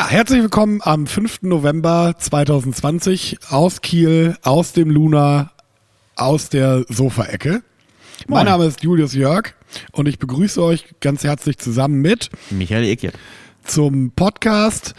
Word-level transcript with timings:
Ja, 0.00 0.08
herzlich 0.08 0.40
willkommen 0.40 0.80
am 0.82 1.06
5. 1.06 1.42
November 1.42 2.14
2020 2.16 3.36
aus 3.50 3.82
Kiel, 3.82 4.34
aus 4.40 4.72
dem 4.72 4.88
Luna, 4.88 5.52
aus 6.16 6.48
der 6.48 6.86
Sofaecke. 6.88 7.62
Mein 8.26 8.46
Name 8.46 8.64
ist 8.64 8.82
Julius 8.82 9.12
Jörg 9.12 9.52
und 9.92 10.08
ich 10.08 10.18
begrüße 10.18 10.62
euch 10.62 10.86
ganz 11.00 11.22
herzlich 11.22 11.58
zusammen 11.58 12.00
mit 12.00 12.30
Michael 12.48 12.84
Eckert. 12.84 13.12
zum 13.62 14.12
Podcast 14.12 14.94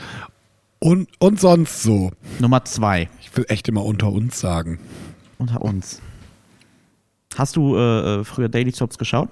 und, 0.78 1.10
und 1.18 1.40
sonst 1.40 1.82
so. 1.82 2.12
Nummer 2.38 2.64
zwei 2.66 3.10
Ich 3.22 3.36
will 3.36 3.46
echt 3.48 3.68
immer 3.70 3.84
unter 3.84 4.12
uns 4.12 4.40
sagen. 4.40 4.78
unter 5.40 5.64
uns. 5.64 6.00
Hast 7.36 7.56
du 7.56 7.76
äh, 7.76 8.20
äh, 8.20 8.24
früher 8.24 8.50
Daily 8.50 8.72
Soaps 8.72 9.00
geschaut? 9.00 9.32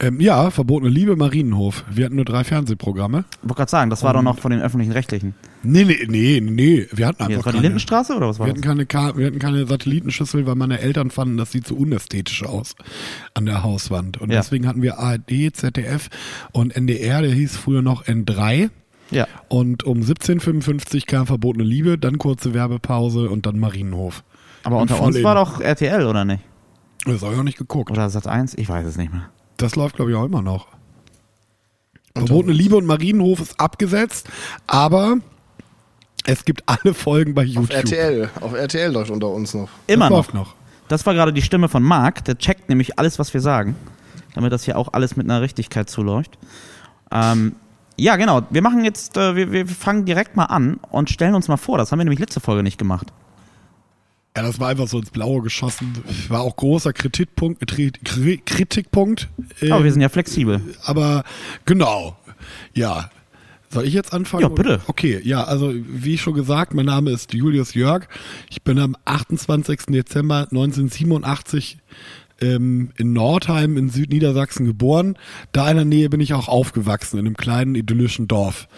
Ähm, 0.00 0.20
ja, 0.20 0.50
verbotene 0.50 0.90
Liebe, 0.90 1.14
Marienhof. 1.14 1.84
Wir 1.88 2.06
hatten 2.06 2.16
nur 2.16 2.24
drei 2.24 2.42
Fernsehprogramme. 2.42 3.24
Ich 3.30 3.42
wollte 3.48 3.54
gerade 3.54 3.70
sagen, 3.70 3.90
das 3.90 4.02
war 4.02 4.12
doch 4.12 4.22
noch 4.22 4.38
von 4.40 4.50
den 4.50 4.60
öffentlichen 4.60 4.90
Rechtlichen. 4.92 5.34
Nee, 5.62 5.84
nee, 5.84 6.04
nee, 6.08 6.40
nee. 6.40 6.86
Wir 6.92 7.06
hatten 7.06 7.22
einfach 7.22 7.36
das 7.36 7.46
war 7.46 7.52
die 7.52 7.56
keine, 7.58 7.62
Lindenstraße 7.68 8.16
oder 8.16 8.28
was 8.28 8.38
war 8.40 8.46
wir 8.46 8.54
das? 8.54 8.62
hatten, 8.62 8.68
keine, 8.68 8.86
Ka- 8.86 9.16
wir 9.16 9.26
hatten 9.26 9.38
keine 9.38 9.66
Satellitenschüssel, 9.66 10.46
weil 10.46 10.56
meine 10.56 10.80
Eltern 10.80 11.10
fanden, 11.10 11.36
das 11.36 11.52
sieht 11.52 11.66
zu 11.66 11.76
unästhetisch 11.76 12.44
aus 12.44 12.74
an 13.34 13.46
der 13.46 13.62
Hauswand. 13.62 14.20
Und 14.20 14.30
Ja. 14.30 14.40
deswegen 14.40 14.66
hatten 14.66 14.82
wir 14.82 14.98
ARD, 14.98 15.52
ZDF 15.52 16.10
und 16.50 16.74
NDR, 16.74 17.22
der 17.22 17.30
hieß 17.32 17.56
früher 17.56 17.80
noch 17.82 18.04
N3. 18.04 18.70
Ja. 19.12 19.28
Und 19.48 19.84
um 19.84 20.00
17.55 20.00 21.06
kam 21.06 21.26
verbotene 21.28 21.62
Liebe, 21.64 21.98
dann 21.98 22.18
kurze 22.18 22.52
Werbepause 22.52 23.30
und 23.30 23.46
dann 23.46 23.60
Marienhof. 23.60 24.24
Aber 24.64 24.76
Und 24.78 24.90
unter 24.90 25.00
uns 25.04 25.22
war 25.22 25.36
doch 25.36 25.60
RTL, 25.60 26.04
oder 26.06 26.24
nicht? 26.24 26.42
Das 27.06 27.22
habe 27.22 27.34
ich 27.34 27.38
auch 27.38 27.44
nicht 27.44 27.58
geguckt. 27.58 27.90
Oder 27.92 28.10
Sat 28.10 28.26
1? 28.26 28.54
Ich 28.54 28.68
weiß 28.68 28.86
es 28.86 28.96
nicht 28.96 29.12
mehr. 29.12 29.28
Das 29.56 29.76
läuft, 29.76 29.96
glaube 29.96 30.10
ich, 30.10 30.16
auch 30.16 30.24
immer 30.24 30.42
noch. 30.42 30.66
Verbotene 32.16 32.52
Liebe 32.52 32.76
und 32.76 32.86
Marienhof 32.86 33.40
ist 33.40 33.58
abgesetzt, 33.58 34.28
aber 34.66 35.18
es 36.26 36.44
gibt 36.44 36.62
alle 36.66 36.94
Folgen 36.94 37.34
bei 37.34 37.42
Auf 37.42 37.48
YouTube. 37.48 37.72
RTL. 37.72 38.30
Auf 38.40 38.52
RTL 38.52 38.92
läuft 38.92 39.10
unter 39.10 39.28
uns 39.28 39.54
noch. 39.54 39.68
Immer 39.86 40.10
das 40.10 40.28
noch. 40.28 40.34
noch. 40.34 40.54
Das 40.88 41.04
war 41.06 41.14
gerade 41.14 41.32
die 41.32 41.42
Stimme 41.42 41.68
von 41.68 41.82
Marc. 41.82 42.24
Der 42.24 42.38
checkt 42.38 42.68
nämlich 42.68 42.98
alles, 42.98 43.18
was 43.18 43.34
wir 43.34 43.40
sagen. 43.40 43.74
Damit 44.34 44.52
das 44.52 44.64
hier 44.64 44.76
auch 44.76 44.92
alles 44.92 45.16
mit 45.16 45.26
einer 45.26 45.40
Richtigkeit 45.40 45.88
zuläuft. 45.90 46.38
Ähm, 47.10 47.56
ja, 47.96 48.16
genau. 48.16 48.42
Wir 48.50 48.62
machen 48.62 48.84
jetzt, 48.84 49.16
äh, 49.16 49.36
wir, 49.36 49.52
wir 49.52 49.66
fangen 49.66 50.04
direkt 50.04 50.36
mal 50.36 50.46
an 50.46 50.78
und 50.90 51.10
stellen 51.10 51.34
uns 51.34 51.48
mal 51.48 51.56
vor. 51.56 51.78
Das 51.78 51.92
haben 51.92 51.98
wir 51.98 52.04
nämlich 52.04 52.20
letzte 52.20 52.40
Folge 52.40 52.62
nicht 52.62 52.78
gemacht. 52.78 53.12
Ja, 54.36 54.42
das 54.42 54.58
war 54.58 54.68
einfach 54.68 54.88
so 54.88 54.98
ins 54.98 55.10
Blaue 55.10 55.42
geschossen. 55.42 55.92
War 56.28 56.40
auch 56.40 56.56
großer 56.56 56.92
Kritikpunkt. 56.92 57.62
Kri- 57.70 57.92
Kri- 58.04 58.40
Kritikpunkt. 58.44 59.28
ähm, 59.62 59.72
Aber 59.72 59.84
wir 59.84 59.92
sind 59.92 60.00
ja 60.02 60.08
flexibel. 60.08 60.60
aber 60.84 61.22
genau. 61.64 62.16
Ja. 62.74 63.10
Soll 63.70 63.84
ich 63.86 63.94
jetzt 63.94 64.12
anfangen? 64.12 64.42
Ja, 64.42 64.48
bitte. 64.48 64.80
Okay, 64.86 65.20
ja, 65.24 65.42
also 65.44 65.72
wie 65.74 66.16
schon 66.18 66.34
gesagt, 66.34 66.74
mein 66.74 66.86
Name 66.86 67.10
ist 67.10 67.32
Julius 67.34 67.74
Jörg. 67.74 68.06
Ich 68.50 68.62
bin 68.62 68.78
am 68.78 68.96
28. 69.04 69.86
Dezember 69.88 70.48
1987 70.50 71.78
ähm, 72.40 72.90
in 72.96 73.12
Nordheim 73.12 73.76
in 73.76 73.88
Südniedersachsen 73.90 74.66
geboren. 74.66 75.16
Da 75.52 75.68
in 75.70 75.76
der 75.76 75.84
Nähe 75.84 76.08
bin 76.08 76.20
ich 76.20 76.34
auch 76.34 76.48
aufgewachsen, 76.48 77.18
in 77.18 77.26
einem 77.26 77.36
kleinen 77.36 77.74
idyllischen 77.76 78.26
Dorf. 78.28 78.68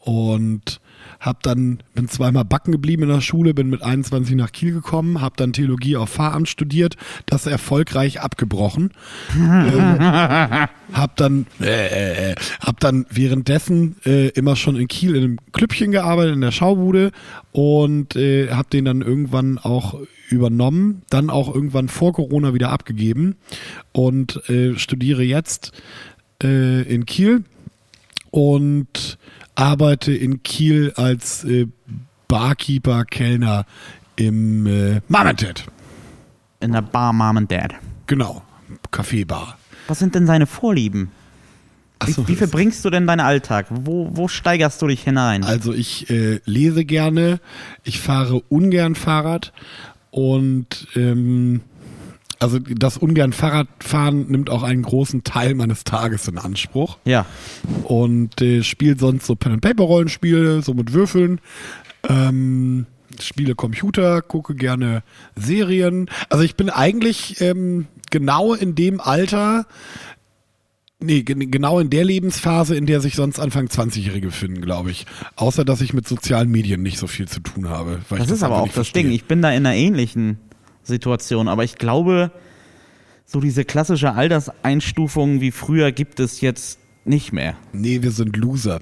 Und 0.00 0.80
hab 1.20 1.42
dann, 1.42 1.80
bin 1.94 2.08
zweimal 2.08 2.44
backen 2.44 2.72
geblieben 2.72 3.02
in 3.02 3.08
der 3.08 3.20
Schule, 3.20 3.54
bin 3.54 3.70
mit 3.70 3.82
21 3.82 4.36
nach 4.36 4.52
Kiel 4.52 4.72
gekommen, 4.72 5.20
hab 5.20 5.36
dann 5.36 5.52
Theologie 5.52 5.96
auf 5.96 6.10
Pfarramt 6.10 6.48
studiert, 6.48 6.96
das 7.26 7.46
erfolgreich 7.46 8.20
abgebrochen. 8.20 8.92
ähm, 9.34 10.00
hab 10.00 11.16
dann, 11.16 11.46
äh, 11.60 12.30
äh, 12.30 12.34
hab 12.60 12.78
dann 12.80 13.06
währenddessen 13.10 13.96
äh, 14.06 14.28
immer 14.28 14.54
schon 14.56 14.76
in 14.76 14.86
Kiel 14.86 15.16
in 15.16 15.24
einem 15.24 15.38
Klüppchen 15.52 15.90
gearbeitet, 15.90 16.34
in 16.34 16.40
der 16.40 16.52
Schaubude 16.52 17.10
und 17.52 18.14
äh, 18.14 18.50
hab 18.50 18.70
den 18.70 18.84
dann 18.84 19.02
irgendwann 19.02 19.58
auch 19.58 20.00
übernommen, 20.30 21.02
dann 21.10 21.30
auch 21.30 21.52
irgendwann 21.52 21.88
vor 21.88 22.12
Corona 22.12 22.54
wieder 22.54 22.70
abgegeben 22.70 23.36
und 23.92 24.48
äh, 24.48 24.76
studiere 24.76 25.22
jetzt 25.22 25.72
äh, 26.42 26.82
in 26.82 27.06
Kiel 27.06 27.44
und 28.30 29.18
arbeite 29.58 30.12
in 30.12 30.42
Kiel 30.42 30.92
als 30.96 31.44
äh, 31.44 31.66
Barkeeper, 32.28 33.04
Kellner 33.04 33.66
im 34.16 34.66
äh, 34.66 35.00
Marmented. 35.08 35.64
In 36.60 36.72
der 36.72 36.82
Bar 36.82 37.12
Mom 37.12 37.36
and 37.36 37.50
Dad. 37.50 37.74
Genau, 38.06 38.42
Kaffeebar. 38.90 39.58
Was 39.88 39.98
sind 39.98 40.14
denn 40.14 40.26
seine 40.26 40.46
Vorlieben? 40.46 41.10
Wie, 42.04 42.10
Achso, 42.10 42.28
wie 42.28 42.36
verbringst 42.36 42.84
du 42.84 42.90
denn 42.90 43.06
deinen 43.06 43.20
Alltag? 43.20 43.66
Wo, 43.70 44.10
wo 44.12 44.28
steigerst 44.28 44.80
du 44.80 44.86
dich 44.86 45.02
hinein? 45.02 45.42
Also 45.42 45.72
ich 45.72 46.08
äh, 46.10 46.40
lese 46.44 46.84
gerne, 46.84 47.40
ich 47.82 47.98
fahre 47.98 48.40
ungern 48.48 48.94
Fahrrad 48.94 49.52
und 50.10 50.86
ähm, 50.94 51.62
also 52.40 52.58
das 52.60 52.96
ungern 52.96 53.32
Fahrradfahren 53.32 54.30
nimmt 54.30 54.48
auch 54.50 54.62
einen 54.62 54.82
großen 54.82 55.24
Teil 55.24 55.54
meines 55.54 55.84
Tages 55.84 56.28
in 56.28 56.38
Anspruch 56.38 56.98
ja. 57.04 57.26
und 57.84 58.40
äh, 58.40 58.62
spiele 58.62 58.96
sonst 58.98 59.26
so 59.26 59.34
Pen 59.34 59.52
and 59.52 59.62
Paper 59.62 59.84
Rollenspiele, 59.84 60.62
so 60.62 60.74
mit 60.74 60.92
Würfeln. 60.92 61.40
Ähm, 62.08 62.86
spiele 63.20 63.54
Computer, 63.56 64.22
gucke 64.22 64.54
gerne 64.54 65.02
Serien. 65.34 66.08
Also 66.28 66.44
ich 66.44 66.54
bin 66.54 66.70
eigentlich 66.70 67.40
ähm, 67.40 67.86
genau 68.10 68.54
in 68.54 68.74
dem 68.76 69.00
Alter, 69.00 69.66
nee, 71.00 71.22
gen- 71.22 71.50
genau 71.50 71.80
in 71.80 71.90
der 71.90 72.04
Lebensphase, 72.04 72.76
in 72.76 72.86
der 72.86 73.00
sich 73.00 73.16
sonst 73.16 73.40
Anfang 73.40 73.66
20-Jährige 73.66 74.28
befinden, 74.28 74.60
glaube 74.60 74.90
ich. 74.92 75.06
Außer 75.36 75.64
dass 75.64 75.80
ich 75.80 75.92
mit 75.92 76.06
sozialen 76.06 76.50
Medien 76.50 76.82
nicht 76.82 76.98
so 76.98 77.08
viel 77.08 77.26
zu 77.26 77.40
tun 77.40 77.68
habe. 77.68 78.00
Das 78.10 78.30
ist 78.30 78.42
aber 78.44 78.58
auch 78.62 78.68
das. 78.68 78.92
Ding. 78.92 79.10
Ich 79.10 79.24
bin 79.24 79.42
da 79.42 79.50
in 79.50 79.66
einer 79.66 79.74
ähnlichen 79.74 80.38
Situation, 80.88 81.48
aber 81.48 81.64
ich 81.64 81.76
glaube, 81.76 82.32
so 83.24 83.40
diese 83.40 83.64
klassische 83.64 84.14
Alterseinstufung 84.14 85.40
wie 85.40 85.50
früher 85.50 85.92
gibt 85.92 86.20
es 86.20 86.40
jetzt 86.40 86.78
nicht 87.04 87.32
mehr. 87.32 87.56
Nee, 87.72 88.02
wir 88.02 88.10
sind 88.10 88.36
Loser. 88.36 88.80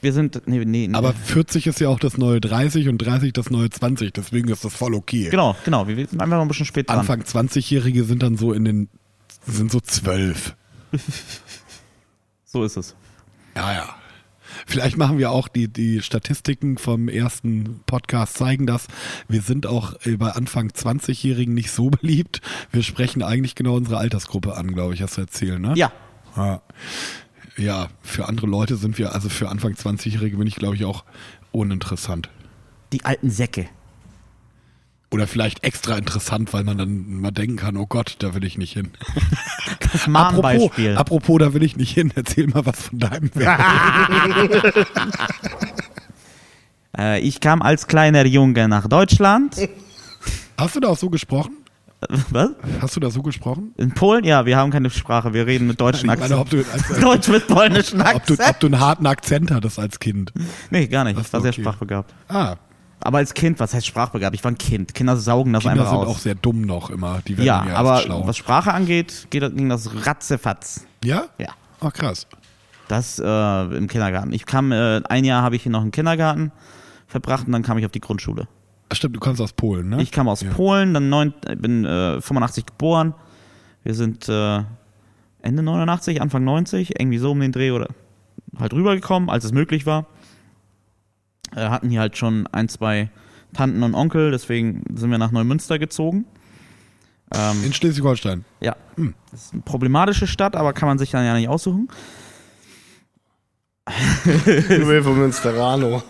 Wir 0.00 0.12
sind, 0.12 0.42
nee, 0.46 0.64
nee, 0.64 0.88
nee. 0.88 0.94
Aber 0.94 1.12
40 1.12 1.68
ist 1.68 1.80
ja 1.80 1.88
auch 1.88 2.00
das 2.00 2.18
neue 2.18 2.40
30 2.40 2.88
und 2.88 2.98
30 2.98 3.32
das 3.32 3.50
neue 3.50 3.70
20, 3.70 4.12
deswegen 4.12 4.48
ist 4.48 4.64
das 4.64 4.74
voll 4.74 4.94
okay. 4.94 5.28
genau, 5.30 5.54
genau, 5.64 5.86
wir 5.86 5.94
sind 5.94 6.20
einfach 6.20 6.36
noch 6.36 6.42
ein 6.42 6.48
bisschen 6.48 6.66
spät 6.66 6.88
dran. 6.88 6.98
Anfang 6.98 7.22
20-Jährige 7.22 8.02
sind 8.02 8.22
dann 8.22 8.36
so 8.36 8.52
in 8.52 8.64
den, 8.64 8.88
sind 9.46 9.70
so 9.70 9.80
zwölf. 9.80 10.56
So 12.52 12.64
ist 12.64 12.76
es. 12.76 12.94
Ja, 13.56 13.72
ja. 13.72 13.94
Vielleicht 14.66 14.96
machen 14.96 15.18
wir 15.18 15.30
auch 15.30 15.48
die, 15.48 15.68
die 15.68 16.02
Statistiken 16.02 16.78
vom 16.78 17.08
ersten 17.08 17.80
Podcast 17.86 18.36
zeigen 18.36 18.66
das. 18.66 18.86
Wir 19.28 19.42
sind 19.42 19.66
auch 19.66 19.94
äh, 20.04 20.16
bei 20.16 20.30
Anfang 20.30 20.68
20-Jährigen 20.70 21.54
nicht 21.54 21.70
so 21.70 21.90
beliebt. 21.90 22.40
Wir 22.70 22.82
sprechen 22.82 23.22
eigentlich 23.22 23.54
genau 23.54 23.76
unsere 23.76 23.98
Altersgruppe 23.98 24.56
an, 24.56 24.74
glaube 24.74 24.94
ich, 24.94 25.02
hast 25.02 25.16
du 25.16 25.22
erzählt, 25.22 25.60
ne? 25.60 25.74
Ja, 25.76 25.92
Ja. 26.36 26.62
Ja, 27.58 27.88
für 28.00 28.28
andere 28.28 28.46
Leute 28.46 28.76
sind 28.76 28.96
wir, 28.96 29.14
also 29.14 29.28
für 29.28 29.50
Anfang 29.50 29.74
20-Jährige 29.74 30.38
bin 30.38 30.46
ich, 30.46 30.56
glaube 30.56 30.74
ich, 30.74 30.86
auch 30.86 31.04
uninteressant. 31.50 32.30
die 32.92 33.04
alten 33.04 33.30
Säcke. 33.30 33.68
Oder 35.12 35.26
vielleicht 35.26 35.62
extra 35.62 35.98
interessant, 35.98 36.52
weil 36.54 36.64
man 36.64 36.78
dann 36.78 37.20
mal 37.20 37.30
denken 37.30 37.56
kann, 37.56 37.76
oh 37.76 37.86
Gott, 37.86 38.16
da 38.20 38.34
will 38.34 38.44
ich 38.44 38.58
nicht 38.58 38.72
hin. 38.72 38.90
Das 39.92 40.08
Apropos, 40.08 40.42
Mahnbeispiel. 40.42 40.96
apropos, 40.96 41.38
da 41.38 41.52
will 41.52 41.62
ich 41.62 41.76
nicht 41.76 41.92
hin. 41.92 42.12
Erzähl 42.14 42.46
mal 42.46 42.64
was 42.64 42.80
von 42.80 42.98
deinem 42.98 43.30
Werk. 43.34 43.60
Äh, 46.96 47.20
ich 47.20 47.40
kam 47.40 47.62
als 47.62 47.86
kleiner 47.86 48.26
Junge 48.26 48.68
nach 48.68 48.86
Deutschland. 48.86 49.56
Hast 50.58 50.76
du 50.76 50.80
da 50.80 50.88
auch 50.88 50.98
so 50.98 51.08
gesprochen? 51.08 51.56
Was? 52.30 52.50
Hast 52.80 52.96
du 52.96 53.00
da 53.00 53.10
so 53.10 53.22
gesprochen? 53.22 53.72
In 53.78 53.92
Polen? 53.92 54.24
Ja, 54.24 54.44
wir 54.44 54.56
haben 54.56 54.70
keine 54.70 54.90
Sprache. 54.90 55.32
Wir 55.32 55.46
reden 55.46 55.66
mit 55.68 55.80
deutschen 55.80 56.08
meine, 56.08 56.36
ob 56.36 56.50
du, 56.50 56.58
als, 56.58 56.88
Deutsch 57.00 57.28
mit 57.28 57.46
polnischen 57.46 58.02
ob, 58.02 58.26
du, 58.26 58.34
ob 58.34 58.60
du 58.60 58.66
einen 58.66 58.80
harten 58.80 59.06
Akzent 59.06 59.50
hattest 59.50 59.78
als 59.78 60.00
Kind. 60.00 60.32
Nee, 60.70 60.86
gar 60.88 61.04
nicht. 61.04 61.18
Ich 61.18 61.32
war 61.32 61.40
sehr 61.40 61.50
okay. 61.50 61.62
sprachbegabt. 61.62 62.12
Ah, 62.28 62.56
Aber 63.04 63.18
als 63.18 63.34
Kind, 63.34 63.58
was 63.60 63.74
heißt 63.74 63.86
sprachbegabt? 63.86 64.34
Ich 64.34 64.44
war 64.44 64.52
ein 64.52 64.58
Kind. 64.58 64.94
Kinder 64.94 65.16
saugen 65.16 65.52
das 65.52 65.62
Kinder 65.64 65.72
einfach 65.80 65.90
sind 65.90 65.98
aus. 65.98 66.06
auch 66.08 66.18
sehr 66.18 66.34
dumm 66.36 66.62
noch 66.62 66.88
immer. 66.90 67.20
Die 67.26 67.36
werden 67.36 67.46
ja, 67.46 67.64
aber 67.74 67.98
schlau. 67.98 68.26
was 68.26 68.36
Sprache 68.36 68.72
angeht, 68.72 69.26
geht, 69.30 69.56
ging 69.56 69.68
das 69.68 70.06
ratzefatz. 70.06 70.86
Ja? 71.02 71.24
Ja. 71.38 71.48
Ach, 71.80 71.92
krass. 71.92 72.26
Das 72.88 73.18
äh, 73.18 73.76
im 73.76 73.88
Kindergarten. 73.88 74.32
Ich 74.32 74.46
kam, 74.46 74.70
äh, 74.70 75.00
ein 75.08 75.24
Jahr 75.24 75.42
habe 75.42 75.56
ich 75.56 75.62
hier 75.64 75.72
noch 75.72 75.82
im 75.82 75.90
Kindergarten 75.90 76.52
verbracht 77.08 77.46
und 77.46 77.52
dann 77.52 77.62
kam 77.62 77.76
ich 77.78 77.84
auf 77.86 77.92
die 77.92 78.00
Grundschule. 78.00 78.46
Ach, 78.88 78.96
stimmt, 78.96 79.16
du 79.16 79.20
kommst 79.20 79.40
aus 79.40 79.52
Polen, 79.52 79.88
ne? 79.88 80.02
Ich 80.02 80.12
kam 80.12 80.28
aus 80.28 80.42
Ja. 80.42 80.50
Polen, 80.52 80.94
dann 80.94 81.08
neun, 81.08 81.34
bin 81.56 81.84
äh, 81.84 82.20
85 82.20 82.66
geboren. 82.66 83.14
Wir 83.82 83.94
sind 83.94 84.28
äh, 84.28 84.62
Ende 85.40 85.62
89, 85.62 86.20
Anfang 86.22 86.44
90, 86.44 87.00
irgendwie 87.00 87.18
so 87.18 87.32
um 87.32 87.40
den 87.40 87.50
Dreh 87.52 87.72
oder 87.72 87.88
halt 88.60 88.72
rübergekommen, 88.74 89.28
als 89.30 89.44
es 89.44 89.52
möglich 89.52 89.86
war. 89.86 90.06
Äh, 91.54 91.68
hatten 91.68 91.90
hier 91.90 92.00
halt 92.00 92.16
schon 92.16 92.46
ein, 92.48 92.68
zwei 92.68 93.10
Tanten 93.52 93.82
und 93.82 93.94
Onkel, 93.94 94.30
deswegen 94.30 94.84
sind 94.94 95.10
wir 95.10 95.18
nach 95.18 95.30
Neumünster 95.30 95.78
gezogen. 95.78 96.24
Ähm, 97.34 97.64
In 97.64 97.72
Schleswig-Holstein. 97.72 98.44
ja, 98.60 98.76
das 99.30 99.44
ist 99.44 99.52
eine 99.52 99.62
problematische 99.62 100.26
Stadt, 100.26 100.56
aber 100.56 100.72
kann 100.72 100.88
man 100.88 100.98
sich 100.98 101.10
dann 101.10 101.24
ja 101.24 101.34
nicht 101.34 101.48
aussuchen. 101.48 101.88
Von 103.88 105.18
Münsterano. 105.18 106.02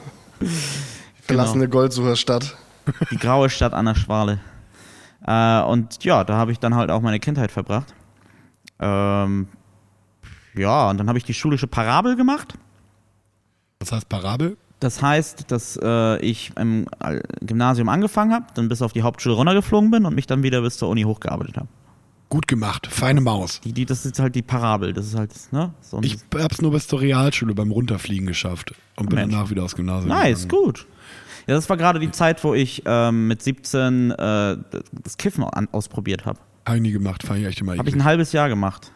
Verlassene 1.22 1.68
Goldsucherstadt. 1.68 2.56
Die 3.10 3.16
graue 3.16 3.48
Stadt 3.48 3.72
an 3.72 3.86
der 3.86 3.94
Schwale. 3.94 4.40
Äh, 5.26 5.62
und 5.62 6.02
ja, 6.04 6.24
da 6.24 6.34
habe 6.36 6.52
ich 6.52 6.58
dann 6.58 6.74
halt 6.74 6.90
auch 6.90 7.00
meine 7.00 7.20
Kindheit 7.20 7.52
verbracht. 7.52 7.94
Ähm, 8.80 9.46
ja, 10.54 10.90
und 10.90 10.98
dann 10.98 11.08
habe 11.08 11.18
ich 11.18 11.24
die 11.24 11.34
schulische 11.34 11.66
Parabel 11.68 12.16
gemacht. 12.16 12.54
Was 13.80 13.92
heißt 13.92 14.08
Parabel? 14.08 14.56
Das 14.82 15.00
heißt, 15.00 15.50
dass 15.52 15.78
äh, 15.80 16.18
ich 16.18 16.50
im 16.56 16.86
äh, 16.98 17.20
Gymnasium 17.40 17.88
angefangen 17.88 18.32
habe, 18.32 18.46
dann 18.54 18.68
bis 18.68 18.82
auf 18.82 18.92
die 18.92 19.02
Hauptschule 19.02 19.36
runtergeflogen 19.36 19.92
bin 19.92 20.04
und 20.04 20.14
mich 20.16 20.26
dann 20.26 20.42
wieder 20.42 20.60
bis 20.60 20.76
zur 20.76 20.88
Uni 20.88 21.02
hochgearbeitet 21.02 21.56
habe. 21.56 21.68
Gut 22.28 22.48
gemacht, 22.48 22.88
feine 22.90 23.20
Maus. 23.20 23.60
Die, 23.60 23.72
die, 23.72 23.86
das 23.86 24.04
ist 24.04 24.18
halt 24.18 24.34
die 24.34 24.42
Parabel. 24.42 24.92
Das 24.92 25.06
ist 25.06 25.14
halt, 25.16 25.30
ne? 25.52 25.72
So 25.82 26.00
Ich 26.02 26.16
hab's 26.34 26.60
nur 26.60 26.72
bis 26.72 26.88
zur 26.88 27.00
Realschule 27.00 27.54
beim 27.54 27.70
Runterfliegen 27.70 28.26
geschafft 28.26 28.74
und 28.96 29.08
bin 29.08 29.20
Mensch. 29.20 29.32
danach 29.32 29.50
wieder 29.50 29.62
aufs 29.62 29.76
Gymnasium. 29.76 30.08
Nice, 30.08 30.48
gegangen. 30.48 30.64
gut. 30.64 30.86
Ja, 31.46 31.54
das 31.54 31.68
war 31.68 31.76
gerade 31.76 32.00
die 32.00 32.10
Zeit, 32.10 32.42
wo 32.42 32.54
ich 32.54 32.82
ähm, 32.84 33.28
mit 33.28 33.40
17 33.40 34.10
äh, 34.10 34.14
das 34.16 35.16
Kiffen 35.16 35.44
an, 35.44 35.68
ausprobiert 35.70 36.26
habe. 36.26 36.40
Hab 36.66 36.74
ich 36.74 36.82
nie 36.82 36.92
gemacht, 36.92 37.22
fand 37.22 37.38
ich 37.38 37.46
echt 37.46 37.60
immer 37.60 37.76
Habe 37.76 37.88
ich 37.88 37.94
ein 37.94 38.04
halbes 38.04 38.32
Jahr 38.32 38.48
gemacht. 38.48 38.90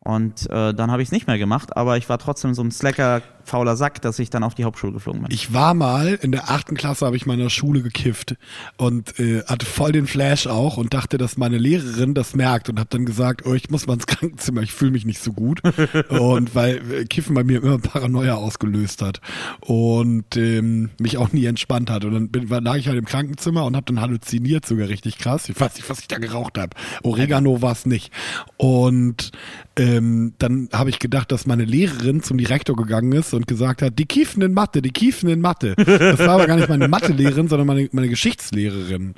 Und 0.00 0.48
äh, 0.50 0.72
dann 0.72 0.90
habe 0.90 1.02
ich 1.02 1.08
es 1.08 1.12
nicht 1.12 1.26
mehr 1.26 1.36
gemacht, 1.36 1.76
aber 1.76 1.96
ich 1.96 2.08
war 2.08 2.18
trotzdem 2.18 2.54
so 2.54 2.62
ein 2.62 2.70
slacker, 2.70 3.22
fauler 3.46 3.76
Sack, 3.76 4.02
dass 4.02 4.18
ich 4.18 4.30
dann 4.30 4.42
auf 4.42 4.54
die 4.54 4.64
Hauptschule 4.64 4.92
geflogen 4.92 5.22
bin. 5.22 5.30
Ich 5.30 5.52
war 5.52 5.74
mal 5.74 6.18
in 6.20 6.32
der 6.32 6.50
achten 6.50 6.76
Klasse, 6.76 7.06
habe 7.06 7.16
ich 7.16 7.26
meiner 7.26 7.50
Schule 7.50 7.82
gekifft 7.82 8.36
und 8.76 9.18
äh, 9.18 9.42
hatte 9.44 9.66
voll 9.66 9.92
den 9.92 10.06
Flash 10.06 10.46
auch 10.46 10.76
und 10.76 10.92
dachte, 10.94 11.18
dass 11.18 11.36
meine 11.36 11.58
Lehrerin 11.58 12.14
das 12.14 12.34
merkt 12.34 12.68
und 12.68 12.78
habe 12.78 12.88
dann 12.90 13.06
gesagt, 13.06 13.46
oh, 13.46 13.54
ich 13.54 13.70
muss 13.70 13.86
mal 13.86 13.94
ins 13.94 14.06
Krankenzimmer, 14.06 14.62
ich 14.62 14.72
fühle 14.72 14.90
mich 14.90 15.04
nicht 15.04 15.22
so 15.22 15.32
gut 15.32 15.60
und 16.08 16.54
weil 16.54 16.82
äh, 16.92 17.04
Kiffen 17.04 17.34
bei 17.34 17.44
mir 17.44 17.62
immer 17.62 17.78
Paranoia 17.78 18.34
ausgelöst 18.34 19.02
hat 19.02 19.20
und 19.60 20.36
ähm, 20.36 20.90
mich 20.98 21.16
auch 21.16 21.32
nie 21.32 21.46
entspannt 21.46 21.90
hat 21.90 22.04
und 22.04 22.12
dann 22.12 22.28
bin, 22.28 22.48
lag 22.48 22.76
ich 22.76 22.88
halt 22.88 22.98
im 22.98 23.04
Krankenzimmer 23.04 23.64
und 23.64 23.76
habe 23.76 23.86
dann 23.86 24.00
halluziniert, 24.00 24.66
sogar 24.66 24.88
richtig 24.88 25.18
krass. 25.18 25.48
Ich 25.48 25.58
weiß 25.58 25.76
nicht, 25.76 25.88
was 25.88 26.00
ich 26.00 26.08
da 26.08 26.18
geraucht 26.18 26.58
habe. 26.58 26.70
Oregano 27.02 27.62
war 27.62 27.72
es 27.72 27.86
nicht 27.86 28.12
und 28.56 29.30
ähm, 29.78 30.34
dann 30.38 30.68
habe 30.72 30.90
ich 30.90 30.98
gedacht, 30.98 31.30
dass 31.30 31.46
meine 31.46 31.64
Lehrerin 31.64 32.22
zum 32.22 32.38
Direktor 32.38 32.76
gegangen 32.76 33.12
ist 33.12 33.34
und 33.36 33.46
gesagt 33.46 33.82
hat, 33.82 33.98
die 33.98 34.06
kiefen 34.06 34.42
in 34.42 34.52
Mathe, 34.52 34.82
die 34.82 34.90
kiefen 34.90 35.28
in 35.28 35.40
Mathe. 35.40 35.74
Das 35.76 36.18
war 36.18 36.30
aber 36.30 36.46
gar 36.46 36.56
nicht 36.56 36.68
meine 36.68 36.88
Mathelehrerin, 36.88 37.48
sondern 37.48 37.66
meine, 37.66 37.88
meine 37.92 38.08
Geschichtslehrerin. 38.08 39.14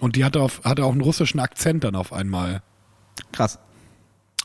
Und 0.00 0.16
die 0.16 0.24
hatte, 0.24 0.40
auf, 0.40 0.62
hatte 0.64 0.84
auch 0.84 0.92
einen 0.92 1.00
russischen 1.00 1.40
Akzent 1.40 1.84
dann 1.84 1.96
auf 1.96 2.12
einmal. 2.12 2.62
Krass. 3.32 3.58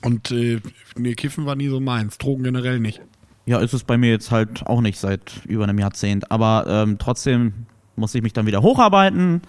Und 0.04 0.32
äh, 0.32 0.60
nee, 0.98 1.14
Kiffen 1.14 1.46
war 1.46 1.56
nie 1.56 1.68
so 1.68 1.80
meins, 1.80 2.18
Drogen 2.18 2.44
generell 2.44 2.80
nicht. 2.80 3.02
Ja, 3.46 3.60
ist 3.60 3.74
es 3.74 3.84
bei 3.84 3.98
mir 3.98 4.10
jetzt 4.10 4.32
halt 4.32 4.66
auch 4.66 4.82
nicht 4.82 5.00
seit 5.00 5.42
über 5.46 5.64
einem 5.64 5.80
Jahrzehnt. 5.80 6.32
Aber 6.32 6.66
ähm, 6.68 6.98
trotzdem 6.98 7.66
musste 7.96 8.18
ich 8.18 8.24
mich 8.24 8.34
dann 8.34 8.46
wieder 8.46 8.62
hocharbeiten. 8.62 9.42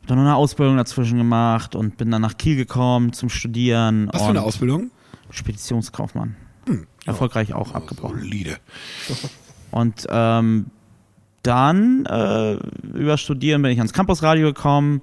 Hab 0.00 0.08
dann 0.08 0.18
noch 0.18 0.24
eine 0.24 0.36
Ausbildung 0.36 0.76
dazwischen 0.76 1.18
gemacht 1.18 1.74
und 1.74 1.96
bin 1.96 2.10
dann 2.10 2.22
nach 2.22 2.36
Kiel 2.36 2.56
gekommen 2.56 3.12
zum 3.12 3.28
Studieren. 3.28 4.08
Was 4.12 4.22
für 4.22 4.28
eine 4.28 4.42
Ausbildung? 4.42 4.90
Speditionskaufmann. 5.30 6.36
Erfolgreich 7.06 7.52
auch 7.54 7.74
abgebrochen. 7.74 8.20
Solide. 8.20 8.56
Und 9.70 10.06
ähm, 10.08 10.66
dann 11.42 12.06
äh, 12.06 12.54
über 12.94 13.18
Studieren 13.18 13.60
bin 13.62 13.70
ich 13.70 13.78
ans 13.78 13.92
Campusradio 13.92 14.46
gekommen. 14.48 15.02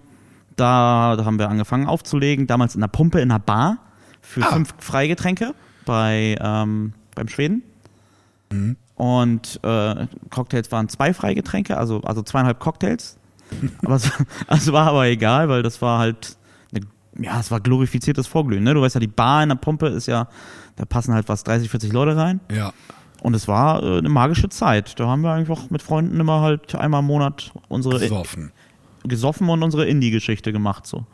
Da, 0.56 1.16
da 1.16 1.26
haben 1.26 1.40
wir 1.40 1.50
angefangen 1.50 1.88
aufzulegen. 1.88 2.48
Damals 2.48 2.76
in 2.76 2.82
der 2.82 2.88
Pumpe 2.88 3.20
in 3.22 3.30
der 3.30 3.40
Bar 3.40 3.78
für 4.22 4.42
Ah. 4.44 4.54
fünf 4.54 4.74
Freigetränke 4.80 5.54
bei, 5.86 6.36
ähm, 6.40 6.94
beim 7.16 7.28
Schweden. 7.28 7.64
Und 8.96 9.60
äh, 9.64 10.08
Cocktails 10.30 10.72
waren 10.72 10.90
zwei 10.90 11.14
Freigetränke, 11.14 11.78
also, 11.78 12.02
also 12.02 12.22
zweieinhalb 12.22 12.60
Cocktails. 12.60 13.18
aber 13.86 13.96
es, 13.96 14.12
also 14.48 14.74
war 14.74 14.88
aber 14.88 15.06
egal, 15.08 15.48
weil 15.50 15.64
das 15.64 15.82
war 15.82 16.00
halt, 16.00 16.38
eine, 16.74 16.86
ja, 17.24 17.40
es 17.40 17.50
war 17.52 17.60
glorifiziertes 17.62 18.28
Vorglühen. 18.28 18.64
Ne? 18.64 18.74
Du 18.74 18.82
weißt 18.82 18.96
ja, 18.96 19.00
die 19.02 19.08
Bar 19.08 19.44
in 19.44 19.50
der 19.50 19.56
Pumpe 19.56 19.88
ist 19.88 20.08
ja, 20.08 20.28
da 20.76 20.86
passen 20.86 21.14
halt 21.14 21.30
was 21.30 21.44
30, 21.44 21.70
40 21.70 21.92
Leute 21.92 22.16
rein. 22.16 22.40
Ja. 22.52 22.74
Und 23.22 23.36
es 23.36 23.48
war 23.48 23.84
äh, 23.84 23.98
eine 24.00 24.10
magische 24.10 24.50
Zeit. 24.50 25.00
Da 25.00 25.08
haben 25.08 25.22
wir 25.22 25.32
einfach 25.32 25.70
mit 25.70 25.82
Freunden 25.82 26.20
immer 26.20 26.42
halt 26.42 26.76
einmal 26.76 27.02
im 27.02 27.08
Monat 27.08 27.52
unsere 27.68 28.00
Besoffen. 28.00 28.52
gesoffen 29.04 29.50
und 29.50 29.62
unsere 29.62 29.86
Indie-Geschichte 29.86 30.52
gemacht 30.52 30.88
so. 30.88 31.06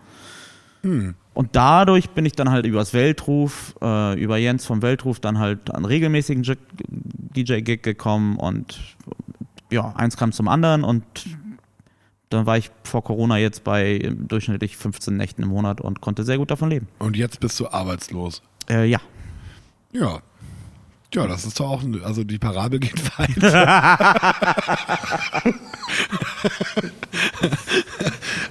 Und 1.34 1.50
dadurch 1.52 2.12
bin 2.12 2.26
ich 2.26 2.34
dann 2.34 2.50
halt 2.50 2.66
übers 2.66 2.94
Weltruf, 2.94 3.76
äh, 3.82 4.20
über 4.20 4.38
Jens 4.38 4.66
vom 4.66 4.82
Weltruf 4.82 5.20
dann 5.20 5.38
halt 5.38 5.74
an 5.74 5.86
regelmäßigen 5.86 6.44
DJ-Gig 6.88 7.82
gekommen 7.82 8.38
und 8.38 8.80
ja, 9.70 9.94
eins 9.96 10.18
kam 10.18 10.32
zum 10.32 10.48
anderen 10.48 10.84
und 10.84 11.04
dann 12.30 12.46
war 12.46 12.58
ich 12.58 12.72
vor 12.84 13.04
Corona 13.04 13.38
jetzt 13.38 13.64
bei 13.64 14.00
ähm, 14.00 14.28
durchschnittlich 14.28 14.78
15 14.78 15.16
Nächten 15.16 15.44
im 15.44 15.50
Monat 15.50 15.82
und 15.82 16.02
konnte 16.02 16.24
sehr 16.24 16.38
gut 16.38 16.52
davon 16.52 16.70
leben. 16.70 16.88
Und 17.00 17.18
jetzt 17.18 17.40
bist 17.40 17.60
du 17.60 17.68
arbeitslos. 17.68 18.42
Äh, 18.70 18.86
ja. 18.86 19.00
Ja. 19.92 20.20
Ja, 21.14 21.26
das 21.26 21.46
ist 21.46 21.60
doch 21.60 21.70
auch, 21.70 21.84
ein- 21.84 22.04
also 22.04 22.24
die 22.26 22.38
Parabel 22.38 22.80
geht 22.80 23.02
weit. 23.18 23.38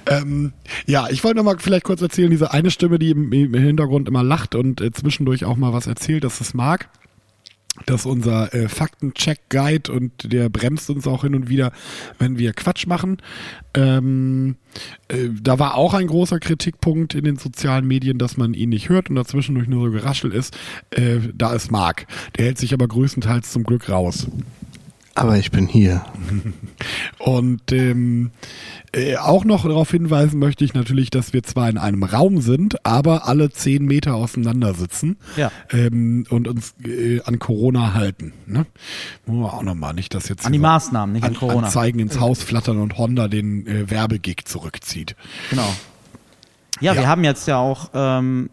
ähm, 0.07 0.53
ja, 0.85 1.07
ich 1.09 1.23
wollte 1.23 1.37
noch 1.37 1.43
mal 1.43 1.57
vielleicht 1.59 1.83
kurz 1.83 2.01
erzählen, 2.01 2.31
diese 2.31 2.51
eine 2.51 2.71
Stimme, 2.71 2.99
die 2.99 3.11
im, 3.11 3.31
im 3.31 3.53
Hintergrund 3.53 4.07
immer 4.07 4.23
lacht 4.23 4.55
und 4.55 4.81
äh, 4.81 4.91
zwischendurch 4.91 5.45
auch 5.45 5.57
mal 5.57 5.73
was 5.73 5.87
erzählt, 5.87 6.23
dass 6.23 6.41
es 6.41 6.53
mag. 6.53 6.89
Das 7.85 8.01
ist 8.01 8.05
unser 8.05 8.53
äh, 8.53 8.67
Faktencheck-Guide 8.67 9.91
und 9.91 10.33
der 10.33 10.49
bremst 10.49 10.89
uns 10.89 11.07
auch 11.07 11.23
hin 11.23 11.35
und 11.35 11.49
wieder, 11.49 11.71
wenn 12.19 12.37
wir 12.37 12.53
Quatsch 12.53 12.87
machen. 12.87 13.17
Ähm, 13.73 14.55
äh, 15.07 15.29
da 15.41 15.59
war 15.59 15.75
auch 15.75 15.93
ein 15.93 16.07
großer 16.07 16.39
Kritikpunkt 16.39 17.13
in 17.13 17.23
den 17.23 17.37
sozialen 17.37 17.87
Medien, 17.87 18.17
dass 18.17 18.37
man 18.37 18.53
ihn 18.53 18.69
nicht 18.69 18.89
hört 18.89 19.09
und 19.09 19.15
dazwischendurch 19.15 19.67
nur 19.67 19.85
so 19.85 19.91
geraschelt 19.91 20.33
ist. 20.33 20.57
Äh, 20.91 21.19
da 21.33 21.53
ist 21.53 21.71
Marc. 21.71 22.07
Der 22.37 22.45
hält 22.45 22.57
sich 22.57 22.73
aber 22.73 22.87
größtenteils 22.87 23.51
zum 23.51 23.63
Glück 23.63 23.89
raus. 23.89 24.27
Aber 25.17 25.37
ich 25.37 25.49
bin 25.51 25.67
hier. 25.67 26.05
Und 27.17 27.71
ähm, 27.71 28.31
äh, 28.93 29.17
auch 29.17 29.45
noch 29.45 29.63
darauf 29.65 29.89
hinweisen 29.91 30.39
möchte 30.39 30.63
ich 30.63 30.73
natürlich, 30.75 31.09
dass 31.09 31.33
wir 31.33 31.41
zwar 31.43 31.69
in 31.69 31.77
einem 31.77 32.03
Raum 32.03 32.39
sind, 32.39 32.85
aber 32.85 33.27
alle 33.27 33.49
zehn 33.49 33.85
Meter 33.85 34.13
auseinander 34.15 34.73
sitzen 34.75 35.17
Ja. 35.35 35.51
ähm, 35.71 36.25
und 36.29 36.47
uns 36.47 36.75
äh, 36.85 37.19
an 37.23 37.39
Corona 37.39 37.93
halten. 37.95 38.33
Ne? 38.45 38.65
Wir 39.25 39.53
auch 39.53 39.63
nochmal 39.63 39.93
nicht, 39.95 40.13
dass 40.13 40.29
jetzt 40.29 40.45
An 40.45 40.53
die 40.53 40.59
Maßnahmen, 40.59 41.13
nicht 41.13 41.23
an, 41.23 41.31
an, 41.33 41.35
Corona. 41.39 41.65
Anzeigen 41.67 41.99
ins 41.99 42.19
Haus 42.19 42.43
flattern 42.43 42.77
und 42.79 42.97
Honda 42.97 43.27
den 43.27 43.65
äh, 43.65 43.89
Werbegig 43.89 44.45
zurückzieht. 44.45 45.15
Genau. 45.49 45.67
Ja, 46.79 46.93
Ja. 46.93 46.99
wir 47.01 47.07
haben 47.07 47.23
jetzt 47.23 47.47
ja 47.47 47.57
auch 47.57 47.89
ähm, 47.95 48.51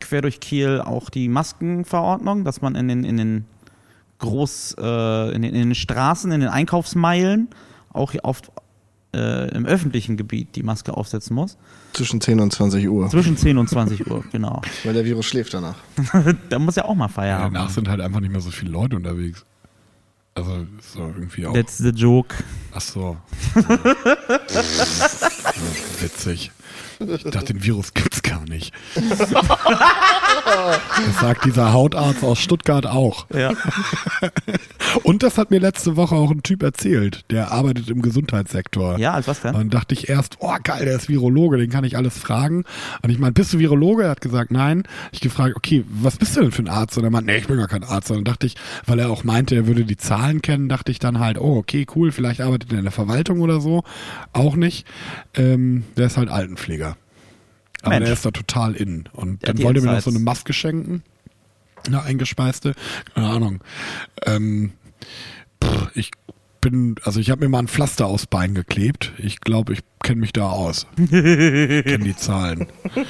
quer 0.00 0.20
durch 0.20 0.38
Kiel 0.40 0.82
auch 0.84 1.08
die 1.08 1.28
Maskenverordnung, 1.28 2.44
dass 2.44 2.60
man 2.60 2.74
in 2.74 2.88
den, 2.88 3.04
in 3.04 3.16
den 3.16 3.44
Groß, 4.18 4.76
äh, 4.78 5.34
in, 5.34 5.42
den, 5.42 5.54
in 5.54 5.68
den 5.68 5.74
Straßen, 5.74 6.30
in 6.32 6.40
den 6.40 6.48
Einkaufsmeilen 6.48 7.48
auch 7.92 8.12
hier 8.12 8.24
auf, 8.24 8.42
äh, 9.14 9.48
im 9.54 9.64
öffentlichen 9.66 10.16
Gebiet 10.16 10.56
die 10.56 10.62
Maske 10.62 10.96
aufsetzen 10.96 11.34
muss. 11.34 11.56
Zwischen 11.92 12.20
10 12.20 12.40
und 12.40 12.52
20 12.52 12.88
Uhr. 12.88 13.08
Zwischen 13.08 13.36
10 13.36 13.58
und 13.58 13.68
20 13.68 14.10
Uhr, 14.10 14.24
genau. 14.30 14.62
Weil 14.84 14.94
der 14.94 15.04
Virus 15.04 15.26
schläft 15.26 15.54
danach. 15.54 15.76
da 16.48 16.58
muss 16.58 16.76
ja 16.76 16.84
auch 16.84 16.94
mal 16.94 17.08
Feierabend 17.08 17.54
Danach 17.54 17.66
haben. 17.68 17.74
sind 17.74 17.88
halt 17.88 18.00
einfach 18.00 18.20
nicht 18.20 18.32
mehr 18.32 18.40
so 18.40 18.50
viele 18.50 18.70
Leute 18.70 18.96
unterwegs. 18.96 19.44
Also 20.34 20.66
ist 20.78 20.92
so 20.92 21.00
irgendwie 21.00 21.46
auch. 21.46 21.54
That's 21.54 21.78
the 21.78 21.88
joke. 21.88 22.34
Ach 22.72 22.80
so. 22.80 23.16
Witzig. 26.00 26.52
Ich 27.00 27.24
dachte, 27.24 27.54
den 27.54 27.64
Virus 27.64 27.92
gibt's 27.94 28.22
gar 28.22 28.44
nicht. 28.44 28.72
Das 31.06 31.20
sagt 31.20 31.44
dieser 31.44 31.72
Hautarzt 31.72 32.24
aus 32.24 32.38
Stuttgart 32.38 32.86
auch. 32.86 33.26
Ja. 33.34 33.52
Und 35.02 35.22
das 35.22 35.38
hat 35.38 35.50
mir 35.50 35.60
letzte 35.60 35.96
Woche 35.96 36.14
auch 36.14 36.30
ein 36.30 36.42
Typ 36.42 36.62
erzählt, 36.62 37.24
der 37.30 37.52
arbeitet 37.52 37.88
im 37.88 38.02
Gesundheitssektor. 38.02 38.98
Ja, 38.98 39.12
als 39.12 39.28
was 39.28 39.40
denn? 39.40 39.54
Und 39.54 39.60
dann 39.60 39.70
dachte 39.70 39.94
ich 39.94 40.08
erst, 40.08 40.36
oh 40.40 40.54
geil, 40.62 40.84
der 40.84 40.96
ist 40.96 41.08
Virologe, 41.08 41.58
den 41.58 41.70
kann 41.70 41.84
ich 41.84 41.96
alles 41.96 42.18
fragen. 42.18 42.64
Und 43.02 43.10
ich 43.10 43.18
meine, 43.18 43.32
bist 43.32 43.52
du 43.52 43.58
Virologe? 43.58 44.04
Er 44.04 44.10
hat 44.10 44.20
gesagt, 44.20 44.50
nein. 44.50 44.84
Ich 45.12 45.20
gefragt, 45.20 45.56
okay, 45.56 45.84
was 45.88 46.16
bist 46.16 46.36
du 46.36 46.40
denn 46.40 46.52
für 46.52 46.62
ein 46.62 46.68
Arzt? 46.68 46.96
Und 46.98 47.04
er 47.04 47.10
meinte, 47.10 47.30
nee, 47.30 47.38
ich 47.38 47.46
bin 47.46 47.58
gar 47.58 47.68
kein 47.68 47.84
Arzt. 47.84 48.10
Und 48.10 48.18
dann 48.18 48.24
dachte 48.24 48.46
ich, 48.46 48.56
weil 48.86 48.98
er 48.98 49.10
auch 49.10 49.24
meinte, 49.24 49.54
er 49.54 49.66
würde 49.66 49.84
die 49.84 49.96
Zahlen 49.96 50.42
kennen, 50.42 50.68
dachte 50.68 50.90
ich 50.90 50.98
dann 50.98 51.18
halt, 51.18 51.38
oh, 51.38 51.56
okay, 51.56 51.86
cool, 51.94 52.12
vielleicht 52.12 52.40
arbeitet 52.40 52.72
er 52.72 52.78
in 52.78 52.84
der 52.84 52.92
Verwaltung 52.92 53.40
oder 53.40 53.60
so. 53.60 53.84
Auch 54.32 54.56
nicht. 54.56 54.86
Ähm, 55.34 55.84
der 55.96 56.06
ist 56.06 56.16
halt 56.16 56.28
Altenpfleger. 56.28 56.96
Aber 57.82 57.90
Mensch. 57.90 58.04
der 58.06 58.12
ist 58.14 58.24
da 58.24 58.30
total 58.30 58.74
in. 58.74 59.08
Und 59.12 59.42
Der 59.42 59.54
dann 59.54 59.62
wollte 59.62 59.80
er 59.80 59.86
mir 59.86 59.92
noch 59.92 60.00
so 60.02 60.10
eine 60.10 60.18
Maske 60.18 60.52
schenken. 60.52 61.02
Eine 61.86 62.02
eingespeiste. 62.02 62.74
Keine 63.14 63.28
Ahnung. 63.28 63.60
Ähm, 64.26 64.72
pff, 65.62 65.90
ich 65.94 66.10
bin, 66.60 66.96
also 67.04 67.20
ich 67.20 67.30
habe 67.30 67.42
mir 67.44 67.48
mal 67.48 67.60
ein 67.60 67.68
Pflaster 67.68 68.06
aufs 68.06 68.26
Bein 68.26 68.54
geklebt. 68.54 69.12
Ich 69.18 69.40
glaube, 69.40 69.72
ich 69.74 69.80
kenne 70.02 70.20
mich 70.20 70.32
da 70.32 70.50
aus. 70.50 70.86
kenne 70.96 71.98
die 72.04 72.16
Zahlen. 72.16 72.66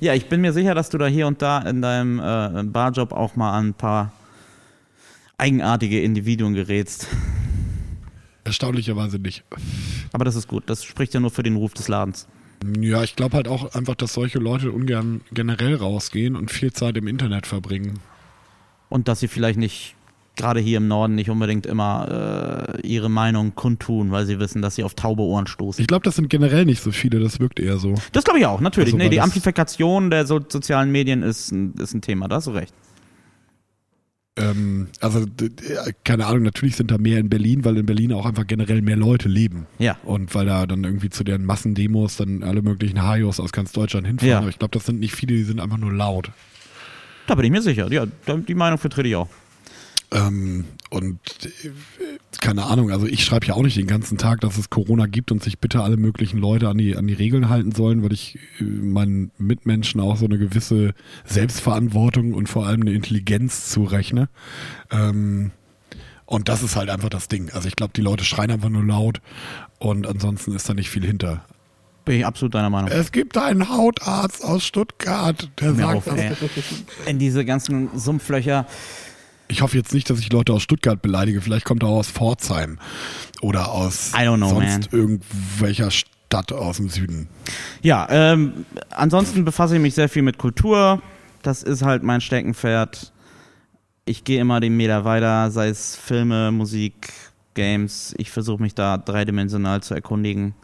Ja, 0.00 0.14
ich 0.14 0.26
bin 0.28 0.40
mir 0.42 0.52
sicher, 0.52 0.76
dass 0.76 0.90
du 0.90 0.98
da 0.98 1.08
hier 1.08 1.26
und 1.26 1.42
da 1.42 1.58
in 1.58 1.82
deinem 1.82 2.20
äh, 2.20 2.62
Barjob 2.62 3.10
auch 3.12 3.34
mal 3.34 3.58
an 3.58 3.70
ein 3.70 3.74
paar 3.74 4.12
eigenartige 5.38 6.00
Individuen 6.00 6.54
gerätst. 6.54 7.08
Erstaunlicherweise 8.44 9.18
nicht. 9.18 9.42
Aber 10.12 10.24
das 10.24 10.36
ist 10.36 10.46
gut. 10.46 10.70
Das 10.70 10.84
spricht 10.84 11.14
ja 11.14 11.20
nur 11.20 11.32
für 11.32 11.42
den 11.42 11.56
Ruf 11.56 11.74
des 11.74 11.88
Ladens. 11.88 12.28
Ja, 12.80 13.02
ich 13.02 13.16
glaube 13.16 13.36
halt 13.36 13.48
auch 13.48 13.74
einfach, 13.74 13.94
dass 13.94 14.14
solche 14.14 14.38
Leute 14.38 14.72
ungern 14.72 15.20
generell 15.32 15.76
rausgehen 15.76 16.36
und 16.36 16.50
viel 16.50 16.72
Zeit 16.72 16.96
im 16.96 17.06
Internet 17.06 17.46
verbringen. 17.46 18.00
Und 18.88 19.08
dass 19.08 19.20
sie 19.20 19.28
vielleicht 19.28 19.58
nicht, 19.58 19.94
gerade 20.36 20.60
hier 20.60 20.78
im 20.78 20.88
Norden, 20.88 21.14
nicht 21.14 21.30
unbedingt 21.30 21.66
immer 21.66 22.76
äh, 22.80 22.86
ihre 22.86 23.08
Meinung 23.08 23.54
kundtun, 23.54 24.10
weil 24.10 24.26
sie 24.26 24.38
wissen, 24.38 24.62
dass 24.62 24.74
sie 24.74 24.82
auf 24.82 24.94
taube 24.94 25.22
Ohren 25.22 25.46
stoßen. 25.46 25.80
Ich 25.80 25.88
glaube, 25.88 26.04
das 26.04 26.16
sind 26.16 26.30
generell 26.30 26.64
nicht 26.64 26.82
so 26.82 26.90
viele, 26.90 27.20
das 27.20 27.38
wirkt 27.38 27.60
eher 27.60 27.78
so. 27.78 27.94
Das 28.12 28.24
glaube 28.24 28.38
ich 28.40 28.46
auch, 28.46 28.60
natürlich. 28.60 28.94
Also, 28.94 28.98
nee, 28.98 29.10
die 29.10 29.20
Amplifikation 29.20 30.10
der 30.10 30.26
so 30.26 30.40
sozialen 30.48 30.90
Medien 30.90 31.22
ist 31.22 31.52
ein, 31.52 31.74
ist 31.74 31.94
ein 31.94 32.00
Thema, 32.00 32.28
da 32.28 32.36
hast 32.36 32.46
du 32.46 32.52
recht. 32.52 32.74
Ähm, 34.38 34.88
also, 35.00 35.24
keine 36.04 36.26
Ahnung, 36.26 36.42
natürlich 36.42 36.76
sind 36.76 36.90
da 36.90 36.98
mehr 36.98 37.18
in 37.18 37.28
Berlin, 37.28 37.64
weil 37.64 37.76
in 37.76 37.86
Berlin 37.86 38.12
auch 38.12 38.26
einfach 38.26 38.46
generell 38.46 38.82
mehr 38.82 38.96
Leute 38.96 39.28
leben. 39.28 39.66
Ja. 39.78 39.98
Und 40.04 40.34
weil 40.34 40.46
da 40.46 40.66
dann 40.66 40.84
irgendwie 40.84 41.10
zu 41.10 41.24
deren 41.24 41.44
Massendemos 41.44 42.16
dann 42.16 42.42
alle 42.42 42.62
möglichen 42.62 43.02
Hajos 43.02 43.40
aus 43.40 43.52
ganz 43.52 43.72
Deutschland 43.72 44.06
hinfahren. 44.06 44.30
Ja. 44.30 44.38
Aber 44.38 44.48
ich 44.48 44.58
glaube, 44.58 44.72
das 44.72 44.86
sind 44.86 45.00
nicht 45.00 45.14
viele, 45.14 45.34
die 45.34 45.44
sind 45.44 45.60
einfach 45.60 45.78
nur 45.78 45.92
laut. 45.92 46.30
Da 47.26 47.34
bin 47.34 47.44
ich 47.44 47.50
mir 47.50 47.62
sicher. 47.62 47.90
Ja, 47.92 48.06
die 48.26 48.54
Meinung 48.54 48.78
vertrete 48.78 49.08
ich 49.08 49.16
auch. 49.16 49.28
Ähm, 50.10 50.64
und 50.90 51.18
keine 52.40 52.64
Ahnung, 52.64 52.90
also 52.90 53.06
ich 53.06 53.24
schreibe 53.24 53.46
ja 53.46 53.54
auch 53.54 53.62
nicht 53.62 53.76
den 53.76 53.86
ganzen 53.86 54.16
Tag, 54.16 54.40
dass 54.40 54.56
es 54.56 54.70
Corona 54.70 55.06
gibt 55.06 55.30
und 55.30 55.42
sich 55.42 55.58
bitte 55.58 55.82
alle 55.82 55.98
möglichen 55.98 56.38
Leute 56.38 56.68
an 56.68 56.78
die, 56.78 56.96
an 56.96 57.06
die 57.06 57.14
Regeln 57.14 57.50
halten 57.50 57.72
sollen, 57.72 58.02
weil 58.02 58.12
ich 58.12 58.38
äh, 58.58 58.64
meinen 58.64 59.30
Mitmenschen 59.36 60.00
auch 60.00 60.16
so 60.16 60.24
eine 60.24 60.38
gewisse 60.38 60.94
Selbstverantwortung 61.24 62.32
und 62.32 62.48
vor 62.48 62.66
allem 62.66 62.82
eine 62.82 62.92
Intelligenz 62.92 63.68
zurechne. 63.68 64.28
Ähm, 64.90 65.50
und 66.24 66.48
das 66.48 66.62
ist 66.62 66.76
halt 66.76 66.90
einfach 66.90 67.10
das 67.10 67.28
Ding. 67.28 67.50
Also 67.50 67.68
ich 67.68 67.76
glaube, 67.76 67.92
die 67.94 68.02
Leute 68.02 68.24
schreien 68.24 68.50
einfach 68.50 68.68
nur 68.68 68.84
laut 68.84 69.20
und 69.78 70.06
ansonsten 70.06 70.54
ist 70.54 70.68
da 70.68 70.74
nicht 70.74 70.90
viel 70.90 71.04
hinter. 71.04 71.44
Bin 72.04 72.16
ich 72.16 72.26
absolut 72.26 72.54
deiner 72.54 72.70
Meinung. 72.70 72.90
Es 72.90 73.12
gibt 73.12 73.36
einen 73.36 73.68
Hautarzt 73.68 74.42
aus 74.42 74.64
Stuttgart, 74.64 75.50
der 75.60 75.72
Mir 75.72 75.82
sagt, 75.82 75.96
auf, 75.96 76.04
das. 76.04 76.38
In 77.06 77.18
diese 77.18 77.44
ganzen 77.44 77.90
Sumpflöcher. 77.98 78.66
Ich 79.48 79.62
hoffe 79.62 79.76
jetzt 79.76 79.94
nicht, 79.94 80.08
dass 80.10 80.20
ich 80.20 80.30
Leute 80.30 80.52
aus 80.52 80.62
Stuttgart 80.62 81.00
beleidige. 81.00 81.40
Vielleicht 81.40 81.64
kommt 81.64 81.82
er 81.82 81.88
auch 81.88 81.98
aus 81.98 82.08
Pforzheim 82.08 82.78
oder 83.40 83.72
aus 83.72 84.12
know, 84.12 84.48
sonst 84.48 84.92
irgendwelcher 84.92 85.90
Stadt 85.90 86.52
aus 86.52 86.76
dem 86.76 86.90
Süden. 86.90 87.28
Ja, 87.82 88.06
ähm, 88.10 88.66
ansonsten 88.90 89.44
befasse 89.44 89.76
ich 89.76 89.82
mich 89.82 89.94
sehr 89.94 90.08
viel 90.08 90.22
mit 90.22 90.36
Kultur. 90.38 91.00
Das 91.42 91.62
ist 91.62 91.82
halt 91.82 92.02
mein 92.02 92.20
Steckenpferd. 92.20 93.12
Ich 94.04 94.24
gehe 94.24 94.40
immer 94.40 94.60
den 94.60 94.76
Meter 94.76 95.04
weiter, 95.04 95.50
sei 95.50 95.68
es 95.68 95.96
Filme, 95.96 96.50
Musik, 96.52 97.12
Games. 97.54 98.14
Ich 98.18 98.30
versuche 98.30 98.62
mich 98.62 98.74
da 98.74 98.98
dreidimensional 98.98 99.82
zu 99.82 99.94
erkundigen. 99.94 100.54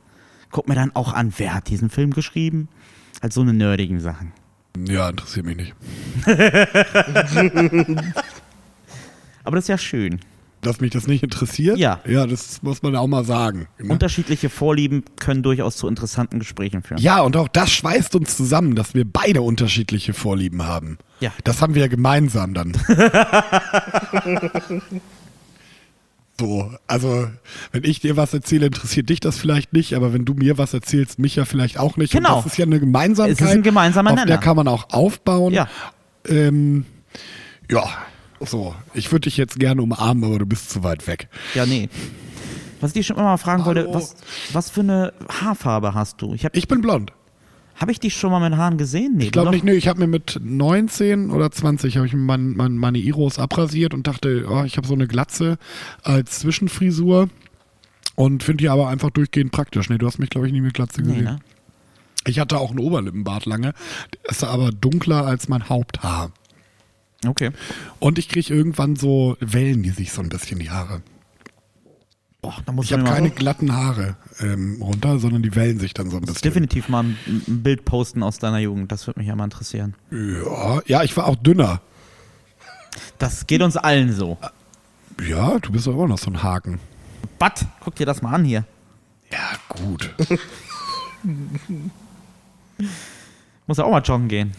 Guck 0.51 0.69
mir 0.69 0.75
dann 0.75 0.95
auch 0.95 1.13
an, 1.13 1.33
wer 1.39 1.55
hat 1.55 1.69
diesen 1.69 1.91
Film 1.91 2.13
geschrieben? 2.13 2.69
Halt 3.23 3.33
so 3.33 3.41
eine 3.41 3.53
nerdigen 3.53 4.01
Sachen. 4.01 4.33
Ja, 4.77 5.09
interessiert 5.09 5.47
mich 5.47 5.57
nicht. 5.57 5.75
Aber 9.45 9.57
das 9.57 9.65
ist 9.65 9.69
ja 9.69 9.79
schön. 9.79 10.21
Dass 10.65 10.81
mich 10.81 10.93
das 10.93 11.07
nicht 11.07 11.23
interessiert? 11.23 11.79
Ja. 11.79 12.01
Ja, 12.07 12.27
das 12.27 12.63
muss 12.63 12.83
man 12.83 12.97
auch 12.97 13.07
mal 13.07 13.25
sagen. 13.25 13.69
ne? 13.79 13.93
Unterschiedliche 13.93 14.49
Vorlieben 14.49 15.05
können 15.21 15.43
durchaus 15.43 15.77
zu 15.77 15.87
interessanten 15.87 16.39
Gesprächen 16.39 16.83
führen. 16.83 17.01
Ja, 17.01 17.21
und 17.21 17.37
auch 17.37 17.49
das 17.49 17.71
schweißt 17.71 18.15
uns 18.15 18.35
zusammen, 18.35 18.75
dass 18.75 18.95
wir 18.95 19.05
beide 19.05 19.43
unterschiedliche 19.43 20.15
Vorlieben 20.15 20.67
haben. 20.67 20.97
Ja. 21.21 21.33
Das 21.45 21.61
haben 21.61 21.75
wir 21.75 21.83
ja 21.83 21.89
gemeinsam 21.89 22.55
dann. 22.55 22.73
so, 26.41 26.73
also, 26.87 27.29
wenn 27.73 27.85
ich 27.85 28.01
dir 28.01 28.17
was 28.17 28.33
erzähle, 28.33 28.65
interessiert 28.67 29.11
dich 29.11 29.21
das 29.21 29.37
vielleicht 29.37 29.75
nicht, 29.75 29.95
aber 29.95 30.15
wenn 30.15 30.25
du 30.25 30.33
mir 30.33 30.57
was 30.57 30.73
erzählst, 30.73 31.19
mich 31.19 31.37
ja 31.37 31.45
vielleicht 31.45 31.79
auch 31.79 31.99
nicht. 31.99 32.13
Genau. 32.13 32.39
Und 32.39 32.47
das 32.47 32.53
ist 32.53 32.59
ja 32.59 32.65
eine 32.65 32.81
Gemeinsamkeit. 32.81 33.39
Es 33.39 33.47
ist 33.47 33.53
ein 33.53 33.63
gemeinsamer 33.63 34.13
auf 34.13 34.17
Nenner. 34.17 34.29
der 34.29 34.39
kann 34.39 34.57
man 34.57 34.67
auch 34.67 34.95
aufbauen. 34.95 35.53
Ja. 35.53 35.69
Ähm, 36.27 36.87
ja, 37.71 37.85
so. 38.49 38.75
Ich 38.95 39.11
würde 39.13 39.23
dich 39.23 39.37
jetzt 39.37 39.59
gerne 39.59 39.83
umarmen, 39.83 40.25
aber 40.25 40.39
du 40.39 40.47
bist 40.47 40.71
zu 40.71 40.83
weit 40.83 41.07
weg. 41.07 41.29
Ja, 41.55 41.67
nee. 41.67 41.89
Was 42.81 42.91
ich 42.91 42.95
dich 42.95 43.07
schon 43.07 43.17
immer 43.17 43.27
mal 43.27 43.37
fragen 43.39 43.65
wollte, 43.65 43.83
Hallo. 43.83 43.95
was, 43.95 44.17
was 44.53 44.71
für 44.71 44.81
eine 44.81 45.13
Haarfarbe 45.29 45.95
hast 45.95 46.21
du? 46.21 46.35
Ich 46.35 46.45
habe 46.45 46.57
Ich 46.59 46.69
bin 46.69 46.81
blond. 46.83 47.13
hab 47.77 47.89
ich 47.89 47.99
dich 48.01 48.15
schon 48.15 48.31
mal 48.31 48.47
mit 48.47 48.59
Haaren 48.59 48.77
gesehen? 48.77 49.15
Nee, 49.17 49.25
Ich 49.25 49.33
glaube 49.33 49.51
nicht, 49.53 49.65
nee, 49.65 49.73
ich 49.73 49.89
habe 49.89 50.01
mir 50.01 50.07
mit 50.07 50.39
19 50.43 51.31
oder 51.31 51.51
20 51.51 51.97
habe 51.97 52.07
ich 52.07 52.13
mein, 52.15 52.51
mein, 52.57 52.77
meine 52.77 52.99
Iros 52.99 53.39
abrasiert 53.39 53.95
und 53.95 54.07
dachte, 54.07 54.47
oh, 54.51 54.65
ich 54.65 54.77
habe 54.77 54.87
so 54.87 54.95
eine 54.95 55.07
Glatze 55.07 55.57
als 56.03 56.41
Zwischenfrisur 56.41 57.29
und 58.17 58.43
finde 58.43 58.63
die 58.65 58.69
aber 58.69 58.89
einfach 58.89 59.11
durchgehend 59.11 59.51
praktisch. 59.53 59.89
Nee, 59.89 59.99
du 59.99 60.07
hast 60.07 60.19
mich, 60.19 60.31
glaube 60.31 60.47
ich, 60.47 60.53
nie 60.53 60.61
mit 60.61 60.75
Glatze 60.75 61.03
gesehen. 61.03 61.17
Nee, 61.25 61.31
ne? 61.31 61.39
Ich 62.27 62.39
hatte 62.39 62.59
auch 62.59 62.71
einen 62.71 62.79
Oberlippenbart 62.81 63.45
lange, 63.47 63.73
ist 64.29 64.45
aber 64.45 64.71
dunkler 64.71 65.27
als 65.27 65.49
mein 65.49 65.69
Haupthaar. 65.69 66.31
Okay. 67.27 67.51
Und 67.99 68.19
ich 68.19 68.29
kriege 68.29 68.55
irgendwann 68.55 68.97
so 68.97 69.37
Wellen, 69.41 69.83
die 69.83 69.91
sich 69.91 70.13
so 70.13 70.23
ein 70.23 70.29
bisschen 70.29 70.59
die 70.59 70.71
Haare. 70.71 71.03
Boah, 72.43 72.57
da 72.67 72.73
muss 72.73 72.85
Ich 72.87 72.93
habe 72.93 73.05
keine 73.05 73.31
glatten 73.31 73.73
Haare 73.73 74.17
ähm, 74.41 74.77
runter, 74.83 75.19
sondern 75.19 75.43
die 75.43 75.55
wellen 75.55 75.79
sich 75.79 75.95
dann 75.95 76.11
so 76.11 76.19
ein 76.19 76.25
bisschen. 76.25 76.43
definitiv 76.43 76.91
mal 76.91 77.05
ein, 77.05 77.17
ein 77.27 77.63
Bild 77.63 77.87
posten 77.87 78.23
aus 78.23 78.39
deiner 78.39 78.59
Jugend. 78.59 78.93
Das 78.93 79.07
würde 79.07 79.21
mich 79.21 79.29
ja 79.29 79.35
mal 79.35 79.45
interessieren. 79.45 79.95
Ja, 80.11 80.83
ja, 80.85 81.03
ich 81.03 81.17
war 81.17 81.27
auch 81.27 81.37
dünner. 81.37 81.81
Das 83.19 83.47
geht 83.47 83.63
uns 83.63 83.79
allen 83.79 84.13
so. 84.13 84.37
Ja, 85.27 85.59
du 85.59 85.73
bist 85.73 85.87
doch 85.87 85.95
immer 85.95 86.09
noch 86.09 86.19
so 86.19 86.31
ein 86.31 86.43
Haken. 86.43 86.81
Bat, 87.39 87.65
guck 87.81 87.95
dir 87.95 88.05
das 88.05 88.21
mal 88.21 88.35
an 88.35 88.45
hier. 88.45 88.65
Ja, 89.33 89.53
gut. 89.69 90.15
Muss 93.67 93.79
ja 93.79 93.85
auch 93.85 93.91
mal 93.91 94.03
joggen 94.03 94.29
gehen. 94.29 94.53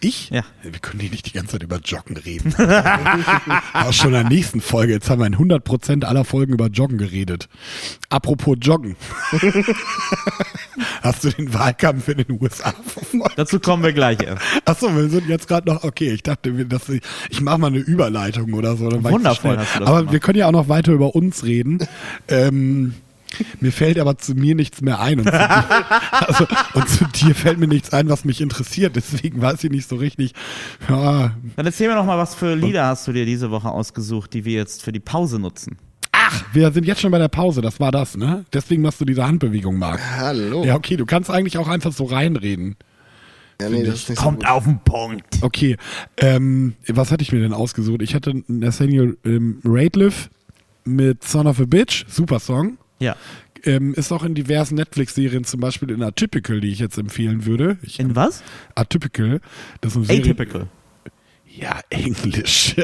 Ich? 0.00 0.30
Ja. 0.30 0.42
Wir 0.62 0.72
können 0.80 1.00
hier 1.00 1.10
nicht 1.10 1.26
die 1.26 1.32
ganze 1.32 1.52
Zeit 1.52 1.62
über 1.62 1.78
Joggen 1.78 2.16
reden. 2.16 2.54
Auch 3.74 3.92
schon 3.92 4.08
in 4.08 4.12
der 4.12 4.24
nächsten 4.24 4.60
Folge. 4.60 4.92
Jetzt 4.94 5.10
haben 5.10 5.20
wir 5.20 5.26
in 5.26 5.36
100% 5.36 6.04
aller 6.04 6.24
Folgen 6.24 6.54
über 6.54 6.68
Joggen 6.68 6.96
geredet. 6.98 7.48
Apropos 8.08 8.56
Joggen. 8.60 8.96
Hast 11.02 11.24
du 11.24 11.30
den 11.30 11.52
Wahlkampf 11.52 12.08
in 12.08 12.18
den 12.18 12.40
USA 12.40 12.72
verfolgt? 12.72 13.38
Dazu 13.38 13.60
kommen 13.60 13.82
wir 13.82 13.92
gleich 13.92 14.22
erst. 14.22 14.42
Achso, 14.64 14.94
wir 14.94 15.08
sind 15.08 15.28
jetzt 15.28 15.48
gerade 15.48 15.70
noch, 15.70 15.84
okay, 15.84 16.12
ich 16.12 16.22
dachte, 16.22 16.52
dass 16.66 16.88
ich, 16.88 17.02
ich 17.28 17.40
mache 17.40 17.58
mal 17.58 17.66
eine 17.68 17.78
Überleitung 17.78 18.54
oder 18.54 18.76
so. 18.76 18.90
Wundervoll 18.90 19.56
das 19.56 19.76
Aber 19.76 19.98
gemacht. 19.98 20.12
wir 20.12 20.20
können 20.20 20.38
ja 20.38 20.46
auch 20.46 20.52
noch 20.52 20.68
weiter 20.68 20.92
über 20.92 21.14
uns 21.14 21.44
reden. 21.44 21.86
ähm, 22.28 22.94
mir 23.60 23.72
fällt 23.72 23.98
aber 23.98 24.18
zu 24.18 24.34
mir 24.34 24.54
nichts 24.54 24.80
mehr 24.80 25.00
ein. 25.00 25.20
Und 25.20 25.26
zu, 25.26 25.32
dir, 25.32 26.02
also, 26.28 26.46
und 26.74 26.88
zu 26.88 27.04
dir 27.06 27.34
fällt 27.34 27.58
mir 27.58 27.68
nichts 27.68 27.92
ein, 27.92 28.08
was 28.08 28.24
mich 28.24 28.40
interessiert. 28.40 28.96
Deswegen 28.96 29.40
weiß 29.40 29.64
ich 29.64 29.70
nicht 29.70 29.88
so 29.88 29.96
richtig. 29.96 30.32
Ja, 30.88 31.34
Dann 31.56 31.66
erzähl 31.66 31.88
mir 31.88 31.94
noch 31.94 32.06
mal, 32.06 32.18
was 32.18 32.34
für 32.34 32.54
Lieder 32.54 32.86
hast 32.86 33.06
du 33.08 33.12
dir 33.12 33.24
diese 33.26 33.50
Woche 33.50 33.68
ausgesucht, 33.70 34.34
die 34.34 34.44
wir 34.44 34.54
jetzt 34.54 34.82
für 34.82 34.92
die 34.92 35.00
Pause 35.00 35.38
nutzen? 35.38 35.76
Ach, 36.12 36.44
wir 36.52 36.70
sind 36.72 36.86
jetzt 36.86 37.00
schon 37.00 37.10
bei 37.10 37.18
der 37.18 37.28
Pause. 37.28 37.60
Das 37.60 37.80
war 37.80 37.92
das, 37.92 38.16
ne? 38.16 38.44
Deswegen 38.52 38.82
machst 38.82 39.00
du 39.00 39.04
diese 39.04 39.26
Handbewegung, 39.26 39.78
Marc. 39.78 40.00
Hallo. 40.18 40.64
Ja, 40.64 40.74
okay, 40.76 40.96
du 40.96 41.06
kannst 41.06 41.30
eigentlich 41.30 41.58
auch 41.58 41.68
einfach 41.68 41.92
so 41.92 42.04
reinreden. 42.04 42.76
Ja, 43.60 43.68
nee, 43.68 43.84
das 43.84 43.96
ist 43.96 44.08
nicht 44.08 44.18
so 44.18 44.24
Kommt 44.24 44.40
gut. 44.40 44.48
auf 44.48 44.64
den 44.64 44.80
Punkt. 44.80 45.38
Okay, 45.42 45.76
ähm, 46.16 46.74
was 46.88 47.12
hatte 47.12 47.22
ich 47.22 47.32
mir 47.32 47.40
denn 47.40 47.52
ausgesucht? 47.52 48.00
Ich 48.02 48.14
hatte 48.14 48.42
Nathaniel 48.46 49.18
ähm, 49.24 49.60
Rateliff 49.64 50.30
mit 50.84 51.24
Son 51.24 51.46
of 51.46 51.60
a 51.60 51.64
Bitch, 51.66 52.06
super 52.08 52.38
Song. 52.40 52.78
Ja. 53.00 53.16
Ähm, 53.64 53.92
ist 53.94 54.10
auch 54.12 54.22
in 54.24 54.34
diversen 54.34 54.76
Netflix-Serien, 54.76 55.44
zum 55.44 55.60
Beispiel 55.60 55.90
in 55.90 56.02
Atypical, 56.02 56.60
die 56.60 56.68
ich 56.70 56.78
jetzt 56.78 56.96
empfehlen 56.96 57.44
würde. 57.44 57.76
Ich, 57.82 57.98
In 58.00 58.16
was? 58.16 58.42
Atypical, 58.74 59.40
das 59.82 59.92
ist 59.92 59.96
eine 59.96 60.06
Serie. 60.06 60.22
Atypical. 60.22 60.68
Ja, 61.52 61.80
Englisch. 61.90 62.76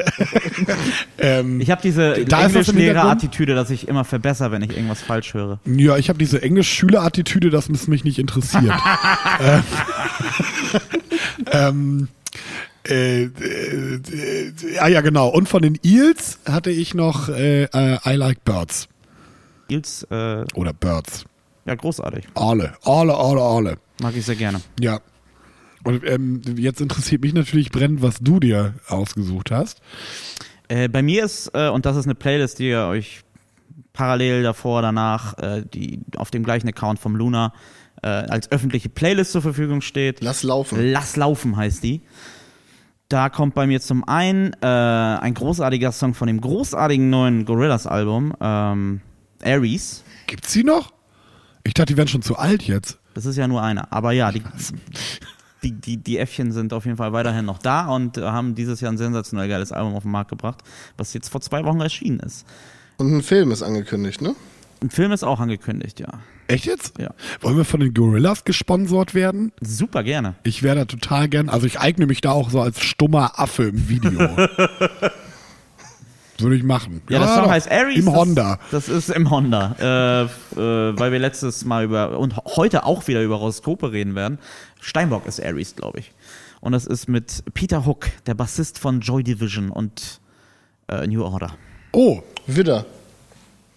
ähm, 1.17 1.61
Ich 1.61 1.71
habe 1.71 1.81
diese 1.81 2.25
Da? 2.25 2.45
Englischlehrer-Attitüde, 2.45 3.55
dass 3.55 3.69
ich 3.69 3.87
immer 3.87 4.03
verbessere, 4.03 4.51
wenn 4.51 4.61
ich 4.61 4.71
irgendwas 4.71 5.01
falsch 5.01 5.33
höre. 5.33 5.59
ja, 5.65 5.97
ich 5.97 6.09
habe 6.09 6.19
diese 6.19 6.41
Englisch-Schüler-Attitüde, 6.41 7.49
das 7.49 7.69
es 7.69 7.87
mich 7.87 8.03
nicht 8.03 8.19
interessiert. 8.19 8.65
ähm, 9.39 9.63
ähm, 11.51 12.07
äh, 12.87 13.23
äh, 13.23 13.95
äh, 13.95 14.51
ah 14.79 14.87
ja, 14.87 15.01
genau. 15.01 15.29
Und 15.29 15.49
von 15.49 15.61
den 15.61 15.79
Eels 15.83 16.39
hatte 16.45 16.69
ich 16.69 16.93
noch 16.93 17.29
äh, 17.29 17.63
äh, 17.63 17.97
I 18.05 18.15
Like 18.15 18.43
Birds. 18.43 18.87
Nils, 19.69 20.03
äh, 20.09 20.45
Oder 20.55 20.73
Birds. 20.73 21.25
ja, 21.65 21.75
großartig. 21.75 22.27
Alle, 22.35 22.73
alle, 22.83 23.15
alle, 23.15 23.41
alle. 23.41 23.77
Mag 24.01 24.15
ich 24.15 24.25
sehr 24.25 24.35
gerne. 24.35 24.61
Ja. 24.79 24.99
Und 25.83 26.05
ähm, 26.05 26.41
jetzt 26.57 26.81
interessiert 26.81 27.21
mich 27.21 27.33
natürlich 27.33 27.71
brennend, 27.71 28.01
was 28.01 28.19
du 28.19 28.39
dir 28.39 28.73
ausgesucht 28.87 29.51
hast. 29.51 29.81
Äh, 30.67 30.89
bei 30.89 31.01
mir 31.01 31.23
ist, 31.23 31.51
äh, 31.53 31.69
und 31.69 31.85
das 31.85 31.95
ist 31.95 32.05
eine 32.05 32.15
Playlist, 32.15 32.59
die 32.59 32.69
ihr 32.69 32.87
euch 32.87 33.21
parallel 33.93 34.43
davor, 34.43 34.81
danach, 34.81 35.37
äh, 35.37 35.63
die 35.63 36.01
auf 36.17 36.29
dem 36.29 36.43
gleichen 36.43 36.67
Account 36.67 36.99
vom 36.99 37.15
Luna 37.15 37.53
äh, 38.03 38.07
als 38.07 38.51
öffentliche 38.51 38.89
Playlist 38.89 39.31
zur 39.31 39.41
Verfügung 39.41 39.81
steht. 39.81 40.21
Lass 40.21 40.43
laufen. 40.43 40.91
Lass 40.91 41.15
laufen 41.15 41.55
heißt 41.55 41.83
die. 41.83 42.01
Da 43.09 43.29
kommt 43.29 43.55
bei 43.55 43.65
mir 43.65 43.79
zum 43.79 44.07
einen 44.07 44.53
äh, 44.61 44.65
ein 44.67 45.33
großartiger 45.33 45.93
Song 45.93 46.13
von 46.13 46.27
dem 46.27 46.41
großartigen 46.41 47.09
neuen 47.09 47.45
Gorillaz-Album, 47.45 48.33
ähm, 48.41 49.01
Aries. 49.43 50.03
Gibt's 50.27 50.53
die 50.53 50.63
noch? 50.63 50.93
Ich 51.63 51.73
dachte, 51.73 51.93
die 51.93 51.97
wären 51.97 52.07
schon 52.07 52.21
zu 52.21 52.37
alt 52.37 52.63
jetzt. 52.63 52.97
Das 53.13 53.25
ist 53.25 53.35
ja 53.35 53.47
nur 53.47 53.61
einer. 53.61 53.91
Aber 53.91 54.11
ja, 54.11 54.31
die, 54.31 54.41
die, 55.63 55.71
die, 55.71 55.97
die 55.97 56.17
Äffchen 56.17 56.51
sind 56.51 56.73
auf 56.73 56.85
jeden 56.85 56.97
Fall 56.97 57.13
weiterhin 57.13 57.45
noch 57.45 57.57
da 57.57 57.87
und 57.87 58.17
haben 58.17 58.55
dieses 58.55 58.79
Jahr 58.81 58.91
ein 58.91 58.97
sensationell 58.97 59.49
geiles 59.49 59.71
Album 59.71 59.95
auf 59.95 60.03
den 60.03 60.11
Markt 60.11 60.29
gebracht, 60.29 60.59
was 60.97 61.13
jetzt 61.13 61.29
vor 61.29 61.41
zwei 61.41 61.63
Wochen 61.65 61.81
erschienen 61.81 62.19
ist. 62.19 62.45
Und 62.97 63.15
ein 63.15 63.21
Film 63.21 63.51
ist 63.51 63.63
angekündigt, 63.63 64.21
ne? 64.21 64.35
Ein 64.81 64.91
Film 64.91 65.11
ist 65.11 65.23
auch 65.23 65.39
angekündigt, 65.39 65.99
ja. 65.99 66.07
Echt 66.47 66.65
jetzt? 66.65 66.97
Ja. 66.99 67.13
Wollen 67.41 67.57
wir 67.57 67.65
von 67.65 67.79
den 67.79 67.93
Gorillas 67.93 68.45
gesponsert 68.45 69.13
werden? 69.13 69.51
Super 69.59 70.03
gerne. 70.03 70.35
Ich 70.43 70.63
wäre 70.63 70.75
da 70.75 70.85
total 70.85 71.27
gern. 71.27 71.49
Also 71.49 71.67
ich 71.67 71.79
eigne 71.79 72.05
mich 72.05 72.21
da 72.21 72.31
auch 72.31 72.49
so 72.49 72.61
als 72.61 72.81
stummer 72.81 73.39
Affe 73.39 73.63
im 73.63 73.89
Video. 73.89 74.29
Würde 76.39 76.55
ich 76.55 76.63
machen. 76.63 77.01
Ja, 77.09 77.19
das 77.19 77.33
Song 77.33 77.45
doch. 77.45 77.51
heißt 77.51 77.71
Aries. 77.71 77.99
Im 77.99 78.05
das, 78.05 78.15
Honda. 78.15 78.59
Das 78.71 78.89
ist 78.89 79.09
im 79.09 79.29
Honda. 79.29 79.75
Äh, 79.79 80.23
äh, 80.23 80.99
weil 80.99 81.11
wir 81.11 81.19
letztes 81.19 81.65
Mal 81.65 81.85
über 81.85 82.17
und 82.19 82.35
heute 82.37 82.85
auch 82.85 83.07
wieder 83.07 83.23
über 83.23 83.39
Horoskope 83.39 83.91
reden 83.91 84.15
werden. 84.15 84.37
Steinbock 84.79 85.25
ist 85.25 85.39
Aries, 85.43 85.75
glaube 85.75 85.99
ich. 85.99 86.11
Und 86.61 86.71
das 86.71 86.85
ist 86.85 87.07
mit 87.07 87.43
Peter 87.53 87.85
Hook, 87.85 88.07
der 88.25 88.33
Bassist 88.33 88.79
von 88.79 89.01
Joy 89.01 89.23
Division 89.23 89.69
und 89.69 90.19
äh, 90.87 91.05
New 91.07 91.23
Order. 91.23 91.55
Oh, 91.91 92.21
Widder. 92.45 92.85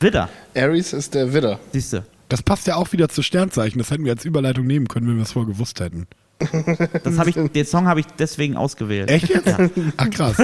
Widder, 0.00 0.30
Aries 0.56 0.92
ist 0.94 1.14
der 1.14 1.32
Widder. 1.34 1.60
siehste. 1.72 2.06
das 2.30 2.42
passt 2.42 2.66
ja 2.66 2.76
auch 2.76 2.92
wieder 2.92 3.08
zu 3.10 3.22
Sternzeichen. 3.22 3.78
Das 3.78 3.90
hätten 3.90 4.04
wir 4.04 4.12
als 4.12 4.24
Überleitung 4.24 4.66
nehmen 4.66 4.88
können, 4.88 5.08
wenn 5.08 5.16
wir 5.16 5.24
es 5.24 5.32
vorher 5.32 5.52
gewusst 5.52 5.78
hätten. 5.80 6.06
Das 7.04 7.18
hab 7.18 7.26
ich, 7.26 7.34
den 7.36 7.64
Song 7.66 7.86
habe 7.86 8.00
ich 8.00 8.06
deswegen 8.18 8.56
ausgewählt. 8.56 9.10
Echt 9.10 9.28
jetzt? 9.28 9.54
Ach 9.96 10.10
krass. 10.10 10.36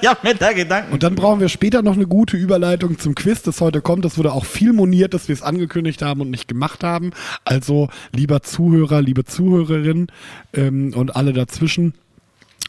Ich 0.00 0.08
hab 0.08 0.22
mir 0.24 0.34
da 0.34 0.52
Gedanken. 0.52 0.92
Und 0.92 1.02
dann 1.02 1.14
brauchen 1.14 1.40
wir 1.40 1.48
später 1.48 1.82
noch 1.82 1.94
eine 1.94 2.06
gute 2.06 2.36
Überleitung 2.36 2.98
zum 2.98 3.14
Quiz, 3.14 3.42
das 3.42 3.60
heute 3.60 3.80
kommt. 3.80 4.04
Das 4.04 4.18
wurde 4.18 4.32
auch 4.32 4.44
viel 4.44 4.72
moniert, 4.72 5.14
dass 5.14 5.28
wir 5.28 5.32
es 5.34 5.42
angekündigt 5.42 6.02
haben 6.02 6.20
und 6.20 6.30
nicht 6.30 6.48
gemacht 6.48 6.84
haben. 6.84 7.10
Also, 7.44 7.88
lieber 8.14 8.42
Zuhörer, 8.42 9.00
liebe 9.02 9.24
Zuhörerin 9.24 10.08
ähm, 10.52 10.92
und 10.94 11.16
alle 11.16 11.32
dazwischen, 11.32 11.94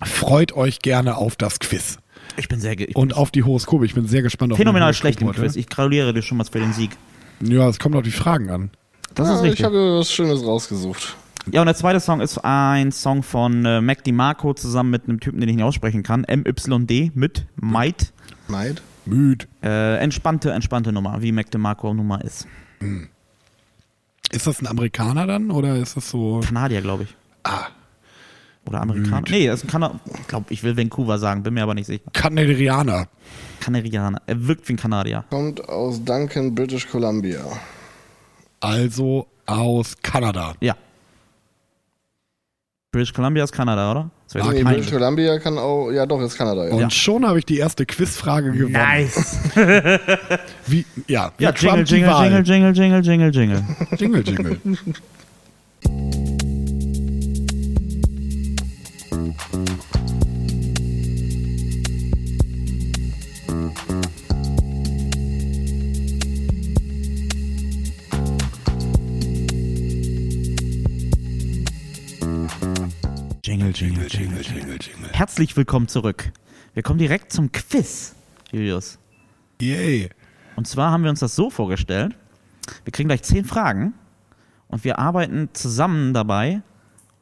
freut 0.04 0.54
euch 0.54 0.80
gerne 0.80 1.18
auf 1.18 1.36
das 1.36 1.60
Quiz. 1.60 1.98
Ich 2.38 2.48
bin 2.48 2.60
sehr 2.60 2.80
ich 2.80 2.96
Und 2.96 3.16
auf 3.16 3.32
die 3.32 3.44
Horoskope. 3.44 3.86
Ich 3.86 3.94
bin 3.94 4.08
sehr 4.08 4.22
gespannt 4.22 4.54
auf 4.54 4.58
phänomenal 4.58 4.94
schlecht 4.94 5.22
im 5.22 5.32
Quiz. 5.32 5.56
Ich 5.56 5.68
gratuliere 5.68 6.14
dir 6.14 6.22
schon 6.22 6.38
mal 6.38 6.46
für 6.46 6.60
den 6.60 6.74
Sieg. 6.74 6.92
Ja, 7.42 7.68
es 7.68 7.80
kommt 7.80 7.96
auf 7.96 8.04
die 8.04 8.12
Fragen 8.12 8.50
an. 8.50 8.70
Das 9.14 9.28
Ah, 9.28 9.34
ist 9.36 9.40
ich 9.44 9.46
richtig. 9.52 9.66
habe 9.66 10.00
was 10.00 10.12
Schönes 10.12 10.44
rausgesucht. 10.46 11.16
Ja, 11.52 11.62
und 11.62 11.66
der 11.68 11.76
zweite 11.76 12.00
Song 12.00 12.22
ist 12.22 12.38
ein 12.44 12.92
Song 12.92 13.22
von 13.22 13.66
äh, 13.66 13.82
Mac 13.82 14.04
DiMarco 14.04 14.54
zusammen 14.54 14.92
mit 14.92 15.08
einem 15.08 15.20
Typen, 15.20 15.40
den 15.42 15.50
ich 15.50 15.56
nicht 15.56 15.66
aussprechen 15.66 16.02
kann. 16.04 16.22
MYD 16.22 17.16
mit 17.16 17.46
Might. 17.56 18.14
Neid? 18.48 18.82
Müd. 19.06 19.48
Äh, 19.62 19.98
entspannte, 19.98 20.52
entspannte 20.52 20.94
Nummer, 20.94 21.22
wie 21.22 21.32
Mac 21.34 21.52
DiMarco 21.52 21.94
Nummer 21.94 22.24
ist. 22.24 22.48
Ist 24.32 24.48
das 24.48 24.62
ein 24.62 24.68
Amerikaner 24.68 25.28
dann 25.28 25.52
oder 25.52 25.76
ist 25.76 25.98
das 25.98 26.10
so? 26.10 26.40
Kanadier, 26.46 26.82
glaube 26.82 27.04
ich. 27.04 27.16
Ah, 27.44 27.68
Oder 28.66 28.82
Amerikaner. 28.82 29.18
Müd. 29.22 29.30
Nee, 29.32 29.46
er 29.46 29.54
ist 29.54 29.66
ein 29.66 29.70
Kanadier. 29.70 30.00
Ich 30.22 30.28
glaube, 30.28 30.46
ich 30.50 30.64
will 30.64 30.78
Vancouver 30.78 31.20
sagen, 31.20 31.44
bin 31.44 31.54
mir 31.56 31.64
aber 31.64 31.74
nicht 31.76 31.88
sicher. 31.88 32.04
Kanadianer. 32.14 33.08
Kanadianer. 33.60 34.22
Er 34.26 34.48
wirkt 34.48 34.68
wie 34.70 34.74
ein 34.74 34.78
Kanadier. 34.78 35.26
Kommt 35.30 35.68
aus 35.68 36.04
Duncan, 36.04 36.56
British 36.56 36.88
Columbia. 36.88 37.42
Also 38.62 39.28
aus 39.46 39.98
Kanada. 40.02 40.54
Ja. 40.62 40.76
British 42.94 43.12
Columbia 43.12 43.44
ist 43.44 43.52
Kanada, 43.52 43.92
oder? 43.92 44.10
Das 44.28 44.36
wäre 44.36 44.48
Ah, 44.48 44.52
Nee, 44.54 44.64
British 44.64 44.92
Columbia 44.92 45.40
kann 45.40 45.58
auch, 45.58 45.90
ja 45.92 46.06
doch, 46.06 46.22
ist 46.22 46.38
Kanada. 46.38 46.66
Ja. 46.68 46.72
Und 46.74 46.80
Ja. 46.80 46.90
schon 46.92 47.28
habe 47.28 47.40
ich 47.40 47.46
die 47.46 47.58
erste 47.58 47.86
Quizfrage 47.88 48.52
gewonnen. 48.52 48.72
Nice. 48.74 49.40
Wie, 50.68 50.86
ja, 51.08 51.32
Ja, 51.40 51.52
Trump 51.52 51.88
Jingle, 51.90 52.10
Wahl. 52.10 52.26
Jingle, 52.44 52.44
Jingle, 52.46 52.74
Jingle, 52.74 53.02
Jingle, 53.04 53.32
Jingle. 53.32 53.64
Jingle, 53.98 54.24
Jingle. 54.24 54.60
Jingle, 55.84 56.33
Jingle, 74.14 74.42
Jingle, 74.42 74.78
Jingle. 74.80 75.10
Herzlich 75.12 75.58
willkommen 75.58 75.88
zurück. 75.88 76.32
Wir 76.76 76.84
kommen 76.84 77.00
direkt 77.00 77.34
zum 77.34 77.52
Quiz, 77.52 78.14
Julius. 78.52 79.00
Yay. 79.60 80.12
Und 80.56 80.68
zwar 80.68 80.92
haben 80.92 81.02
wir 81.02 81.10
uns 81.10 81.22
das 81.22 81.36
so 81.36 81.50
vorgestellt. 81.50 82.16
Wir 82.84 82.94
kriegen 82.94 83.10
gleich 83.10 83.24
zehn 83.24 83.44
Fragen 83.44 83.96
und 84.68 84.84
wir 84.84 85.00
arbeiten 85.00 85.50
zusammen 85.54 86.14
dabei 86.14 86.62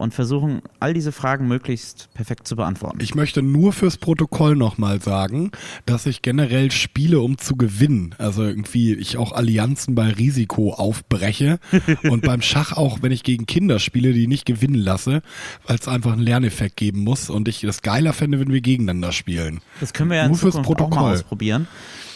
und 0.01 0.13
versuchen, 0.13 0.61
all 0.79 0.93
diese 0.93 1.11
Fragen 1.11 1.47
möglichst 1.47 2.09
perfekt 2.13 2.47
zu 2.47 2.55
beantworten. 2.55 2.99
Ich 3.01 3.15
möchte 3.15 3.41
nur 3.41 3.71
fürs 3.73 3.97
Protokoll 3.97 4.55
nochmal 4.55 5.01
sagen, 5.01 5.51
dass 5.85 6.05
ich 6.05 6.21
generell 6.21 6.71
spiele, 6.71 7.21
um 7.21 7.37
zu 7.37 7.55
gewinnen. 7.55 8.15
Also 8.17 8.43
irgendwie 8.43 8.93
ich 8.93 9.17
auch 9.17 9.31
Allianzen 9.31 9.95
bei 9.95 10.09
Risiko 10.09 10.73
aufbreche 10.73 11.59
und 12.03 12.23
beim 12.23 12.41
Schach 12.41 12.73
auch, 12.73 12.99
wenn 13.01 13.11
ich 13.11 13.23
gegen 13.23 13.45
Kinder 13.45 13.79
spiele, 13.79 14.13
die 14.13 14.27
nicht 14.27 14.45
gewinnen 14.45 14.75
lasse, 14.75 15.21
weil 15.65 15.77
es 15.77 15.87
einfach 15.87 16.13
einen 16.13 16.21
Lerneffekt 16.21 16.77
geben 16.77 17.03
muss 17.03 17.29
und 17.29 17.47
ich 17.47 17.61
das 17.61 17.81
geiler 17.81 18.13
fände, 18.13 18.39
wenn 18.39 18.51
wir 18.51 18.61
gegeneinander 18.61 19.11
spielen. 19.11 19.61
Das 19.79 19.93
können 19.93 20.09
wir 20.09 20.17
ja 20.17 20.23
in 20.23 20.29
Nur 20.29 20.37
fürs 20.37 20.55
Zukunft 20.55 20.81
auch 20.81 20.89
mal 20.89 20.95
Protokoll. 20.95 21.13
ausprobieren. 21.13 21.67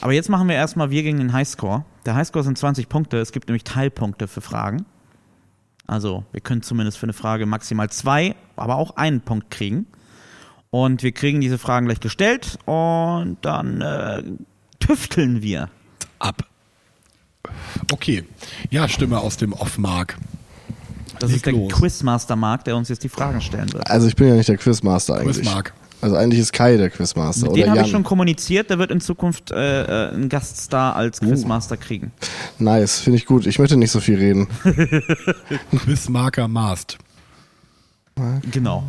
Aber 0.02 0.14
jetzt 0.14 0.30
machen 0.30 0.48
wir 0.48 0.56
erstmal 0.56 0.90
wir 0.90 1.04
gegen 1.04 1.18
den 1.18 1.34
Highscore. 1.34 1.86
Der 2.06 2.16
Highscore 2.16 2.44
sind 2.44 2.58
20 2.58 2.90
Punkte. 2.90 3.18
Es 3.18 3.32
gibt 3.32 3.48
nämlich 3.48 3.64
Teilpunkte 3.64 4.28
für 4.28 4.42
Fragen. 4.42 4.86
Also 5.88 6.24
wir 6.32 6.42
können 6.42 6.62
zumindest 6.62 6.98
für 6.98 7.06
eine 7.06 7.14
Frage 7.14 7.46
maximal 7.46 7.90
zwei, 7.90 8.36
aber 8.56 8.76
auch 8.76 8.98
einen 8.98 9.22
Punkt 9.22 9.52
kriegen. 9.52 9.86
Und 10.72 11.04
wir 11.04 11.12
kriegen 11.12 11.42
diese 11.42 11.58
Fragen 11.58 11.86
gleich 11.86 12.00
gestellt 12.00 12.58
und 12.66 13.38
dann 13.42 13.82
äh, 13.82 14.24
tüfteln 14.80 15.42
wir. 15.42 15.70
Ab. 16.20 16.44
Okay. 17.92 18.24
Ja, 18.72 18.88
Stimme 18.90 19.20
aus 19.20 19.38
dem 19.38 19.54
Off-Mark. 19.54 20.18
Das 21.20 21.30
Leg 21.30 21.38
ist 21.38 21.46
der. 21.46 21.68
Quizmaster 21.70 22.36
Mark, 22.36 22.66
der 22.66 22.76
uns 22.76 22.90
jetzt 22.90 23.04
die 23.04 23.10
Fragen 23.10 23.40
stellen 23.42 23.72
wird. 23.72 23.90
Also 23.90 24.08
ich 24.08 24.16
bin 24.16 24.28
ja 24.28 24.36
nicht 24.36 24.50
der 24.50 24.58
Quizmaster 24.58 25.16
eigentlich. 25.16 25.38
Quizmark. 25.38 25.74
Also 26.02 26.16
eigentlich 26.16 26.40
ist 26.40 26.54
Kai 26.54 26.78
der 26.78 26.90
Quizmaster 26.90 27.48
Mit 27.48 27.58
dem 27.58 27.70
habe 27.72 27.82
ich 27.82 27.90
schon 27.90 28.04
kommuniziert, 28.04 28.70
der 28.70 28.80
wird 28.80 28.92
in 28.92 29.02
Zukunft 29.02 29.52
äh, 29.52 29.84
äh, 29.84 30.14
einen 30.14 30.30
Gaststar 30.30 30.96
als 30.96 31.20
Quizmaster 31.20 31.78
kriegen. 31.78 32.12
nice, 32.60 33.00
finde 33.00 33.18
ich 33.18 33.26
gut. 33.26 33.46
Ich 33.48 33.60
möchte 33.60 33.78
nicht 33.78 33.92
so 33.92 34.00
viel 34.00 34.18
reden. 34.18 34.48
Quizmarker 35.78 36.48
Mast. 36.48 36.98
Genau. 38.52 38.84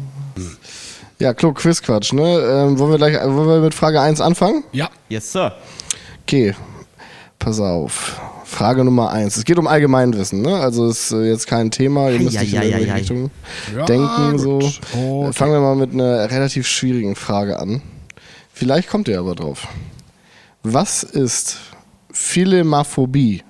Ja, 1.19 1.33
klug, 1.35 1.57
Quizquatsch, 1.57 2.13
ne? 2.13 2.23
Ähm, 2.23 2.79
wollen, 2.79 2.91
wir 2.91 2.99
gleich, 2.99 3.15
wollen 3.25 3.49
wir 3.49 3.61
mit 3.61 3.75
Frage 3.75 4.01
1 4.01 4.21
anfangen? 4.21 4.65
Ja. 4.73 4.91
Yes, 5.09 5.33
Sir. 5.33 5.53
Okay, 6.23 6.55
pass 7.39 7.59
auf. 7.59 8.21
Frage 8.47 8.85
Nummer 8.85 9.11
1. 9.11 9.37
Es 9.37 9.45
geht 9.45 9.59
um 9.59 9.67
Allgemeinwissen, 9.67 10.41
ne? 10.41 10.55
Also 10.57 10.89
ist 10.89 11.11
äh, 11.11 11.29
jetzt 11.29 11.49
kein 11.49 11.73
Thema, 11.73 12.11
ihr 12.11 12.21
müsst 12.21 12.39
nicht 12.41 12.55
in 12.55 12.63
irgendwelche 12.63 12.85
Eieieiei. 12.87 12.99
Richtung 13.01 13.31
Ja, 13.77 13.85
denken. 13.87 14.39
So. 14.39 14.59
Okay. 14.59 15.33
Fangen 15.33 15.53
wir 15.53 15.61
mal 15.61 15.75
mit 15.75 15.93
einer 15.93 16.31
relativ 16.31 16.67
schwierigen 16.67 17.17
Frage 17.17 17.59
an. 17.59 17.83
Vielleicht 18.53 18.89
kommt 18.89 19.09
ihr 19.09 19.19
aber 19.19 19.35
drauf. 19.35 19.67
Was 20.63 21.03
ist 21.03 21.59
Philemaphobie? 22.13 23.43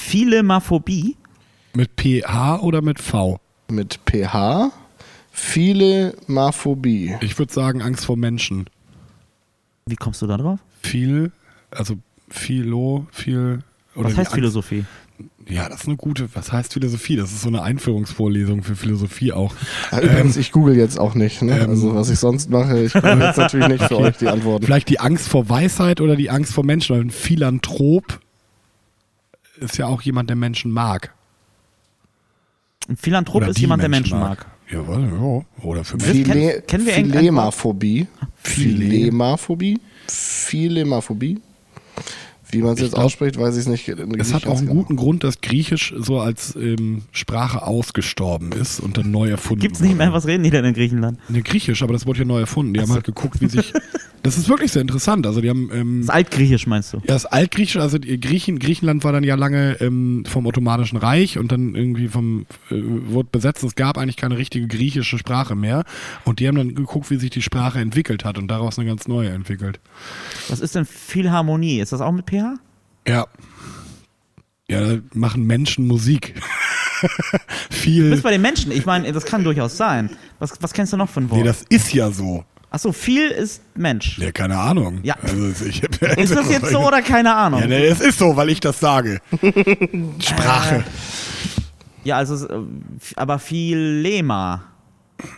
Philemaphobie. 0.00 1.16
Mit 1.74 1.90
PH 2.00 2.60
oder 2.62 2.80
mit 2.82 2.98
V? 2.98 3.38
Mit 3.70 4.00
PH. 4.06 4.72
Philemaphobie. 5.30 7.14
Ich 7.20 7.38
würde 7.38 7.52
sagen 7.52 7.82
Angst 7.82 8.06
vor 8.06 8.16
Menschen. 8.16 8.68
Wie 9.86 9.96
kommst 9.96 10.22
du 10.22 10.26
da 10.26 10.38
drauf? 10.38 10.58
Viel, 10.82 11.30
also 11.70 11.96
Philo, 12.30 13.06
viel. 13.10 13.60
Oder 13.94 14.10
Was 14.10 14.16
heißt 14.16 14.32
Philosophie? 14.34 14.84
Ja, 15.48 15.68
das 15.68 15.80
ist 15.80 15.86
eine 15.88 15.96
gute. 15.96 16.28
Was 16.34 16.52
heißt 16.52 16.74
Philosophie? 16.74 17.16
Das 17.16 17.32
ist 17.32 17.42
so 17.42 17.48
eine 17.48 17.62
Einführungsvorlesung 17.62 18.62
für 18.62 18.76
Philosophie 18.76 19.32
auch. 19.32 19.54
Übrigens, 19.90 20.36
ich 20.36 20.52
google 20.52 20.76
jetzt 20.76 20.98
auch 21.00 21.14
nicht. 21.14 21.42
Ne? 21.42 21.58
ähm, 21.58 21.70
also 21.70 21.94
was 21.94 22.10
ich 22.10 22.18
sonst 22.18 22.50
mache, 22.50 22.80
ich 22.84 22.92
google 22.92 23.18
jetzt 23.20 23.38
natürlich 23.38 23.68
nicht 23.68 23.84
für 23.84 23.96
euch 23.98 24.16
die 24.18 24.28
Antworten. 24.28 24.64
Vielleicht 24.66 24.88
die 24.90 25.00
Angst 25.00 25.28
vor 25.28 25.48
Weisheit 25.48 26.00
oder 26.00 26.14
die 26.16 26.30
Angst 26.30 26.52
vor 26.52 26.64
Menschen. 26.64 26.94
Weil 26.96 27.04
ein 27.06 27.10
Philanthrop 27.10 28.20
ist 29.58 29.78
ja 29.78 29.86
auch 29.86 30.02
jemand, 30.02 30.28
der 30.28 30.36
Menschen 30.36 30.70
mag. 30.70 31.12
Ein 32.88 32.96
Philanthrop 32.96 33.36
Oder 33.42 33.48
ist 33.48 33.58
jemand, 33.58 33.82
der 33.82 33.88
Menschen 33.88 34.20
mag. 34.20 34.46
Jawohl, 34.70 35.02
ja. 35.58 35.64
Oder 35.64 35.82
für 35.84 35.96
Menschen. 35.96 36.24
kennen- 36.24 36.40
Phile 36.50 36.62
kennen 36.62 36.86
wir 36.86 36.96
irgendein 36.96 37.20
Philemaphobie. 37.20 38.06
Phile- 38.44 38.88
Philemaphobie. 38.90 39.80
Philemaphobie. 40.08 41.40
Wie 42.50 42.62
man 42.62 42.74
es 42.74 42.80
jetzt 42.80 42.94
glaub, 42.94 43.04
ausspricht, 43.04 43.38
weiß 43.38 43.56
ich 43.56 43.60
es 43.60 43.66
nicht. 43.66 43.88
Es 43.88 44.32
hat 44.32 44.46
auch 44.46 44.56
einen 44.56 44.68
guten 44.68 44.96
Grund, 44.96 45.22
dass 45.22 45.42
Griechisch 45.42 45.94
so 45.98 46.18
als 46.18 46.56
ähm, 46.56 47.02
Sprache 47.12 47.66
ausgestorben 47.66 48.52
ist 48.52 48.80
und 48.80 48.96
dann 48.96 49.10
neu 49.10 49.28
erfunden 49.28 49.60
Gibt's 49.60 49.80
nicht 49.80 49.98
mehr, 49.98 50.06
wurde. 50.06 50.16
was 50.16 50.26
reden 50.26 50.44
die 50.44 50.50
denn 50.50 50.64
in 50.64 50.72
Griechenland? 50.72 51.18
Ne, 51.28 51.42
Griechisch, 51.42 51.82
aber 51.82 51.92
das 51.92 52.06
wurde 52.06 52.20
ja 52.20 52.24
neu 52.24 52.40
erfunden. 52.40 52.72
Die 52.72 52.80
haben 52.80 52.92
halt 52.92 53.04
geguckt, 53.04 53.40
wie 53.40 53.48
sich. 53.48 53.72
Das 54.28 54.36
ist 54.36 54.48
wirklich 54.50 54.72
sehr 54.72 54.82
interessant. 54.82 55.26
Also 55.26 55.40
die 55.40 55.48
haben. 55.48 55.70
Ähm, 55.72 56.00
Das 56.02 56.10
Altgriechisch 56.10 56.66
meinst 56.66 56.92
du? 56.92 56.98
ja, 56.98 57.04
das 57.06 57.24
Altgriechisch, 57.24 57.76
also 57.76 57.98
Griechen, 57.98 58.58
Griechenland 58.58 59.02
war 59.02 59.12
dann 59.12 59.24
ja 59.24 59.36
lange 59.36 59.80
ähm, 59.80 60.24
vom 60.28 60.44
Ottomanischen 60.46 60.98
Reich 60.98 61.38
und 61.38 61.50
dann 61.50 61.74
irgendwie 61.74 62.08
vom 62.08 62.44
äh, 62.70 62.74
wurde 62.74 63.30
besetzt. 63.32 63.64
Es 63.64 63.74
gab 63.74 63.96
eigentlich 63.96 64.16
keine 64.16 64.36
richtige 64.36 64.66
griechische 64.66 65.16
Sprache 65.16 65.54
mehr 65.54 65.84
und 66.26 66.40
die 66.40 66.48
haben 66.48 66.56
dann 66.56 66.74
geguckt, 66.74 67.10
wie 67.10 67.16
sich 67.16 67.30
die 67.30 67.40
Sprache 67.40 67.78
entwickelt 67.78 68.26
hat 68.26 68.36
und 68.36 68.48
daraus 68.48 68.78
eine 68.78 68.86
ganz 68.86 69.08
neue 69.08 69.30
entwickelt. 69.30 69.80
Was 70.48 70.60
ist 70.60 70.74
denn 70.74 70.84
Philharmonie? 70.84 71.80
Ist 71.80 71.92
das 71.92 72.00
auch 72.02 72.12
mit 72.12 72.28
PH? 72.28 72.56
Ja. 73.06 73.26
Ja, 74.70 74.80
da 74.86 74.98
machen 75.14 75.44
Menschen 75.46 75.86
Musik. 75.86 76.34
Du 77.70 77.76
Viel. 77.76 78.10
bist 78.10 78.24
bei 78.24 78.32
den 78.32 78.42
Menschen. 78.42 78.72
Ich 78.72 78.84
meine, 78.84 79.12
das 79.12 79.24
kann 79.24 79.44
durchaus 79.44 79.76
sein. 79.76 80.10
Was, 80.40 80.60
was 80.60 80.72
kennst 80.72 80.92
du 80.92 80.96
noch 80.96 81.16
ein 81.16 81.30
Wort? 81.30 81.38
Nee, 81.40 81.46
das 81.46 81.62
ist 81.68 81.94
ja 81.94 82.10
so. 82.10 82.44
Achso, 82.70 82.92
viel 82.92 83.28
ist 83.30 83.62
Mensch. 83.74 84.18
Ja, 84.18 84.30
keine 84.30 84.58
Ahnung. 84.58 85.00
Ja. 85.02 85.16
Also 85.22 85.64
ich, 85.64 85.82
Ist 86.16 86.34
das 86.36 86.50
jetzt 86.50 86.70
so 86.70 86.86
oder 86.86 87.00
keine 87.00 87.34
Ahnung? 87.34 87.60
Ja, 87.60 87.66
nee, 87.66 87.86
es 87.86 88.00
ist 88.00 88.18
so, 88.18 88.36
weil 88.36 88.50
ich 88.50 88.60
das 88.60 88.78
sage. 88.78 89.20
Sprache. 90.20 90.84
Ja, 92.04 92.16
also, 92.18 92.46
äh, 92.46 92.62
aber 93.16 93.38
Philema. 93.38 94.64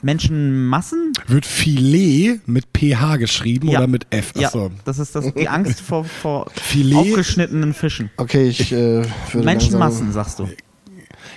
Menschenmassen? 0.02 1.12
Wird 1.26 1.46
Filet 1.46 2.40
mit 2.46 2.66
PH 2.76 3.16
geschrieben 3.16 3.68
Ja. 3.68 3.78
oder 3.78 3.86
mit 3.88 4.06
F? 4.10 4.32
Ja, 4.36 4.48
Achso. 4.48 4.70
das 4.84 4.98
ist 4.98 5.14
das, 5.14 5.32
die 5.32 5.48
Angst 5.48 5.80
vor, 5.80 6.04
vor 6.04 6.50
Filet? 6.54 6.96
aufgeschnitten 6.96 7.72
Fischen. 7.72 8.10
Okay, 8.18 8.48
ich 8.48 8.72
äh, 8.72 9.02
würde 9.32 9.44
Menschenmassen, 9.44 10.12
sagst 10.12 10.38
du. 10.38 10.50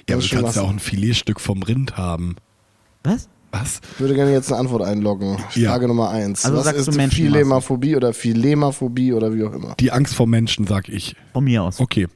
Ja, 0.10 0.16
aber 0.18 0.24
du 0.26 0.36
kannst 0.36 0.56
ja 0.58 0.62
auch 0.64 0.70
ein 0.70 0.80
Filetstück 0.80 1.40
vom 1.40 1.64
Rind 1.64 1.96
haben. 1.96 2.36
Was? 3.04 3.30
Was? 3.54 3.82
Ich 3.94 4.00
würde 4.00 4.16
gerne 4.16 4.32
jetzt 4.32 4.52
eine 4.52 4.60
Antwort 4.60 4.82
einloggen. 4.82 5.38
Ja. 5.54 5.70
Frage 5.70 5.88
Nummer 5.88 6.10
eins. 6.10 6.44
Also 6.44 6.58
Was 6.58 6.66
sagst 6.66 6.80
ist 6.80 6.86
du 6.88 6.92
Menschenmassen? 6.98 7.34
Philemaphobie 7.34 7.96
oder 7.96 8.12
Philemaphobie 8.12 9.14
oder 9.14 9.32
wie 9.34 9.44
auch 9.44 9.54
immer? 9.54 9.76
Die 9.80 9.92
Angst 9.92 10.16
vor 10.16 10.26
Menschen, 10.26 10.66
sag 10.66 10.90
ich. 10.90 11.16
Von 11.34 11.44
mir 11.44 11.62
aus. 11.62 11.80
Okay. 11.80 12.08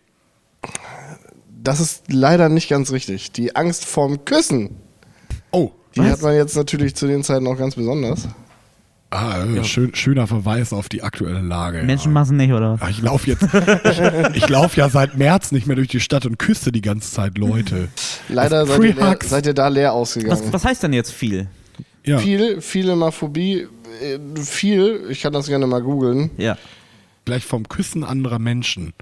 Das 1.62 1.80
ist 1.80 2.12
leider 2.12 2.50
nicht 2.50 2.70
ganz 2.70 2.92
richtig. 2.92 3.32
Die 3.34 3.56
Angst 3.56 3.86
vorm 3.86 4.26
Küssen. 4.26 4.78
Oh. 5.52 5.70
Die 5.96 6.00
Was? 6.00 6.10
hat 6.10 6.22
man 6.24 6.36
jetzt 6.36 6.56
natürlich 6.56 6.96
zu 6.96 7.06
den 7.06 7.24
Zeiten 7.24 7.46
auch 7.46 7.58
ganz 7.58 7.76
besonders. 7.76 8.28
Ah, 9.10 9.46
äh, 9.46 9.64
schön, 9.64 9.96
schöner 9.96 10.28
Verweis 10.28 10.74
auf 10.74 10.90
die 10.90 11.02
aktuelle 11.02 11.40
Lage. 11.40 11.82
Menschenmassen 11.84 12.36
nicht, 12.36 12.52
oder 12.52 12.74
was? 12.74 12.82
Ja, 12.82 12.90
ich 12.90 13.02
laufe 13.02 13.30
jetzt. 13.30 13.44
ich 14.36 14.44
ich 14.44 14.50
laufe 14.50 14.78
ja 14.80 14.90
seit 14.90 15.18
März 15.18 15.54
nicht 15.54 15.66
mehr 15.66 15.78
durch 15.78 15.88
die 15.88 16.02
Stadt 16.02 16.26
und 16.26 16.38
küsse 16.38 16.74
die 16.74 16.82
ganze 16.82 17.12
Zeit 17.12 17.38
Leute. 17.38 17.88
Leider 18.28 18.66
seid 18.66 18.84
ihr, 18.84 18.96
leer, 18.96 19.20
seid 19.24 19.46
ihr 19.46 19.54
da 19.54 19.70
leer 19.70 19.94
ausgegangen. 19.94 20.32
Was, 20.32 20.52
was 20.52 20.66
heißt 20.66 20.84
denn 20.84 20.94
jetzt 20.94 21.12
viel? 21.12 21.48
Ja. 22.04 22.18
Viel, 22.20 22.62
Philemaphobie, 22.62 23.68
äh, 24.02 24.20
viel, 24.42 25.06
ich 25.10 25.22
kann 25.22 25.32
das 25.32 25.48
gerne 25.48 25.68
mal 25.68 25.82
googeln. 25.82 26.32
Ja. 26.38 26.58
Gleich 27.24 27.46
vom 27.46 27.68
Küssen 27.68 28.04
anderer 28.04 28.40
Menschen. 28.40 28.94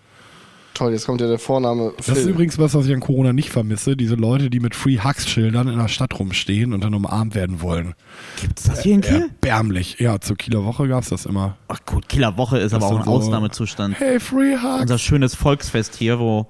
Toll, 0.75 0.91
jetzt 0.91 1.05
kommt 1.07 1.21
ja 1.21 1.27
der 1.27 1.39
Vorname 1.39 1.93
Das 1.97 2.09
ist 2.09 2.19
Phil. 2.19 2.29
übrigens 2.29 2.59
was, 2.59 2.75
was 2.75 2.85
ich 2.85 2.93
an 2.93 2.99
Corona 2.99 3.33
nicht 3.33 3.49
vermisse. 3.49 3.95
Diese 3.97 4.13
Leute, 4.15 4.49
die 4.51 4.59
mit 4.59 4.75
Free 4.75 4.99
Hugs 4.99 5.27
Schildern 5.27 5.67
in 5.69 5.79
der 5.79 5.87
Stadt 5.87 6.19
rumstehen 6.19 6.73
und 6.73 6.83
dann 6.83 6.93
umarmt 6.93 7.33
werden 7.33 7.61
wollen. 7.61 7.95
Gibt's 8.41 8.63
das 8.63 8.83
hier 8.83 8.93
in 8.95 9.01
Kiel? 9.01 9.29
Erbärmlich. 9.41 9.97
Ja, 9.99 10.19
zur 10.19 10.35
Kieler 10.35 10.63
Woche 10.65 10.87
gab's 10.87 11.09
das 11.09 11.25
immer. 11.25 11.57
Ach 11.69 11.79
gut, 11.85 12.07
Kieler 12.09 12.37
Woche 12.37 12.59
ist 12.59 12.73
aber 12.73 12.85
auch 12.85 12.99
ein 12.99 13.05
so- 13.05 13.09
Ausnahmezustand. 13.11 13.99
Hey, 13.99 14.19
Free 14.19 14.55
Hugs. 14.57 14.81
Unser 14.81 14.97
schönes 14.99 15.33
Volksfest 15.33 15.95
hier, 15.95 16.19
wo 16.19 16.47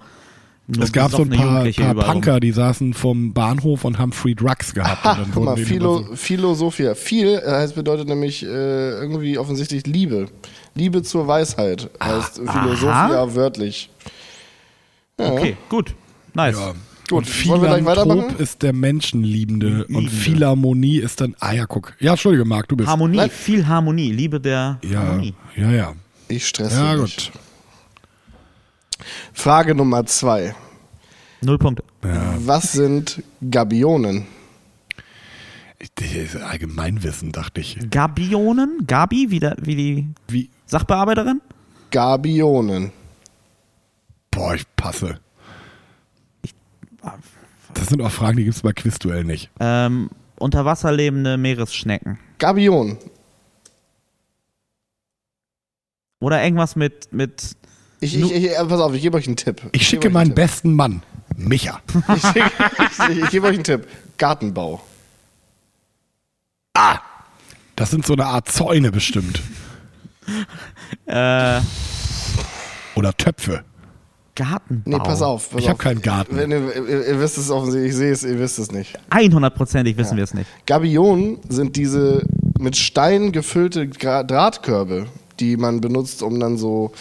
nur 0.67 0.83
Es 0.83 0.91
gab 0.91 1.11
so 1.11 1.21
ein 1.21 1.29
paar, 1.29 1.63
paar 1.63 1.93
Punker, 1.93 2.39
die 2.39 2.51
saßen 2.51 2.95
vom 2.95 3.33
Bahnhof 3.33 3.85
und 3.85 3.99
haben 3.99 4.11
Free 4.11 4.33
Drugs 4.33 4.73
gehabt. 4.73 5.03
Ha, 5.03 5.11
und 5.11 5.19
dann 5.19 5.31
guck 5.31 5.43
mal, 5.45 5.57
Philo, 5.57 5.99
so- 5.99 6.15
Philosophia. 6.15 6.95
Viel 6.95 7.27
äh, 7.45 7.47
heißt 7.51 7.75
bedeutet 7.75 8.07
nämlich 8.07 8.41
äh, 8.41 8.47
irgendwie 8.47 9.37
offensichtlich 9.37 9.85
Liebe. 9.85 10.25
Liebe 10.73 11.03
zur 11.03 11.27
Weisheit 11.27 11.91
heißt 12.03 12.37
Philosophia 12.37 13.35
wörtlich. 13.35 13.91
Okay, 15.17 15.57
gut. 15.69 15.95
Nice. 16.33 16.57
Ja. 16.57 16.73
Gut, 17.07 17.17
und 17.19 17.27
Philanthrop 17.27 18.39
ist 18.39 18.63
der 18.63 18.73
Menschenliebende 18.73 19.85
und 19.85 19.89
Liebende. 19.89 20.09
Philharmonie 20.11 20.97
ist 20.97 21.21
dann, 21.21 21.35
ah 21.39 21.51
ja, 21.53 21.65
guck. 21.67 21.93
Ja, 21.99 22.11
Entschuldige, 22.11 22.45
Marc, 22.45 22.67
du 22.67 22.75
bist. 22.75 22.89
Harmonie, 22.89 23.17
Nein. 23.17 23.29
viel 23.29 23.67
Harmonie, 23.67 24.11
Liebe 24.11 24.39
der 24.41 24.79
ja, 24.83 25.01
Harmonie. 25.01 25.35
ja, 25.55 25.71
ja. 25.71 25.93
Ich 26.27 26.47
stresse 26.47 26.75
Ja, 26.75 26.95
nicht. 26.95 27.31
gut. 27.31 27.39
Frage 29.33 29.75
Nummer 29.75 30.05
zwei. 30.07 30.55
Null 31.41 31.59
Punkte. 31.59 31.83
Was 32.01 32.71
sind 32.71 33.21
Gabionen? 33.51 34.25
Das 35.95 36.11
ist 36.11 36.35
Allgemeinwissen, 36.37 37.31
dachte 37.31 37.61
ich. 37.61 37.77
Gabionen? 37.91 38.85
Gabi, 38.87 39.27
wie, 39.29 39.39
der, 39.39 39.55
wie 39.61 39.75
die 39.75 40.07
Wie? 40.27 40.49
Sachbearbeiterin? 40.65 41.41
Gabionen. 41.91 42.91
Boah, 44.35 44.53
ich 44.53 44.65
passe. 44.75 45.19
Das 47.73 47.87
sind 47.87 48.01
auch 48.01 48.11
Fragen, 48.11 48.37
die 48.37 48.43
gibt's 48.43 48.61
bei 48.61 48.73
Quizduell 48.73 49.23
nicht. 49.23 49.49
Ähm, 49.59 50.09
unter 50.37 50.65
Wasser 50.65 50.91
lebende 50.91 51.37
Meeresschnecken. 51.37 52.19
Gabion. 52.37 52.97
Oder 56.19 56.43
irgendwas 56.43 56.75
mit, 56.75 57.11
mit 57.13 57.55
Ich, 57.99 58.15
ich, 58.19 58.31
ich, 58.31 58.49
äh, 58.51 58.65
pass 58.65 58.79
auf, 58.81 58.93
ich 58.93 59.01
gebe 59.01 59.17
euch 59.17 59.27
einen 59.27 59.35
Tipp. 59.37 59.61
Ich 59.71 59.87
schicke 59.87 60.01
gebe 60.03 60.09
euch 60.09 60.13
meinen 60.13 60.27
einen 60.29 60.35
besten 60.35 60.73
Mann, 60.73 61.03
Micha. 61.37 61.81
Tipp. 61.87 62.03
Ich, 62.15 62.21
schicke- 62.23 63.11
ich, 63.11 63.23
ich 63.23 63.29
gebe 63.29 63.47
euch 63.47 63.55
einen 63.55 63.63
Tipp. 63.63 63.87
Gartenbau. 64.17 64.81
Das 67.75 67.89
sind 67.91 68.05
so 68.05 68.13
eine 68.13 68.25
Art 68.25 68.49
Zäune 68.49 68.91
bestimmt. 68.91 69.41
äh, 71.05 71.61
Oder 72.95 73.13
Töpfe. 73.17 73.63
Gartenbau. 74.35 74.89
Nee, 74.89 75.03
pass 75.03 75.21
auf. 75.21 75.49
Pass 75.49 75.61
Ich 75.61 75.67
hab 75.69 75.75
auf. 75.75 75.81
keinen 75.81 76.01
Garten. 76.01 76.35
Wenn 76.37 76.51
ihr, 76.51 76.75
ihr, 76.75 77.07
ihr 77.07 77.19
wisst 77.19 77.37
es 77.37 77.49
offensichtlich, 77.49 77.91
ich 77.91 77.97
sehe 77.97 78.11
es, 78.11 78.23
ihr 78.23 78.37
wisst 78.39 78.59
es 78.59 78.71
nicht. 78.71 78.99
100%ig 79.11 79.97
wissen 79.97 80.17
wir 80.17 80.23
es 80.23 80.33
nicht. 80.33 80.49
Gabionen 80.65 81.39
sind 81.49 81.75
diese 81.75 82.23
mit 82.59 82.75
Stein 82.77 83.31
gefüllte 83.31 83.87
Drahtkörbe, 83.87 85.07
die 85.39 85.57
man 85.57 85.81
benutzt, 85.81 86.21
um 86.23 86.39
dann 86.39 86.57
so 86.57 86.91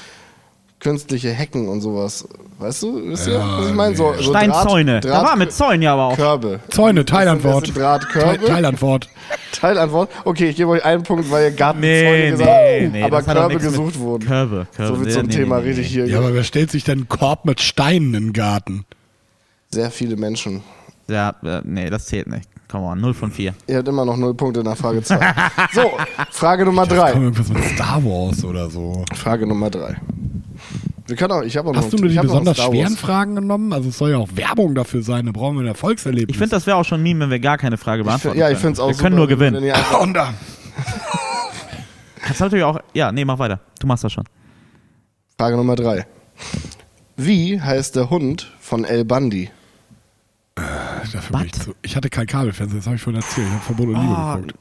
künstliche 0.85 1.31
Hecken 1.31 1.67
und 1.69 1.81
sowas. 1.81 2.29
Weißt 2.59 2.83
du, 2.85 3.09
wisst 3.09 3.27
ihr, 3.27 3.33
Ja, 3.35 3.59
was 3.59 3.69
ich 3.69 3.75
meine? 3.75 3.97
So, 3.97 4.13
so 4.17 4.31
Steinzäune. 4.31 5.01
Draht, 5.01 5.13
da 5.13 5.25
war 5.25 5.37
mit 5.37 5.53
Zäunen 5.53 5.83
ja 5.83 5.95
aber 5.95 6.05
auch. 6.05 6.17
Körbe. 6.17 6.61
Zäune, 6.69 7.05
Teilantwort. 7.05 7.77
Drahtkörbe. 7.77 8.39
Teil- 8.39 8.47
Teilantwort. 8.49 9.09
Teilantwort. 9.53 10.11
Okay, 10.25 10.51
ich 10.51 10.57
gebe 10.57 10.71
euch 10.71 10.85
einen 10.85 11.03
Punkt, 11.03 11.29
weil 11.31 11.51
ihr 11.51 11.57
Gartenzäune 11.57 11.91
Nee, 11.91 12.31
gesagt 12.31 12.49
nee, 12.51 12.83
habt, 12.85 12.93
nee. 12.93 13.03
aber 13.03 13.17
hat 13.17 13.29
auch 13.29 13.33
Körbe 13.35 13.57
gesucht 13.59 13.99
wurden. 13.99 14.27
Körbe, 14.27 14.67
Körbe. 14.77 14.95
So 14.95 14.99
wird 15.01 15.07
Nee, 15.09 15.13
so 15.15 15.21
ein 15.21 15.27
nee, 15.27 15.33
Thema 15.35 15.57
nee, 15.57 15.63
nee, 15.63 15.69
richtig 15.71 15.87
hier. 15.89 16.07
Ja, 16.07 16.19
aber 16.19 16.33
wer 16.35 16.45
stellt 16.45 16.71
sich 16.71 16.85
denn 16.85 16.99
einen 16.99 17.09
Korb 17.09 17.45
mit 17.45 17.61
Steinen 17.61 18.15
in 18.15 18.23
den 18.27 18.33
Garten? 18.33 18.85
Sehr 19.71 19.91
viele 19.91 20.17
Menschen. 20.17 20.63
Ja, 21.09 21.35
äh, 21.43 21.61
nee, 21.65 21.91
das 21.91 22.07
zählt 22.07 22.29
nicht. 22.29 22.49
Come 22.71 22.85
on, 22.87 23.01
0 23.01 23.15
von 23.15 23.31
4. 23.31 23.55
Ihr 23.67 23.77
habt 23.77 23.89
immer 23.89 24.05
noch 24.05 24.17
null 24.17 24.35
Punkte 24.35 24.63
nach 24.63 24.77
Frage 24.77 25.03
2. 25.03 25.19
so, 25.73 25.93
Frage 26.31 26.65
Nummer 26.65 26.87
Komm, 26.87 26.99
3. 26.99 27.13
irgendwas 27.15 27.49
mit 27.49 27.65
Star 27.65 28.05
Wars 28.05 28.45
oder 28.45 28.69
so. 28.71 29.05
Frage 29.15 29.47
Nummer 29.47 29.71
3. 29.71 29.97
Wir 31.07 31.17
können 31.17 31.33
auch, 31.33 31.43
ich 31.43 31.57
habe 31.57 31.69
auch 31.69 31.75
noch 31.75 31.83
Hast 31.83 31.93
du 31.93 31.97
die 31.99 32.19
besonders 32.19 32.57
schweren 32.59 32.97
Fragen 32.97 33.35
genommen? 33.35 33.73
Also 33.75 33.91
es 33.91 33.99
soll 33.99 34.13
ja 34.13 34.17
auch 34.19 34.29
Werbung 34.35 34.75
dafür 34.75 35.03
sein, 35.03 35.27
da 35.27 35.33
brauchen 35.33 35.57
wir 35.57 35.65
ein 35.65 35.67
Erfolgserlebnis. 35.69 36.31
Ich 36.35 36.39
finde, 36.39 36.57
das 36.57 36.67
wäre 36.67 36.79
auch 36.79 36.85
schon 36.85 37.01
ein 37.01 37.03
Meme, 37.03 37.21
wenn 37.25 37.31
wir 37.31 37.41
gar 37.41 37.59
keine 37.59 37.77
Frage 37.77 38.01
Ich 38.01 38.07
beantworten 38.07 38.39
find, 38.39 38.41
ja, 38.41 38.51
ich 38.51 38.59
finde 38.59 38.73
es 38.73 38.81
auch 38.81 38.89
Wir 38.89 38.95
super, 38.95 39.05
können 39.05 39.17
nur 39.17 39.29
wenn 39.29 39.39
gewinnen. 39.39 39.65
ihr 39.65 39.75
einfach- 39.77 40.01
Und 40.03 40.15
da. 40.15 40.33
Kannst 42.23 42.41
du 42.41 42.45
natürlich 42.45 42.65
auch. 42.65 42.81
Ja, 42.95 43.13
nee, 43.13 43.25
mach 43.25 43.39
weiter. 43.39 43.61
Du 43.81 43.87
machst 43.87 44.03
das 44.05 44.13
schon. 44.13 44.25
Frage 45.39 45.57
Nummer 45.57 45.77
3. 45.77 46.07
Wie 47.17 47.61
heißt 47.61 47.97
der 47.97 48.09
Hund 48.11 48.51
von 48.61 48.85
El 48.85 49.05
Bandi? 49.05 49.51
Dafür 50.55 51.39
bin 51.39 51.47
ich, 51.47 51.53
zu, 51.53 51.75
ich 51.83 51.97
hatte 51.97 52.09
kein 52.09 52.27
Kabelfernseher, 52.27 52.79
das 52.79 52.87
habe 52.87 52.97
ich 52.97 53.03
vorhin 53.03 53.21
erzählt. 53.21 53.47
Ich 53.47 53.53
habe 53.53 53.63
Verbot 53.65 53.89
und 53.89 53.95
Liebe 54.01 54.17
Ah, 54.17 54.37
geguckt. 54.37 54.55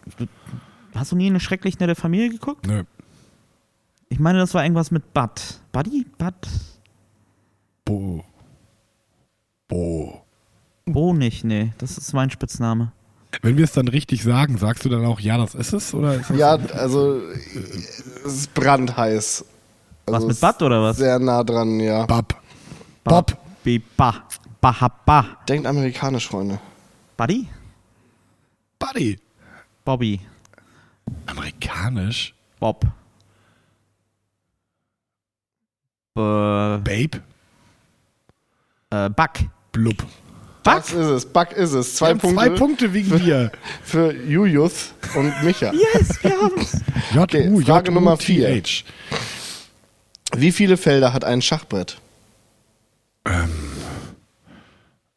Hast 0.96 1.12
du 1.12 1.16
nie 1.16 1.28
eine 1.28 1.40
schrecklich 1.40 1.80
nette 1.80 1.96
Familie 1.96 2.30
geguckt? 2.30 2.68
Nö. 2.68 2.84
Ich 4.14 4.20
meine, 4.20 4.38
das 4.38 4.54
war 4.54 4.62
irgendwas 4.64 4.92
mit 4.92 5.12
Bud. 5.12 5.32
Buddy? 5.72 6.06
Bud? 6.20 6.36
Bo. 7.84 8.24
Bo. 9.68 10.22
Bo 10.86 11.14
nicht, 11.14 11.44
nee. 11.44 11.74
Das 11.80 11.98
ist 11.98 12.14
mein 12.14 12.30
Spitzname. 12.30 12.92
Wenn 13.42 13.58
wir 13.58 13.64
es 13.64 13.72
dann 13.72 13.88
richtig 13.88 14.22
sagen, 14.22 14.60
sagst 14.60 14.86
du 14.86 14.90
dann 14.90 15.04
auch, 15.04 15.20
ja, 15.20 15.40
das 15.40 15.56
ist 15.56 15.74
es? 15.74 15.96
Oder 15.96 16.14
ist 16.14 16.30
Ja, 16.30 16.58
also 16.58 17.22
es 17.28 18.24
ist 18.24 18.54
brandheiß. 18.54 19.46
Also 20.06 20.20
Was 20.20 20.26
mit 20.28 20.40
Bud 20.40 20.62
oder 20.62 20.84
was? 20.84 20.98
Sehr 20.98 21.18
nah 21.18 21.44
dran, 21.44 21.80
ja. 21.80 22.06
Bob? 22.06 22.40
Bob. 23.04 23.36
Bi, 23.64 23.80
ba. 23.98 24.26
Ba, 24.62 24.80
ha, 24.80 24.90
ba. 24.90 25.26
Denkt 25.50 25.66
amerikanisch, 25.66 26.28
Freunde. 26.28 26.60
Buddy? 27.18 27.48
Buddy. 28.78 29.20
Bobby. 29.84 30.20
Amerikanisch? 31.26 32.36
Bob. 32.60 32.86
Äh, 32.86 32.90
Babe? 36.16 37.22
äh, 38.92 39.10
Buck. 39.10 39.32
Blub. 39.72 40.06
Das 40.64 40.92
ist 40.92 40.96
es. 41.08 41.26
Buck 41.26 41.52
ist 41.52 41.74
es. 41.74 41.96
Zwei 41.96 42.14
Punkte 42.14 42.36
Zwei 42.38 42.50
Punkte 42.52 42.94
wegen 42.94 43.18
dir. 43.20 43.52
für 43.84 44.14
Julius 44.14 44.94
und 45.16 45.34
Micha. 45.44 45.72
Yes, 45.94 46.24
wir 46.24 46.40
haben's. 46.40 46.82
J 47.14 47.24
Okay, 47.24 47.50
U 47.50 47.60
Frage 47.62 47.88
J 47.88 47.90
U 47.90 47.92
Nummer 47.96 48.18
T 48.18 48.26
vier. 48.26 48.50
H. 48.64 48.84
Wie 50.36 50.52
viele 50.52 50.78
Felder 50.78 51.12
hat 51.14 51.24
ein 51.26 51.42
Schachbrett? 51.42 52.00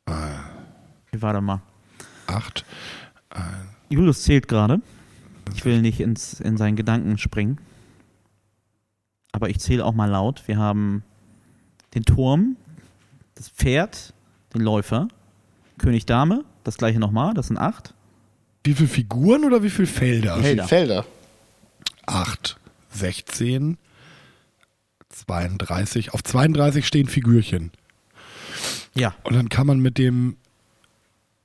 Okay, 0.07 1.21
warte 1.21 1.41
mal. 1.41 1.61
Acht. 2.27 2.65
Julius 3.89 4.23
zählt 4.23 4.49
gerade. 4.49 4.81
Ich 5.55 5.65
will 5.65 5.81
nicht 5.81 6.01
ins, 6.01 6.41
in 6.41 6.57
seinen 6.57 6.77
Gedanken 6.77 7.19
springen. 7.19 7.59
Aber 9.37 9.51
ich 9.51 9.59
zähle 9.59 9.85
auch 9.85 9.92
mal 9.92 10.09
laut. 10.09 10.44
Wir 10.46 10.57
haben 10.57 11.03
den 11.94 12.07
Turm, 12.07 12.57
das 13.35 13.51
Pferd, 13.51 14.14
den 14.55 14.62
Läufer, 14.62 15.09
König 15.77 16.07
Dame, 16.07 16.42
das 16.64 16.79
gleiche 16.79 16.99
nochmal, 16.99 17.35
das 17.35 17.49
sind 17.49 17.59
acht. 17.59 17.92
Wie 18.64 18.72
viele 18.72 18.88
Figuren 18.88 19.44
oder 19.44 19.62
wie 19.62 19.68
viele 19.68 19.88
Felder? 19.88 20.38
Wie 20.38 20.44
viele 20.44 20.64
Felder. 20.64 21.05
8, 22.07 22.59
16, 22.92 23.77
32. 25.11 26.14
Auf 26.14 26.25
32 26.25 26.87
stehen 26.87 27.07
Figürchen. 27.07 27.72
Ja. 28.94 29.14
Und 29.22 29.35
dann 29.35 29.51
kann 29.51 29.66
man 29.66 29.81
mit 29.81 29.99
dem, 29.99 30.38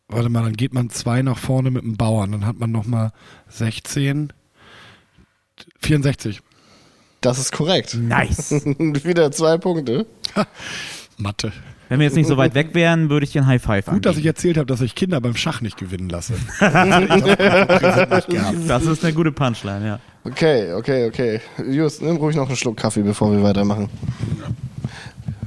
warte 0.07 0.29
mal, 0.29 0.43
dann 0.43 0.55
geht 0.55 0.73
man 0.73 0.89
zwei 0.91 1.23
nach 1.23 1.37
vorne 1.37 1.71
mit 1.71 1.83
dem 1.83 1.97
Bauern. 1.97 2.31
Dann 2.31 2.45
hat 2.45 2.57
man 2.57 2.71
nochmal 2.71 3.11
16, 3.49 4.31
64. 5.81 6.41
Das 7.21 7.37
ist 7.37 7.51
korrekt. 7.51 7.95
Nice. 7.95 8.51
Wieder 8.51 9.31
zwei 9.31 9.57
Punkte. 9.57 10.07
Mathe. 11.17 11.51
Wenn 11.87 11.99
wir 11.99 12.05
jetzt 12.05 12.15
nicht 12.15 12.27
so 12.27 12.37
weit 12.37 12.55
weg 12.55 12.73
wären, 12.73 13.09
würde 13.09 13.25
ich 13.25 13.33
dir 13.33 13.41
ein 13.41 13.47
High 13.47 13.61
Five 13.61 13.85
Gut, 13.85 14.05
dass 14.05 14.17
ich 14.17 14.25
erzählt 14.25 14.57
habe, 14.57 14.65
dass 14.65 14.79
ich 14.79 14.95
Kinder 14.95 15.19
beim 15.19 15.35
Schach 15.35 15.59
nicht 15.61 15.77
gewinnen 15.77 16.09
lasse. 16.09 16.33
Das 18.67 18.85
ist 18.85 19.03
eine 19.03 19.13
gute 19.13 19.33
Punchline, 19.33 19.85
ja. 19.85 19.99
Okay, 20.23 20.71
okay, 20.73 21.07
okay. 21.07 21.41
Julius, 21.57 21.99
nimm 21.99 22.15
ruhig 22.15 22.35
noch 22.35 22.47
einen 22.47 22.55
Schluck 22.55 22.77
Kaffee, 22.77 23.01
bevor 23.01 23.31
wir 23.31 23.43
weitermachen. 23.43 23.89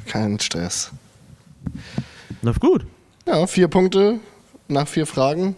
Kein 0.07 0.39
Stress. 0.39 0.93
Läuft 2.43 2.61
gut. 2.61 2.85
Ja, 3.27 3.47
vier 3.47 3.69
Punkte 3.69 4.21
nach 4.69 4.87
vier 4.87 5.07
Fragen. 5.07 5.57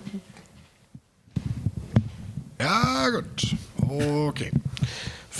ja, 2.60 3.08
gut. 3.10 3.56
Okay. 4.28 4.52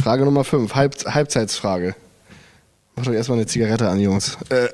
Frage 0.02 0.24
Nummer 0.24 0.44
fünf, 0.44 0.74
Halb 0.74 0.94
Halbzeitsfrage. 1.06 1.94
Macht 2.96 3.08
euch 3.08 3.14
erstmal 3.16 3.38
eine 3.38 3.46
Zigarette 3.46 3.88
an, 3.88 4.00
Jungs. 4.00 4.38
Äh, 4.50 4.64
äh, 4.66 4.70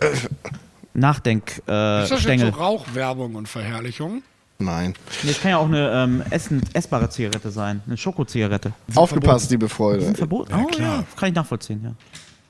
Nachdenk, 0.94 1.50
Ist 1.50 1.58
äh, 1.58 1.62
das 1.66 2.10
jetzt 2.10 2.18
so 2.18 2.22
Stängel. 2.28 2.50
Rauchwerbung 2.50 3.34
und 3.34 3.48
Verherrlichung? 3.48 4.22
nein. 4.58 4.94
Das 5.26 5.40
kann 5.40 5.50
ja 5.50 5.56
auch 5.58 5.66
eine 5.66 5.90
ähm, 5.90 6.22
essen, 6.30 6.62
essbare 6.72 7.08
Zigarette 7.10 7.50
sein. 7.50 7.82
Eine 7.84 7.96
Schokozigarette. 7.96 8.72
Aufgepasst, 8.94 9.50
liebe 9.50 9.68
Freunde. 9.68 10.14
Verbot? 10.14 10.50
Ja, 10.50 10.58
oh, 10.62 10.66
klar. 10.66 10.98
ja. 10.98 11.04
Kann 11.18 11.30
ich 11.30 11.34
nachvollziehen, 11.34 11.80
ja. 11.82 11.92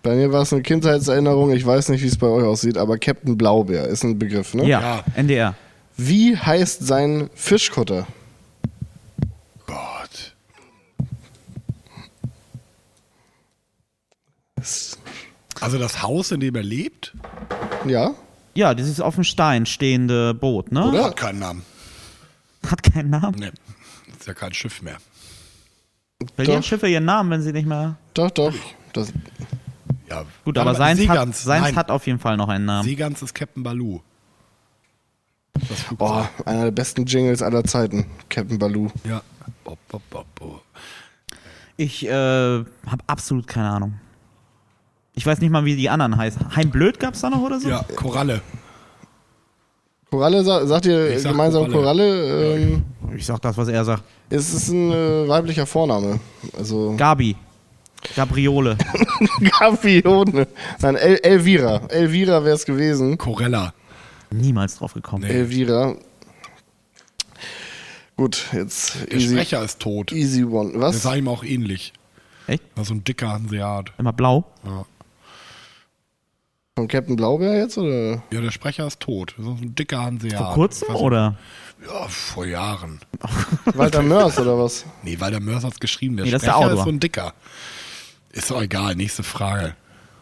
Bei 0.02 0.14
mir 0.14 0.30
war 0.30 0.42
es 0.42 0.52
eine 0.52 0.61
Kindheitserinnerung. 0.61 1.52
Ich 1.52 1.64
weiß 1.64 1.88
nicht, 1.88 2.02
wie 2.02 2.08
es 2.08 2.18
bei 2.18 2.26
euch 2.26 2.44
aussieht, 2.44 2.76
aber 2.76 2.98
Captain 2.98 3.38
Blaubeer 3.38 3.87
ist 3.87 4.02
ein 4.04 4.18
Begriff, 4.18 4.52
ne? 4.52 4.64
Ja, 4.66 4.80
Ja. 4.80 5.04
NDR. 5.14 5.54
Wie 5.96 6.37
heißt 6.37 6.87
sein 6.87 7.30
Fischkutter? 7.35 8.06
Gott. 9.66 10.35
Also 15.62 15.79
das 15.79 16.03
Haus, 16.03 16.33
in 16.33 16.40
dem 16.40 16.57
er 16.57 16.64
lebt, 16.64 17.14
Ja? 17.87 18.14
Ja, 18.55 18.75
dieses 18.75 19.01
auf 19.01 19.14
dem 19.14 19.25
Stein 19.25 19.64
stehende 19.64 20.35
Boot, 20.35 20.72
ne? 20.72 20.88
Oder? 20.88 21.05
hat 21.05 21.16
keinen 21.16 21.38
Namen. 21.38 21.62
Hat 22.68 22.83
keinen 22.83 23.11
Namen. 23.11 23.37
Nee, 23.38 23.51
ist 24.18 24.27
ja 24.27 24.35
kein 24.35 24.53
Schiff 24.53 24.83
mehr. 24.83 24.98
Verlieren. 26.35 26.62
Schiffe 26.62 26.88
ihren 26.88 27.05
Namen, 27.05 27.31
wenn 27.31 27.42
sie 27.42 27.53
nicht 27.53 27.66
mehr. 27.66 27.96
Doch, 28.14 28.31
doch. 28.31 28.53
Das, 28.92 29.12
Ja, 30.11 30.25
Gut, 30.44 30.59
aber 30.59 30.72
mal, 30.72 30.77
seins, 30.77 31.09
hat, 31.09 31.35
seins 31.35 31.64
Nein, 31.64 31.77
hat 31.77 31.90
auf 31.90 32.07
jeden 32.07 32.18
Fall 32.18 32.37
noch 32.37 32.48
einen 32.48 32.64
Namen. 32.64 32.87
Seegans 32.87 33.22
ist 33.22 33.33
Captain 33.35 33.62
Baloo. 33.62 34.01
Boah, 35.96 36.29
einer 36.44 36.64
der 36.64 36.70
besten 36.72 37.07
Jingles 37.07 37.40
aller 37.40 37.64
Zeiten. 37.64 38.07
Captain 38.29 38.59
Baloo. 38.59 38.90
Ja. 39.05 39.22
Bo, 39.64 39.79
bo, 39.88 40.01
bo, 40.11 40.25
bo. 40.35 40.61
Ich 41.77 42.05
äh, 42.05 42.11
habe 42.11 43.05
absolut 43.07 43.46
keine 43.46 43.70
Ahnung. 43.70 43.94
Ich 45.14 45.27
weiß 45.27 45.40
nicht 45.40 45.51
mal, 45.51 45.64
wie 45.64 45.77
die 45.77 45.90
anderen 45.90 46.16
heißen. 46.16 46.57
Heimblöd 46.57 46.98
gab's 46.98 47.20
da 47.20 47.31
noch 47.31 47.40
oder 47.42 47.61
so? 47.61 47.68
Ja, 47.68 47.85
Koralle. 47.96 48.40
Koralle, 50.11 50.42
sa- 50.44 50.66
sagt 50.66 50.87
ihr 50.87 51.18
sag 51.18 51.33
gemeinsam 51.33 51.70
Koralle. 51.70 52.05
Koralle? 52.05 52.57
Ähm, 52.57 52.83
Ich 53.16 53.27
sag 53.27 53.40
das, 53.40 53.57
was 53.57 53.68
er 53.68 53.85
sagt. 53.85 54.03
es 54.31 54.53
ist 54.55 54.68
ein 54.68 54.90
äh, 54.90 55.29
weiblicher 55.29 55.66
Vorname. 55.66 56.18
Also. 56.57 56.94
Gabi. 56.96 57.37
Gabriole. 58.16 58.77
Gavione. 59.61 60.48
Nein, 60.81 60.96
El 60.96 61.16
Elvira. 61.22 61.83
Elvira 61.88 62.44
wäre 62.44 62.57
es 62.57 62.64
gewesen. 62.64 63.16
Korella. 63.16 63.72
Niemals 64.31 64.77
drauf 64.77 64.94
gekommen. 64.94 65.25
Nee. 65.25 65.35
Elvira. 65.35 65.94
Gut, 68.16 68.46
jetzt 68.53 68.94
Der 69.11 69.12
easy, 69.18 69.29
Sprecher 69.35 69.62
ist 69.64 69.79
tot. 69.81 70.12
easy 70.12 70.44
one. 70.44 70.72
Der 70.72 70.81
Was? 70.81 71.03
sah 71.03 71.14
ihm 71.14 71.29
auch 71.29 71.44
ähnlich. 71.44 71.92
Echt? 72.46 72.62
War 72.75 72.85
so 72.85 72.94
ein 72.94 73.05
dicker 73.05 73.29
Hanseat. 73.31 73.92
Immer 73.98 74.12
blau. 74.12 74.44
Ja. 74.64 74.85
Von 76.78 76.88
Captain 76.88 77.16
Blaubeer 77.16 77.58
jetzt 77.58 77.76
oder? 77.76 78.22
ja, 78.32 78.40
der 78.40 78.50
Sprecher 78.50 78.87
ist 78.87 78.98
tot. 78.98 79.35
So 79.38 79.50
ein 79.61 79.74
dicker 79.74 80.00
Hanseat. 80.02 80.38
Vor 80.38 80.54
kurzem 80.54 80.88
nicht- 80.92 81.02
oder? 81.02 81.37
Ja, 81.87 82.08
vor 82.08 82.46
Jahren. 82.46 82.98
Walter 83.74 84.00
Mörs 84.02 84.38
oder 84.38 84.58
was? 84.58 84.87
Nee, 85.02 85.16
weil 85.20 85.32
der 85.32 85.40
Mörs 85.40 85.64
hat's 85.64 85.80
geschrieben. 85.80 86.16
Der 86.16 86.24
Nee, 86.24 86.30
das 86.30 86.40
ist 86.42 86.46
der 86.46 86.54
Sprecher 86.54 86.72
ist 86.72 86.85
so 86.85 86.88
ein 86.88 86.98
dicker. 87.00 87.35
Ist 88.30 88.50
doch 88.50 88.62
egal, 88.62 88.94
nächste 88.94 89.22
Frage. 89.22 89.74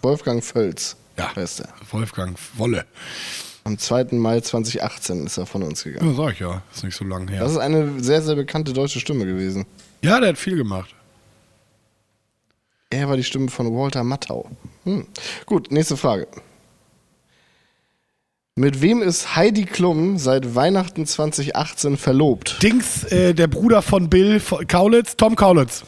Wolfgang 0.02 0.42
Völz. 0.42 0.96
Ja, 1.16 1.36
Heißt 1.36 1.60
er. 1.60 1.68
Wolfgang 1.92 2.36
Wolle. 2.54 2.84
Am 3.62 3.78
2. 3.78 4.06
Mai 4.12 4.40
2018 4.40 5.26
ist 5.26 5.36
er 5.36 5.46
von 5.46 5.62
uns 5.62 5.84
gegangen. 5.84 6.10
Ja, 6.10 6.16
sag 6.16 6.32
ich 6.32 6.40
ja. 6.40 6.62
Ist 6.74 6.82
nicht 6.82 6.96
so 6.96 7.04
lang 7.04 7.28
her. 7.28 7.40
Das 7.42 7.52
ist 7.52 7.58
eine 7.58 8.02
sehr, 8.02 8.22
sehr 8.22 8.34
bekannte 8.34 8.72
deutsche 8.72 8.98
Stimme 8.98 9.24
gewesen. 9.24 9.66
ja, 10.02 10.18
der 10.18 10.30
hat 10.30 10.38
viel 10.38 10.56
gemacht. 10.56 10.92
Er 12.90 13.08
war 13.08 13.16
die 13.16 13.24
Stimme 13.24 13.48
von 13.48 13.72
Walter 13.72 14.02
Matthau. 14.02 14.50
Hm. 14.84 15.06
Gut, 15.46 15.70
nächste 15.70 15.96
Frage. 15.96 16.26
Mit 18.56 18.82
wem 18.82 19.00
ist 19.00 19.36
Heidi 19.36 19.64
Klum 19.64 20.18
seit 20.18 20.56
Weihnachten 20.56 21.06
2018 21.06 21.96
verlobt? 21.96 22.60
Dings, 22.62 23.04
äh, 23.04 23.32
der 23.32 23.46
Bruder 23.46 23.80
von 23.80 24.10
Bill 24.10 24.42
Kaulitz, 24.66 25.16
Tom 25.16 25.36
Kaulitz. 25.36 25.84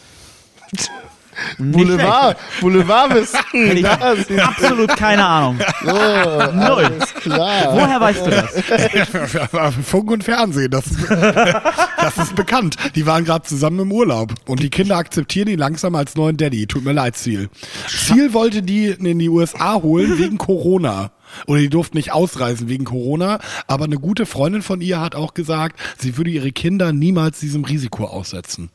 Boulevard, 1.58 2.36
Boulevardwissen. 2.60 3.40
Absolut 4.40 4.96
keine 4.96 5.26
Ahnung. 5.26 5.58
So, 5.82 5.90
Null. 5.90 6.90
Woher 7.24 8.00
weißt 8.00 8.26
du 8.26 8.30
das? 8.30 9.74
Funk 9.84 10.10
und 10.10 10.22
Fernsehen, 10.22 10.70
das, 10.70 10.84
das 11.08 12.18
ist 12.18 12.36
bekannt. 12.36 12.76
Die 12.94 13.04
waren 13.04 13.24
gerade 13.24 13.44
zusammen 13.44 13.80
im 13.80 13.92
Urlaub 13.92 14.32
und 14.46 14.62
die 14.62 14.70
Kinder 14.70 14.96
akzeptieren 14.96 15.48
ihn 15.48 15.58
langsam 15.58 15.94
als 15.96 16.14
neuen 16.14 16.36
Daddy. 16.36 16.66
Tut 16.66 16.84
mir 16.84 16.92
leid, 16.92 17.16
Ziel. 17.16 17.48
Ziel 17.88 18.32
wollte 18.32 18.62
die 18.62 18.88
in 18.88 19.18
die 19.18 19.28
USA 19.28 19.82
holen 19.82 20.18
wegen 20.18 20.38
Corona. 20.38 21.10
Oder 21.46 21.60
die 21.60 21.70
durften 21.70 21.96
nicht 21.96 22.12
ausreisen 22.12 22.68
wegen 22.68 22.84
Corona. 22.84 23.40
Aber 23.66 23.84
eine 23.84 23.98
gute 23.98 24.26
Freundin 24.26 24.62
von 24.62 24.80
ihr 24.80 25.00
hat 25.00 25.14
auch 25.14 25.34
gesagt, 25.34 25.78
sie 25.98 26.16
würde 26.16 26.30
ihre 26.30 26.52
Kinder 26.52 26.92
niemals 26.92 27.40
diesem 27.40 27.64
Risiko 27.64 28.04
aussetzen. 28.04 28.70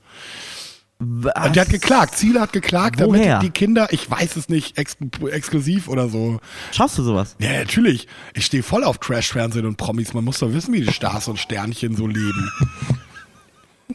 Und 1.00 1.56
der 1.56 1.62
hat 1.62 1.70
geklagt. 1.70 2.16
Ziel 2.16 2.40
hat 2.40 2.54
geklagt, 2.54 3.00
Woher? 3.00 3.34
damit 3.34 3.44
die 3.44 3.52
Kinder, 3.52 3.88
ich 3.92 4.10
weiß 4.10 4.36
es 4.36 4.50
nicht, 4.50 4.80
ex 4.80 4.98
exklusiv 5.32 5.90
oder 5.90 6.10
so. 6.10 6.40
Schaust 6.72 6.98
du 6.98 7.04
sowas? 7.04 7.36
Ja, 7.40 7.54
natürlich. 7.54 8.08
Ich 8.34 8.46
stehe 8.46 8.64
voll 8.64 8.84
auf 8.84 8.98
Trash-Fernsehen 8.98 9.68
und 9.68 9.78
Promis. 9.78 10.16
Man 10.16 10.24
muss 10.24 10.40
doch 10.40 10.52
wissen, 10.52 10.74
wie 10.74 10.82
die 10.82 10.92
Stars 10.92 11.28
und 11.28 11.38
Sternchen 11.38 11.96
so 11.96 12.08
leben. 12.08 12.52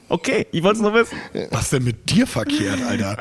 Okay, 0.09 0.47
ich 0.53 0.62
wollte 0.62 0.77
es 0.77 0.83
nur 0.83 0.95
wissen. 0.95 1.17
Was 1.51 1.71
denn 1.71 1.85
mit 1.85 2.11
dir 2.11 2.27
verkehrt, 2.27 2.83
Alter? 2.83 3.17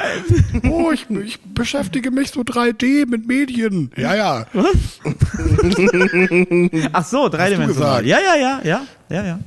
Oh, 0.70 0.92
ich, 0.92 1.10
ich 1.10 1.40
beschäftige 1.42 2.12
mich 2.12 2.32
so 2.32 2.42
3D 2.42 3.08
mit 3.08 3.28
Medien. 3.28 3.92
Ja, 3.98 4.16
ja. 4.16 4.46
Ach 6.94 7.06
so, 7.06 7.30
dreidimensional. 7.30 8.06
Ja, 8.06 8.20
ja, 8.20 8.36
ja, 8.36 8.62
ja, 8.64 8.86
ja, 9.10 9.26
ja. 9.26 9.40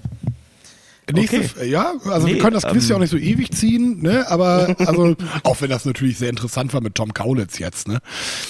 Nächste, 1.13 1.37
Okay. 1.39 1.69
Ja, 1.69 1.93
also 2.07 2.27
Nee, 2.27 2.35
wir 2.35 2.41
können 2.41 2.55
das 2.55 2.65
Quiz 2.65 2.85
ähm, 2.85 2.91
ja 2.91 2.97
auch 2.97 3.01
nicht 3.01 3.11
so 3.11 3.19
ewig 3.19 3.53
ziehen, 3.53 4.01
ne? 4.03 4.27
Aber 4.31 4.75
also, 4.87 5.15
auch 5.43 5.61
wenn 5.61 5.71
das 5.71 5.85
natürlich 5.85 6.17
sehr 6.19 6.31
interessant 6.31 6.73
war 6.73 6.81
mit 6.81 6.95
Tom 6.95 7.13
Kaulitz 7.13 7.59
jetzt, 7.59 7.89
ne? 7.89 7.99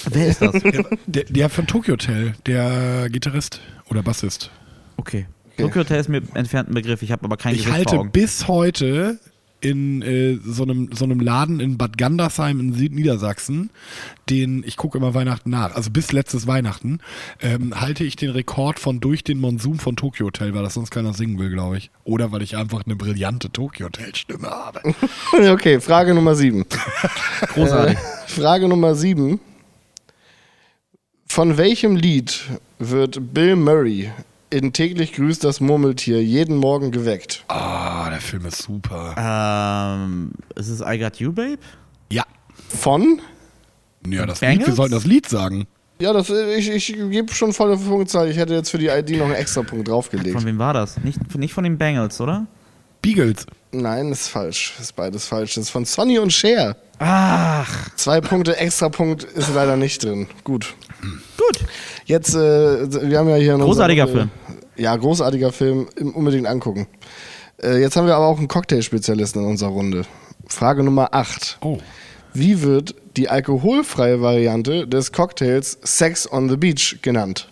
Wer 0.09 0.27
ist 0.27 0.41
das? 0.41 0.53
Der, 1.07 1.23
der 1.25 1.49
von 1.49 1.67
Tokyo 1.67 1.93
Hotel, 1.93 2.33
der 2.45 3.09
Gitarrist 3.09 3.59
oder 3.89 4.03
Bassist. 4.03 4.51
Okay. 4.97 5.25
Tokyo 5.57 5.81
Hotel 5.81 5.99
ist 5.99 6.09
mir 6.09 6.21
entfernt 6.33 6.69
ein 6.69 6.73
Begriff, 6.73 7.01
ich 7.01 7.11
habe 7.11 7.23
aber 7.25 7.37
keinen 7.37 7.55
Ich 7.55 7.65
Gesicht 7.65 7.69
vor 7.69 7.77
halte 7.77 7.99
Augen. 7.99 8.11
bis 8.11 8.47
heute 8.47 9.19
in 9.65 10.03
äh, 10.03 10.37
so 10.45 10.61
einem 10.61 10.89
so 10.93 11.05
einem 11.05 11.19
Laden 11.19 11.59
in 11.59 11.79
Bad 11.79 11.97
Gandersheim 11.97 12.59
in 12.59 12.73
Südniedersachsen, 12.73 13.71
den 14.29 14.63
ich 14.63 14.77
gucke 14.77 14.99
immer 14.99 15.15
Weihnachten 15.15 15.49
nach, 15.49 15.75
also 15.75 15.89
bis 15.89 16.11
letztes 16.11 16.45
Weihnachten, 16.45 16.99
ähm, 17.41 17.79
halte 17.81 18.03
ich 18.03 18.15
den 18.15 18.29
Rekord 18.29 18.77
von 18.77 18.99
durch 18.99 19.23
den 19.23 19.39
Monsum 19.39 19.79
von 19.79 19.95
Tokyo 19.95 20.27
Hotel, 20.27 20.53
weil 20.53 20.61
das 20.61 20.75
sonst 20.75 20.91
keiner 20.91 21.15
singen 21.15 21.39
will, 21.39 21.49
glaube 21.49 21.79
ich. 21.79 21.89
Oder 22.03 22.31
weil 22.31 22.43
ich 22.43 22.55
einfach 22.55 22.85
eine 22.85 22.95
brillante 22.95 23.49
Tokyo 23.51 23.87
Hotel 23.87 24.13
Stimme 24.15 24.49
habe. 24.49 24.81
Okay, 25.55 25.79
Frage 25.79 26.13
Nummer 26.13 26.35
sieben. 26.35 26.65
Großartig. 27.53 27.97
Äh, 27.97 28.27
Frage 28.27 28.67
Nummer 28.67 28.93
sieben. 28.93 29.39
Von 31.25 31.57
welchem 31.57 31.95
Lied 31.95 32.39
wird 32.77 33.33
Bill 33.33 33.55
Murray 33.55 34.11
in 34.49 34.73
täglich 34.73 35.13
grüßt 35.13 35.43
das 35.43 35.59
Murmeltier 35.59 36.23
jeden 36.23 36.57
Morgen 36.57 36.91
geweckt? 36.91 37.43
Ah, 37.47 38.09
der 38.09 38.21
Film 38.21 38.45
ist 38.45 38.61
super. 38.61 39.15
ähm, 39.17 40.31
ist 40.55 40.69
es 40.69 40.81
I 40.81 40.97
Got 40.99 41.17
You, 41.17 41.31
Babe? 41.31 41.57
Ja. 42.11 42.23
Von? 42.69 43.21
Ja, 44.07 44.25
das 44.25 44.39
Bangles? 44.39 44.59
Lied, 44.59 44.67
wir 44.67 44.75
sollten 44.75 44.93
das 44.93 45.05
Lied 45.05 45.27
sagen. 45.27 45.67
Ja, 45.99 46.11
das, 46.13 46.29
ich, 46.29 46.69
ich 46.69 46.87
gebe 46.93 47.33
schon 47.33 47.53
volle 47.53 47.77
Punktzahl. 47.77 48.29
Ich 48.29 48.37
hätte 48.37 48.53
jetzt 48.53 48.69
für 48.69 48.77
die 48.77 48.87
ID 48.87 49.11
noch 49.11 49.25
einen 49.25 49.35
extra 49.35 49.63
Punkt 49.63 49.87
draufgelegt. 49.87 50.31
Von 50.31 50.45
wem 50.45 50.59
war 50.59 50.73
das? 50.73 50.97
Nicht, 51.03 51.35
nicht 51.37 51.53
von 51.53 51.63
den 51.63 51.77
Bengals, 51.77 52.19
oder? 52.19 52.45
Beagles. 53.01 53.45
Nein, 53.71 54.11
ist 54.11 54.27
falsch. 54.27 54.73
Ist 54.79 54.95
beides 54.95 55.25
falsch. 55.25 55.55
Das 55.55 55.65
ist 55.65 55.69
von 55.69 55.85
Sonny 55.85 56.19
und 56.19 56.33
Cher. 56.33 56.75
Ach, 56.99 57.89
Zwei 57.95 58.19
Punkte, 58.21 58.57
extra 58.57 58.89
Punkt 58.89 59.23
ist 59.23 59.53
leider 59.53 59.77
nicht 59.77 60.03
drin. 60.03 60.27
Gut. 60.43 60.75
Gut. 61.47 61.65
Jetzt, 62.05 62.35
äh, 62.35 63.09
wir 63.09 63.19
haben 63.19 63.29
ja 63.29 63.35
hier 63.35 63.57
noch. 63.57 63.65
Großartiger 63.65 64.07
Film. 64.07 64.29
Ja, 64.75 64.95
großartiger 64.95 65.51
Film. 65.51 65.87
Unbedingt 66.13 66.47
angucken. 66.47 66.87
Äh, 67.61 67.79
jetzt 67.79 67.95
haben 67.95 68.07
wir 68.07 68.15
aber 68.15 68.27
auch 68.27 68.37
einen 68.37 68.47
Cocktailspezialisten 68.47 69.43
in 69.43 69.49
unserer 69.49 69.69
Runde. 69.69 70.03
Frage 70.47 70.83
Nummer 70.83 71.13
8. 71.13 71.59
Oh. 71.61 71.77
Wie 72.33 72.61
wird 72.61 72.95
die 73.15 73.29
alkoholfreie 73.29 74.21
Variante 74.21 74.87
des 74.87 75.11
Cocktails 75.11 75.77
Sex 75.83 76.29
on 76.31 76.49
the 76.49 76.57
Beach 76.57 76.99
genannt? 77.01 77.49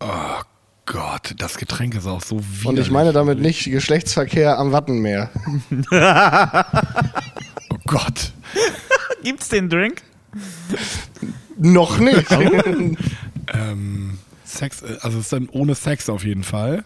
Oh 0.00 0.42
Gott, 0.86 1.34
das 1.38 1.58
Getränk 1.58 1.96
ist 1.96 2.06
auch 2.06 2.22
so 2.22 2.36
widerlich. 2.36 2.66
Und 2.66 2.78
ich 2.78 2.90
meine 2.90 3.12
damit 3.12 3.40
nicht 3.40 3.64
Geschlechtsverkehr 3.64 4.58
am 4.58 4.72
Wattenmeer. 4.72 5.30
Oh 7.70 7.76
Gott. 7.86 8.32
Gibt's 9.22 9.48
den 9.48 9.68
Drink? 9.68 10.02
Noch 11.58 11.98
nicht. 11.98 12.26
Ähm, 13.50 14.18
Sex, 14.44 14.82
äh, 14.82 14.98
also 15.00 15.16
es 15.16 15.24
ist 15.24 15.32
dann 15.32 15.48
ohne 15.48 15.74
Sex 15.74 16.10
auf 16.10 16.22
jeden 16.22 16.44
Fall. 16.44 16.84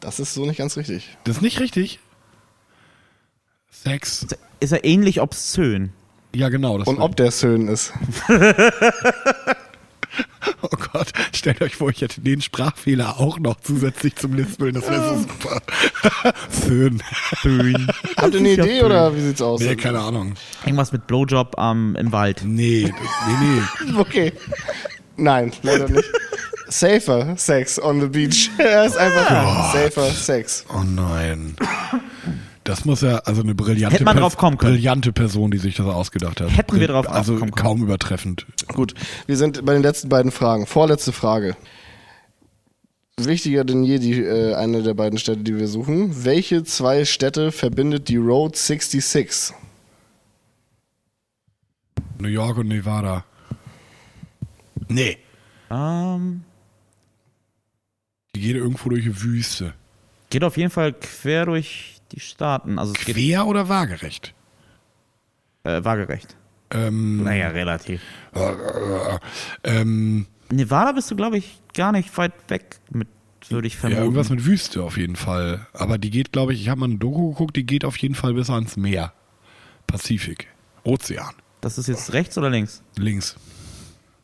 Das 0.00 0.18
ist 0.18 0.34
so 0.34 0.44
nicht 0.46 0.56
ganz 0.56 0.76
richtig. 0.76 1.16
Das 1.22 1.36
ist 1.36 1.42
nicht 1.42 1.60
richtig. 1.60 2.00
Sex. 3.70 4.26
Ist 4.58 4.72
er 4.72 4.84
ähnlich 4.84 5.20
obszön? 5.20 5.92
Ja, 6.34 6.48
genau. 6.48 6.76
Das 6.78 6.88
Und 6.88 6.98
ob 6.98 7.14
der 7.16 7.30
Söhn 7.30 7.68
ist. 7.68 7.92
Oh 10.62 10.76
Gott, 10.92 11.12
stellt 11.32 11.60
euch 11.60 11.76
vor, 11.76 11.90
ich 11.90 12.00
hätte 12.00 12.20
den 12.20 12.40
Sprachfehler 12.40 13.20
auch 13.20 13.38
noch 13.38 13.60
zusätzlich 13.60 14.16
zum 14.16 14.34
Lispeln. 14.34 14.74
Das 14.74 14.88
wäre 14.88 15.16
so 15.16 15.20
super. 15.22 15.60
Föhn. 16.50 17.02
Föhn. 17.42 17.86
Habt 18.16 18.34
ihr 18.34 18.40
eine 18.40 18.52
Idee 18.52 18.78
Föhn. 18.78 18.86
oder 18.86 19.14
wie 19.14 19.20
sieht's 19.20 19.42
aus? 19.42 19.60
Nee, 19.60 19.76
keine 19.76 20.00
Ahnung. 20.00 20.34
Irgendwas 20.64 20.92
mit 20.92 21.06
Blowjob 21.06 21.56
ähm, 21.58 21.96
im 21.98 22.10
Wald. 22.12 22.42
Nee, 22.44 22.92
nee, 23.28 23.62
nee. 23.84 23.98
Okay. 23.98 24.32
Nein, 25.16 25.52
leider 25.62 25.88
nicht. 25.88 26.04
Safer 26.68 27.36
Sex 27.36 27.80
on 27.80 28.00
the 28.00 28.08
Beach. 28.08 28.50
Er 28.58 28.86
ist 28.86 28.96
einfach 28.96 29.72
Safer 29.72 30.10
Sex. 30.10 30.64
Oh 30.68 30.82
nein. 30.82 31.56
Das 32.66 32.84
muss 32.84 33.00
ja, 33.00 33.18
also 33.18 33.42
eine 33.42 33.54
brillante, 33.54 33.94
Hätte 33.94 34.04
man 34.04 34.16
Pers- 34.16 34.20
drauf 34.20 34.36
kommen 34.36 34.58
können. 34.58 34.74
brillante 34.74 35.12
Person, 35.12 35.50
die 35.50 35.58
sich 35.58 35.76
das 35.76 35.86
ausgedacht 35.86 36.40
hat. 36.40 36.56
Hätten 36.56 36.78
wir 36.80 36.88
drauf 36.88 37.08
Also 37.08 37.36
kommen 37.36 37.52
können. 37.52 37.62
kaum 37.66 37.82
übertreffend. 37.82 38.46
Gut, 38.68 38.94
wir 39.26 39.36
sind 39.36 39.64
bei 39.64 39.72
den 39.72 39.82
letzten 39.82 40.08
beiden 40.08 40.30
Fragen. 40.32 40.66
Vorletzte 40.66 41.12
Frage. 41.12 41.56
Wichtiger 43.18 43.64
denn 43.64 43.82
je 43.82 43.98
die, 43.98 44.20
äh, 44.20 44.54
eine 44.54 44.82
der 44.82 44.92
beiden 44.94 45.18
Städte, 45.18 45.42
die 45.42 45.56
wir 45.56 45.68
suchen. 45.68 46.24
Welche 46.24 46.64
zwei 46.64 47.04
Städte 47.06 47.50
verbindet 47.52 48.08
die 48.08 48.16
Road 48.18 48.56
66? 48.56 49.54
New 52.18 52.28
York 52.28 52.58
und 52.58 52.68
Nevada. 52.68 53.24
Nee. 54.88 55.18
Ähm, 55.70 56.42
Die 58.34 58.40
geht 58.40 58.56
irgendwo 58.56 58.88
durch 58.90 59.04
die 59.04 59.22
Wüste. 59.22 59.72
geht 60.30 60.44
auf 60.44 60.56
jeden 60.56 60.70
Fall 60.70 60.92
quer 60.92 61.46
durch 61.46 61.95
die 62.12 62.20
Staaten. 62.20 62.78
Also 62.78 62.92
es 62.96 63.04
geht 63.04 63.16
Quer 63.16 63.46
oder 63.46 63.68
waagerecht? 63.68 64.34
äh, 65.64 65.82
waagerecht. 65.84 66.36
Ähm, 66.70 67.22
Naja, 67.24 67.48
relativ. 67.48 68.00
ähm, 69.64 70.26
Nevada 70.50 70.92
bist 70.92 71.10
du, 71.10 71.16
glaube 71.16 71.38
ich, 71.38 71.60
gar 71.74 71.92
nicht 71.92 72.16
weit 72.16 72.32
weg 72.48 72.78
mit, 72.90 73.08
würde 73.48 73.66
ich 73.66 73.74
ja, 73.74 73.80
vermuten. 73.80 74.02
irgendwas 74.02 74.30
mit 74.30 74.44
Wüste 74.44 74.82
auf 74.82 74.96
jeden 74.96 75.16
Fall. 75.16 75.66
Aber 75.72 75.98
die 75.98 76.10
geht, 76.10 76.32
glaube 76.32 76.52
ich, 76.54 76.60
ich 76.60 76.68
habe 76.68 76.80
mal 76.80 76.86
eine 76.86 76.96
Doku 76.98 77.30
geguckt, 77.30 77.56
die 77.56 77.64
geht 77.66 77.84
auf 77.84 77.96
jeden 77.98 78.14
Fall 78.14 78.34
bis 78.34 78.50
ans 78.50 78.76
Meer. 78.76 79.12
Pazifik. 79.86 80.48
Ozean. 80.84 81.34
das 81.60 81.78
ist 81.78 81.88
jetzt 81.88 82.12
rechts 82.12 82.36
oder 82.38 82.50
links? 82.50 82.82
Links. 82.96 83.36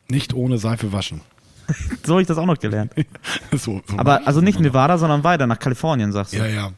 Nicht 0.09 0.33
ohne 0.33 0.57
Seife 0.57 0.91
waschen. 0.93 1.21
So 2.05 2.13
habe 2.13 2.21
ich 2.21 2.27
das 2.27 2.37
auch 2.37 2.45
noch 2.45 2.59
gelernt. 2.59 2.91
so, 3.53 3.81
so 3.87 3.97
Aber 3.97 4.27
also 4.27 4.41
nicht 4.41 4.59
Nevada, 4.59 4.97
sondern 4.97 5.23
weiter 5.23 5.47
nach 5.47 5.59
Kalifornien, 5.59 6.11
sagst 6.11 6.33
du. 6.33 6.37
Ja, 6.37 6.45
ja. 6.47 6.71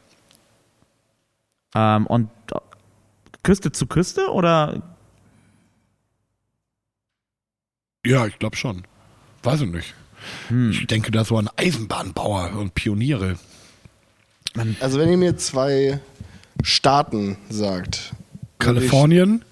Ähm, 1.76 2.08
und 2.08 2.30
Küste 3.44 3.72
zu 3.72 3.86
Küste 3.86 4.32
oder 4.32 4.82
Ja, 8.06 8.26
ich 8.28 8.40
glaube 8.40 8.56
schon. 8.56 8.84
Weiß 9.44 9.62
ich 9.62 9.70
nicht. 9.70 9.94
Hm. 10.48 10.72
Ich 10.72 10.88
denke 10.88 11.12
da 11.12 11.24
so 11.24 11.38
an 11.38 11.50
Eisenbahnbauer 11.56 12.54
und 12.58 12.74
Pioniere. 12.74 13.38
Also 14.80 15.00
wenn 15.00 15.10
ihr 15.10 15.18
mir 15.18 15.38
zwei 15.38 16.00
Staaten 16.64 17.38
sagt. 17.50 18.14
Kalifornien. 18.60 19.44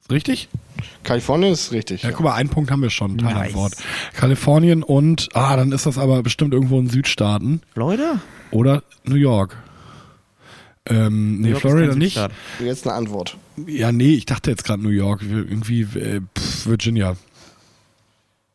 Ist 0.00 0.10
richtig? 0.10 0.48
Ich, 0.80 1.02
Kalifornien 1.02 1.52
ist 1.52 1.72
richtig. 1.72 2.02
Ja, 2.02 2.10
Ja, 2.10 2.16
guck 2.16 2.24
mal, 2.24 2.34
einen 2.34 2.48
Punkt 2.48 2.70
haben 2.70 2.82
wir 2.82 2.90
schon. 2.90 3.16
Nice. 3.16 3.32
Teilantwort. 3.32 3.74
Kalifornien 4.14 4.82
und, 4.82 5.28
ah, 5.34 5.56
dann 5.56 5.72
ist 5.72 5.86
das 5.86 5.98
aber 5.98 6.22
bestimmt 6.22 6.54
irgendwo 6.54 6.78
in 6.78 6.88
Südstaaten. 6.88 7.62
Florida? 7.74 8.20
Oder 8.50 8.82
New 9.04 9.16
York. 9.16 9.56
Ähm, 10.86 11.40
nee, 11.40 11.54
Florida 11.54 11.94
nicht. 11.94 12.14
Südstaat. 12.14 12.32
Jetzt 12.60 12.86
eine 12.86 12.94
Antwort. 12.96 13.36
Ja, 13.66 13.90
nee, 13.90 14.14
ich 14.14 14.26
dachte 14.26 14.50
jetzt 14.50 14.64
gerade 14.64 14.82
New 14.82 14.90
York. 14.90 15.22
Irgendwie 15.22 15.82
äh, 15.82 16.20
pff, 16.38 16.66
Virginia. 16.66 17.16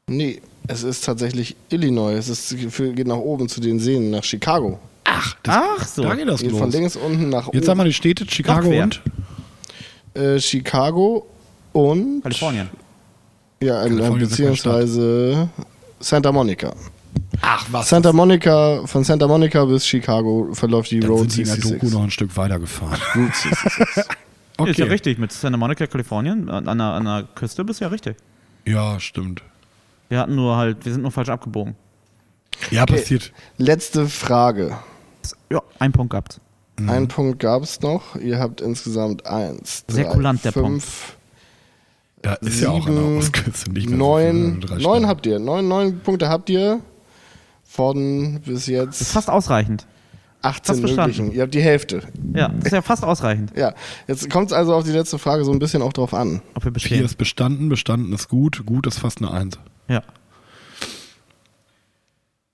Nee, 0.07 0.41
es 0.67 0.83
ist 0.83 1.05
tatsächlich 1.05 1.55
Illinois. 1.69 2.13
Es 2.13 2.29
ist, 2.29 2.55
geht 2.57 3.07
nach 3.07 3.17
oben 3.17 3.49
zu 3.49 3.59
den 3.61 3.79
Seen, 3.79 4.11
nach 4.11 4.23
Chicago. 4.23 4.79
Ach, 5.05 5.35
das, 5.41 5.55
Ach 5.79 5.87
so. 5.87 6.03
da 6.03 6.13
geht 6.15 6.27
das 6.27 6.41
Geht 6.41 6.51
los. 6.51 6.59
von 6.59 6.71
links 6.71 6.95
unten 6.95 7.29
nach 7.29 7.51
Jetzt 7.51 7.65
sag 7.65 7.71
oben. 7.73 7.77
mal 7.79 7.83
die 7.85 7.93
Städte, 7.93 8.25
Chicago 8.29 8.69
und? 8.69 9.01
Äh, 10.13 10.39
Chicago 10.39 11.25
und. 11.73 12.21
Kalifornien. 12.21 12.69
Ja, 13.61 13.81
Kalifornien 13.83 14.29
beziehungsweise 14.29 15.49
Santa 15.99 16.31
Monica. 16.31 16.73
Ach, 17.41 17.65
was? 17.71 17.89
Santa 17.89 18.11
Monica, 18.11 18.85
von 18.85 19.03
Santa 19.03 19.27
Monica 19.27 19.63
bis 19.65 19.85
Chicago 19.85 20.49
verläuft 20.53 20.91
die 20.91 20.99
Dann 20.99 21.09
Road 21.09 21.31
sind 21.31 21.31
sie 21.31 21.41
in 21.41 21.47
der 21.47 21.55
66. 21.55 21.81
Doku 21.81 21.93
noch 21.97 22.03
ein 22.03 22.11
Stück 22.11 22.35
weiter 22.35 22.59
gefahren. 22.59 22.99
Route 23.15 23.33
66. 23.41 24.03
Okay. 24.57 24.71
Ist 24.71 24.79
ja 24.79 24.85
richtig, 24.85 25.17
mit 25.19 25.31
Santa 25.31 25.57
Monica, 25.57 25.87
Kalifornien, 25.87 26.49
an, 26.49 26.65
der, 26.77 26.87
an 26.87 27.05
der 27.05 27.27
Küste 27.35 27.63
bist 27.63 27.79
du 27.79 27.85
ja 27.85 27.89
richtig. 27.91 28.17
Ja, 28.65 28.99
stimmt. 28.99 29.41
Wir 30.09 30.19
hatten 30.19 30.35
nur 30.35 30.57
halt, 30.57 30.83
wir 30.85 30.91
sind 30.91 31.01
nur 31.01 31.11
falsch 31.11 31.29
abgebogen. 31.29 31.75
Ja, 32.71 32.85
passiert. 32.85 33.31
Letzte 33.57 34.07
Frage. 34.07 34.77
Ja, 35.49 35.61
ein 35.79 35.91
Punkt 35.93 36.11
gehabt. 36.11 36.41
Mhm. 36.77 36.89
Einen 36.89 37.07
Punkt 37.07 37.39
gab 37.39 37.63
es 37.63 37.79
noch. 37.81 38.15
Ihr 38.15 38.39
habt 38.39 38.59
insgesamt 38.59 39.25
eins, 39.25 39.85
Sehr 39.87 40.05
drei, 40.05 40.13
kulant, 40.13 40.43
der 40.43 40.51
fünf, 40.51 41.15
Da 42.21 42.33
ist 42.35 42.59
ja 42.61 42.69
auch 42.69 42.85
an 42.85 42.95
der 42.95 43.03
sieben, 43.03 43.17
Ostküste 43.17 43.71
nicht 43.71 43.89
mehr 43.89 43.97
neun. 43.97 44.65
so 44.67 44.75
neun 44.75 45.07
habt 45.07 45.25
ihr. 45.25 45.39
Neun, 45.39 45.67
neun 45.67 45.99
Punkte 45.99 46.27
habt 46.27 46.49
ihr. 46.49 46.81
Von 47.71 48.41
bis 48.41 48.45
Das 48.45 48.61
ist 48.61 48.67
jetzt 48.67 49.11
fast 49.11 49.29
ausreichend. 49.29 49.85
18 50.41 50.65
fast 50.65 50.79
verstanden. 50.79 51.17
möglichen. 51.17 51.35
Ihr 51.35 51.43
habt 51.43 51.53
die 51.53 51.61
Hälfte. 51.61 52.01
Ja, 52.33 52.47
das 52.47 52.65
ist 52.65 52.71
ja 52.71 52.81
fast 52.81 53.03
ausreichend. 53.03 53.51
Ja, 53.55 53.75
jetzt 54.07 54.27
kommt 54.29 54.47
es 54.47 54.53
also 54.53 54.73
auf 54.73 54.85
die 54.85 54.91
letzte 54.91 55.19
Frage 55.19 55.45
so 55.45 55.51
ein 55.51 55.59
bisschen 55.59 55.83
auch 55.83 55.93
drauf 55.93 56.15
an. 56.15 56.41
Ob 56.55 56.63
wir 56.63 56.71
Vier 56.71 56.71
bestehen. 56.71 57.05
ist 57.05 57.17
bestanden, 57.19 57.69
bestanden 57.69 58.11
ist 58.13 58.27
gut, 58.27 58.65
gut 58.65 58.87
ist 58.87 58.97
fast 58.97 59.19
eine 59.19 59.29
Eins. 59.31 59.59
Ja. 59.87 60.01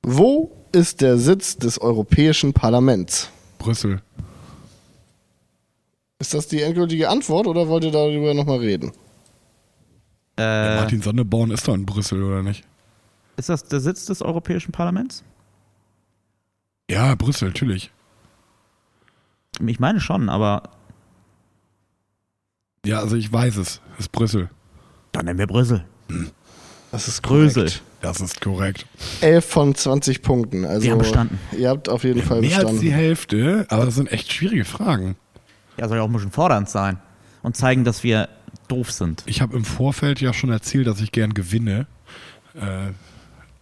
Wo 0.04 0.52
ist 0.74 1.00
der 1.00 1.18
Sitz 1.18 1.58
des 1.58 1.80
Europäischen 1.80 2.52
Parlaments? 2.54 3.30
Brüssel. 3.58 4.02
Ist 6.20 6.34
das 6.34 6.48
die 6.48 6.62
endgültige 6.62 7.08
Antwort 7.10 7.48
oder 7.48 7.70
wollt 7.70 7.86
ihr 7.86 7.92
darüber 7.92 8.34
nochmal 8.34 8.60
reden? 8.60 8.92
Äh, 10.38 10.76
Martin 10.76 11.02
Sonneborn 11.02 11.52
ist 11.52 11.68
doch 11.68 11.74
in 11.74 11.86
Brüssel, 11.86 12.22
oder 12.22 12.44
nicht? 12.44 12.66
Ist 13.38 13.50
das 13.50 13.64
der 13.66 13.80
Sitz 13.80 14.06
des 14.06 14.22
Europäischen 14.22 14.72
Parlaments? 14.72 15.24
Ja, 16.90 17.16
Brüssel, 17.16 17.50
natürlich. 17.50 17.92
Ich 19.66 19.80
meine 19.80 20.00
schon, 20.00 20.30
aber 20.30 20.64
Ja, 22.86 23.00
also 23.00 23.16
ich 23.16 23.32
weiß 23.32 23.58
es. 23.58 23.82
Es 23.94 24.02
ist 24.02 24.12
Brüssel. 24.12 24.50
dann 25.12 25.26
nennen 25.26 25.40
wir 25.40 25.48
Brüssel. 25.48 25.86
Das 26.92 27.08
ist 27.08 27.24
korrekt. 27.24 27.82
Das 28.02 28.22
ist 28.22 28.40
korrekt. 28.42 28.86
11 29.22 29.46
von 29.46 29.74
20 29.76 30.22
Punkten. 30.22 30.66
Also, 30.66 30.84
Wir 30.84 30.92
haben 30.92 31.00
bestanden. 31.00 31.40
Ihr 31.58 31.70
habt 31.70 31.90
auf 31.90 32.04
jeden 32.04 32.22
Fall 32.22 32.42
Mehr 32.42 32.60
als 32.60 32.68
die 32.68 32.74
bestanden. 32.76 32.92
Hälfte, 32.92 33.66
aber 33.70 33.86
das 33.86 33.96
sind 33.96 34.12
echt 34.12 34.32
schwierige 34.32 34.66
Fragen. 34.66 35.16
Ja, 35.78 35.88
soll 35.88 35.98
ja 35.98 36.04
auch 36.04 36.08
ein 36.08 36.14
bisschen 36.14 36.32
fordernd 36.32 36.70
sein. 36.70 37.00
Und 37.42 37.58
zeigen, 37.58 37.84
dass 37.84 38.04
wir 38.04 38.30
doof 38.68 38.92
sind. 38.92 39.24
Ich 39.26 39.42
habe 39.42 39.56
im 39.56 39.66
Vorfeld 39.66 40.22
ja 40.22 40.34
schon 40.34 40.52
erzählt, 40.52 40.88
dass 40.88 41.00
ich 41.02 41.12
gern 41.12 41.34
gewinne. 41.34 41.88
Äh, 42.56 42.92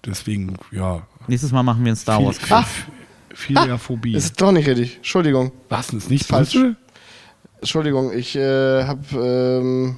deswegen, 0.06 0.56
ja. 0.72 1.06
Nächstes 1.28 1.52
Mal 1.52 1.64
machen 1.64 1.84
wir 1.84 1.94
ein 1.94 1.96
Star 1.96 2.24
Wars 2.24 2.38
Viel, 2.38 2.48
Quiz. 2.48 2.68
Philiaphobie. 3.34 4.16
Ist 4.16 4.40
doch 4.42 4.52
nicht 4.52 4.68
richtig. 4.68 4.98
Entschuldigung. 4.98 5.52
Was 5.70 5.88
denn? 5.88 6.00
Ist 6.00 6.10
nicht 6.10 6.26
Falsch. 6.26 6.54
Brüssel? 6.54 6.76
Entschuldigung, 7.60 8.12
ich 8.14 8.36
äh, 8.36 8.84
habe 8.84 9.02
ähm, 9.16 9.98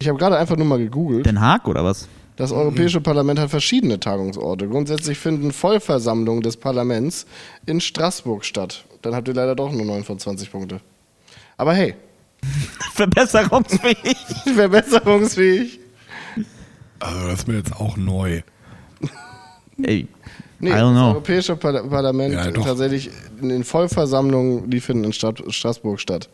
ich 0.00 0.08
habe 0.08 0.18
gerade 0.18 0.36
einfach 0.38 0.56
nur 0.56 0.66
mal 0.66 0.78
gegoogelt. 0.78 1.26
Den 1.26 1.40
Haag 1.40 1.68
oder 1.68 1.84
was? 1.84 2.08
Das 2.36 2.52
Europäische 2.52 3.00
Parlament 3.00 3.38
hat 3.38 3.48
verschiedene 3.48 3.98
Tagungsorte. 3.98 4.68
Grundsätzlich 4.68 5.18
finden 5.18 5.52
Vollversammlungen 5.52 6.42
des 6.42 6.58
Parlaments 6.58 7.26
in 7.64 7.80
Straßburg 7.80 8.44
statt. 8.44 8.84
Dann 9.00 9.14
habt 9.14 9.26
ihr 9.28 9.34
leider 9.34 9.54
doch 9.54 9.72
nur 9.72 9.86
9 9.86 10.04
von 10.04 10.18
20 10.18 10.52
Punkte. 10.52 10.80
Aber 11.56 11.72
hey, 11.72 11.94
Verbesserungsfähig. 12.92 14.16
verbesserungsfähig. 14.54 15.80
Also 16.98 17.26
das 17.28 17.40
ist 17.40 17.48
mir 17.48 17.56
jetzt 17.56 17.76
auch 17.76 17.96
neu. 17.96 18.42
Ey, 19.82 20.08
Nee, 20.58 20.70
I 20.70 20.74
don't 20.74 20.94
das. 20.94 21.12
Europäische 21.12 21.54
Parla 21.56 21.82
Parlament 21.82 22.34
Ja, 22.34 22.50
tatsächlich 22.50 23.10
in 23.40 23.50
den 23.50 23.62
Vollversammlungen, 23.64 24.70
die 24.70 24.80
finden 24.80 25.04
in 25.04 25.12
Stadt 25.12 25.42
Straßburg 25.48 26.00
statt. 26.00 26.30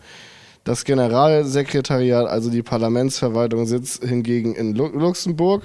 Das 0.64 0.84
Generalsekretariat, 0.84 2.28
also 2.28 2.48
die 2.48 2.62
Parlamentsverwaltung, 2.62 3.66
sitzt 3.66 4.04
hingegen 4.04 4.54
in 4.54 4.74
Lu 4.74 4.86
Luxemburg. 4.86 5.62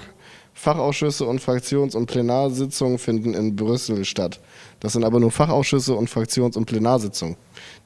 Fachausschüsse 0.54 1.24
und 1.24 1.40
Fraktions- 1.40 1.94
und 1.94 2.06
Plenarsitzungen 2.06 2.98
finden 2.98 3.32
in 3.32 3.54
Brüssel 3.54 4.04
statt. 4.04 4.40
Das 4.80 4.94
sind 4.94 5.04
aber 5.04 5.20
nur 5.20 5.30
Fachausschüsse 5.30 5.94
und 5.94 6.10
Fraktions- 6.10 6.56
und 6.56 6.66
Plenarsitzungen. 6.66 7.36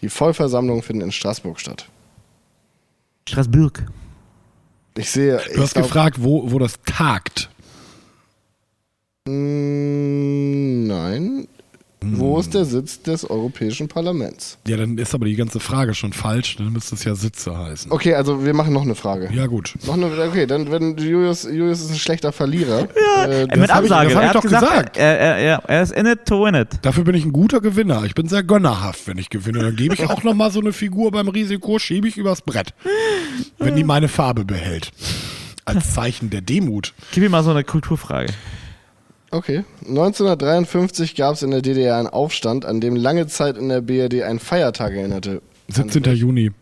Die 0.01 0.09
Vollversammlungen 0.09 0.83
finden 0.83 1.03
in 1.03 1.13
Straßburg 1.13 1.61
statt. 1.61 1.87
Straßburg. 3.29 3.85
Ich 4.97 5.11
sehe. 5.11 5.41
Du 5.55 5.63
hast 5.63 5.75
gefragt, 5.75 6.23
wo, 6.23 6.51
wo 6.51 6.59
das 6.59 6.75
tagt. 6.85 7.49
Mm, 9.27 10.87
Wo 12.05 12.39
ist 12.39 12.55
der 12.55 12.65
Sitz 12.65 13.01
des 13.03 13.29
Europäischen 13.29 13.89
Parlaments? 13.89 14.59
Ja, 14.67 14.77
dann 14.77 14.99
ist 14.99 15.15
aber 15.15 15.27
die 15.27 15.37
ganze 15.37 15.61
Frage 15.61 15.95
schon 15.95 16.13
falsch. 16.13 16.57
Dann 16.57 16.73
müsste 16.73 16.95
es 16.95 17.05
ja 17.05 17.15
Sitze 17.15 17.57
heißen. 17.57 17.91
Okay, 17.93 18.15
also 18.15 18.45
wir 18.45 18.55
machen 18.55 18.73
noch 18.73 18.83
eine 18.83 18.95
Frage. 18.95 19.31
Ja, 19.33 19.47
gut. 19.47 19.75
Noch 19.87 19.95
eine, 19.95 20.07
okay, 20.29 20.47
dann 20.47 20.71
wenn 20.71 20.97
Julius, 20.97 21.45
Julius 21.45 21.81
ist 21.83 21.91
ein 21.91 21.99
schlechter 21.99 22.33
Verlierer. 22.33 22.89
Ja, 23.17 23.25
äh, 23.27 23.57
mit 23.57 23.71
hab 23.73 23.83
ich- 23.85 23.89
das 23.91 23.99
hab 23.99 24.11
er 24.15 24.27
ich 24.27 24.33
doch 24.33 24.43
gesagt, 24.43 24.63
gesagt. 24.67 24.97
Er, 24.97 25.19
er, 25.19 25.37
er, 25.39 25.63
er 25.69 25.83
ist 25.83 25.93
in 25.93 26.07
it 26.07 26.25
to 26.27 26.45
win 26.45 26.55
it. 26.55 26.69
Dafür 26.83 27.05
bin 27.05 27.15
ich 27.15 27.25
ein 27.25 27.33
guter 27.33 27.61
Gewinner. 27.61 28.05
Ich 28.05 28.15
bin 28.15 28.27
sehr 28.29 28.43
gönnerhaft, 28.43 29.07
wenn 29.07 29.19
ich 29.19 29.29
gewinne. 29.31 29.61
Dann 29.61 29.77
gebe 29.77 29.95
ich 29.95 30.07
auch 30.09 30.23
noch 30.23 30.35
mal 30.35 30.51
so 30.51 30.61
eine 30.61 30.73
Figur 30.73 31.11
beim 31.11 31.29
Risiko, 31.29 31.79
schiebe 31.79 32.09
ich 32.09 32.17
übers 32.17 32.43
Brett. 32.43 32.75
Wenn 33.59 33.77
die 33.77 33.85
meine 33.85 34.09
Farbe 34.09 34.45
behält. 34.45 34.91
Als 35.65 35.93
Zeichen 35.95 36.31
der 36.31 36.41
Demut. 36.41 36.95
Gib 37.13 37.23
ihm 37.23 37.31
mal 37.31 37.43
so 37.45 37.51
eine 37.51 37.65
Kulturfrage. 37.65 38.33
Okay. 39.33 39.65
1953 39.81 41.17
gab 41.17 41.35
es 41.35 41.43
in 41.43 41.51
der 41.51 41.63
DDR 41.63 41.97
einen 41.97 42.07
Aufstand, 42.07 42.65
an 42.65 42.81
dem 42.81 42.97
lange 42.97 43.27
Zeit 43.27 43.57
in 43.57 43.69
der 43.69 43.81
BRD 43.81 44.23
ein 44.23 44.39
Feiertag 44.39 44.93
erinnerte. 44.93 45.43
17. 45.69 46.03
Juni. 46.15 46.53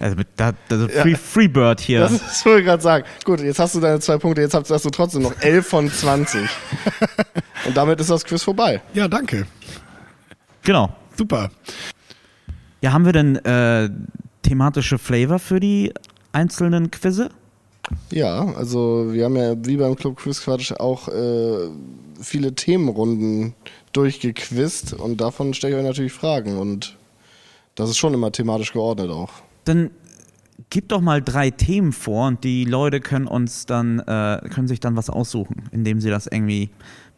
Also, 0.00 0.16
mit, 0.16 0.28
da, 0.36 0.54
also 0.70 0.88
Free, 0.88 1.14
Freebird 1.14 1.78
hier. 1.78 2.00
Das 2.00 2.12
ist 2.12 2.46
wollte 2.46 2.60
ich 2.60 2.64
gerade 2.64 2.82
sagen. 2.82 3.04
Gut, 3.22 3.40
jetzt 3.40 3.58
hast 3.58 3.74
du 3.74 3.80
deine 3.80 4.00
zwei 4.00 4.16
Punkte, 4.16 4.40
jetzt 4.40 4.54
hast 4.54 4.70
hast 4.70 4.86
du 4.86 4.88
trotzdem 4.88 5.20
noch 5.20 5.38
11 5.42 5.66
von 5.66 5.90
20. 5.90 6.40
Und 7.66 7.76
damit 7.76 8.00
ist 8.00 8.08
das 8.08 8.24
Quiz 8.24 8.42
vorbei. 8.42 8.80
Ja, 8.94 9.08
danke. 9.08 9.46
Genau. 10.62 10.96
Super. 11.18 11.50
Ja, 12.80 12.92
haben 12.92 13.04
wir 13.04 13.12
denn 13.12 13.36
äh, 13.36 13.90
thematische 14.42 14.98
Flavor 14.98 15.38
für 15.38 15.60
die 15.60 15.92
einzelnen 16.32 16.90
Quizze? 16.90 17.28
Ja, 18.10 18.54
also 18.54 19.08
wir 19.12 19.24
haben 19.24 19.36
ja 19.36 19.54
wie 19.64 19.76
beim 19.76 19.96
Club 19.96 20.16
Quiz 20.16 20.42
Quatsch 20.42 20.72
auch 20.72 21.08
äh, 21.08 21.68
viele 22.20 22.54
Themenrunden 22.54 23.54
durchgequizt 23.92 24.94
und 24.94 25.20
davon 25.20 25.54
stelle 25.54 25.74
ich 25.74 25.78
euch 25.80 25.86
natürlich 25.86 26.12
Fragen 26.12 26.58
und 26.58 26.96
das 27.74 27.90
ist 27.90 27.96
schon 27.96 28.14
immer 28.14 28.32
thematisch 28.32 28.72
geordnet 28.72 29.10
auch. 29.10 29.30
Dann 29.64 29.90
gib 30.70 30.88
doch 30.88 31.00
mal 31.00 31.22
drei 31.22 31.50
Themen 31.50 31.92
vor 31.92 32.28
und 32.28 32.44
die 32.44 32.64
Leute 32.64 33.00
können 33.00 33.26
uns 33.26 33.66
dann, 33.66 33.98
äh, 34.00 34.48
können 34.48 34.68
sich 34.68 34.80
dann 34.80 34.96
was 34.96 35.10
aussuchen, 35.10 35.68
indem 35.72 36.00
sie 36.00 36.10
das 36.10 36.26
irgendwie 36.26 36.70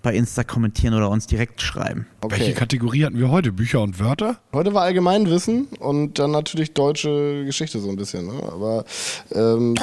bei 0.02 0.14
Insta 0.14 0.44
kommentieren 0.44 0.94
oder 0.94 1.10
uns 1.10 1.26
direkt 1.26 1.60
schreiben. 1.60 2.06
Okay. 2.20 2.38
Welche 2.38 2.52
Kategorie 2.52 3.04
hatten 3.04 3.18
wir 3.18 3.30
heute? 3.30 3.50
Bücher 3.50 3.82
und 3.82 3.98
Wörter? 3.98 4.38
Heute 4.52 4.72
war 4.72 4.82
Allgemeinwissen 4.82 5.66
und 5.80 6.18
dann 6.18 6.30
natürlich 6.30 6.74
deutsche 6.74 7.44
Geschichte 7.44 7.80
so 7.80 7.88
ein 7.88 7.96
bisschen. 7.96 8.26
Ne? 8.26 8.40
Aber 8.52 8.84
ähm, 9.32 9.74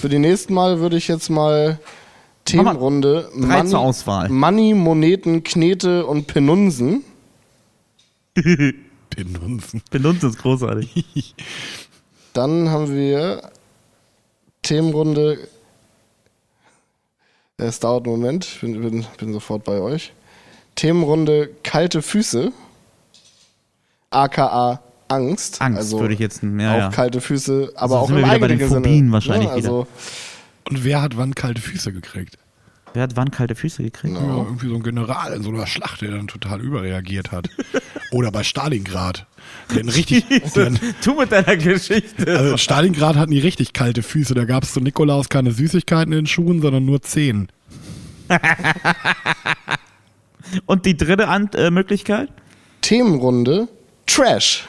für 0.00 0.08
die 0.08 0.18
nächsten 0.18 0.54
Mal 0.54 0.80
würde 0.80 0.96
ich 0.96 1.08
jetzt 1.08 1.30
mal 1.30 1.78
Themenrunde 2.44 3.30
drei 3.40 3.62
zur 3.62 3.80
Auswahl. 3.80 4.28
Money, 4.28 4.74
Moneten, 4.74 5.42
Knete 5.44 6.06
und 6.06 6.26
Penunsen. 6.26 7.04
Penunzen. 9.10 9.82
Benutzt 9.90 10.24
es 10.24 10.36
großartig. 10.36 11.34
Dann 12.32 12.68
haben 12.68 12.94
wir 12.94 13.50
Themenrunde. 14.62 15.48
Es 17.56 17.78
dauert 17.80 18.06
einen 18.06 18.16
Moment, 18.16 18.44
ich 18.44 18.60
bin, 18.60 18.80
bin, 18.80 19.06
bin 19.16 19.32
sofort 19.32 19.64
bei 19.64 19.80
euch. 19.80 20.12
Themenrunde 20.74 21.50
kalte 21.62 22.02
Füße. 22.02 22.52
AKA 24.10 24.82
Angst. 25.08 25.60
Angst 25.60 25.78
also 25.78 26.00
würde 26.00 26.14
ich 26.14 26.20
jetzt, 26.20 26.42
ja, 26.42 26.48
auch 26.48 26.78
ja. 26.78 26.90
kalte 26.90 27.20
Füße, 27.20 27.72
aber 27.76 27.82
Also 27.82 27.96
auch 27.96 28.06
sind 28.08 28.16
im 28.16 28.22
wir 28.22 28.28
wieder 28.28 28.38
bei 28.40 28.48
den 28.48 28.54
eigenen 28.54 28.70
Sinne. 28.70 28.86
Phobien 28.86 29.12
wahrscheinlich 29.12 29.48
ne? 29.48 29.54
also, 29.54 29.86
Und 30.68 30.84
wer 30.84 31.02
hat 31.02 31.16
wann 31.16 31.34
kalte 31.34 31.60
Füße 31.60 31.92
gekriegt? 31.92 32.38
Wer 32.94 33.02
hat 33.02 33.16
wann 33.16 33.32
kalte 33.32 33.56
Füße 33.56 33.82
gekriegt? 33.82 34.14
Ja, 34.14 34.36
irgendwie 34.36 34.68
so 34.68 34.76
ein 34.76 34.82
General 34.84 35.32
in 35.32 35.42
so 35.42 35.50
einer 35.50 35.66
Schlacht, 35.66 36.00
der 36.00 36.12
dann 36.12 36.28
total 36.28 36.60
überreagiert 36.60 37.32
hat. 37.32 37.48
Oder 38.12 38.30
bei 38.30 38.44
Stalingrad. 38.44 39.26
Hatten 39.68 39.88
richtig, 39.88 40.24
hatten, 40.30 40.78
Tu 41.02 41.14
mit 41.14 41.32
deiner 41.32 41.56
Geschichte. 41.56 42.38
also 42.38 42.56
Stalingrad 42.56 43.16
hatten 43.16 43.32
die 43.32 43.40
richtig 43.40 43.72
kalte 43.72 44.04
Füße. 44.04 44.34
Da 44.34 44.44
gab 44.44 44.62
es 44.62 44.72
zu 44.72 44.80
Nikolaus 44.80 45.28
keine 45.28 45.50
Süßigkeiten 45.50 46.12
in 46.12 46.20
den 46.20 46.26
Schuhen, 46.26 46.62
sondern 46.62 46.84
nur 46.84 47.02
Zehen. 47.02 47.48
Und 50.66 50.86
die 50.86 50.96
dritte 50.96 51.26
Ant 51.26 51.56
äh, 51.56 51.72
Möglichkeit? 51.72 52.28
Themenrunde 52.80 53.66
Trash. 54.06 54.68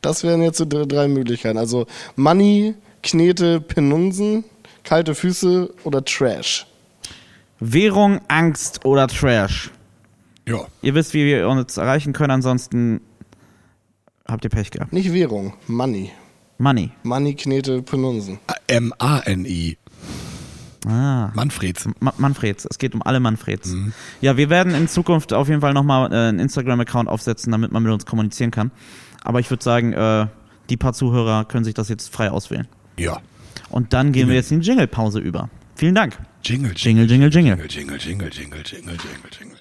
Das 0.00 0.22
wären 0.22 0.42
jetzt 0.42 0.58
so 0.58 0.64
dr- 0.64 0.86
drei 0.86 1.08
Möglichkeiten. 1.08 1.58
Also 1.58 1.86
Money, 2.16 2.74
Knete, 3.02 3.60
Penunsen, 3.60 4.44
kalte 4.84 5.14
Füße 5.14 5.72
oder 5.84 6.04
Trash. 6.04 6.66
Währung, 7.60 8.20
Angst 8.28 8.84
oder 8.84 9.08
Trash. 9.08 9.70
Ja. 10.48 10.60
Ihr 10.82 10.94
wisst, 10.94 11.12
wie 11.14 11.26
wir 11.26 11.48
uns 11.48 11.76
erreichen 11.76 12.12
können, 12.12 12.30
ansonsten 12.30 13.00
habt 14.26 14.44
ihr 14.44 14.50
Pech 14.50 14.70
gehabt. 14.70 14.92
Nicht 14.92 15.12
Währung, 15.12 15.54
Money. 15.66 16.10
Money. 16.58 16.90
Money, 17.02 17.34
Knete, 17.34 17.82
Penunsen. 17.82 18.38
M-A-N-I. 18.68 19.76
Ah. 20.86 21.30
Manfreds. 21.34 21.88
Ma 22.00 22.14
Manfreds, 22.18 22.66
es 22.70 22.78
geht 22.78 22.94
um 22.94 23.02
alle 23.02 23.20
Manfreds. 23.20 23.74
Ja, 24.20 24.36
wir 24.36 24.48
werden 24.48 24.74
in 24.74 24.88
Zukunft 24.88 25.32
auf 25.32 25.48
jeden 25.48 25.60
Fall 25.60 25.74
nochmal 25.74 26.10
äh, 26.12 26.28
einen 26.28 26.38
Instagram-Account 26.38 27.08
aufsetzen, 27.08 27.52
damit 27.52 27.72
man 27.72 27.82
mit 27.82 27.92
uns 27.92 28.06
kommunizieren 28.06 28.50
kann. 28.52 28.70
Aber 29.22 29.40
ich 29.40 29.50
würde 29.50 29.62
sagen, 29.62 29.92
äh, 29.92 30.26
die 30.70 30.76
paar 30.76 30.92
Zuhörer 30.92 31.44
können 31.44 31.64
sich 31.64 31.74
das 31.74 31.88
jetzt 31.88 32.12
frei 32.12 32.30
auswählen. 32.30 32.68
Ja. 32.98 33.20
Und 33.70 33.92
dann 33.92 34.12
gehen 34.12 34.28
wir 34.28 34.34
jetzt 34.34 34.52
in 34.52 34.60
die 34.60 34.66
Jingle-Pause 34.66 35.18
über. 35.20 35.50
Vielen 35.74 35.94
Dank. 35.94 36.18
Jingle, 36.42 36.72
Jingle, 36.74 37.08
jingle, 37.08 37.30
jingle. 37.30 37.56
Jingle, 37.68 37.68
jingle, 37.68 37.98
jingle, 37.98 38.30
jingle, 38.30 38.62
jingle, 38.62 38.96
jingle. 39.38 39.58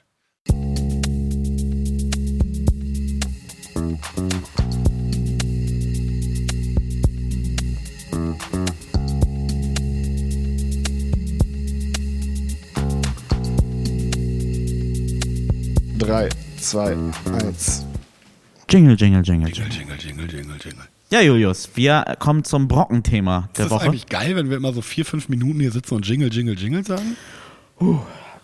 Drei, 15.98 16.30
zwei, 16.60 16.96
eins. 17.34 17.86
Jingle, 18.70 18.98
jingle, 18.98 19.22
jingle, 19.24 19.50
jingle. 19.50 19.72
Jingle, 19.72 19.98
jingle, 19.98 20.28
jingle, 20.28 20.58
jingle. 20.62 20.84
Ja, 21.10 21.22
Julius, 21.22 21.70
wir 21.76 22.04
kommen 22.20 22.44
zum 22.44 22.68
Brockenthema 22.68 23.48
Ist 23.48 23.58
der 23.60 23.66
das 23.66 23.72
Woche. 23.72 23.86
eigentlich 23.86 24.08
geil, 24.08 24.36
wenn 24.36 24.50
wir 24.50 24.58
immer 24.58 24.74
so 24.74 24.82
vier, 24.82 25.06
fünf 25.06 25.30
Minuten 25.30 25.62
hier 25.62 25.72
sitzen 25.72 25.96
und 25.96 26.06
Jingle, 26.06 26.30
Jingle, 26.34 26.60
Jingle 26.60 26.86
sagen? 26.86 27.16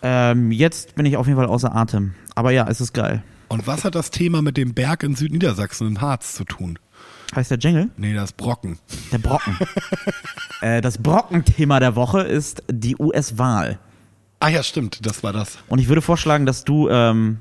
Ähm, 0.00 0.50
jetzt 0.50 0.94
bin 0.94 1.04
ich 1.04 1.18
auf 1.18 1.26
jeden 1.26 1.38
Fall 1.38 1.46
außer 1.46 1.76
Atem. 1.76 2.14
Aber 2.34 2.52
ja, 2.52 2.66
es 2.66 2.80
ist 2.80 2.94
geil. 2.94 3.22
Und 3.48 3.66
was 3.66 3.84
hat 3.84 3.94
das 3.94 4.10
Thema 4.10 4.40
mit 4.40 4.56
dem 4.56 4.72
Berg 4.72 5.02
in 5.02 5.14
Südniedersachsen 5.14 5.88
im 5.88 6.00
Harz 6.00 6.34
zu 6.34 6.44
tun? 6.44 6.78
Heißt 7.34 7.50
der 7.50 7.58
Jingle? 7.58 7.90
Nee, 7.98 8.14
das 8.14 8.32
Brocken. 8.32 8.78
Der 9.12 9.18
Brocken. 9.18 9.58
äh, 10.62 10.80
das 10.80 10.96
Brockenthema 10.96 11.80
der 11.80 11.96
Woche 11.96 12.22
ist 12.22 12.62
die 12.70 12.96
US-Wahl. 12.96 13.78
Ah 14.40 14.48
ja, 14.48 14.62
stimmt, 14.62 15.04
das 15.04 15.22
war 15.22 15.34
das. 15.34 15.58
Und 15.68 15.80
ich 15.80 15.88
würde 15.88 16.00
vorschlagen, 16.00 16.46
dass 16.46 16.64
du 16.64 16.88
ähm, 16.88 17.40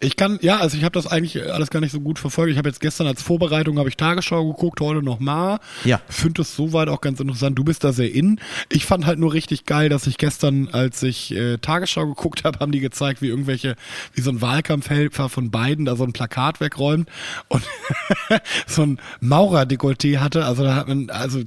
Ich 0.00 0.14
kann, 0.14 0.38
ja, 0.42 0.58
also 0.58 0.76
ich 0.76 0.84
habe 0.84 0.92
das 0.92 1.08
eigentlich 1.08 1.42
alles 1.52 1.70
gar 1.70 1.80
nicht 1.80 1.90
so 1.90 1.98
gut 2.00 2.20
verfolgt. 2.20 2.52
Ich 2.52 2.58
habe 2.58 2.68
jetzt 2.68 2.78
gestern 2.78 3.08
als 3.08 3.20
Vorbereitung 3.20 3.80
habe 3.80 3.88
ich 3.88 3.96
Tagesschau 3.96 4.46
geguckt, 4.46 4.80
heute 4.80 5.02
nochmal. 5.02 5.58
Ja. 5.84 6.00
Finde 6.08 6.42
es 6.42 6.54
soweit 6.54 6.88
auch 6.88 7.00
ganz 7.00 7.18
interessant. 7.18 7.58
Du 7.58 7.64
bist 7.64 7.82
da 7.82 7.92
sehr 7.92 8.14
in. 8.14 8.40
Ich 8.68 8.86
fand 8.86 9.06
halt 9.06 9.18
nur 9.18 9.32
richtig 9.32 9.64
geil, 9.64 9.88
dass 9.88 10.06
ich 10.06 10.16
gestern, 10.16 10.68
als 10.68 11.02
ich 11.02 11.34
äh, 11.34 11.58
Tagesschau 11.58 12.06
geguckt 12.06 12.44
habe, 12.44 12.60
haben 12.60 12.70
die 12.70 12.78
gezeigt, 12.78 13.22
wie 13.22 13.26
irgendwelche, 13.26 13.74
wie 14.14 14.20
so 14.20 14.30
ein 14.30 14.40
Wahlkampfhelfer 14.40 15.28
von 15.28 15.50
beiden 15.50 15.84
da 15.84 15.96
so 15.96 16.04
ein 16.04 16.12
Plakat 16.12 16.60
wegräumt 16.60 17.08
und 17.48 17.64
so 18.68 18.82
ein 18.82 19.00
Maurer-Dekolleté 19.18 20.18
hatte. 20.18 20.44
Also 20.44 20.62
da 20.62 20.76
hat 20.76 20.86
man, 20.86 21.10
also 21.10 21.40
äh, 21.40 21.44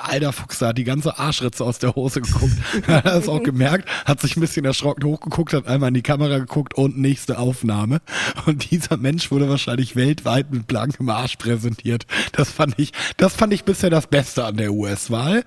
alter 0.00 0.32
Fuchs, 0.32 0.58
da 0.58 0.68
hat 0.68 0.78
die 0.78 0.84
ganze 0.84 1.18
Arschritze 1.18 1.62
aus 1.62 1.78
der 1.78 1.94
Hose 1.94 2.22
geguckt. 2.22 2.56
hat 2.86 3.04
das 3.04 3.28
auch 3.28 3.42
gemerkt, 3.42 3.86
hat 4.06 4.22
sich 4.22 4.38
ein 4.38 4.40
bisschen 4.40 4.64
erschrocken 4.64 5.04
hochgeguckt, 5.04 5.52
hat 5.52 5.66
einmal 5.66 5.88
in 5.88 5.94
die 5.94 6.02
Kamera 6.02 6.38
geguckt 6.38 6.72
und 6.72 6.96
nächste 6.96 7.38
Aufnahme. 7.38 7.89
Und 8.46 8.70
dieser 8.70 8.96
Mensch 8.96 9.30
wurde 9.30 9.48
wahrscheinlich 9.48 9.96
weltweit 9.96 10.50
mit 10.52 10.66
blankem 10.66 11.08
Arsch 11.08 11.36
präsentiert. 11.36 12.06
Das 12.32 12.50
fand 12.50 12.78
ich, 12.78 12.92
das 13.16 13.34
fand 13.34 13.52
ich 13.52 13.64
bisher 13.64 13.90
das 13.90 14.06
Beste 14.06 14.44
an 14.44 14.56
der 14.56 14.72
US-Wahl. 14.72 15.44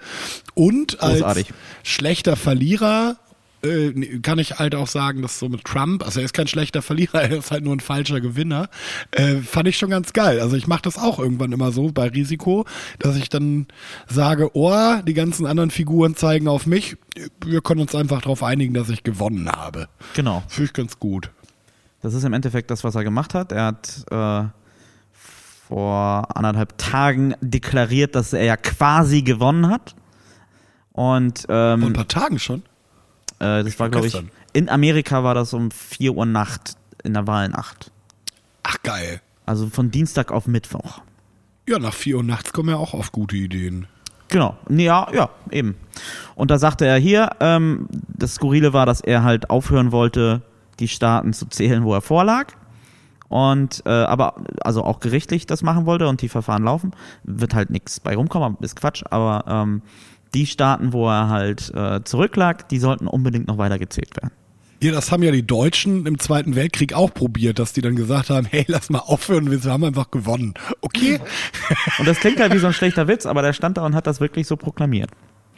Und 0.53 1.01
als 1.01 1.19
Großartig. 1.19 1.47
schlechter 1.83 2.35
Verlierer 2.35 3.17
äh, 3.63 4.19
kann 4.19 4.39
ich 4.39 4.59
halt 4.59 4.75
auch 4.75 4.87
sagen, 4.87 5.21
dass 5.21 5.39
so 5.39 5.49
mit 5.49 5.63
Trump, 5.63 6.03
also 6.03 6.19
er 6.19 6.25
ist 6.25 6.33
kein 6.33 6.47
schlechter 6.47 6.81
Verlierer, 6.81 7.21
er 7.21 7.37
ist 7.37 7.51
halt 7.51 7.63
nur 7.63 7.75
ein 7.75 7.79
falscher 7.79 8.21
Gewinner, 8.21 8.69
äh, 9.11 9.35
fand 9.37 9.67
ich 9.67 9.77
schon 9.77 9.89
ganz 9.89 10.13
geil. 10.13 10.39
Also 10.39 10.55
ich 10.55 10.67
mache 10.67 10.83
das 10.83 10.97
auch 10.97 11.19
irgendwann 11.19 11.51
immer 11.51 11.71
so 11.71 11.91
bei 11.91 12.07
Risiko, 12.07 12.65
dass 12.99 13.15
ich 13.15 13.29
dann 13.29 13.67
sage, 14.07 14.51
oh, 14.53 14.95
die 15.07 15.13
ganzen 15.13 15.45
anderen 15.45 15.71
Figuren 15.71 16.15
zeigen 16.15 16.47
auf 16.47 16.65
mich, 16.65 16.97
wir 17.45 17.61
können 17.61 17.81
uns 17.81 17.95
einfach 17.95 18.21
darauf 18.21 18.43
einigen, 18.43 18.73
dass 18.73 18.89
ich 18.89 19.03
gewonnen 19.03 19.49
habe. 19.49 19.87
genau. 20.13 20.43
Finde 20.47 20.65
ich 20.65 20.73
ganz 20.73 20.99
gut. 20.99 21.29
Das 22.03 22.13
ist 22.13 22.25
im 22.25 22.33
Endeffekt 22.33 22.69
das, 22.69 22.83
was 22.83 22.95
er 22.95 23.03
gemacht 23.03 23.33
hat. 23.33 23.53
Er 23.53 23.65
hat 23.65 24.05
äh, 24.11 24.43
vor 25.67 26.27
anderthalb 26.35 26.77
Tagen 26.77 27.33
deklariert, 27.39 28.13
dass 28.13 28.33
er 28.33 28.43
ja 28.43 28.57
quasi 28.57 29.21
gewonnen 29.21 29.69
hat. 29.69 29.95
Und 30.91 31.39
Vor 31.47 31.55
ein 31.55 31.81
ähm, 31.81 31.93
paar 31.93 32.07
Tagen 32.07 32.37
schon. 32.37 32.61
äh, 33.39 33.63
das 33.63 33.79
war, 33.79 33.89
glaube 33.89 34.07
ich, 34.07 34.23
in 34.51 34.69
Amerika 34.69 35.23
war 35.23 35.33
das 35.33 35.53
um 35.53 35.71
4 35.71 36.13
Uhr 36.13 36.25
Nacht 36.25 36.75
in 37.03 37.13
der 37.13 37.25
Wahlnacht. 37.25 37.89
Ach 38.63 38.77
geil. 38.83 39.21
Also 39.45 39.69
von 39.69 39.89
Dienstag 39.89 40.31
auf 40.31 40.45
Mittwoch. 40.45 41.01
Ja, 41.67 41.79
nach 41.79 41.93
vier 41.93 42.17
Uhr 42.17 42.23
nachts 42.23 42.51
kommen 42.51 42.69
ja 42.69 42.75
auch 42.75 42.93
auf 42.93 43.13
gute 43.13 43.37
Ideen. 43.37 43.87
Genau, 44.27 44.57
ja, 44.69 45.07
ja, 45.13 45.29
eben. 45.51 45.75
Und 46.35 46.51
da 46.51 46.59
sagte 46.59 46.85
er 46.85 46.97
hier, 46.97 47.29
ähm, 47.39 47.87
das 48.07 48.35
Skurrile 48.35 48.73
war, 48.73 48.85
dass 48.85 48.99
er 48.99 49.23
halt 49.23 49.49
aufhören 49.49 49.91
wollte, 49.91 50.41
die 50.79 50.87
Staaten 50.87 51.33
zu 51.33 51.45
zählen, 51.47 51.83
wo 51.83 51.93
er 51.93 52.01
vorlag. 52.01 52.53
Und 53.29 53.81
äh, 53.85 53.89
aber 53.89 54.35
also 54.61 54.83
auch 54.83 54.99
gerichtlich 54.99 55.47
das 55.47 55.63
machen 55.63 55.87
wollte 55.87 56.07
und 56.07 56.21
die 56.21 56.29
Verfahren 56.29 56.63
laufen, 56.63 56.91
wird 57.23 57.55
halt 57.55 57.71
nichts 57.71 57.99
bei 57.99 58.15
rumkommen, 58.15 58.57
ist 58.61 58.75
Quatsch, 58.75 59.03
aber 59.09 59.45
ähm, 59.47 59.81
die 60.35 60.45
Staaten, 60.45 60.93
wo 60.93 61.09
er 61.09 61.29
halt 61.29 61.73
äh, 61.73 62.03
zurücklag, 62.03 62.69
die 62.69 62.77
sollten 62.77 63.07
unbedingt 63.07 63.47
noch 63.47 63.57
weiter 63.57 63.79
gezählt 63.79 64.15
werden. 64.17 64.31
Ja, 64.83 64.91
das 64.91 65.11
haben 65.11 65.23
ja 65.23 65.31
die 65.31 65.47
Deutschen 65.47 66.05
im 66.05 66.19
Zweiten 66.19 66.55
Weltkrieg 66.57 66.93
auch 66.93 67.13
probiert, 67.13 67.57
dass 67.57 67.71
die 67.71 67.81
dann 67.81 67.95
gesagt 67.95 68.29
haben, 68.29 68.45
hey, 68.45 68.65
lass 68.67 68.89
mal 68.89 68.99
aufhören, 68.99 69.49
wir 69.49 69.71
haben 69.71 69.85
einfach 69.85 70.11
gewonnen. 70.11 70.53
Okay? 70.81 71.21
Und 71.99 72.07
das 72.07 72.19
klingt 72.19 72.39
halt 72.41 72.53
wie 72.53 72.57
so 72.57 72.67
ein 72.67 72.73
schlechter 72.73 73.07
Witz, 73.07 73.25
aber 73.25 73.41
der 73.41 73.53
stand 73.53 73.77
da 73.77 73.85
und 73.85 73.95
hat 73.95 74.07
das 74.07 74.19
wirklich 74.19 74.45
so 74.45 74.57
proklamiert. 74.57 75.09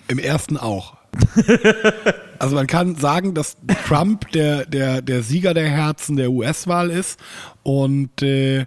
Im 0.07 0.19
ersten 0.19 0.57
auch. 0.57 0.95
Also 2.39 2.55
man 2.55 2.67
kann 2.67 2.95
sagen, 2.95 3.33
dass 3.33 3.55
Trump 3.87 4.29
der, 4.31 4.65
der, 4.65 5.01
der 5.01 5.23
Sieger 5.23 5.53
der 5.53 5.69
Herzen 5.69 6.17
der 6.17 6.31
US-Wahl 6.31 6.89
ist 6.89 7.17
und 7.63 8.21
äh, 8.21 8.59
äh, 8.61 8.65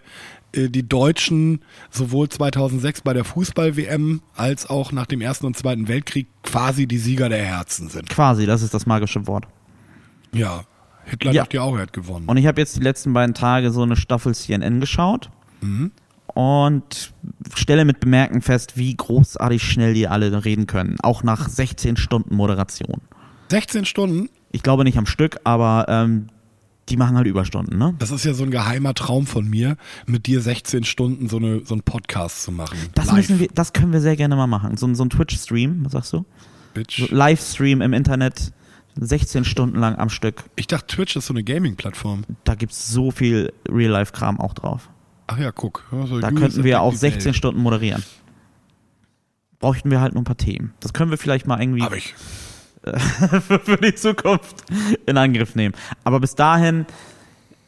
die 0.52 0.88
Deutschen 0.88 1.60
sowohl 1.90 2.30
2006 2.30 3.02
bei 3.02 3.12
der 3.12 3.24
Fußball-WM 3.24 4.22
als 4.34 4.68
auch 4.70 4.90
nach 4.90 5.04
dem 5.04 5.20
Ersten 5.20 5.44
und 5.44 5.56
Zweiten 5.56 5.86
Weltkrieg 5.86 6.28
quasi 6.42 6.86
die 6.86 6.96
Sieger 6.98 7.28
der 7.28 7.44
Herzen 7.44 7.90
sind. 7.90 8.08
Quasi, 8.08 8.46
das 8.46 8.62
ist 8.62 8.72
das 8.72 8.86
magische 8.86 9.26
Wort. 9.26 9.44
Ja, 10.32 10.64
Hitler 11.04 11.32
Ja. 11.32 11.42
dachte 11.42 11.56
ja 11.58 11.62
auch, 11.62 11.76
er 11.76 11.82
hat 11.82 11.92
gewonnen. 11.92 12.26
Und 12.26 12.38
ich 12.38 12.46
habe 12.46 12.60
jetzt 12.60 12.76
die 12.76 12.80
letzten 12.82 13.12
beiden 13.12 13.34
Tage 13.34 13.70
so 13.70 13.82
eine 13.82 13.96
Staffel 13.96 14.34
CNN 14.34 14.80
geschaut 14.80 15.30
und 16.38 17.12
stelle 17.56 17.84
mit 17.84 17.98
Bemerken 17.98 18.42
fest, 18.42 18.76
wie 18.76 18.94
großartig 18.96 19.60
schnell 19.60 19.92
die 19.92 20.06
alle 20.06 20.44
reden 20.44 20.68
können. 20.68 20.96
Auch 21.02 21.24
nach 21.24 21.48
16 21.48 21.96
Stunden 21.96 22.36
Moderation. 22.36 23.00
16 23.50 23.84
Stunden, 23.84 24.28
Ich 24.52 24.62
glaube 24.62 24.84
nicht 24.84 24.98
am 24.98 25.06
Stück, 25.06 25.38
aber 25.42 25.86
ähm, 25.88 26.28
die 26.90 26.96
machen 26.96 27.16
halt 27.16 27.26
Überstunden, 27.26 27.76
ne? 27.76 27.94
das 27.98 28.12
ist 28.12 28.24
ja 28.24 28.34
so 28.34 28.44
ein 28.44 28.52
geheimer 28.52 28.94
Traum 28.94 29.26
von 29.26 29.48
mir, 29.50 29.76
mit 30.06 30.26
dir 30.28 30.40
16 30.40 30.84
Stunden 30.84 31.28
so, 31.28 31.38
eine, 31.38 31.64
so 31.64 31.74
einen 31.74 31.82
Podcast 31.82 32.44
zu 32.44 32.52
machen. 32.52 32.78
Das, 32.94 33.10
müssen 33.10 33.40
wir, 33.40 33.48
das 33.52 33.72
können 33.72 33.92
wir 33.92 34.00
sehr 34.00 34.14
gerne 34.14 34.36
mal 34.36 34.46
machen. 34.46 34.76
So, 34.76 34.86
ein- 34.86 34.94
so 34.94 35.04
ein 35.04 35.10
Twitch-Stream, 35.10 35.84
was 35.84 35.90
sagst 35.92 36.12
du? 36.12 36.24
Bitch. 36.72 37.00
So 37.00 37.12
Livestream 37.12 37.82
im 37.82 37.92
Internet, 37.94 38.52
16 38.94 39.44
Stunden 39.44 39.78
lang 39.80 39.96
am 39.96 40.08
Stück. 40.08 40.44
Ich 40.54 40.68
dachte, 40.68 40.86
Twitch 40.94 41.16
ist 41.16 41.26
so 41.26 41.34
eine 41.34 41.42
Gaming-Plattform. 41.42 42.22
Da 42.44 42.54
gibt's 42.54 42.92
so 42.92 43.10
viel 43.10 43.52
Real-Life-Kram 43.68 44.38
auch 44.40 44.54
drauf. 44.54 44.88
Ach 45.28 45.38
ja, 45.38 45.52
guck. 45.52 45.84
Also 45.92 46.20
Da 46.20 46.30
könnten 46.30 46.64
wir 46.64 46.80
auch 46.80 46.90
die 46.90 46.96
16 46.96 47.26
Welt. 47.26 47.36
Stunden 47.36 47.60
moderieren. 47.60 48.02
Bräuchten 49.60 49.90
wir 49.90 50.00
halt 50.00 50.14
nur 50.14 50.22
ein 50.22 50.24
paar 50.24 50.36
Themen. 50.36 50.72
Das 50.80 50.92
können 50.92 51.10
wir 51.10 51.18
vielleicht 51.18 51.46
mal 51.46 51.60
irgendwie 51.60 51.82
für, 53.62 53.76
die 53.76 53.94
Zukunft 53.94 54.64
in 55.06 55.16
Angriff 55.16 55.54
nehmen. 55.54 55.74
Aber 56.04 56.18
bis 56.20 56.34
dahin 56.34 56.86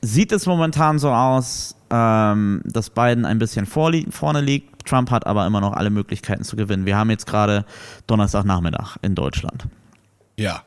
sieht 0.00 0.32
es 0.32 0.46
momentan 0.46 0.98
so 0.98 1.10
aus, 1.10 1.76
ähm, 1.90 2.62
dass 2.64 2.90
Biden 2.90 3.26
ein 3.26 3.38
bisschen 3.38 3.66
vorne 3.66 4.40
liegt. 4.40 4.86
Trump 4.86 5.10
hat 5.10 5.26
aber 5.26 5.46
immer 5.46 5.60
noch 5.60 5.74
alle 5.74 5.90
Möglichkeiten 5.90 6.44
zu 6.44 6.56
gewinnen. 6.56 6.86
Wir 6.86 6.96
haben 6.96 7.10
jetzt 7.10 7.26
gerade 7.26 7.66
Donnerstagnachmittag 8.06 8.96
in 9.02 9.14
Deutschland. 9.14 9.66
Ja. 10.38 10.62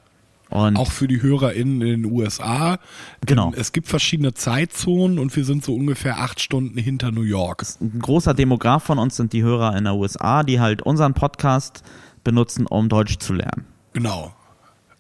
Und 0.54 0.78
Auch 0.78 0.92
für 0.92 1.08
die 1.08 1.20
HörerInnen 1.20 1.82
in 1.82 2.04
den 2.04 2.12
USA. 2.12 2.78
Genau. 3.26 3.52
Es 3.56 3.72
gibt 3.72 3.88
verschiedene 3.88 4.36
Zeitzonen 4.36 5.18
und 5.18 5.36
wir 5.36 5.46
sind 5.46 5.64
so 5.66 5.74
ungefähr 5.74 6.20
acht 6.20 6.40
Stunden 6.40 6.78
hinter 6.78 7.12
New 7.12 7.24
York. 7.24 7.66
ein 7.82 8.00
großer 8.00 8.36
Demograf 8.36 8.84
von 8.84 9.00
uns 9.00 9.16
sind 9.16 9.34
die 9.34 9.42
Hörer 9.42 9.76
in 9.76 9.86
der 9.86 9.96
USA, 9.96 10.44
die 10.44 10.60
halt 10.60 10.84
unseren 10.84 11.16
Podcast 11.16 11.82
benutzen, 12.24 12.68
um 12.68 12.88
Deutsch 12.88 13.18
zu 13.18 13.34
lernen. 13.34 13.66
Genau. 13.94 14.32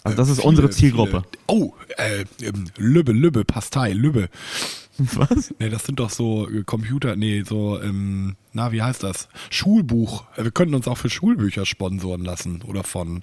Also 0.03 0.17
das 0.17 0.29
ist 0.29 0.37
Viele, 0.37 0.47
unsere 0.49 0.69
Zielgruppe. 0.71 1.23
Viele. 1.31 1.43
Oh, 1.61 1.73
äh, 1.97 2.25
ähm, 2.41 2.65
Lübbe, 2.77 3.11
Lübbe, 3.11 3.45
Pastei, 3.45 3.93
Lübbe. 3.93 4.29
Was? 4.97 5.53
Nee, 5.59 5.69
das 5.69 5.85
sind 5.85 5.99
doch 5.99 6.09
so 6.09 6.49
äh, 6.49 6.63
Computer, 6.63 7.15
nee, 7.15 7.43
so, 7.43 7.79
ähm, 7.79 8.35
na, 8.53 8.71
wie 8.71 8.81
heißt 8.81 9.03
das? 9.03 9.29
Schulbuch. 9.51 10.23
Äh, 10.35 10.45
Wir 10.45 10.51
könnten 10.51 10.73
uns 10.73 10.87
auch 10.87 10.97
für 10.97 11.11
Schulbücher 11.11 11.67
sponsoren 11.67 12.23
lassen 12.25 12.63
oder 12.63 12.83
von. 12.83 13.21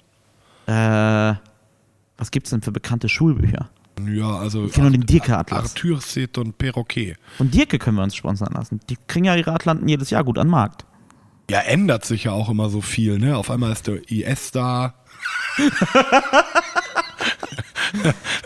Äh, 0.67 1.33
was 2.21 2.29
gibt's 2.29 2.51
denn 2.51 2.61
für 2.61 2.71
bekannte 2.71 3.09
Schulbücher? 3.09 3.71
Ja, 4.07 4.37
also. 4.37 4.65
Ich 4.65 4.73
kenn 4.73 4.83
nur 4.83 4.91
den 4.91 5.07
Dirke-Atlas. 5.07 5.71
Arthur 5.71 5.99
Set 5.99 6.37
und 6.37 6.57
Perroquet. 6.57 7.15
Und 7.39 7.53
Dirke 7.53 7.79
können 7.79 7.97
wir 7.97 8.03
uns 8.03 8.15
sponsern 8.15 8.53
lassen. 8.53 8.79
Die 8.89 8.97
kriegen 9.07 9.25
ja 9.25 9.35
ihre 9.35 9.51
Atlanten 9.51 9.87
jedes 9.87 10.11
Jahr 10.11 10.23
gut 10.23 10.37
an 10.37 10.47
den 10.47 10.51
Markt. 10.51 10.85
Ja, 11.49 11.59
ändert 11.61 12.05
sich 12.05 12.25
ja 12.25 12.31
auch 12.31 12.47
immer 12.49 12.69
so 12.69 12.81
viel, 12.81 13.17
ne? 13.17 13.35
Auf 13.35 13.49
einmal 13.49 13.71
ist 13.71 13.87
der 13.87 14.09
IS 14.09 14.51
da. 14.51 14.93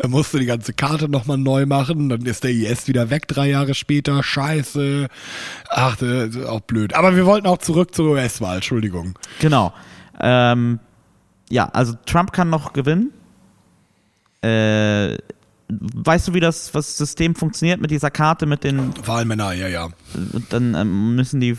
da 0.02 0.08
musst 0.08 0.34
du 0.34 0.40
die 0.40 0.46
ganze 0.46 0.72
Karte 0.74 1.10
nochmal 1.10 1.38
neu 1.38 1.66
machen, 1.66 2.10
dann 2.10 2.22
ist 2.26 2.46
der 2.46 2.52
IS 2.52 2.88
wieder 2.88 3.10
weg 3.10 3.28
drei 3.28 3.50
Jahre 3.50 3.76
später. 3.76 4.24
Scheiße. 4.24 5.08
Ach, 5.70 5.98
das 5.98 6.36
ist 6.36 6.46
auch 6.46 6.62
blöd. 6.62 6.94
Aber 6.94 7.16
wir 7.18 7.26
wollten 7.26 7.48
auch 7.48 7.58
zurück 7.58 7.94
zur 7.94 8.12
US-Wahl, 8.12 8.56
Entschuldigung. 8.56 9.20
Genau. 9.40 9.74
Ähm, 10.20 10.80
ja, 11.50 11.68
also 11.70 11.94
Trump 12.06 12.32
kann 12.32 12.50
noch 12.50 12.72
gewinnen. 12.72 13.12
Äh, 14.46 15.18
weißt 15.68 16.28
du, 16.28 16.34
wie 16.34 16.40
das, 16.40 16.74
was 16.74 16.98
System 16.98 17.36
funktioniert 17.36 17.82
mit 17.82 17.92
dieser 17.92 18.12
Karte, 18.12 18.46
mit 18.46 18.64
den, 18.64 18.94
Wahlmänner, 19.06 19.54
ja, 19.54 19.68
ja. 19.68 19.90
dann 20.50 20.76
ähm, 20.76 21.16
müssen 21.16 21.40
die, 21.40 21.58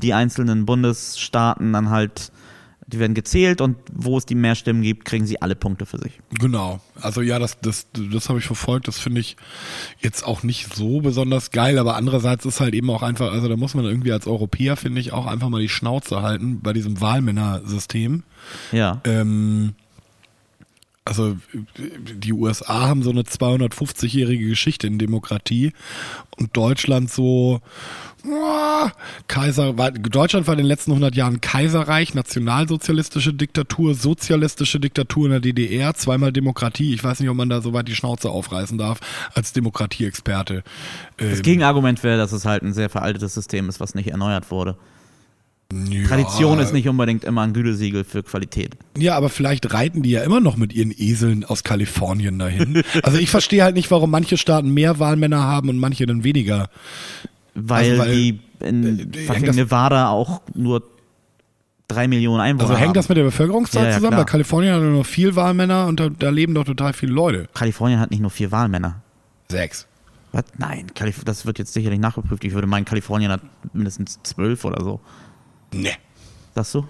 die 0.00 0.14
einzelnen 0.14 0.64
Bundesstaaten 0.64 1.72
dann 1.72 1.90
halt, 1.90 2.30
die 2.86 2.98
werden 2.98 3.14
gezählt 3.14 3.60
und 3.60 3.76
wo 3.92 4.18
es 4.18 4.26
die 4.26 4.34
mehr 4.34 4.54
Stimmen 4.54 4.82
gibt, 4.82 5.04
kriegen 5.04 5.26
sie 5.26 5.42
alle 5.42 5.56
Punkte 5.56 5.86
für 5.86 5.98
sich. 5.98 6.20
Genau. 6.38 6.80
Also 7.00 7.20
ja, 7.20 7.38
das, 7.38 7.58
das, 7.60 7.86
das 8.12 8.28
habe 8.28 8.38
ich 8.38 8.44
verfolgt. 8.44 8.86
Das 8.86 8.98
finde 8.98 9.20
ich 9.20 9.36
jetzt 9.98 10.24
auch 10.24 10.42
nicht 10.42 10.74
so 10.74 11.00
besonders 11.00 11.50
geil, 11.50 11.78
aber 11.78 11.96
andererseits 11.96 12.44
ist 12.44 12.60
halt 12.60 12.74
eben 12.74 12.90
auch 12.90 13.02
einfach, 13.02 13.32
also 13.32 13.48
da 13.48 13.56
muss 13.56 13.74
man 13.74 13.86
irgendwie 13.86 14.12
als 14.12 14.26
Europäer, 14.26 14.76
finde 14.76 15.00
ich, 15.00 15.12
auch 15.12 15.26
einfach 15.26 15.48
mal 15.48 15.60
die 15.60 15.68
Schnauze 15.68 16.22
halten 16.22 16.60
bei 16.60 16.72
diesem 16.72 17.00
Wahlmännersystem. 17.00 18.22
Ja. 18.72 19.00
Ähm, 19.04 19.74
Also 21.04 21.36
die 21.58 22.32
USA 22.32 22.86
haben 22.86 23.02
so 23.02 23.10
eine 23.10 23.22
250-jährige 23.22 24.48
Geschichte 24.48 24.86
in 24.86 24.98
Demokratie 24.98 25.72
und 26.38 26.56
Deutschland 26.56 27.10
so 27.10 27.60
oh, 28.24 28.88
Kaiser 29.26 29.76
war, 29.78 29.90
Deutschland 29.90 30.46
war 30.46 30.54
in 30.54 30.58
den 30.58 30.66
letzten 30.66 30.92
100 30.92 31.14
Jahren 31.14 31.40
Kaiserreich, 31.40 32.14
nationalsozialistische 32.14 33.34
Diktatur, 33.34 33.94
sozialistische 33.94 34.78
Diktatur 34.78 35.26
in 35.26 35.30
der 35.32 35.40
DDR, 35.40 35.94
zweimal 35.94 36.32
Demokratie. 36.32 36.94
Ich 36.94 37.02
weiß 37.02 37.20
nicht, 37.20 37.28
ob 37.28 37.36
man 37.36 37.48
da 37.48 37.60
so 37.60 37.72
weit 37.72 37.88
die 37.88 37.96
Schnauze 37.96 38.30
aufreißen 38.30 38.78
darf 38.78 39.00
als 39.34 39.52
Demokratieexperte. 39.52 40.62
Das 41.16 41.38
Ähm, 41.38 41.42
Gegenargument 41.42 42.02
wäre, 42.02 42.16
dass 42.16 42.32
es 42.32 42.44
halt 42.44 42.62
ein 42.62 42.72
sehr 42.72 42.90
veraltetes 42.90 43.34
System 43.34 43.68
ist, 43.68 43.80
was 43.80 43.94
nicht 43.94 44.08
erneuert 44.08 44.50
wurde. 44.50 44.76
Ja, 45.90 46.06
Tradition 46.08 46.58
ist 46.58 46.72
nicht 46.72 46.88
unbedingt 46.88 47.24
immer 47.24 47.42
ein 47.42 47.52
Gütesiegel 47.52 48.04
für 48.04 48.22
Qualität. 48.22 48.76
Ja, 48.96 49.16
aber 49.16 49.28
vielleicht 49.28 49.72
reiten 49.72 50.02
die 50.02 50.10
ja 50.10 50.22
immer 50.22 50.40
noch 50.40 50.56
mit 50.56 50.72
ihren 50.72 50.92
Eseln 50.96 51.44
aus 51.44 51.64
Kalifornien 51.64 52.38
dahin. 52.38 52.82
also 53.02 53.18
ich 53.18 53.30
verstehe 53.30 53.62
halt 53.64 53.74
nicht, 53.74 53.90
warum 53.90 54.10
manche 54.10 54.36
Staaten 54.36 54.72
mehr 54.72 54.98
Wahlmänner 54.98 55.42
haben 55.42 55.68
und 55.68 55.78
manche 55.78 56.06
dann 56.06 56.24
weniger. 56.24 56.68
Weil, 57.54 57.90
Also, 57.92 58.02
weil, 58.02 58.14
die 58.14 58.40
in 58.60 59.12
äh, 59.14 59.52
Nevada 59.52 60.08
auch 60.08 60.40
nur 60.54 60.82
drei 61.88 62.08
Millionen 62.08 62.40
Einwohner 62.40 62.64
Also 62.70 62.76
hängt 62.78 62.88
haben. 62.88 62.94
das 62.94 63.08
mit 63.08 63.18
der 63.18 63.24
Bevölkerungszahl 63.24 63.82
Ja, 63.84 63.88
ja, 63.90 63.94
zusammen? 63.96 64.10
klar. 64.12 64.20
Weil 64.20 64.26
Kalifornien 64.26 64.74
hat 64.74 64.80
ja 64.82 64.88
nur 64.88 65.04
viel 65.04 65.36
Wahlmänner 65.36 65.86
und 65.86 66.00
da, 66.00 66.08
da 66.08 66.30
leben 66.30 66.54
doch 66.54 66.64
total 66.64 66.92
viele 66.92 67.12
Leute. 67.12 67.48
Kalifornien 67.54 68.00
hat 68.00 68.10
nicht 68.10 68.20
nur 68.20 68.30
vier 68.30 68.50
Wahlmänner. 68.52 69.02
Sechs. 69.50 69.86
Was? 70.32 70.44
Nein, 70.56 70.86
Kalif 70.94 71.22
das 71.24 71.44
wird 71.44 71.58
jetzt 71.58 71.74
sicherlich 71.74 72.00
nachgeprüft. 72.00 72.42
Ich 72.44 72.54
würde 72.54 72.66
meinen, 72.66 72.86
Kalifornien 72.86 73.30
hat 73.30 73.42
mindestens 73.74 74.18
zwölf 74.22 74.64
oder 74.64 74.82
so. 74.82 75.00
Ne. 75.72 75.92
Sagst 76.54 76.74
du? 76.74 76.86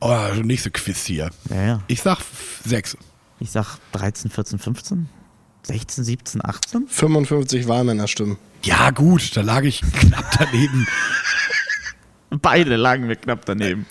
Oh, 0.00 0.06
also 0.08 0.42
nächste 0.42 0.70
Quiz 0.70 1.04
hier. 1.04 1.30
Ja, 1.50 1.62
ja. 1.62 1.80
Ich 1.86 2.02
sag 2.02 2.18
f- 2.18 2.60
sechs. 2.64 2.96
Ich 3.40 3.50
sag 3.50 3.78
13, 3.92 4.30
14, 4.30 4.58
15, 4.58 5.08
16, 5.64 6.04
17, 6.04 6.44
18. 6.44 6.86
55 6.88 7.68
Wahlmännerstimmen. 7.68 8.36
Ja, 8.64 8.90
gut, 8.90 9.36
da 9.36 9.40
lag 9.42 9.62
ich 9.62 9.80
knapp 9.80 10.24
daneben. 10.38 10.86
Beide 12.40 12.76
lagen 12.76 13.08
wir 13.08 13.16
knapp 13.16 13.44
daneben. 13.44 13.84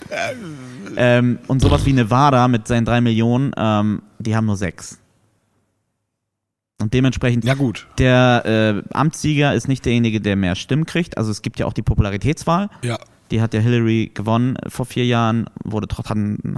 ähm, 0.96 1.38
und 1.46 1.60
sowas 1.62 1.84
wie 1.86 1.92
Nevada 1.92 2.48
mit 2.48 2.66
seinen 2.66 2.84
drei 2.84 3.00
Millionen, 3.00 3.52
ähm, 3.56 4.02
die 4.18 4.34
haben 4.34 4.46
nur 4.46 4.56
sechs. 4.56 4.98
Und 6.80 6.92
dementsprechend, 6.92 7.44
Ja, 7.44 7.54
gut. 7.54 7.86
der 7.98 8.82
äh, 8.90 8.94
Amtssieger 8.94 9.54
ist 9.54 9.68
nicht 9.68 9.84
derjenige, 9.84 10.20
der 10.20 10.34
mehr 10.34 10.56
Stimmen 10.56 10.84
kriegt. 10.86 11.16
Also 11.16 11.30
es 11.30 11.42
gibt 11.42 11.60
ja 11.60 11.66
auch 11.66 11.72
die 11.72 11.82
Popularitätswahl. 11.82 12.68
Ja. 12.82 12.98
Die 13.32 13.40
hat 13.40 13.54
ja 13.54 13.60
Hillary 13.60 14.10
gewonnen 14.14 14.56
vor 14.68 14.86
vier 14.86 15.06
Jahren, 15.06 15.46
wurde 15.64 15.88
hat, 15.96 16.06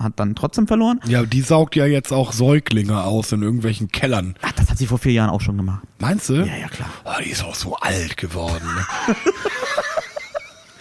hat 0.02 0.12
dann 0.16 0.34
trotzdem 0.34 0.66
verloren. 0.66 1.00
Ja, 1.06 1.22
die 1.22 1.40
saugt 1.40 1.76
ja 1.76 1.86
jetzt 1.86 2.12
auch 2.12 2.32
Säuglinge 2.32 3.04
aus 3.04 3.32
in 3.32 3.42
irgendwelchen 3.42 3.88
Kellern. 3.88 4.34
Ach, 4.42 4.52
das 4.52 4.70
hat 4.70 4.78
sie 4.78 4.86
vor 4.86 4.98
vier 4.98 5.12
Jahren 5.12 5.30
auch 5.30 5.40
schon 5.40 5.56
gemacht. 5.56 5.82
Meinst 6.00 6.28
du? 6.28 6.34
Ja, 6.34 6.44
ja, 6.56 6.68
klar. 6.68 6.90
Oh, 7.04 7.22
die 7.24 7.30
ist 7.30 7.44
auch 7.44 7.54
so 7.54 7.76
alt 7.76 8.16
geworden. 8.16 8.66
Ne? 8.66 9.14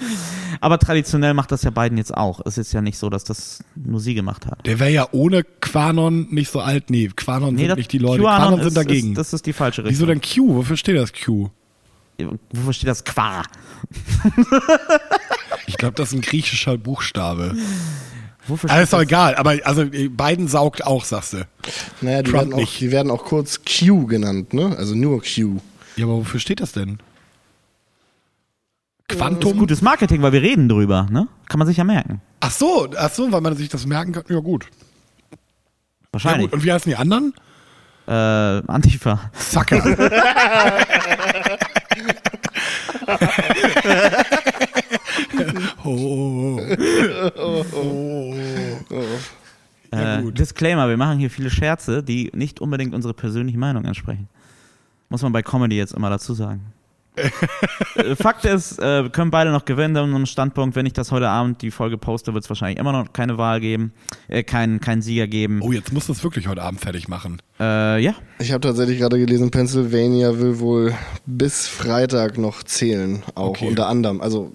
Aber 0.61 0.79
traditionell 0.79 1.33
macht 1.33 1.51
das 1.51 1.63
ja 1.63 1.69
Biden 1.69 1.97
jetzt 1.97 2.15
auch. 2.15 2.41
Es 2.45 2.57
ist 2.57 2.73
ja 2.73 2.81
nicht 2.81 2.97
so, 2.97 3.09
dass 3.09 3.23
das 3.23 3.63
nur 3.75 3.99
sie 3.99 4.13
gemacht 4.15 4.45
hat. 4.45 4.65
Der 4.65 4.79
wäre 4.79 4.89
ja 4.91 5.07
ohne 5.11 5.43
Quanon 5.43 6.27
nicht 6.31 6.51
so 6.51 6.59
alt. 6.59 6.89
Nee, 6.89 7.09
Quanon 7.15 7.57
sind 7.57 7.67
das- 7.67 7.77
nicht 7.77 7.91
die 7.91 7.97
Leute. 7.99 8.23
QAnon 8.23 8.37
Quanon 8.39 8.59
ist, 8.59 8.65
sind 8.65 8.77
dagegen. 8.77 9.11
Ist, 9.11 9.17
das 9.17 9.33
ist 9.33 9.45
die 9.45 9.53
falsche 9.53 9.83
Wieso 9.85 10.05
Richtung. 10.05 10.21
denn 10.21 10.47
Q? 10.47 10.55
Wofür 10.55 10.77
steht 10.77 10.97
das 10.97 11.11
Q? 11.13 11.49
Wofür 12.51 12.73
steht 12.73 12.89
das 12.89 13.03
Qua? 13.03 13.43
Ich 15.67 15.77
glaube, 15.77 15.95
das 15.95 16.09
ist 16.09 16.15
ein 16.15 16.21
griechischer 16.21 16.77
Buchstabe. 16.77 17.55
Wofür 18.47 18.69
Aber 18.69 18.77
steht 18.77 18.83
ist 18.83 18.93
doch 18.93 18.97
das? 18.99 19.07
egal. 19.07 19.35
Aber 19.35 19.55
also 19.63 19.83
äh, 19.83 20.09
Biden 20.09 20.47
saugt 20.47 20.85
auch, 20.85 21.05
sagst 21.05 21.33
du. 21.33 21.47
Naja, 22.01 22.21
die, 22.23 22.31
Trump 22.31 22.41
werden 22.41 22.53
auch, 22.53 22.57
nicht. 22.57 22.79
die 22.81 22.91
werden 22.91 23.11
auch 23.11 23.23
kurz 23.25 23.61
Q 23.63 24.05
genannt, 24.07 24.53
ne? 24.53 24.75
Also 24.77 24.95
nur 24.95 25.21
Q. 25.21 25.59
Ja, 25.95 26.05
aber 26.05 26.17
wofür 26.17 26.39
steht 26.39 26.59
das 26.59 26.71
denn? 26.73 26.97
Das 29.07 29.15
ist 29.17 29.21
Quantum? 29.21 29.57
gutes 29.59 29.81
Marketing, 29.81 30.21
weil 30.21 30.31
wir 30.33 30.41
reden 30.41 30.67
drüber, 30.69 31.07
ne? 31.09 31.27
Kann 31.47 31.59
man 31.59 31.67
sich 31.67 31.77
ja 31.77 31.83
merken. 31.83 32.21
Ach 32.39 32.51
so, 32.51 32.89
ach 32.97 33.11
so, 33.11 33.31
weil 33.31 33.41
man 33.41 33.55
sich 33.55 33.69
das 33.69 33.85
merken 33.85 34.11
kann. 34.11 34.23
Ja, 34.27 34.39
gut. 34.39 34.65
Ja, 34.65 35.37
Wahrscheinlich. 36.11 36.51
gut. 36.51 36.53
Und 36.59 36.63
wie 36.65 36.71
heißen 36.71 36.89
die 36.89 36.95
anderen? 36.95 37.33
äh, 38.05 38.11
Antifa. 38.11 39.31
Zacker. 39.33 39.81
oh, 45.83 46.59
oh, 47.37 47.65
oh. 47.75 48.35
Ja, 49.93 50.19
Äh, 50.19 50.21
gut. 50.23 50.39
Disclaimer, 50.39 50.89
wir 50.89 50.97
machen 50.97 51.19
hier 51.19 51.29
viele 51.29 51.49
Scherze, 51.49 52.01
die 52.03 52.31
nicht 52.33 52.59
unbedingt 52.61 52.93
unsere 52.95 53.13
persönliche 53.13 53.57
Meinung 53.59 53.85
entsprechen. 53.85 54.27
Muss 55.09 55.21
man 55.21 55.31
bei 55.31 55.43
Comedy 55.43 55.77
jetzt 55.77 55.93
immer 55.93 56.09
dazu 56.09 56.33
sagen. 56.33 56.61
Äh, 57.95 58.15
Fakt 58.15 58.43
ist, 58.43 58.79
äh, 58.79 59.03
wir 59.03 59.11
können 59.11 59.29
beide 59.29 59.51
noch 59.51 59.65
gewinnen 59.65 59.95
an 59.97 60.05
unserem 60.05 60.25
Standpunkt. 60.25 60.75
Wenn 60.75 60.87
ich 60.87 60.93
das 60.93 61.11
heute 61.11 61.29
Abend 61.29 61.61
die 61.61 61.69
Folge 61.69 61.95
poste, 61.99 62.33
wird 62.33 62.43
es 62.43 62.49
wahrscheinlich 62.49 62.79
immer 62.79 62.91
noch 62.91 63.13
keine 63.13 63.37
Wahl 63.37 63.59
geben, 63.61 63.93
äh, 64.27 64.41
keinen 64.41 64.79
keinen 64.81 65.03
Sieger 65.03 65.27
geben. 65.27 65.61
oh, 65.61 65.71
jetzt 65.71 65.93
musst 65.93 66.09
du 66.09 66.13
es 66.13 66.23
wirklich 66.23 66.47
heute 66.47 66.63
Abend 66.63 66.81
fertig 66.81 67.07
machen. 67.07 67.39
Äh, 67.59 67.99
ja, 68.03 68.15
Ich 68.39 68.51
habe 68.51 68.61
tatsächlich 68.61 68.97
gerade 68.97 69.19
gelesen, 69.19 69.51
Pennsylvania 69.51 70.39
will 70.39 70.57
wohl 70.59 70.95
bis 71.27 71.67
Freitag 71.67 72.39
noch 72.39 72.63
zählen, 72.63 73.21
auch 73.35 73.49
Okay. 73.49 73.67
unter 73.67 73.87
anderem. 73.87 74.19
Also, 74.19 74.51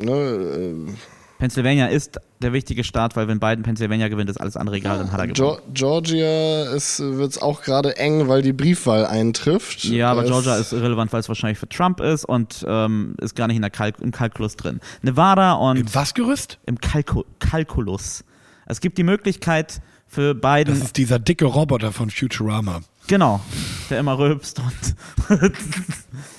ne, 0.00 0.12
äh, 0.12 0.92
Pennsylvania 1.38 1.86
ist 1.86 2.20
der 2.42 2.52
wichtige 2.52 2.84
Staat, 2.84 3.16
weil 3.16 3.26
wenn 3.26 3.40
Biden 3.40 3.62
Pennsylvania 3.62 4.08
gewinnt, 4.08 4.28
ist 4.28 4.36
alles 4.36 4.58
andere 4.58 4.76
egal, 4.76 4.98
dann 4.98 5.10
hat 5.10 5.20
er 5.20 5.26
gewonnen. 5.26 5.58
Geo- 5.72 5.72
Georgia 5.72 6.26
wird 6.72 7.30
es 7.30 7.40
auch 7.40 7.62
gerade 7.62 7.96
eng, 7.96 8.28
weil 8.28 8.42
die 8.42 8.52
Briefwahl 8.52 9.06
eintrifft. 9.06 9.84
Ja, 9.84 10.10
aber 10.10 10.24
Georgia 10.24 10.56
ist 10.56 10.74
irrelevant, 10.74 11.14
weil 11.14 11.20
es 11.20 11.28
wahrscheinlich 11.28 11.58
für 11.58 11.68
Trump 11.68 12.00
ist 12.00 12.26
und 12.26 12.62
ähm, 12.68 13.14
ist 13.22 13.34
gar 13.36 13.46
nicht 13.46 13.56
in 13.56 13.62
der 13.62 13.70
Kalk 13.70 14.00
im 14.00 14.10
Kalkulus 14.10 14.56
drin. 14.56 14.80
Nevada 15.00 15.54
und 15.54 15.78
Im 15.78 15.94
was 15.94 16.12
Gerüst? 16.12 16.58
im 16.66 16.78
Kalku 16.78 17.22
Kalkulus. 17.38 18.22
Es 18.66 18.82
gibt 18.82 18.98
die 18.98 19.02
Möglichkeit 19.04 19.80
für 20.06 20.34
Biden, 20.34 20.74
Das 20.74 20.84
ist 20.84 20.98
dieser 20.98 21.18
dicke 21.18 21.46
Roboter 21.46 21.90
von 21.92 22.10
Futurama. 22.10 22.80
genau, 23.06 23.40
der 23.88 24.00
immer 24.00 24.18
rülpst 24.18 24.58
und 24.60 25.50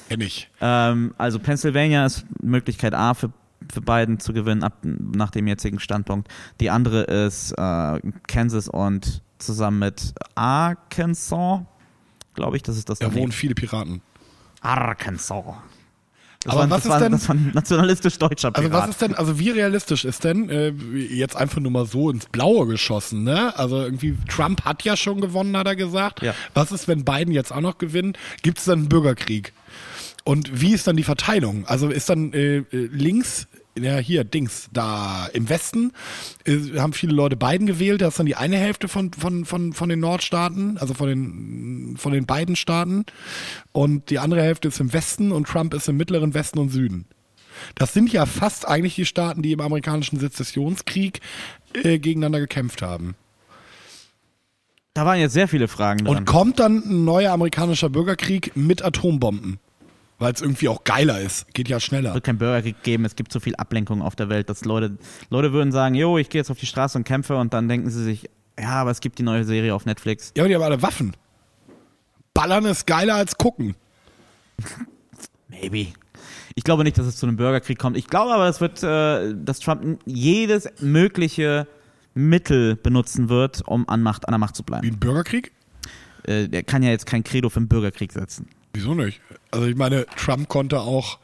Kenn 0.09 0.21
ich. 0.21 0.47
ähm, 0.61 1.15
also 1.17 1.39
Pennsylvania 1.39 2.05
ist 2.05 2.23
Möglichkeit 2.43 2.93
A 2.93 3.13
für 3.15 3.31
für 3.71 3.81
Biden 3.81 4.19
zu 4.19 4.33
gewinnen 4.33 4.63
ab 4.63 4.77
nach 4.83 5.31
dem 5.31 5.47
jetzigen 5.47 5.79
Standpunkt. 5.79 6.27
Die 6.59 6.69
andere 6.69 7.01
ist 7.03 7.53
äh, 7.53 7.99
Kansas 8.27 8.67
und 8.67 9.21
zusammen 9.39 9.79
mit 9.79 10.13
Arkansas, 10.35 11.61
glaube 12.35 12.57
ich, 12.57 12.63
das 12.63 12.77
ist 12.77 12.89
das 12.89 12.99
Da 12.99 13.13
wohnen 13.13 13.31
viele 13.31 13.55
Piraten. 13.55 14.01
Arkansas. 14.61 15.43
Das 16.43 16.53
Aber 16.53 16.61
war, 16.63 16.69
was 16.71 16.77
das 16.77 16.85
ist 16.85 16.89
war, 16.91 16.99
denn- 16.99 17.11
Das 17.11 17.27
war 17.29 17.35
ein 17.35 17.51
nationalistisch 17.53 18.17
deutscher 18.17 18.49
Also 18.55 18.67
Pirat. 18.67 18.83
was 18.83 18.89
ist 18.89 19.01
denn, 19.01 19.13
also 19.13 19.37
wie 19.37 19.51
realistisch 19.51 20.05
ist 20.05 20.23
denn, 20.23 20.49
äh, 20.49 20.69
jetzt 20.69 21.35
einfach 21.35 21.59
nur 21.59 21.71
mal 21.71 21.85
so 21.85 22.09
ins 22.09 22.25
Blaue 22.25 22.65
geschossen, 22.65 23.23
ne? 23.23 23.55
Also 23.59 23.79
irgendwie, 23.81 24.17
Trump 24.27 24.65
hat 24.65 24.83
ja 24.83 24.97
schon 24.97 25.21
gewonnen, 25.21 25.55
hat 25.55 25.67
er 25.67 25.75
gesagt. 25.75 26.23
Ja. 26.23 26.33
Was 26.55 26.71
ist, 26.71 26.87
wenn 26.87 27.05
Biden 27.05 27.31
jetzt 27.31 27.51
auch 27.53 27.61
noch 27.61 27.77
gewinnt? 27.77 28.17
Gibt 28.41 28.57
es 28.57 28.65
dann 28.65 28.79
einen 28.79 28.89
Bürgerkrieg? 28.89 29.53
Und 30.23 30.61
wie 30.61 30.73
ist 30.73 30.87
dann 30.87 30.95
die 30.95 31.03
Verteilung? 31.03 31.65
Also 31.67 31.89
ist 31.89 32.09
dann 32.09 32.33
äh, 32.33 32.57
äh, 32.57 32.65
links, 32.71 33.47
ja 33.83 33.97
hier, 33.97 34.23
Dings, 34.23 34.69
da 34.71 35.27
im 35.33 35.49
Westen 35.49 35.91
äh, 36.45 36.77
haben 36.77 36.93
viele 36.93 37.13
Leute 37.13 37.35
Biden 37.35 37.67
gewählt, 37.67 38.01
das 38.01 38.13
ist 38.13 38.19
dann 38.19 38.25
die 38.25 38.35
eine 38.35 38.57
Hälfte 38.57 38.87
von, 38.87 39.11
von, 39.13 39.45
von, 39.45 39.73
von 39.73 39.89
den 39.89 39.99
Nordstaaten, 39.99 40.77
also 40.77 40.93
von 40.93 41.07
den, 41.07 41.95
von 41.97 42.11
den 42.11 42.25
beiden 42.25 42.55
Staaten. 42.55 43.05
Und 43.71 44.09
die 44.09 44.19
andere 44.19 44.41
Hälfte 44.41 44.67
ist 44.67 44.79
im 44.79 44.93
Westen 44.93 45.31
und 45.31 45.47
Trump 45.47 45.73
ist 45.73 45.87
im 45.87 45.97
mittleren 45.97 46.33
Westen 46.33 46.59
und 46.59 46.69
Süden. 46.69 47.05
Das 47.75 47.93
sind 47.93 48.11
ja 48.11 48.25
fast 48.25 48.67
eigentlich 48.67 48.95
die 48.95 49.05
Staaten, 49.05 49.41
die 49.41 49.51
im 49.51 49.59
amerikanischen 49.59 50.19
Sezessionskrieg 50.19 51.19
äh, 51.73 51.99
gegeneinander 51.99 52.39
gekämpft 52.39 52.81
haben. 52.81 53.15
da 54.93 55.05
waren 55.05 55.19
jetzt 55.19 55.33
sehr 55.33 55.47
viele 55.47 55.67
Fragen 55.67 56.05
dran. 56.05 56.17
Und 56.17 56.25
kommt 56.25 56.59
dann 56.59 56.83
ein 56.85 57.05
neuer 57.05 57.31
amerikanischer 57.31 57.89
Bürgerkrieg 57.89 58.55
mit 58.55 58.83
Atombomben? 58.83 59.59
Weil 60.21 60.33
es 60.33 60.41
irgendwie 60.41 60.67
auch 60.69 60.83
geiler 60.83 61.19
ist. 61.19 61.51
Geht 61.55 61.67
ja 61.67 61.79
schneller. 61.79 62.13
wird 62.13 62.23
kein 62.23 62.37
Bürgerkrieg 62.37 62.83
geben, 62.83 63.05
es 63.05 63.15
gibt 63.15 63.33
so 63.33 63.39
viel 63.39 63.55
Ablenkung 63.55 64.03
auf 64.03 64.15
der 64.15 64.29
Welt, 64.29 64.51
dass 64.51 64.63
Leute, 64.65 64.99
Leute 65.31 65.51
würden 65.51 65.71
sagen, 65.71 65.95
jo, 65.95 66.19
ich 66.19 66.29
gehe 66.29 66.39
jetzt 66.39 66.51
auf 66.51 66.59
die 66.59 66.67
Straße 66.67 66.95
und 66.95 67.05
kämpfe 67.05 67.37
und 67.37 67.55
dann 67.55 67.67
denken 67.67 67.89
sie 67.89 68.03
sich, 68.03 68.29
ja, 68.59 68.69
aber 68.69 68.91
es 68.91 69.01
gibt 69.01 69.17
die 69.17 69.23
neue 69.23 69.45
Serie 69.45 69.73
auf 69.73 69.87
Netflix. 69.87 70.31
Ja, 70.37 70.43
aber 70.43 70.49
die 70.49 70.53
haben 70.53 70.61
alle 70.61 70.79
Waffen. 70.83 71.15
Ballern 72.35 72.65
ist 72.65 72.85
geiler 72.85 73.15
als 73.15 73.35
gucken. 73.35 73.73
Maybe. 75.47 75.87
Ich 76.53 76.63
glaube 76.63 76.83
nicht, 76.83 76.99
dass 76.99 77.07
es 77.07 77.17
zu 77.17 77.25
einem 77.25 77.37
Bürgerkrieg 77.37 77.79
kommt. 77.79 77.97
Ich 77.97 78.05
glaube 78.05 78.31
aber, 78.31 78.47
es 78.47 78.61
wird, 78.61 78.83
äh, 78.83 79.33
dass 79.35 79.59
Trump 79.59 80.01
jedes 80.05 80.69
mögliche 80.81 81.67
Mittel 82.13 82.75
benutzen 82.75 83.27
wird, 83.27 83.63
um 83.65 83.89
an, 83.89 84.03
Macht, 84.03 84.27
an 84.27 84.33
der 84.33 84.37
Macht 84.37 84.55
zu 84.55 84.61
Wie 84.61 84.65
bleiben. 84.67 84.87
ein 84.87 84.99
Bürgerkrieg? 84.99 85.51
Äh, 86.25 86.47
der 86.47 86.61
kann 86.61 86.83
ja 86.83 86.91
jetzt 86.91 87.07
kein 87.07 87.23
Credo 87.23 87.49
für 87.49 87.57
einen 87.57 87.69
Bürgerkrieg 87.69 88.11
setzen. 88.11 88.47
Wieso 88.73 88.93
nicht? 88.95 89.21
Also 89.51 89.67
ich 89.67 89.75
meine, 89.75 90.05
Trump 90.15 90.47
konnte 90.47 90.79
auch 90.81 91.19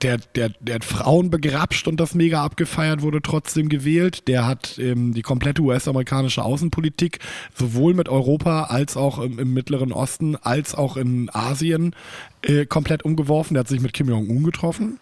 der, 0.00 0.16
der, 0.34 0.48
der 0.60 0.76
hat 0.76 0.84
Frauen 0.84 1.28
begrapscht 1.30 1.86
und 1.88 2.00
das 2.00 2.14
mega 2.14 2.42
abgefeiert, 2.42 3.02
wurde 3.02 3.20
trotzdem 3.20 3.68
gewählt. 3.68 4.26
Der 4.28 4.46
hat 4.46 4.78
ähm, 4.78 5.12
die 5.12 5.20
komplette 5.20 5.60
US-amerikanische 5.60 6.42
Außenpolitik 6.42 7.18
sowohl 7.54 7.92
mit 7.92 8.08
Europa 8.08 8.64
als 8.64 8.96
auch 8.96 9.18
im, 9.18 9.38
im 9.38 9.52
Mittleren 9.52 9.92
Osten 9.92 10.36
als 10.36 10.74
auch 10.74 10.96
in 10.96 11.28
Asien 11.34 11.94
äh, 12.40 12.64
komplett 12.64 13.04
umgeworfen. 13.04 13.54
Der 13.54 13.60
hat 13.60 13.68
sich 13.68 13.80
mit 13.82 13.92
Kim 13.92 14.08
Jong-un 14.08 14.42
getroffen. 14.44 14.98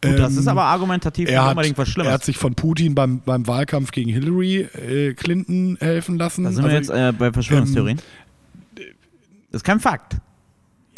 Gut, 0.00 0.16
das 0.16 0.34
Ähm, 0.34 0.38
ist 0.38 0.46
aber 0.46 0.64
argumentativ 0.66 1.28
er 1.28 1.42
hat, 1.44 1.50
unbedingt 1.52 1.76
was 1.76 1.88
er 1.88 1.92
Schlimmes. 1.92 2.12
hat 2.12 2.24
sich 2.24 2.36
von 2.36 2.54
Putin 2.54 2.94
beim, 2.94 3.20
beim 3.24 3.48
Wahlkampf 3.48 3.90
gegen 3.90 4.10
Hillary 4.10 4.60
äh, 4.60 5.14
Clinton 5.14 5.76
helfen 5.80 6.18
lassen. 6.18 6.44
Da 6.44 6.52
sind 6.52 6.64
wir 6.64 6.72
Also, 6.76 6.92
jetzt 6.94 7.08
äh, 7.08 7.12
bei 7.18 7.32
Verschwörungstheorien. 7.32 7.98
ähm, 7.98 8.04
das 9.54 9.60
ist 9.60 9.64
kein 9.64 9.80
Fakt. 9.80 10.16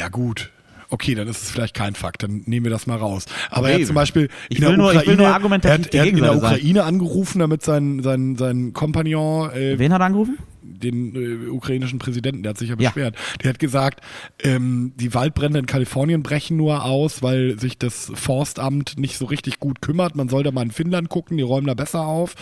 Ja 0.01 0.09
gut. 0.09 0.51
Okay, 0.89 1.15
dann 1.15 1.27
ist 1.27 1.43
es 1.43 1.51
vielleicht 1.51 1.73
kein 1.73 1.95
Fakt, 1.95 2.23
dann 2.23 2.43
nehmen 2.45 2.65
wir 2.65 2.69
das 2.71 2.87
mal 2.87 2.95
raus. 2.97 3.25
Aber 3.49 3.69
er 3.69 3.77
hat 3.79 3.85
zum 3.85 3.95
Beispiel 3.95 4.29
Ich 4.47 4.57
in 4.57 4.61
der 4.61 4.69
will 4.71 4.77
nur- 4.77 4.91
Ukraine, 4.91 5.23
er 5.23 5.33
hat, 5.33 5.63
er 5.63 5.71
hat 5.73 5.93
in 6.07 6.15
der 6.15 6.27
sein. 6.27 6.37
Ukraine 6.37 6.83
angerufen, 6.85 7.39
damit 7.39 7.61
sein, 7.63 8.01
sein, 8.03 8.37
sein 8.37 8.71
Kompagnon, 8.71 9.51
äh, 9.51 9.77
Wen 9.79 9.91
hat 9.91 10.01
er 10.01 10.05
angerufen? 10.05 10.37
den 10.69 11.15
äh, 11.15 11.49
ukrainischen 11.49 11.97
Präsidenten, 11.97 12.43
der 12.43 12.51
hat 12.51 12.57
sich 12.57 12.69
ja 12.69 12.75
Ja. 12.77 12.89
beschwert. 12.89 13.15
Der 13.43 13.49
hat 13.49 13.59
gesagt, 13.59 14.01
ähm, 14.43 14.93
die 14.97 15.13
Waldbrände 15.13 15.59
in 15.59 15.65
Kalifornien 15.65 16.23
brechen 16.23 16.55
nur 16.57 16.83
aus, 16.85 17.21
weil 17.23 17.57
sich 17.59 17.77
das 17.77 18.11
Forstamt 18.15 18.97
nicht 18.99 19.17
so 19.17 19.25
richtig 19.25 19.59
gut 19.59 19.81
kümmert. 19.81 20.15
Man 20.15 20.27
soll 20.29 20.43
da 20.43 20.51
mal 20.51 20.61
in 20.63 20.71
Finnland 20.71 21.09
gucken, 21.09 21.37
die 21.37 21.43
räumen 21.43 21.67
da 21.67 21.73
besser 21.73 22.01
auf. 22.05 22.35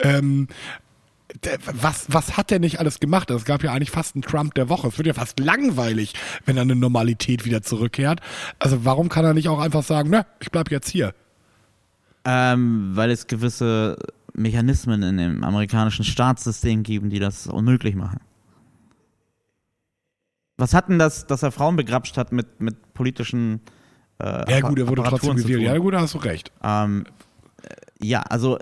Ähm, 0.00 0.48
was, 1.72 2.06
was 2.08 2.36
hat 2.36 2.50
der 2.50 2.58
nicht 2.58 2.78
alles 2.78 3.00
gemacht? 3.00 3.30
Es 3.30 3.44
gab 3.44 3.62
ja 3.62 3.72
eigentlich 3.72 3.90
fast 3.90 4.14
einen 4.14 4.22
Trump 4.22 4.54
der 4.54 4.68
Woche. 4.68 4.88
Es 4.88 4.98
wird 4.98 5.06
ja 5.06 5.14
fast 5.14 5.40
langweilig, 5.40 6.14
wenn 6.44 6.56
er 6.56 6.62
eine 6.62 6.76
Normalität 6.76 7.44
wieder 7.44 7.62
zurückkehrt. 7.62 8.20
Also 8.58 8.84
warum 8.84 9.08
kann 9.08 9.24
er 9.24 9.34
nicht 9.34 9.48
auch 9.48 9.60
einfach 9.60 9.82
sagen, 9.82 10.10
ne, 10.10 10.26
ich 10.40 10.50
bleib 10.50 10.70
jetzt 10.70 10.88
hier? 10.88 11.14
Ähm, 12.24 12.90
weil 12.94 13.10
es 13.10 13.26
gewisse 13.26 13.96
Mechanismen 14.34 15.02
in 15.02 15.16
dem 15.16 15.44
amerikanischen 15.44 16.04
Staatssystem 16.04 16.82
geben, 16.82 17.10
die 17.10 17.18
das 17.18 17.46
unmöglich 17.46 17.94
machen. 17.94 18.20
Was 20.56 20.74
hat 20.74 20.88
denn 20.88 20.98
das, 20.98 21.26
dass 21.26 21.42
er 21.42 21.50
Frauen 21.50 21.76
begrapscht 21.76 22.16
hat 22.16 22.32
mit, 22.32 22.60
mit 22.60 22.94
politischen 22.94 23.60
äh, 24.18 24.50
Ja 24.50 24.60
gut, 24.60 24.78
er 24.78 24.88
wurde 24.88 25.02
trotzdem 25.02 25.36
gewählt. 25.36 25.62
Ja 25.62 25.76
gut, 25.78 25.94
da 25.94 26.00
hast 26.00 26.14
du 26.14 26.18
recht. 26.18 26.52
Ähm, 26.62 27.04
äh, 27.62 28.06
ja, 28.06 28.20
also 28.20 28.58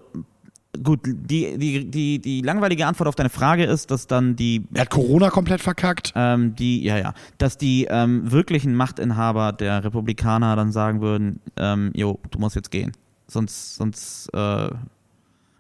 gut, 0.83 1.01
die, 1.05 1.59
die, 1.59 1.91
die, 1.91 2.19
die 2.19 2.41
langweilige 2.43 2.87
Antwort 2.87 3.09
auf 3.09 3.15
deine 3.15 3.31
Frage 3.31 3.65
ist, 3.65 3.91
dass 3.91 4.07
dann 4.07 4.37
die 4.37 4.65
Er 4.75 4.83
hat 4.83 4.91
Corona 4.91 5.31
komplett 5.31 5.61
verkackt. 5.61 6.13
ähm, 6.15 6.55
die, 6.55 6.83
ja, 6.83 6.99
ja, 6.99 7.15
dass 7.39 7.59
die 7.59 7.87
ähm, 7.91 8.31
wirklichen 8.31 8.75
Machtinhaber 8.75 9.53
der 9.53 9.85
Republikaner 9.85 10.57
dann 10.57 10.73
sagen 10.73 11.01
würden, 11.01 11.41
ähm, 11.57 11.91
jo, 11.95 12.19
du 12.31 12.39
musst 12.39 12.57
jetzt 12.57 12.71
gehen. 12.71 12.93
Sonst, 13.27 13.77
sonst, 13.77 14.29
äh, 14.33 14.71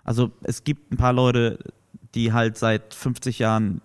also 0.04 0.30
es 0.42 0.64
gibt 0.64 0.92
ein 0.92 0.96
paar 0.96 1.12
Leute, 1.12 1.58
die 2.14 2.32
halt 2.32 2.58
seit 2.58 2.94
50 2.94 3.38
Jahren 3.38 3.80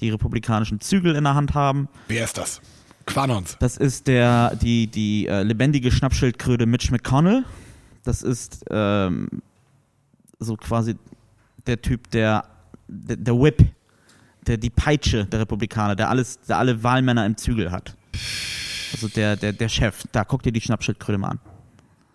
die 0.00 0.10
republikanischen 0.10 0.80
Zügel 0.80 1.14
in 1.14 1.24
der 1.24 1.34
Hand 1.34 1.54
haben. 1.54 1.88
Wer 2.08 2.24
ist 2.24 2.38
das? 2.38 2.60
Quanons. 3.06 3.56
Das 3.60 3.76
ist 3.76 4.06
der, 4.06 4.56
die, 4.56 4.86
die 4.86 5.26
äh, 5.26 5.42
lebendige 5.42 5.90
Schnappschildkröte 5.90 6.66
Mitch 6.66 6.90
McConnell. 6.90 7.44
Das 8.02 8.22
ist 8.22 8.64
ähm, 8.70 9.28
so 10.44 10.56
quasi 10.56 10.96
der 11.66 11.80
Typ, 11.80 12.10
der, 12.10 12.44
der, 12.88 13.16
der 13.16 13.34
Whip, 13.40 13.64
der 14.46 14.56
die 14.56 14.70
Peitsche 14.70 15.24
der 15.26 15.40
Republikaner, 15.40 15.96
der 15.96 16.10
alles, 16.10 16.40
der 16.42 16.58
alle 16.58 16.82
Wahlmänner 16.82 17.24
im 17.26 17.36
Zügel 17.36 17.70
hat. 17.70 17.96
Also 18.92 19.08
der, 19.08 19.36
der, 19.36 19.52
der 19.52 19.68
Chef. 19.68 20.04
Da 20.12 20.24
guck 20.24 20.42
dir 20.42 20.52
die 20.52 20.60
Schnappschildkröte 20.60 21.18
mal 21.18 21.30
an. 21.30 21.40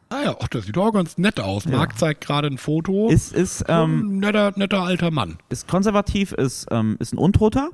Ah 0.10 0.24
ja, 0.24 0.36
ach, 0.40 0.48
das 0.48 0.66
sieht 0.66 0.78
auch 0.78 0.92
ganz 0.92 1.18
nett 1.20 1.40
aus. 1.40 1.66
Marc 1.66 1.98
zeigt 2.00 2.22
gerade 2.22 2.48
ein 2.48 2.58
Foto. 2.58 3.10
Ist, 3.10 3.32
ist, 3.32 3.64
ähm, 3.68 4.16
ein 4.16 4.20
netter, 4.20 4.54
netter 4.56 4.82
alter 4.82 5.12
Mann. 5.12 5.38
ist 5.50 5.68
konservativ, 5.68 6.32
ist, 6.32 6.68
ähm, 6.72 6.98
ist 7.00 7.14
ein 7.14 7.20
Untoter. 7.20 7.70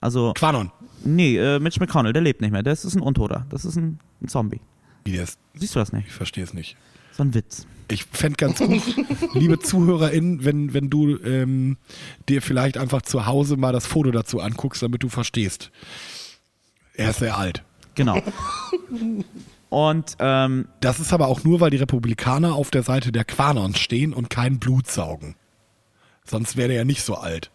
Also, 0.00 0.32
Quanon. 0.34 0.72
nee, 1.04 1.36
äh, 1.36 1.60
Mitch 1.60 1.78
McConnell, 1.78 2.12
der 2.12 2.22
lebt 2.22 2.40
nicht 2.40 2.50
mehr. 2.50 2.64
Das 2.64 2.84
ist 2.84 2.96
ein 2.96 3.02
Untoter. 3.02 3.46
Das 3.50 3.64
ist 3.64 3.76
ein, 3.76 4.00
ein 4.20 4.26
Zombie. 4.26 4.60
Wie 5.04 5.12
der 5.12 5.22
ist. 5.22 5.38
Siehst 5.54 5.76
du 5.76 5.78
das 5.78 5.92
nicht? 5.92 6.08
Ich 6.08 6.12
verstehe 6.12 6.42
es 6.42 6.54
nicht. 6.54 6.76
So 7.12 7.22
ein 7.22 7.34
Witz. 7.34 7.66
Ich 7.90 8.04
fände 8.04 8.36
ganz 8.36 8.58
gut, 8.58 8.82
liebe 9.34 9.58
ZuhörerInnen, 9.58 10.44
wenn, 10.44 10.72
wenn 10.72 10.90
du 10.90 11.18
ähm, 11.22 11.76
dir 12.28 12.40
vielleicht 12.40 12.78
einfach 12.78 13.02
zu 13.02 13.26
Hause 13.26 13.56
mal 13.56 13.72
das 13.72 13.86
Foto 13.86 14.10
dazu 14.10 14.40
anguckst, 14.40 14.82
damit 14.82 15.02
du 15.02 15.08
verstehst. 15.08 15.70
Er 16.94 17.10
ist 17.10 17.18
sehr 17.18 17.36
alt. 17.36 17.64
Genau. 17.94 18.22
Und 19.68 20.16
ähm, 20.18 20.68
Das 20.80 21.00
ist 21.00 21.12
aber 21.12 21.28
auch 21.28 21.44
nur, 21.44 21.60
weil 21.60 21.70
die 21.70 21.76
Republikaner 21.76 22.54
auf 22.54 22.70
der 22.70 22.82
Seite 22.82 23.12
der 23.12 23.24
Quanons 23.24 23.78
stehen 23.78 24.12
und 24.12 24.30
kein 24.30 24.58
Blut 24.58 24.88
saugen. 24.88 25.36
Sonst 26.24 26.56
wäre 26.56 26.72
er 26.72 26.78
ja 26.78 26.84
nicht 26.84 27.02
so 27.02 27.14
alt. 27.14 27.50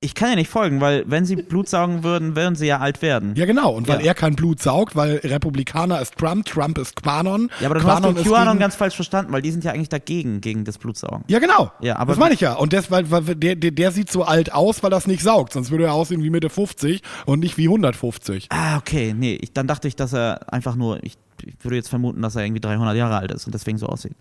Ich 0.00 0.14
kann 0.14 0.28
ja 0.28 0.34
nicht 0.36 0.50
folgen, 0.50 0.80
weil 0.82 1.04
wenn 1.06 1.24
sie 1.24 1.36
Blut 1.36 1.68
saugen 1.68 2.04
würden, 2.04 2.36
würden 2.36 2.54
sie 2.54 2.66
ja 2.66 2.78
alt 2.80 3.00
werden. 3.02 3.34
Ja, 3.34 3.46
genau. 3.46 3.70
Und 3.72 3.88
weil 3.88 4.00
Ja. 4.00 4.08
er 4.08 4.14
kein 4.14 4.36
Blut 4.36 4.60
saugt, 4.60 4.94
weil 4.94 5.16
Republikaner 5.24 6.00
ist 6.00 6.16
Trump, 6.18 6.44
Trump 6.44 6.76
ist 6.78 6.96
Quanon. 6.96 7.50
Ja, 7.60 7.66
aber 7.66 7.76
dann 7.76 7.84
Quanon 7.84 8.14
hast 8.16 8.26
du 8.26 8.30
QAnon 8.30 8.58
ganz 8.58 8.74
falsch 8.76 8.94
verstanden, 8.94 9.32
weil 9.32 9.40
die 9.42 9.50
sind 9.50 9.64
ja 9.64 9.72
eigentlich 9.72 9.88
dagegen, 9.88 10.40
gegen 10.42 10.64
das 10.64 10.76
Blutsaugen. 10.78 11.24
Ja, 11.28 11.38
genau. 11.38 11.72
Ja, 11.80 11.96
aber- 11.96 12.12
das 12.12 12.18
meine 12.20 12.34
ich 12.34 12.40
ja. 12.40 12.52
Und 12.52 12.72
das, 12.74 12.90
weil, 12.90 13.10
weil 13.10 13.22
der, 13.34 13.56
der, 13.56 13.70
der 13.70 13.90
sieht 13.90 14.10
so 14.12 14.22
alt 14.24 14.52
aus, 14.52 14.82
weil 14.82 14.90
das 14.90 15.06
nicht 15.06 15.22
saugt. 15.22 15.54
Sonst 15.54 15.70
würde 15.70 15.84
er 15.84 15.94
aussehen 15.94 16.22
wie 16.22 16.30
Mitte 16.30 16.50
50 16.50 17.00
und 17.24 17.40
nicht 17.40 17.56
wie 17.56 17.64
150. 17.68 18.48
Ah, 18.50 18.76
okay, 18.76 19.14
nee, 19.16 19.38
ich, 19.40 19.52
dann 19.54 19.66
dachte 19.66 19.88
ich, 19.88 19.96
dass 19.96 20.12
er 20.12 20.52
einfach 20.52 20.76
nur, 20.76 21.02
ich, 21.04 21.14
ich 21.42 21.54
würde 21.64 21.76
jetzt 21.76 21.88
vermuten, 21.88 22.20
dass 22.20 22.36
er 22.36 22.44
irgendwie 22.44 22.60
300 22.60 22.94
Jahre 22.96 23.16
alt 23.16 23.32
ist 23.32 23.46
und 23.46 23.54
deswegen 23.54 23.78
so 23.78 23.86
aussieht. 23.86 24.12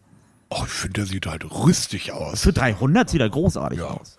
Oh, 0.49 0.61
ich 0.65 0.71
finde, 0.71 1.01
der 1.01 1.05
sieht 1.05 1.25
halt 1.25 1.43
rüstig 1.51 2.11
aus. 2.13 2.41
Für 2.41 2.53
300 2.53 3.09
sieht 3.09 3.19
er 3.19 3.29
großartig 3.29 3.79
Ja. 3.79 3.87
aus. 3.87 4.17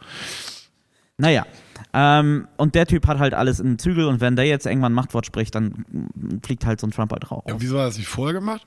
Naja, 1.18 1.46
ähm, 1.94 2.46
und 2.58 2.74
der 2.74 2.86
Typ 2.86 3.06
hat 3.06 3.18
halt 3.18 3.32
alles 3.32 3.58
im 3.58 3.78
Zügel 3.78 4.06
und 4.06 4.20
wenn 4.20 4.36
der 4.36 4.44
jetzt 4.44 4.66
irgendwann 4.66 4.92
Machtwort 4.92 5.24
spricht, 5.24 5.54
dann 5.54 5.86
fliegt 6.44 6.66
halt 6.66 6.78
so 6.80 6.86
ein 6.86 6.90
Trump 6.90 7.10
halt 7.12 7.30
raus. 7.30 7.44
Ja, 7.48 7.54
wieso 7.58 7.76
hat 7.76 7.84
er 7.84 7.86
das 7.86 7.98
nicht 7.98 8.08
vorher 8.08 8.34
gemacht? 8.34 8.66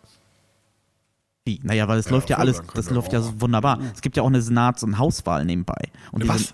Wie? 1.46 1.60
Naja, 1.64 1.88
weil 1.88 2.00
es 2.00 2.06
Ja, 2.06 2.12
läuft 2.12 2.30
ja 2.30 2.38
alles, 2.38 2.62
das 2.74 2.90
läuft 2.90 3.14
ja 3.14 3.22
wunderbar. 3.40 3.80
Es 3.94 4.02
gibt 4.02 4.18
ja 4.18 4.24
auch 4.24 4.28
eine 4.28 4.42
Senats- 4.42 4.84
und 4.84 4.98
Hauswahl 4.98 5.46
nebenbei. 5.46 5.90
Und 6.12 6.28
Was? 6.28 6.38
Diese, 6.38 6.54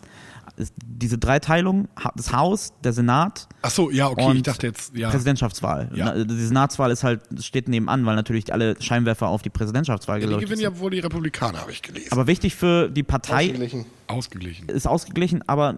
ist- 0.58 0.74
diese 0.86 1.18
Dreiteilung, 1.18 1.88
das 2.16 2.32
Haus, 2.34 2.74
der 2.84 2.94
Senat, 2.94 3.48
Ach 3.62 3.70
so, 3.72 3.90
ja, 3.90 4.08
okay. 4.08 4.24
Und 4.26 4.36
ich 4.38 4.44
dachte 4.44 4.68
jetzt, 4.68 4.96
ja. 4.96 5.10
Präsidentschaftswahl. 5.10 5.90
Ja. 5.96 6.24
Die 6.24 6.46
Senatswahl 6.46 6.92
ist 6.92 7.04
halt, 7.04 7.22
steht 7.44 7.68
nebenan, 7.68 8.06
weil 8.06 8.16
natürlich 8.16 8.54
alle 8.54 8.80
Scheinwerfer 8.82 9.28
auf 9.28 9.42
die 9.42 9.50
Präsidentschaftswahl 9.50 10.20
Die 10.20 10.26
geleuchtet 10.28 10.50
gewinnen 10.50 10.62
sind. 10.66 10.74
ja 10.76 10.80
wohl 10.80 10.92
die 10.92 11.00
Republikaner, 11.00 11.62
habe 11.62 11.72
ich 11.72 11.82
gelesen. 11.82 12.10
Aber 12.12 12.28
wichtig 12.28 12.56
für 12.56 12.90
die 12.90 13.04
Partei 13.04 13.46
Ausgeglichen. 13.46 13.86
Ausgeglichen. 14.08 14.70
ist 14.70 14.88
ausgeglichen, 14.88 15.42
aber 15.48 15.76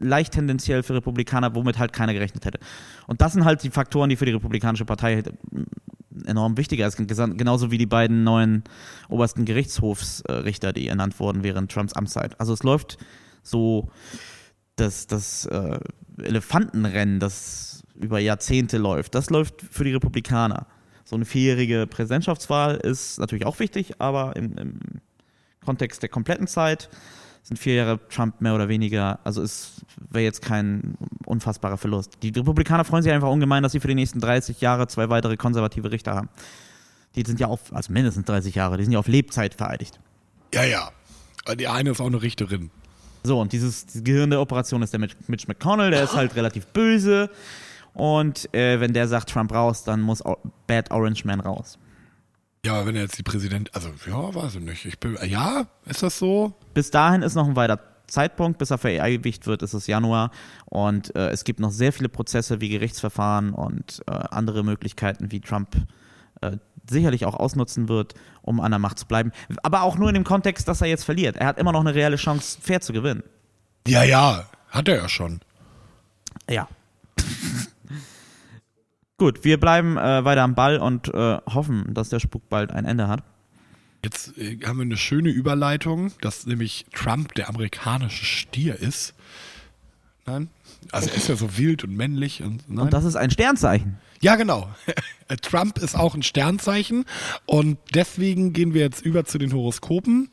leicht 0.00 0.32
tendenziell 0.34 0.82
für 0.82 0.94
Republikaner, 0.94 1.54
womit 1.54 1.78
halt 1.78 1.92
keiner 1.92 2.12
gerechnet 2.12 2.44
hätte. 2.44 2.58
Und 3.06 3.20
das 3.22 3.32
sind 3.32 3.44
halt 3.44 3.62
die 3.62 3.70
Faktoren, 3.70 4.10
die 4.10 4.16
für 4.16 4.26
die 4.26 4.32
Republikanische 4.32 4.84
Partei 4.84 5.22
enorm 6.26 6.56
wichtiger 6.58 6.90
sind. 6.90 7.10
Gesa- 7.10 7.34
Genauso 7.36 7.70
wie 7.70 7.78
die 7.78 7.86
beiden 7.86 8.22
neuen 8.24 8.64
obersten 9.08 9.44
Gerichtshofsrichter, 9.46 10.72
die 10.74 10.88
ernannt 10.88 11.18
wurden 11.20 11.42
während 11.42 11.72
Trumps 11.72 11.94
Amtszeit. 11.94 12.38
Also 12.38 12.52
es 12.52 12.62
läuft 12.62 12.98
so 13.42 13.90
das, 14.76 15.06
das 15.06 15.46
äh, 15.46 15.78
Elefantenrennen, 16.22 17.20
das 17.20 17.82
über 17.94 18.18
Jahrzehnte 18.18 18.78
läuft, 18.78 19.14
das 19.14 19.30
läuft 19.30 19.62
für 19.62 19.84
die 19.84 19.92
Republikaner. 19.92 20.66
So 21.04 21.16
eine 21.16 21.24
vierjährige 21.24 21.86
Präsidentschaftswahl 21.86 22.76
ist 22.76 23.18
natürlich 23.18 23.44
auch 23.44 23.58
wichtig, 23.58 24.00
aber 24.00 24.36
im, 24.36 24.56
im 24.56 24.80
Kontext 25.64 26.02
der 26.02 26.08
kompletten 26.08 26.46
Zeit 26.46 26.88
sind 27.42 27.58
vier 27.58 27.74
Jahre 27.74 28.08
Trump 28.08 28.40
mehr 28.40 28.54
oder 28.54 28.68
weniger, 28.68 29.18
also 29.24 29.42
es 29.42 29.82
wäre 30.10 30.24
jetzt 30.24 30.42
kein 30.42 30.94
unfassbarer 31.24 31.78
Verlust. 31.78 32.18
Die 32.22 32.28
Republikaner 32.28 32.84
freuen 32.84 33.02
sich 33.02 33.12
einfach 33.12 33.28
ungemein, 33.28 33.62
dass 33.62 33.72
sie 33.72 33.80
für 33.80 33.88
die 33.88 33.94
nächsten 33.94 34.20
30 34.20 34.60
Jahre 34.60 34.88
zwei 34.88 35.08
weitere 35.08 35.36
konservative 35.36 35.90
Richter 35.90 36.14
haben. 36.14 36.28
Die 37.16 37.22
sind 37.26 37.40
ja 37.40 37.48
auf, 37.48 37.72
also 37.74 37.92
mindestens 37.92 38.26
30 38.26 38.54
Jahre, 38.54 38.76
die 38.76 38.84
sind 38.84 38.92
ja 38.92 38.98
auf 38.98 39.08
Lebzeit 39.08 39.54
vereidigt. 39.54 39.98
Ja, 40.54 40.64
ja. 40.64 40.90
Die 41.56 41.66
eine 41.66 41.90
ist 41.90 42.00
auch 42.00 42.06
eine 42.06 42.22
Richterin. 42.22 42.70
So, 43.22 43.40
und 43.40 43.52
dieses, 43.52 43.86
Gehirn 44.04 44.30
der 44.30 44.40
Operation 44.40 44.82
ist 44.82 44.92
der 44.92 45.00
Mitch, 45.00 45.46
McConnell, 45.46 45.90
der 45.90 46.04
ist 46.04 46.14
halt 46.14 46.34
relativ 46.36 46.66
böse. 46.68 47.30
Und 47.92 48.52
äh, 48.54 48.80
wenn 48.80 48.92
der 48.92 49.08
sagt 49.08 49.30
Trump 49.30 49.52
raus, 49.52 49.84
dann 49.84 50.00
muss 50.00 50.22
Bad 50.66 50.90
Orange 50.90 51.24
Man 51.24 51.40
raus. 51.40 51.78
Ja, 52.64 52.84
wenn 52.86 52.94
er 52.94 53.02
jetzt 53.02 53.18
die 53.18 53.22
Präsident, 53.22 53.74
also 53.74 53.88
ja, 54.06 54.34
weiß 54.34 54.56
ich 54.56 54.60
nicht. 54.60 54.84
Ich 54.84 54.98
bin, 54.98 55.16
ja, 55.26 55.66
ist 55.86 56.02
das 56.02 56.18
so? 56.18 56.52
Bis 56.74 56.90
dahin 56.90 57.22
ist 57.22 57.34
noch 57.34 57.48
ein 57.48 57.56
weiter 57.56 57.80
Zeitpunkt, 58.06 58.58
bis 58.58 58.70
er 58.70 58.78
vereidigt 58.78 59.46
wird, 59.46 59.62
ist 59.62 59.72
es 59.72 59.86
Januar. 59.86 60.30
Und 60.66 61.14
äh, 61.16 61.30
es 61.30 61.44
gibt 61.44 61.60
noch 61.60 61.70
sehr 61.70 61.92
viele 61.92 62.08
Prozesse 62.08 62.60
wie 62.60 62.68
Gerichtsverfahren 62.68 63.54
und 63.54 64.02
äh, 64.06 64.12
andere 64.12 64.62
Möglichkeiten, 64.62 65.32
wie 65.32 65.40
Trump 65.40 65.74
äh, 66.42 66.58
sicherlich 66.90 67.24
auch 67.24 67.34
ausnutzen 67.34 67.88
wird, 67.88 68.14
um 68.42 68.60
an 68.60 68.70
der 68.70 68.78
Macht 68.78 68.98
zu 68.98 69.06
bleiben. 69.06 69.32
Aber 69.62 69.82
auch 69.82 69.96
nur 69.96 70.08
in 70.08 70.14
dem 70.14 70.24
Kontext, 70.24 70.68
dass 70.68 70.80
er 70.80 70.88
jetzt 70.88 71.04
verliert. 71.04 71.36
Er 71.36 71.46
hat 71.46 71.58
immer 71.58 71.72
noch 71.72 71.80
eine 71.80 71.94
reelle 71.94 72.16
Chance, 72.16 72.58
fair 72.60 72.80
zu 72.80 72.92
gewinnen. 72.92 73.22
Ja, 73.86 74.04
ja, 74.04 74.48
hat 74.68 74.88
er 74.88 74.96
ja 74.96 75.08
schon. 75.08 75.40
Ja. 76.48 76.68
Gut, 79.18 79.44
wir 79.44 79.60
bleiben 79.60 79.96
äh, 79.96 80.24
weiter 80.24 80.42
am 80.42 80.54
Ball 80.54 80.78
und 80.78 81.12
äh, 81.12 81.38
hoffen, 81.46 81.92
dass 81.94 82.08
der 82.08 82.20
Spuk 82.20 82.48
bald 82.48 82.72
ein 82.72 82.84
Ende 82.84 83.08
hat. 83.08 83.22
Jetzt 84.02 84.36
äh, 84.38 84.58
haben 84.64 84.78
wir 84.78 84.84
eine 84.84 84.96
schöne 84.96 85.28
Überleitung, 85.28 86.12
dass 86.20 86.46
nämlich 86.46 86.86
Trump 86.94 87.34
der 87.34 87.48
amerikanische 87.48 88.24
Stier 88.24 88.76
ist. 88.76 89.14
Nein? 90.26 90.48
Also 90.92 91.08
er 91.08 91.16
ist 91.16 91.28
ja 91.28 91.36
so 91.36 91.56
wild 91.56 91.84
und 91.84 91.96
männlich 91.96 92.42
und 92.42 92.68
nein. 92.68 92.86
Und 92.86 92.92
das 92.92 93.04
ist 93.04 93.16
ein 93.16 93.30
Sternzeichen. 93.30 93.98
ja, 94.20 94.36
genau. 94.36 94.68
Trump 95.42 95.78
ist 95.78 95.96
auch 95.96 96.14
ein 96.14 96.22
Sternzeichen 96.22 97.04
und 97.46 97.78
deswegen 97.94 98.52
gehen 98.52 98.74
wir 98.74 98.80
jetzt 98.82 99.04
über 99.04 99.24
zu 99.24 99.38
den 99.38 99.52
Horoskopen. 99.52 100.30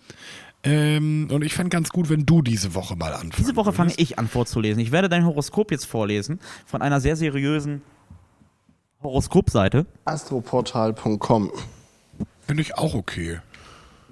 Ähm, 0.63 1.27
und 1.31 1.43
ich 1.43 1.53
fände 1.53 1.69
ganz 1.69 1.89
gut, 1.89 2.09
wenn 2.09 2.25
du 2.25 2.41
diese 2.41 2.73
Woche 2.73 2.95
mal 2.95 3.13
anfängst. 3.13 3.39
Diese 3.39 3.55
Woche 3.55 3.71
fange 3.73 3.93
ich 3.97 4.17
an 4.19 4.27
vorzulesen. 4.27 4.81
Ich 4.81 4.91
werde 4.91 5.07
dein 5.07 5.25
Horoskop 5.25 5.71
jetzt 5.71 5.85
vorlesen 5.85 6.39
von 6.65 6.81
einer 6.81 6.99
sehr 6.99 7.15
seriösen 7.15 7.81
Horoskopseite. 9.03 9.85
Astroportal.com. 10.05 11.51
Finde 12.47 12.61
ich 12.61 12.77
auch 12.77 12.95
okay. 12.95 13.39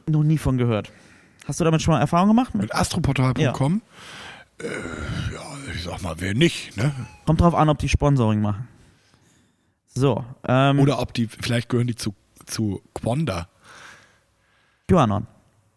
Noch 0.07 0.23
nie 0.23 0.37
von 0.37 0.57
gehört. 0.57 0.91
Hast 1.47 1.59
du 1.59 1.63
damit 1.63 1.81
schon 1.81 1.93
mal 1.93 1.99
Erfahrung 1.99 2.27
gemacht? 2.29 2.53
Mit 2.53 2.73
astroportal.com? 2.73 3.81
Äh, 4.59 4.67
ja, 5.33 5.41
ich 5.73 5.83
sag 5.83 6.01
mal, 6.01 6.15
wer 6.19 6.33
nicht, 6.33 6.77
ne? 6.77 6.93
Kommt 7.25 7.41
drauf 7.41 7.55
an, 7.55 7.69
ob 7.69 7.77
die 7.79 7.89
Sponsoring 7.89 8.41
machen. 8.41 8.67
So, 9.87 10.23
ähm, 10.47 10.79
Oder 10.79 10.99
ob 10.99 11.13
die, 11.13 11.27
vielleicht 11.27 11.69
gehören 11.69 11.87
die 11.87 11.95
zu, 11.95 12.13
zu 12.45 12.81
Quanda. 12.93 13.47
QAnon. 14.87 15.27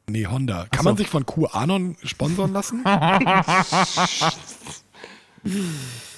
Nee, 0.09 0.27
Honda. 0.27 0.67
Kann 0.71 0.83
so. 0.83 0.89
man 0.91 0.97
sich 0.97 1.09
von 1.09 1.25
QAnon 1.27 1.97
sponsern 2.03 2.53
lassen? 2.53 2.85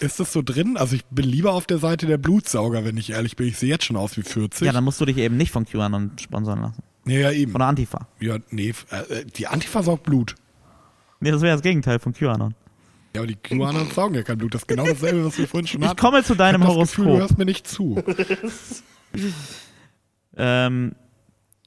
Ist 0.01 0.19
das 0.19 0.33
so 0.33 0.43
drin? 0.43 0.77
Also 0.77 0.97
ich 0.97 1.05
bin 1.07 1.25
lieber 1.27 1.53
auf 1.53 1.67
der 1.67 1.79
Seite 1.79 2.07
der 2.07 2.19
Blutsauger, 2.19 2.85
wenn 2.85 2.97
ich 2.97 3.11
ehrlich 3.11 3.37
bin. 3.37 3.49
Ich 3.49 3.59
sehe 3.59 3.69
jetzt 3.69 3.85
schon 3.85 3.97
aus 3.97 4.17
wie 4.17 4.23
40. 4.23 4.67
Ja, 4.67 4.73
dann 4.73 4.85
musst 4.85 5.01
du 5.01 5.05
dich 5.05 5.19
eben 5.19 5.37
nicht 5.37 5.51
von 5.53 5.67
QAnon 5.67 6.13
sponsern 6.19 6.63
lassen. 6.63 6.83
ja, 7.07 7.19
ja, 7.19 7.31
eben. 7.33 7.53
Von 7.53 7.59
der 7.61 7.69
Antifa. 7.69 8.07
Ja, 8.21 8.39
nee, 8.51 8.73
äh, 8.91 9.25
die 9.37 9.47
Antifa 9.47 9.83
saugt 9.83 10.05
Blut. 10.05 10.37
Nee, 11.21 11.31
das 11.31 11.43
wäre 11.43 11.55
das 11.55 11.63
Gegenteil 11.63 11.99
von 11.99 12.13
QAnon. 12.13 12.55
Ja, 13.15 13.21
aber 13.23 13.27
die 13.27 13.37
QAnon 13.37 13.91
saugen 13.91 14.15
ja 14.15 14.23
kein 14.23 14.39
Blut. 14.39 14.55
Das 14.55 14.63
ist 14.63 14.69
genau 14.69 14.87
dasselbe, 14.87 15.25
was 15.25 15.37
wir 15.39 15.49
vorhin 15.49 15.67
schon 15.67 15.83
Ich 15.83 15.89
hatten. 15.89 15.99
komme 16.01 16.23
zu 16.25 16.35
deinem 16.35 16.63
ich 16.63 16.69
das 16.69 16.77
Gefühl, 16.91 17.05
du 17.05 17.11
Horoskop. 17.11 17.21
hörst 17.21 17.39
mir 17.39 17.45
nicht 17.45 17.67
zu. 17.67 18.03
Ähm, 20.37 20.95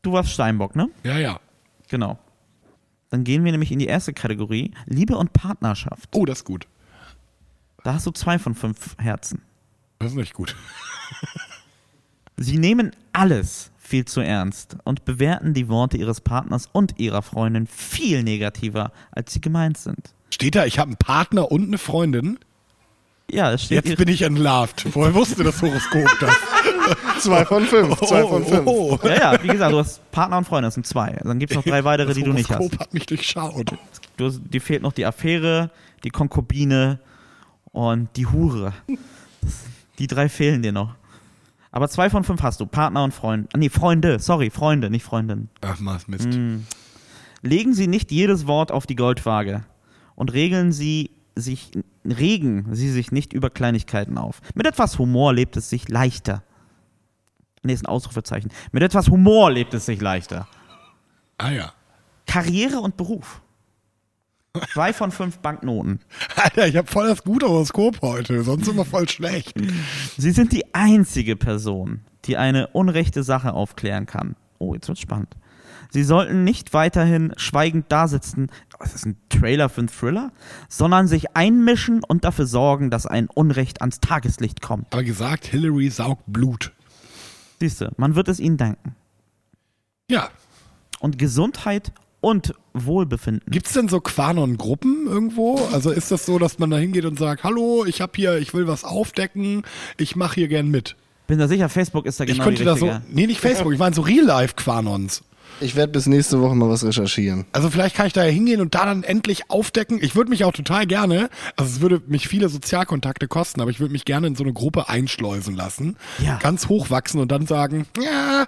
du 0.01 0.13
warst 0.13 0.31
Steinbock, 0.31 0.75
ne? 0.75 0.89
Ja, 1.03 1.17
ja. 1.19 1.39
Genau. 1.89 2.17
Dann 3.09 3.23
gehen 3.23 3.43
wir 3.43 3.51
nämlich 3.51 3.71
in 3.71 3.79
die 3.79 3.85
erste 3.87 4.13
Kategorie, 4.13 4.71
Liebe 4.85 5.17
und 5.17 5.33
Partnerschaft. 5.33 6.09
Oh, 6.15 6.25
das 6.25 6.39
ist 6.39 6.45
gut. 6.45 6.67
Da 7.83 7.93
hast 7.93 8.07
du 8.07 8.11
zwei 8.11 8.39
von 8.39 8.55
fünf 8.55 8.95
Herzen. 8.97 9.41
Das 9.99 10.11
ist 10.11 10.17
nicht 10.17 10.33
gut. 10.33 10.55
Sie 12.37 12.57
nehmen 12.57 12.91
alles 13.11 13.71
viel 13.77 14.05
zu 14.05 14.21
ernst 14.21 14.77
und 14.85 15.05
bewerten 15.05 15.53
die 15.53 15.67
Worte 15.69 15.97
ihres 15.97 16.21
Partners 16.21 16.67
und 16.71 16.99
ihrer 16.99 17.21
Freundin 17.21 17.67
viel 17.67 18.23
negativer, 18.23 18.91
als 19.11 19.33
sie 19.33 19.41
gemeint 19.41 19.77
sind. 19.77 20.13
Steht 20.31 20.55
da, 20.55 20.65
ich 20.65 20.79
habe 20.79 20.87
einen 20.89 20.97
Partner 20.97 21.51
und 21.51 21.67
eine 21.67 21.77
Freundin. 21.77 22.39
Ja, 23.29 23.51
es 23.53 23.63
steht 23.65 23.85
Jetzt 23.85 23.97
bin 23.97 24.07
ich 24.09 24.21
entlarvt. 24.23 24.85
Woher 24.95 25.13
wusste 25.13 25.43
das 25.43 25.61
Horoskop 25.61 26.07
das? 26.19 26.35
Zwei 27.23 27.45
von 27.45 27.63
fünf. 27.65 27.97
Zwei 28.01 28.23
von 28.23 28.43
fünf. 28.45 28.63
oh. 28.65 28.99
ja, 29.03 29.33
ja, 29.33 29.43
wie 29.43 29.47
gesagt, 29.47 29.71
du 29.73 29.79
hast 29.79 30.11
Partner 30.11 30.37
und 30.39 30.45
Freundin, 30.45 30.65
das 30.67 30.73
sind 30.73 30.85
zwei. 30.85 31.11
Dann 31.23 31.39
gibt 31.39 31.51
es 31.51 31.55
noch 31.55 31.63
drei 31.63 31.83
weitere, 31.85 32.07
Das 32.07 32.17
die 32.17 32.23
du 32.23 32.33
nicht 32.33 32.49
Horoskop 32.49 32.71
hast. 32.73 32.79
hat 32.81 32.93
mich 32.93 33.05
durchschaut. 33.05 33.71
Du, 34.17 34.25
hast- 34.25 34.41
dir 34.43 34.59
fehlt 34.61 34.81
noch 34.81 34.91
die 34.91 35.05
Affäre, 35.05 35.69
die 36.03 36.09
Konkubine 36.09 36.99
und 37.71 38.09
die 38.17 38.25
Hure. 38.27 38.73
Die 39.99 40.07
drei 40.07 40.27
fehlen 40.29 40.61
dir 40.61 40.71
noch. 40.73 40.95
Aber 41.73 41.89
zwei 41.89 42.11
von 42.11 42.23
fünf 42.23 42.43
hast 42.43 42.59
du. 42.59 42.67
Partner 42.67 43.03
und 43.03 43.15
Freund. 43.15 43.49
Nee, 43.57 43.67
Freunde. 43.67 44.19
Sorry, 44.19 44.51
Freunde, 44.51 44.91
nicht 44.91 45.03
Freundin. 45.03 45.49
Ach, 45.61 45.79
Mist. 45.79 46.07
Mist. 46.07 46.27
Mm. 46.27 46.59
Legen 47.41 47.73
Sie 47.73 47.87
nicht 47.87 48.11
jedes 48.11 48.45
Wort 48.45 48.71
auf 48.71 48.85
die 48.85 48.95
Goldwaage 48.95 49.65
und 50.13 50.31
regeln 50.33 50.71
Sie 50.71 51.09
sich, 51.35 51.71
regen 52.05 52.67
Sie 52.75 52.91
sich 52.91 53.11
nicht 53.11 53.33
über 53.33 53.49
Kleinigkeiten 53.49 54.19
auf. 54.19 54.39
Mit 54.53 54.67
etwas 54.67 54.99
Humor 54.99 55.33
lebt 55.33 55.57
es 55.57 55.71
sich 55.71 55.89
leichter. 55.89 56.43
Nächsten 57.63 57.87
Ausrufezeichen. 57.87 58.51
Mit 58.71 58.83
etwas 58.83 59.09
Humor 59.09 59.49
lebt 59.49 59.73
es 59.73 59.87
sich 59.87 59.99
leichter. 59.99 60.47
Ah 61.39 61.49
ja. 61.49 61.73
Karriere 62.27 62.81
und 62.81 62.97
Beruf. 62.97 63.41
Zwei 64.71 64.93
von 64.93 65.11
fünf 65.11 65.39
Banknoten. 65.39 65.99
Alter, 66.35 66.67
ich 66.67 66.75
habe 66.75 66.87
voll 66.87 67.07
das 67.07 67.23
gute 67.23 67.47
Horoskop 67.47 68.01
heute. 68.03 68.43
Sonst 68.43 68.67
immer 68.67 68.85
voll 68.85 69.09
schlecht. 69.09 69.55
Sie 70.15 70.29
sind 70.29 70.51
die 70.51 70.75
einzige 70.75 71.35
Person, 71.35 72.01
die 72.25 72.37
eine 72.37 72.67
unrechte 72.67 73.23
Sache 73.23 73.53
aufklären 73.53 74.05
kann. 74.05 74.35
Oh, 74.59 74.75
jetzt 74.75 74.87
wird's 74.87 75.01
spannend. 75.01 75.35
Sie 75.89 76.03
sollten 76.03 76.43
nicht 76.43 76.73
weiterhin 76.73 77.33
schweigend 77.35 77.91
dasitzen, 77.91 78.51
oh, 78.79 78.83
ist 78.83 78.93
das 78.93 79.05
ein 79.05 79.17
Trailer 79.29 79.69
für 79.69 79.81
einen 79.81 79.87
Thriller? 79.89 80.31
Sondern 80.69 81.07
sich 81.07 81.35
einmischen 81.35 82.03
und 82.03 82.23
dafür 82.23 82.45
sorgen, 82.45 82.91
dass 82.91 83.07
ein 83.07 83.29
Unrecht 83.29 83.81
ans 83.81 84.01
Tageslicht 84.01 84.61
kommt. 84.61 84.93
Aber 84.93 85.03
gesagt, 85.03 85.47
Hillary 85.47 85.89
saugt 85.89 86.23
Blut. 86.27 86.73
Siehste, 87.59 87.91
man 87.97 88.13
wird 88.13 88.27
es 88.27 88.39
ihnen 88.39 88.57
danken. 88.57 88.95
Ja. 90.09 90.29
Und 90.99 91.17
Gesundheit 91.17 91.91
und 92.23 92.53
Wohlbefinden. 92.73 93.43
Gibt's 93.51 93.73
denn 93.73 93.89
so 93.89 93.99
Quanon-Gruppen 93.99 95.07
irgendwo? 95.07 95.59
Also 95.73 95.91
ist 95.91 96.09
das 96.09 96.25
so, 96.25 96.39
dass 96.39 96.57
man 96.57 96.69
da 96.69 96.77
hingeht 96.77 97.03
und 97.03 97.19
sagt, 97.19 97.43
hallo, 97.43 97.83
ich 97.85 97.99
habe 97.99 98.13
hier, 98.15 98.37
ich 98.37 98.53
will 98.53 98.65
was 98.65 98.85
aufdecken, 98.85 99.63
ich 99.97 100.15
mache 100.15 100.35
hier 100.35 100.47
gern 100.47 100.69
mit. 100.69 100.95
Bin 101.27 101.37
da 101.37 101.49
sicher, 101.49 101.67
Facebook 101.67 102.05
ist 102.05 102.19
da 102.21 102.25
genau 102.25 102.37
ich 102.37 102.43
könnte 102.43 102.59
die 102.59 102.65
da 102.65 102.77
so, 102.77 102.91
nee, 103.11 103.27
nicht 103.27 103.41
Facebook, 103.41 103.73
ich 103.73 103.79
meine 103.79 103.93
so 103.93 104.01
Real-Life-Quanons. 104.01 105.21
Ich 105.59 105.75
werde 105.75 105.91
bis 105.91 106.07
nächste 106.07 106.39
Woche 106.41 106.55
mal 106.55 106.69
was 106.69 106.85
recherchieren. 106.85 107.45
Also 107.51 107.69
vielleicht 107.69 107.95
kann 107.95 108.07
ich 108.07 108.13
da 108.13 108.21
hingehen 108.23 108.61
und 108.61 108.73
da 108.73 108.85
dann 108.85 109.03
endlich 109.03 109.49
aufdecken. 109.51 109.99
Ich 110.01 110.15
würde 110.15 110.29
mich 110.29 110.45
auch 110.45 110.53
total 110.53 110.87
gerne, 110.87 111.29
also 111.57 111.75
es 111.75 111.81
würde 111.81 112.01
mich 112.07 112.29
viele 112.29 112.47
Sozialkontakte 112.47 113.27
kosten, 113.27 113.59
aber 113.61 113.69
ich 113.69 113.79
würde 113.81 113.91
mich 113.91 114.05
gerne 114.05 114.27
in 114.27 114.35
so 114.35 114.43
eine 114.43 114.53
Gruppe 114.53 114.87
einschleusen 114.87 115.55
lassen, 115.55 115.97
Ja. 116.25 116.37
ganz 116.41 116.69
hochwachsen 116.69 117.19
und 117.19 117.31
dann 117.33 117.47
sagen, 117.47 117.85
ja, 118.01 118.45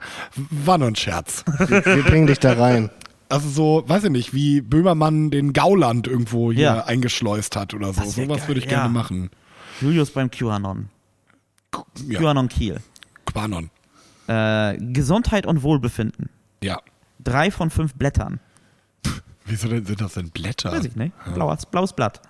war 0.50 0.78
nur 0.78 0.88
ein 0.88 0.96
Scherz. 0.96 1.44
Wir, 1.68 1.86
wir 1.86 2.04
bringen 2.04 2.28
dich 2.28 2.40
da 2.40 2.54
rein. 2.54 2.90
Also 3.36 3.50
so, 3.50 3.84
weiß 3.86 4.06
ich 4.06 4.12
nicht, 4.12 4.34
wie 4.34 4.62
Böhmermann 4.62 5.30
den 5.30 5.52
Gauland 5.52 6.08
irgendwo 6.08 6.54
hier 6.54 6.64
Ja. 6.64 6.86
eingeschleust 6.86 7.58
hat 7.58 7.74
oder 7.74 7.92
so. 7.92 8.06
Sowas 8.06 8.48
würde 8.48 8.60
ich 8.60 8.66
ja. 8.66 8.78
gerne 8.80 8.90
machen. 8.90 9.30
Julius 9.82 10.12
beim 10.12 10.32
QAnon. 10.32 10.88
Ja, 12.08 12.20
QAnon 12.20 12.48
Kiel. 12.48 12.80
Quanon. 13.26 13.70
Äh, 14.28 14.78
Gesundheit 14.78 15.46
und 15.46 15.64
Wohlbefinden. 15.64 16.30
Ja. 16.64 16.80
Drei 17.22 17.52
von 17.52 17.72
fünf 17.72 17.94
Blättern. 17.96 18.40
Wieso 19.46 19.68
denn, 19.68 19.86
sind 19.86 20.00
das 20.00 20.14
denn 20.14 20.30
Blätter? 20.30 20.72
Weiß 20.72 20.86
ich 20.86 20.96
nicht. 20.96 21.12
Blaues, 21.34 21.66
blaues 21.66 21.92
Blatt. 21.92 22.22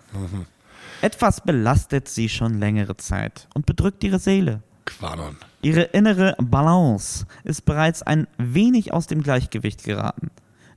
Etwas 1.03 1.41
belastet 1.41 2.07
sie 2.07 2.29
schon 2.29 2.57
längere 2.57 2.97
Zeit 2.97 3.47
und 3.53 3.67
bedrückt 3.67 4.03
ihre 4.03 4.17
Seele. 4.17 4.63
Quanon. 4.85 5.37
Ihre 5.61 5.83
innere 5.83 6.35
Balance 6.39 7.27
ist 7.43 7.65
bereits 7.65 8.01
ein 8.01 8.25
wenig 8.39 8.91
aus 8.91 9.05
dem 9.05 9.21
Gleichgewicht 9.21 9.83
geraten. 9.83 10.31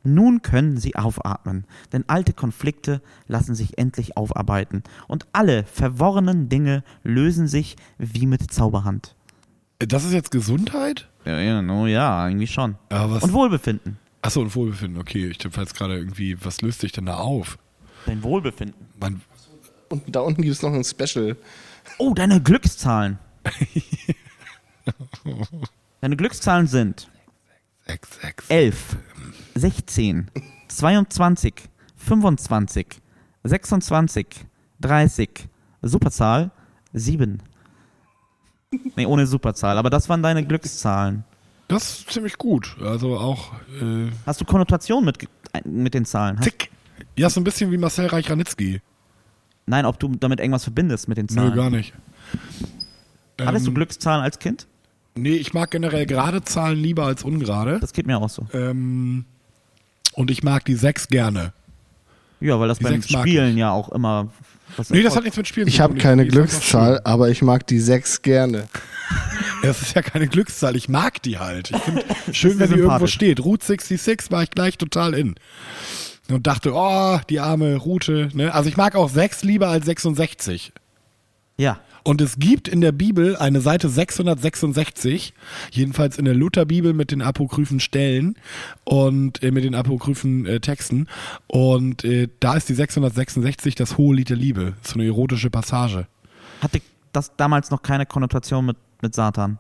Nun 0.05 0.43
können 0.43 0.79
sie 0.79 0.97
aufatmen, 0.97 1.65
denn 1.93 2.05
alte 2.09 2.33
Konflikte 2.33 3.03
lassen 3.27 3.55
sich 3.55 3.79
endlich 3.79 4.17
aufarbeiten 4.17 4.83
und 5.07 5.27
alle 5.33 5.65
verworrenen 5.65 6.49
Dinge 6.49 6.85
lösen 7.03 7.49
sich 7.49 7.77
wie 7.99 8.27
mit 8.27 8.51
Zauberhand. 8.53 9.15
Das 9.79 10.05
ist 10.05 10.13
jetzt 10.13 10.31
Gesundheit? 10.31 11.09
Ja, 11.25 11.39
ja, 11.41 11.63
no, 11.63 11.87
ja 11.87 12.27
irgendwie 12.27 12.47
schon. 12.47 12.77
Was? 12.91 13.23
Und 13.23 13.33
Wohlbefinden. 13.33 13.99
Achso, 14.23 14.41
und 14.41 14.55
Wohlbefinden. 14.55 15.01
Okay, 15.01 15.29
ich 15.29 15.39
tippe 15.39 15.61
jetzt 15.61 15.75
gerade 15.77 15.97
irgendwie, 15.97 16.43
was 16.45 16.61
löst 16.63 16.81
sich 16.81 16.93
denn 16.93 17.07
da 17.07 17.17
auf? 17.17 17.59
Dein 18.07 18.23
Wohlbefinden. 18.23 18.87
Man, 18.99 19.21
Und 19.89 20.03
da 20.07 20.21
unten 20.21 20.43
gibt 20.43 20.55
es 20.55 20.63
noch 20.63 20.73
ein 20.73 20.85
Special. 20.85 21.37
Oh, 21.99 22.15
deine 22.15 22.41
Glückszahlen. 22.41 23.19
deine 26.01 26.17
Glückszahlen 26.17 26.67
sind 26.67 27.09
6, 27.87 28.21
6. 28.21 28.45
11, 28.49 28.97
16, 29.59 30.31
22, 30.69 31.55
25, 31.97 32.87
26, 33.45 34.27
30, 34.81 35.49
Superzahl 35.83 36.51
7. 36.93 37.43
Nee, 38.97 39.07
ohne 39.07 39.27
Superzahl, 39.27 39.79
aber 39.79 39.91
das 39.91 40.09
waren 40.09 40.23
deine 40.23 40.45
Glückszahlen. 40.47 41.25
Das 41.69 42.01
ist 42.01 42.11
ziemlich 42.11 42.37
gut. 42.39 42.77
Also 42.83 43.17
auch 43.19 43.53
äh, 43.83 44.11
Hast 44.27 44.41
du 44.41 44.45
Konnotation 44.45 45.05
mit, 45.05 45.27
mit 45.65 45.95
den 45.95 46.05
Zahlen? 46.05 46.41
Tick. 46.41 46.71
Ja, 47.17 47.29
so 47.31 47.41
ein 47.41 47.45
bisschen 47.45 47.71
wie 47.71 47.79
Marcel 47.79 48.07
Reich-Ranitzky. 48.07 48.81
nein, 49.67 49.85
ob 49.87 49.99
du 49.99 50.09
damit 50.17 50.41
irgendwas 50.41 50.65
verbindest 50.65 51.09
mit 51.09 51.19
den 51.19 51.29
Zahlen. 51.29 51.51
Nö, 51.51 51.57
gar 51.57 51.71
nicht. 51.71 51.93
Hattest 53.41 53.67
du 53.67 53.71
Ähm, 53.71 53.75
Glückszahlen 53.75 54.23
als 54.23 54.39
Kind? 54.39 54.67
Nee, 55.17 55.35
ich 55.37 55.53
mag 55.53 55.71
generell 55.71 56.07
gerade 56.07 56.43
Zahlen 56.43 56.79
lieber 56.79 57.05
als 57.07 57.25
ungerade. 57.25 57.79
Das 57.81 57.93
geht 57.93 58.07
mir 58.07 58.19
auch 58.19 58.29
so. 58.29 58.47
Ähm, 58.53 59.25
und 60.19 60.33
ich 60.33 60.43
mag 60.43 60.65
die 60.65 60.75
6 60.75 61.09
gerne. 61.09 61.53
Ja, 62.41 62.59
weil 62.59 62.67
das 62.67 62.79
die 62.79 62.85
beim 62.85 63.03
Spielen 63.03 63.57
ja 63.57 63.71
auch 63.71 63.89
immer. 63.91 64.29
Was 64.77 64.91
Nee, 64.91 65.03
das 65.03 65.15
hat 65.17 65.23
nichts 65.23 65.37
mit 65.37 65.47
Spielen 65.47 65.69
Ich 65.69 65.77
zu 65.77 65.83
habe 65.83 65.95
tun. 65.95 66.03
keine 66.03 66.25
Die 66.25 66.29
ist 66.29 66.37
einfach 66.37 66.51
Glückszahl, 66.51 67.01
aber 67.05 67.31
ich 67.31 67.41
mag 67.43 67.67
die 67.67 67.79
sechs 67.79 68.23
gerne. 68.23 68.69
Es 69.63 69.83
ist 69.83 69.97
ja 69.97 70.03
keine 70.03 70.29
Glückszahl, 70.29 70.77
ich 70.77 70.89
mag 70.89 71.21
die 71.23 71.39
halt. 71.39 71.71
Ich 71.71 71.77
finde 71.79 72.05
schön, 72.33 72.61
wenn 72.61 72.71
die 72.71 72.79
irgendwo 72.79 73.09
steht. 73.09 73.41
Route 73.41 73.65
66 73.67 74.31
war 74.31 74.45
ich 74.45 74.51
gleich 74.51 74.79
total 74.79 75.15
in. 75.15 75.35
Und 76.31 76.47
dachte, 76.47 76.73
oh, 76.75 77.19
die 77.29 77.41
arme 77.41 77.75
Route. 77.75 78.29
Ne? 78.35 78.55
Also 78.55 78.69
ich 78.69 78.77
mag 78.77 78.95
auch 78.95 79.09
6 79.09 79.43
lieber 79.43 79.67
als 79.67 79.87
66. 79.87 80.73
Ja. 81.57 81.81
Und 82.09 82.23
es 82.23 82.39
gibt 82.39 82.69
in 82.69 82.81
der 82.81 82.93
Bibel 82.93 83.37
eine 83.37 83.61
Seite 83.61 83.91
666, 83.91 85.35
jedenfalls 85.71 86.17
in 86.17 86.25
der 86.25 86.33
Lutherbibel 86.33 86.95
mit 86.95 87.11
den 87.11 87.21
apokryphen 87.21 87.81
Stellen 87.81 88.37
und 88.85 89.43
äh, 89.43 89.51
mit 89.51 89.63
den 89.65 89.75
apokryphen 89.75 90.47
äh, 90.47 90.59
Texten. 90.59 91.07
Und 91.49 92.05
äh, 92.05 92.29
da 92.41 92.55
ist 92.55 92.71
die 92.71 92.73
666 92.73 93.75
das 93.75 93.99
hohe 93.99 94.17
Lied 94.17 94.31
der 94.31 94.39
Liebe. 94.39 94.73
So 94.83 94.95
eine 94.95 95.05
erotische 95.05 95.51
Passage. 95.51 96.07
Hatte 96.63 96.81
das 97.13 97.37
damals 97.37 97.71
noch 97.71 97.83
keine 97.83 98.07
Konnotation 98.07 98.65
mit, 98.65 98.79
mit 99.03 99.15
Satan? 99.15 99.59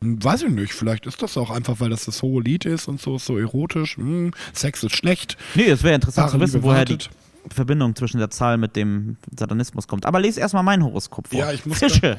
Hm, 0.00 0.22
Weiß 0.22 0.42
ich 0.42 0.50
nicht, 0.50 0.74
vielleicht 0.74 1.04
ist 1.04 1.20
das 1.20 1.36
auch 1.36 1.50
einfach, 1.50 1.80
weil 1.80 1.90
das 1.90 2.04
das 2.04 2.22
hohe 2.22 2.44
Lied 2.44 2.64
ist 2.64 2.86
und 2.86 3.00
so 3.00 3.16
ist 3.16 3.26
so 3.26 3.36
erotisch. 3.36 3.96
Hm, 3.96 4.30
Sex 4.52 4.84
ist 4.84 4.94
schlecht. 4.94 5.36
Nee, 5.56 5.64
es 5.64 5.82
wäre 5.82 5.96
interessant 5.96 6.28
Wahre 6.28 6.36
zu 6.38 6.40
wissen, 6.44 6.56
Liebe 6.58 6.64
woher 6.68 6.78
wartet. 6.78 7.10
die 7.12 7.17
Verbindung 7.50 7.96
zwischen 7.96 8.18
der 8.18 8.30
Zahl 8.30 8.58
mit 8.58 8.76
dem 8.76 9.16
Satanismus 9.36 9.86
kommt. 9.86 10.06
Aber 10.06 10.20
lese 10.20 10.40
erstmal 10.40 10.62
mein 10.62 10.82
Horoskop 10.84 11.28
vor. 11.28 11.38
Ja, 11.38 11.52
ich 11.52 11.64
muss 11.66 11.78
Fische. 11.78 12.18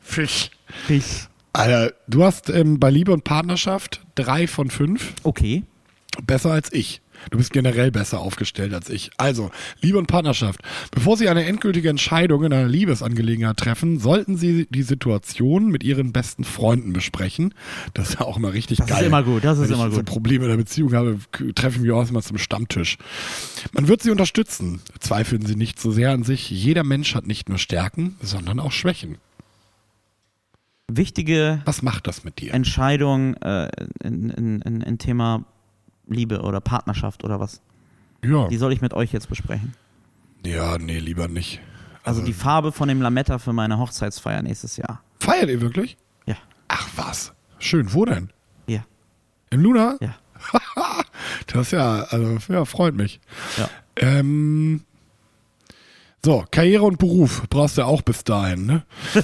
Fisch. 0.00 0.50
Fisch. 0.86 1.28
Alter, 1.52 1.94
du 2.08 2.24
hast 2.24 2.50
ähm, 2.50 2.80
bei 2.80 2.90
Liebe 2.90 3.12
und 3.12 3.24
Partnerschaft 3.24 4.04
drei 4.16 4.46
von 4.46 4.70
fünf. 4.70 5.14
Okay. 5.22 5.64
Besser 6.22 6.52
als 6.52 6.72
ich. 6.72 7.00
Du 7.30 7.38
bist 7.38 7.52
generell 7.52 7.90
besser 7.90 8.20
aufgestellt 8.20 8.74
als 8.74 8.88
ich. 8.90 9.10
Also, 9.16 9.50
Liebe 9.80 9.98
und 9.98 10.06
Partnerschaft. 10.06 10.60
Bevor 10.90 11.16
Sie 11.16 11.28
eine 11.28 11.44
endgültige 11.44 11.88
Entscheidung 11.88 12.44
in 12.44 12.52
einer 12.52 12.68
Liebesangelegenheit 12.68 13.56
treffen, 13.56 13.98
sollten 13.98 14.36
Sie 14.36 14.66
die 14.70 14.82
Situation 14.82 15.68
mit 15.68 15.82
Ihren 15.84 16.12
besten 16.12 16.44
Freunden 16.44 16.92
besprechen. 16.92 17.54
Das 17.94 18.10
ist 18.10 18.20
ja 18.20 18.26
auch 18.26 18.36
immer 18.36 18.52
richtig 18.52 18.78
Das 18.78 18.88
ist 18.88 18.92
geil. 18.94 19.04
immer 19.06 19.22
gut, 19.22 19.44
das 19.44 19.58
ist 19.58 19.68
Wenn 19.68 19.76
immer 19.76 19.86
ich 19.88 19.92
so 19.94 20.00
gut. 20.00 20.06
Probleme 20.06 20.44
in 20.44 20.50
der 20.50 20.56
Beziehung 20.56 20.92
habe, 20.94 21.18
k- 21.32 21.52
treffe 21.52 21.76
ich 21.76 21.82
mich 21.82 21.90
auch 21.92 22.00
erstmal 22.00 22.22
zum 22.22 22.38
Stammtisch. 22.38 22.98
Man 23.72 23.88
wird 23.88 24.02
Sie 24.02 24.10
unterstützen. 24.10 24.80
Zweifeln 25.00 25.44
Sie 25.46 25.56
nicht 25.56 25.80
so 25.80 25.90
sehr 25.90 26.10
an 26.12 26.22
sich. 26.24 26.50
Jeder 26.50 26.84
Mensch 26.84 27.14
hat 27.14 27.26
nicht 27.26 27.48
nur 27.48 27.58
Stärken, 27.58 28.16
sondern 28.22 28.60
auch 28.60 28.72
Schwächen. 28.72 29.18
Wichtige 30.88 31.62
Was 31.64 31.82
macht 31.82 32.06
das 32.06 32.24
mit 32.24 32.40
dir? 32.40 32.52
Entscheidung 32.52 33.34
äh, 33.36 33.68
in, 34.02 34.28
in, 34.30 34.60
in, 34.60 34.80
in 34.82 34.98
Thema 34.98 35.44
Liebe 36.06 36.42
oder 36.42 36.60
Partnerschaft 36.60 37.24
oder 37.24 37.40
was? 37.40 37.60
Ja. 38.24 38.48
Die 38.48 38.56
soll 38.56 38.72
ich 38.72 38.80
mit 38.80 38.94
euch 38.94 39.12
jetzt 39.12 39.28
besprechen. 39.28 39.74
Ja, 40.44 40.78
nee, 40.78 40.98
lieber 40.98 41.28
nicht. 41.28 41.60
Also 42.02 42.22
die 42.22 42.34
Farbe 42.34 42.70
von 42.70 42.88
dem 42.88 43.00
Lametta 43.00 43.38
für 43.38 43.52
meine 43.54 43.78
Hochzeitsfeier 43.78 44.42
nächstes 44.42 44.76
Jahr. 44.76 45.02
Feiert 45.20 45.48
ihr 45.48 45.60
wirklich? 45.60 45.96
Ja. 46.26 46.36
Ach 46.68 46.88
was. 46.96 47.32
Schön. 47.58 47.94
Wo 47.94 48.04
denn? 48.04 48.30
Ja. 48.66 48.84
Im 49.50 49.60
Luna? 49.60 49.96
Ja. 50.00 50.14
Das 51.46 51.70
ja, 51.70 52.02
also, 52.04 52.38
ja, 52.52 52.64
freut 52.64 52.94
mich. 52.94 53.20
Ja. 53.56 53.68
Ähm, 53.96 54.82
so, 56.24 56.44
Karriere 56.50 56.84
und 56.84 56.98
Beruf 56.98 57.42
brauchst 57.50 57.78
du 57.78 57.82
auch 57.82 58.02
bis 58.02 58.24
dahin, 58.24 58.66
ne? 58.66 58.82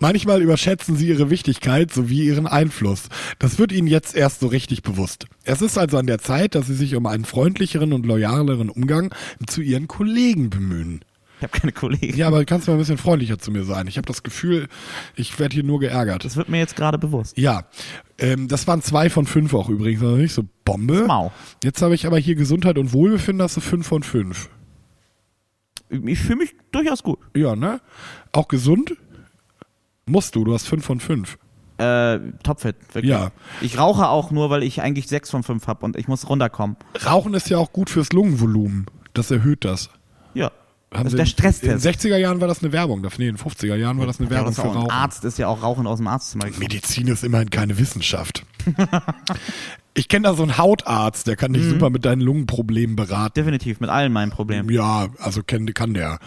Manchmal 0.00 0.42
überschätzen 0.42 0.96
sie 0.96 1.08
ihre 1.08 1.30
Wichtigkeit 1.30 1.92
sowie 1.92 2.24
ihren 2.24 2.46
Einfluss. 2.46 3.08
Das 3.38 3.58
wird 3.58 3.72
ihnen 3.72 3.88
jetzt 3.88 4.14
erst 4.14 4.40
so 4.40 4.46
richtig 4.46 4.82
bewusst. 4.82 5.26
Es 5.44 5.62
ist 5.62 5.78
also 5.78 5.98
an 5.98 6.06
der 6.06 6.18
Zeit, 6.18 6.54
dass 6.54 6.66
sie 6.66 6.74
sich 6.74 6.94
um 6.94 7.06
einen 7.06 7.24
freundlicheren 7.24 7.92
und 7.92 8.06
loyaleren 8.06 8.70
Umgang 8.70 9.14
zu 9.46 9.60
ihren 9.60 9.88
Kollegen 9.88 10.50
bemühen. 10.50 11.00
Ich 11.38 11.44
habe 11.44 11.56
keine 11.56 11.72
Kollegen. 11.72 12.16
Ja, 12.16 12.26
aber 12.26 12.44
kannst 12.44 12.66
du 12.66 12.72
mal 12.72 12.76
ein 12.76 12.80
bisschen 12.80 12.98
freundlicher 12.98 13.38
zu 13.38 13.52
mir 13.52 13.62
sein? 13.62 13.86
Ich 13.86 13.96
habe 13.96 14.06
das 14.06 14.24
Gefühl, 14.24 14.66
ich 15.14 15.38
werde 15.38 15.54
hier 15.54 15.62
nur 15.62 15.78
geärgert. 15.78 16.24
Das 16.24 16.36
wird 16.36 16.48
mir 16.48 16.58
jetzt 16.58 16.74
gerade 16.74 16.98
bewusst. 16.98 17.38
Ja, 17.38 17.64
ähm, 18.18 18.48
das 18.48 18.66
waren 18.66 18.82
zwei 18.82 19.08
von 19.08 19.24
fünf 19.24 19.54
auch 19.54 19.68
übrigens, 19.68 20.02
also 20.02 20.16
nicht 20.16 20.32
so 20.32 20.44
Bombe. 20.64 21.06
Mau. 21.06 21.32
Jetzt 21.62 21.80
habe 21.80 21.94
ich 21.94 22.06
aber 22.06 22.18
hier 22.18 22.34
Gesundheit 22.34 22.76
und 22.76 22.92
Wohlbefinden, 22.92 23.42
hast 23.42 23.56
du 23.56 23.60
fünf 23.60 23.86
von 23.86 24.02
fünf. 24.02 24.50
Ich 25.90 26.18
fühle 26.18 26.38
mich 26.38 26.54
durchaus 26.72 27.04
gut. 27.04 27.20
Ja, 27.36 27.54
ne? 27.54 27.80
Auch 28.32 28.48
gesund? 28.48 28.96
Musst 30.08 30.34
du, 30.34 30.44
du 30.44 30.54
hast 30.54 30.66
fünf 30.66 30.84
von 30.84 31.00
fünf. 31.00 31.38
Äh, 31.78 32.18
topfit, 32.42 32.74
wirklich. 32.92 33.10
Ja. 33.10 33.30
Ich 33.60 33.78
rauche 33.78 34.08
auch 34.08 34.30
nur, 34.32 34.50
weil 34.50 34.64
ich 34.64 34.82
eigentlich 34.82 35.06
sechs 35.06 35.30
von 35.30 35.44
fünf 35.44 35.66
habe 35.68 35.84
und 35.84 35.96
ich 35.96 36.08
muss 36.08 36.28
runterkommen. 36.28 36.76
Rauchen 37.06 37.34
ist 37.34 37.48
ja 37.50 37.58
auch 37.58 37.72
gut 37.72 37.88
fürs 37.88 38.12
Lungenvolumen. 38.12 38.86
Das 39.14 39.30
erhöht 39.30 39.64
das. 39.64 39.90
Ja. 40.34 40.50
Haben 40.92 41.04
das 41.04 41.12
ist 41.12 41.16
der 41.18 41.20
In 41.20 41.26
Stresstest. 41.26 41.84
den 41.84 41.92
60er 42.12 42.16
Jahren 42.16 42.40
war 42.40 42.48
das 42.48 42.62
eine 42.62 42.72
Werbung. 42.72 43.02
Nee, 43.18 43.28
in 43.28 43.36
den 43.36 43.36
50er 43.36 43.76
Jahren 43.76 43.98
war 43.98 44.06
das 44.06 44.18
eine 44.18 44.26
Ja, 44.28 44.36
Werbung 44.36 44.54
das 44.54 44.60
für 44.64 44.68
Rauchen. 44.68 44.90
Arzt 44.90 45.24
ist 45.24 45.38
ja 45.38 45.46
auch 45.46 45.62
Rauchen 45.62 45.86
aus 45.86 45.98
dem 45.98 46.08
Arztzimmer. 46.08 46.46
Medizin 46.58 47.06
ist 47.08 47.22
immerhin 47.24 47.50
keine 47.50 47.78
Wissenschaft. 47.78 48.44
Ich 49.94 50.08
kenne 50.08 50.28
da 50.28 50.34
so 50.34 50.42
einen 50.42 50.58
Hautarzt, 50.58 51.26
der 51.26 51.36
kann 51.36 51.52
dich 51.52 51.64
Mhm. 51.64 51.70
super 51.70 51.90
mit 51.90 52.04
deinen 52.04 52.20
Lungenproblemen 52.20 52.94
beraten. 52.96 53.34
Definitiv, 53.34 53.80
mit 53.80 53.90
allen 53.90 54.12
meinen 54.12 54.30
Problemen. 54.30 54.70
Ja, 54.70 55.08
also 55.18 55.42
kann, 55.44 55.66
kann 55.74 55.94
der. 55.94 56.18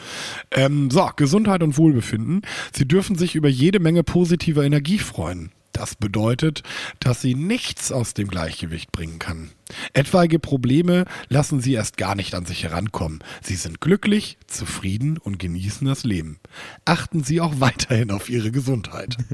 Ähm, 0.52 0.92
so, 0.92 1.10
Gesundheit 1.16 1.64
und 1.64 1.78
Wohlbefinden. 1.78 2.42
Sie 2.74 2.88
dürfen 2.88 3.16
sich 3.18 3.36
über 3.36 3.50
jede 3.50 3.80
Menge 3.80 4.04
positiver 4.04 4.64
Energie 4.64 5.00
freuen. 5.00 5.52
Das 5.74 5.96
bedeutet, 5.96 6.64
dass 7.00 7.22
sie 7.22 7.34
nichts 7.34 7.94
aus 7.94 8.14
dem 8.14 8.28
Gleichgewicht 8.28 8.92
bringen 8.92 9.20
kann. 9.20 9.52
Etwaige 9.94 10.38
Probleme 10.38 11.06
lassen 11.30 11.62
sie 11.62 11.72
erst 11.72 11.96
gar 11.96 12.14
nicht 12.16 12.36
an 12.36 12.46
sich 12.46 12.64
herankommen. 12.64 13.20
Sie 13.42 13.56
sind 13.56 13.80
glücklich, 13.80 14.38
zufrieden 14.48 15.18
und 15.18 15.40
genießen 15.40 15.88
das 15.88 16.04
Leben. 16.04 16.40
Achten 16.84 17.24
Sie 17.24 17.40
auch 17.40 17.54
weiterhin 17.62 18.12
auf 18.12 18.30
Ihre 18.30 18.52
Gesundheit. 18.52 19.16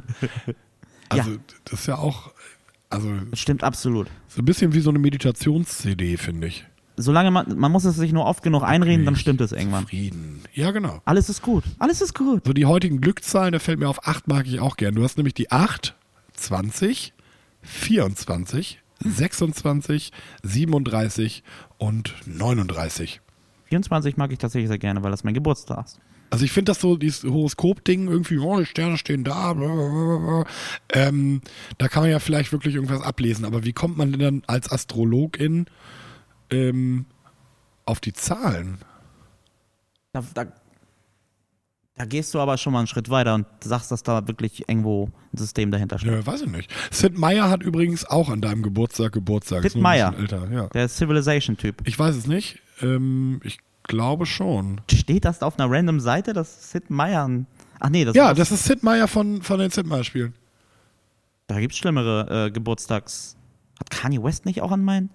Also, 1.10 1.38
das 1.64 1.80
ist 1.80 1.88
ja 1.88 1.98
auch, 2.00 2.34
also, 2.90 3.10
Das 3.32 3.40
stimmt 3.40 3.64
absolut. 3.64 4.08
so 4.28 4.42
ein 4.42 4.46
bisschen 4.46 4.74
wie 4.74 4.80
so 4.80 4.90
eine 4.90 5.00
Meditations-CD, 5.00 6.18
finde 6.18 6.48
ich. 6.48 6.66
Solange 7.00 7.30
man, 7.30 7.58
man 7.60 7.72
muss 7.72 7.86
es 7.86 7.96
sich 7.96 8.12
nur 8.12 8.26
oft 8.26 8.42
genug 8.42 8.64
einreden, 8.64 9.06
dann 9.06 9.16
stimmt 9.16 9.40
es 9.42 9.52
irgendwann. 9.52 9.86
Frieden. 9.86 10.42
Ja, 10.54 10.72
genau. 10.72 11.00
Alles 11.06 11.30
ist 11.30 11.44
gut. 11.44 11.64
Alles 11.78 12.02
ist 12.02 12.16
gut. 12.16 12.44
So 12.46 12.54
die 12.54 12.66
heutigen 12.66 13.02
Glückszahlen, 13.02 13.52
da 13.52 13.60
fällt 13.60 13.78
mir 13.80 13.88
auf 13.88 14.08
8 14.08 14.28
mag 14.28 14.48
ich 14.48 14.60
auch 14.60 14.78
gern. 14.78 14.96
Du 14.96 15.04
hast 15.04 15.16
nämlich 15.18 15.36
die 15.36 15.52
8, 15.52 15.96
20, 16.34 17.14
24, 17.62 18.80
26, 19.04 20.12
37 20.42 21.44
und 21.78 22.16
39. 22.26 23.22
24 23.66 24.18
mag 24.18 24.32
ich 24.32 24.40
tatsächlich 24.40 24.70
sehr 24.70 24.80
gerne, 24.80 25.04
weil 25.04 25.12
das 25.12 25.24
mein 25.24 25.36
Geburtstag 25.36 25.86
ist. 25.86 26.00
Also 26.30 26.44
ich 26.44 26.52
finde 26.52 26.72
das 26.72 26.82
so, 26.82 26.98
dieses 26.98 27.24
Horoskop-Ding 27.24 28.08
irgendwie, 28.08 28.38
oh, 28.38 28.60
die 28.60 28.66
Sterne 28.66 28.98
stehen 28.98 29.24
da, 29.24 29.54
blablabla. 29.54 30.46
ähm, 30.94 31.42
da 31.78 31.88
kann 31.88 32.04
man 32.04 32.12
ja 32.12 32.20
vielleicht 32.20 32.52
wirklich 32.52 32.76
irgendwas 32.76 33.02
ablesen. 33.02 33.46
Aber 33.46 33.64
wie 33.64 33.74
kommt 33.74 33.98
man 33.98 34.12
denn 34.12 34.20
dann 34.20 34.44
als 34.48 34.72
Astrologin 34.72 35.68
ähm, 36.50 37.06
auf 37.86 38.00
die 38.00 38.14
Zahlen? 38.14 38.80
Da, 40.12 40.24
da, 40.34 40.46
da 41.96 42.06
gehst 42.06 42.34
du 42.34 42.40
aber 42.40 42.58
schon 42.58 42.74
mal 42.74 42.80
einen 42.80 42.88
Schritt 42.88 43.10
weiter 43.10 43.34
und 43.36 43.46
sagst, 43.64 43.92
dass 43.92 44.04
da 44.04 44.28
wirklich 44.28 44.68
irgendwo 44.68 45.10
ein 45.34 45.38
System 45.38 45.72
dahinter 45.72 45.98
steht. 45.98 46.12
Ja, 46.12 46.26
weiß 46.26 46.42
ich 46.42 46.50
nicht. 46.50 46.72
Sid 46.92 47.18
Meier 47.18 47.50
hat 47.50 47.64
übrigens 47.64 48.06
auch 48.06 48.30
an 48.30 48.42
deinem 48.42 48.64
Geburtstag 48.64 49.14
Geburtstag. 49.14 49.64
Sid 49.64 49.76
Meier. 49.76 50.14
ja. 50.52 50.68
Der 50.68 50.90
Civilization-Typ. 50.90 51.88
Ich 51.88 51.98
weiß 51.98 52.16
es 52.16 52.28
nicht. 52.28 52.60
Ähm, 52.82 53.40
ich 53.44 53.60
glaube 53.88 54.26
schon. 54.26 54.82
Steht 54.92 55.26
das 55.26 55.42
auf 55.42 55.60
einer 55.60 55.72
random 55.72 56.00
Seite, 56.00 56.34
dass 56.34 56.72
Sid 56.72 56.90
Meier. 56.90 57.30
Ach 57.80 57.90
nee, 57.90 58.06
das 58.06 58.16
Ja, 58.16 58.32
ist 58.32 58.40
das 58.40 58.52
ist 58.52 58.66
Sid 58.66 58.84
Meier 58.84 59.08
von, 59.08 59.42
von 59.42 59.60
den 59.60 59.70
Sid 59.72 59.86
Meier-Spielen. 59.88 60.34
Da 61.48 61.60
gibt's 61.60 61.78
schlimmere 61.78 62.48
äh, 62.48 62.52
Geburtstags. 62.52 63.36
Hat 63.80 63.90
Kanye 63.90 64.22
West 64.24 64.46
nicht 64.46 64.62
auch 64.62 64.72
an 64.72 64.84
meinen? 64.84 65.10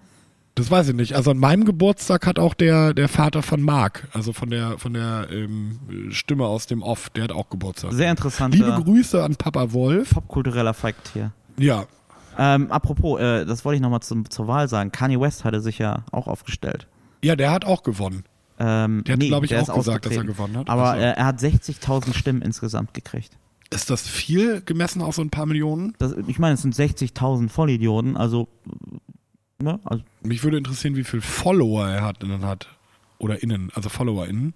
Das 0.55 0.69
weiß 0.69 0.89
ich 0.89 0.95
nicht. 0.95 1.15
Also 1.15 1.31
an 1.31 1.37
meinem 1.37 1.65
Geburtstag 1.65 2.27
hat 2.27 2.37
auch 2.37 2.53
der, 2.53 2.93
der 2.93 3.09
Vater 3.09 3.41
von 3.41 3.61
Mark, 3.61 4.07
also 4.13 4.33
von 4.33 4.49
der, 4.51 4.77
von 4.77 4.93
der 4.93 5.27
ähm, 5.31 5.79
Stimme 6.11 6.45
aus 6.45 6.67
dem 6.67 6.83
Off, 6.83 7.09
der 7.09 7.23
hat 7.25 7.31
auch 7.31 7.49
Geburtstag. 7.49 7.91
Sehr 7.93 8.11
interessanter 8.11 8.57
Liebe 8.57 8.83
Grüße 8.83 9.23
an 9.23 9.35
Papa 9.35 9.73
Wolf. 9.73 10.11
popkultureller 10.11 10.73
Fakt 10.75 11.09
hier. 11.13 11.31
Ja, 11.57 11.85
Ähm, 12.37 12.71
apropos, 12.71 13.19
äh, 13.19 13.45
das 13.45 13.65
wollte 13.65 13.75
ich 13.77 13.81
nochmal 13.81 14.01
zur 14.01 14.47
Wahl 14.47 14.67
sagen. 14.67 14.91
Kanye 14.91 15.19
West 15.19 15.43
hatte 15.43 15.59
sich 15.59 15.79
ja 15.79 16.03
auch 16.11 16.27
aufgestellt. 16.27 16.87
ja, 17.23 17.35
der 17.35 17.51
hat 17.51 17.65
auch 17.65 17.83
gewonnen. 17.83 18.23
Ähm, 18.65 19.03
Der 19.03 19.13
hat, 19.13 19.19
nee, 19.19 19.27
glaub 19.27 19.43
ich, 19.43 19.55
auch 19.55 19.73
gesagt, 19.75 20.05
dass 20.05 20.13
er 20.15 20.23
gewonnen 20.23 20.55
hat. 20.57 20.69
Aber 20.69 20.91
Ach 20.91 20.95
so. 20.95 21.01
äh, 21.01 21.11
er 21.13 21.25
hat 21.25 21.39
60.000 21.39 22.13
Stimmen 22.13 22.41
insgesamt 22.41 22.93
gekriegt. 22.93 23.37
Ist 23.71 23.89
das 23.89 24.07
viel 24.07 24.61
gemessen 24.61 25.01
auf 25.01 25.15
so 25.15 25.21
ein 25.21 25.29
paar 25.31 25.45
Millionen? 25.45 25.95
Das, 25.97 26.13
ich 26.27 26.39
meine, 26.39 26.53
es 26.53 26.61
sind 26.61 26.75
60.000 26.75 27.49
Vollidioten, 27.49 28.15
also, 28.15 28.47
ne, 29.59 29.79
also 29.83 30.03
Mich 30.21 30.43
würde 30.43 30.57
interessieren, 30.57 30.95
wie 30.95 31.03
viel 31.03 31.21
Follower 31.21 31.87
er 31.87 32.03
hat, 32.03 32.23
innen 32.23 32.45
hat. 32.45 32.67
Oder 33.17 33.41
innen, 33.41 33.71
also 33.73 33.89
FollowerInnen. 33.89 34.53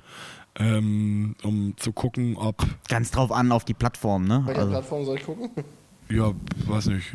Ähm, 0.60 1.36
um 1.44 1.74
zu 1.78 1.92
gucken, 1.94 2.36
ob, 2.36 2.66
ganz 2.90 3.12
drauf 3.12 3.32
an 3.32 3.52
auf 3.52 3.64
die 3.66 3.74
Plattform, 3.76 4.26
ne? 4.26 4.42
Welche 4.46 4.60
Also, 4.62 4.72
Plattform 4.72 5.06
soll 5.06 5.18
ich 5.18 5.24
gucken? 5.26 5.50
ja, 6.10 6.32
weiß 6.66 6.88
nicht, 6.88 7.06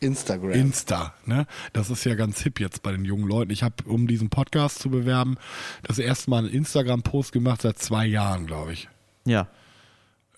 Instagram. 0.00 0.52
Insta, 0.52 1.14
ne? 1.24 1.46
Das 1.72 1.90
ist 1.90 2.04
ja 2.04 2.14
ganz 2.14 2.40
hip 2.42 2.60
jetzt 2.60 2.82
bei 2.82 2.92
den 2.92 3.04
jungen 3.04 3.26
Leuten. 3.28 3.50
Ich 3.50 3.62
habe, 3.62 3.74
um 3.86 4.06
diesen 4.06 4.28
Podcast 4.30 4.78
zu 4.80 4.90
bewerben, 4.90 5.36
das 5.82 5.98
erste 5.98 6.30
Mal 6.30 6.38
einen 6.44 6.48
Instagram-Post 6.48 7.32
gemacht 7.32 7.62
seit 7.62 7.78
zwei 7.78 8.06
Jahren, 8.06 8.46
glaube 8.46 8.72
ich. 8.72 8.88
ja. 9.24 9.48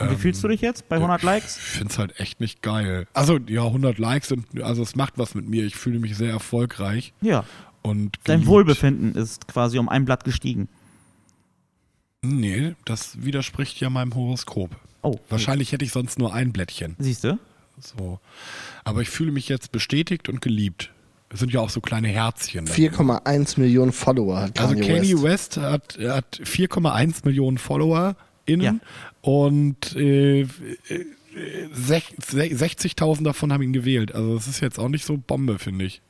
Und 0.01 0.13
wie 0.13 0.15
fühlst 0.15 0.45
du 0.45 0.47
dich 0.49 0.61
jetzt 0.61 0.89
bei 0.89 0.95
100 0.95 1.25
Likes? 1.25 1.57
Ich 1.57 1.63
finde 1.65 1.93
es 1.93 1.99
halt 1.99 2.21
echt 2.21 2.39
nicht 2.39 2.63
geil. 2.63 3.09
Also 3.15 3.37
ja, 3.49 3.65
100 3.65 3.99
Likes 3.99 4.29
sind, 4.29 4.63
also 4.63 4.81
es 4.81 4.95
macht 4.95 5.15
was 5.19 5.35
mit 5.35 5.49
mir. 5.49 5.65
Ich 5.65 5.75
fühle 5.75 5.99
mich 5.99 6.17
sehr 6.17 6.31
erfolgreich 6.31 7.13
Ja. 7.21 7.45
und 7.83 8.15
Dein 8.23 8.37
geliebt. 8.37 8.47
Wohlbefinden 8.49 9.17
ist 9.17 9.49
quasi 9.49 9.77
um 9.77 9.89
ein 9.89 10.05
Blatt 10.05 10.23
gestiegen. 10.23 10.69
Nee, 12.23 12.75
das 12.85 13.25
widerspricht 13.25 13.81
ja 13.81 13.91
meinem 13.91 14.15
Horoskop. 14.15 14.71
Oh. 15.03 15.19
Wahrscheinlich 15.29 15.73
hätte 15.73 15.85
ich 15.85 15.91
sonst 15.93 16.19
nur 16.19 16.33
ein 16.33 16.53
Blättchen. 16.53 16.95
Siehst 16.99 17.25
du? 17.25 17.39
So. 17.81 18.21
Aber 18.85 19.03
ich 19.03 19.11
fühle 19.11 19.33
mich 19.33 19.49
jetzt 19.49 19.73
bestätigt 19.73 20.29
und 20.29 20.41
geliebt. 20.41 20.93
Es 21.31 21.41
sind 21.41 21.53
ja 21.53 21.61
auch 21.61 21.69
so 21.71 21.81
kleine 21.81 22.09
Herzchen. 22.09 22.67
4,1 22.67 23.61
Millionen 23.61 23.93
Follower 23.93 24.41
hat 24.41 24.59
Also 24.61 24.75
Kanye 24.75 24.87
Kanye 24.89 25.15
West. 25.23 25.23
West, 25.23 25.57
hat, 25.59 25.99
hat 26.01 26.41
4,1 26.43 27.25
Millionen 27.27 27.59
Follower 27.59 28.17
innen 28.47 28.63
Ja. 28.63 28.75
und 29.21 29.95
äh, 29.95 30.41
äh, 30.41 30.47
sech- 31.75 32.15
sech- 32.19 32.55
60.000 32.57 33.25
davon 33.25 33.53
haben 33.53 33.63
ihn 33.63 33.75
gewählt. 33.75 34.15
Also 34.15 34.35
das 34.37 34.47
ist 34.49 34.61
jetzt 34.61 34.79
auch 34.79 34.89
nicht 34.89 35.05
so 35.05 35.19
Bombe, 35.19 35.59
finde 35.59 35.85
ich. 35.85 36.01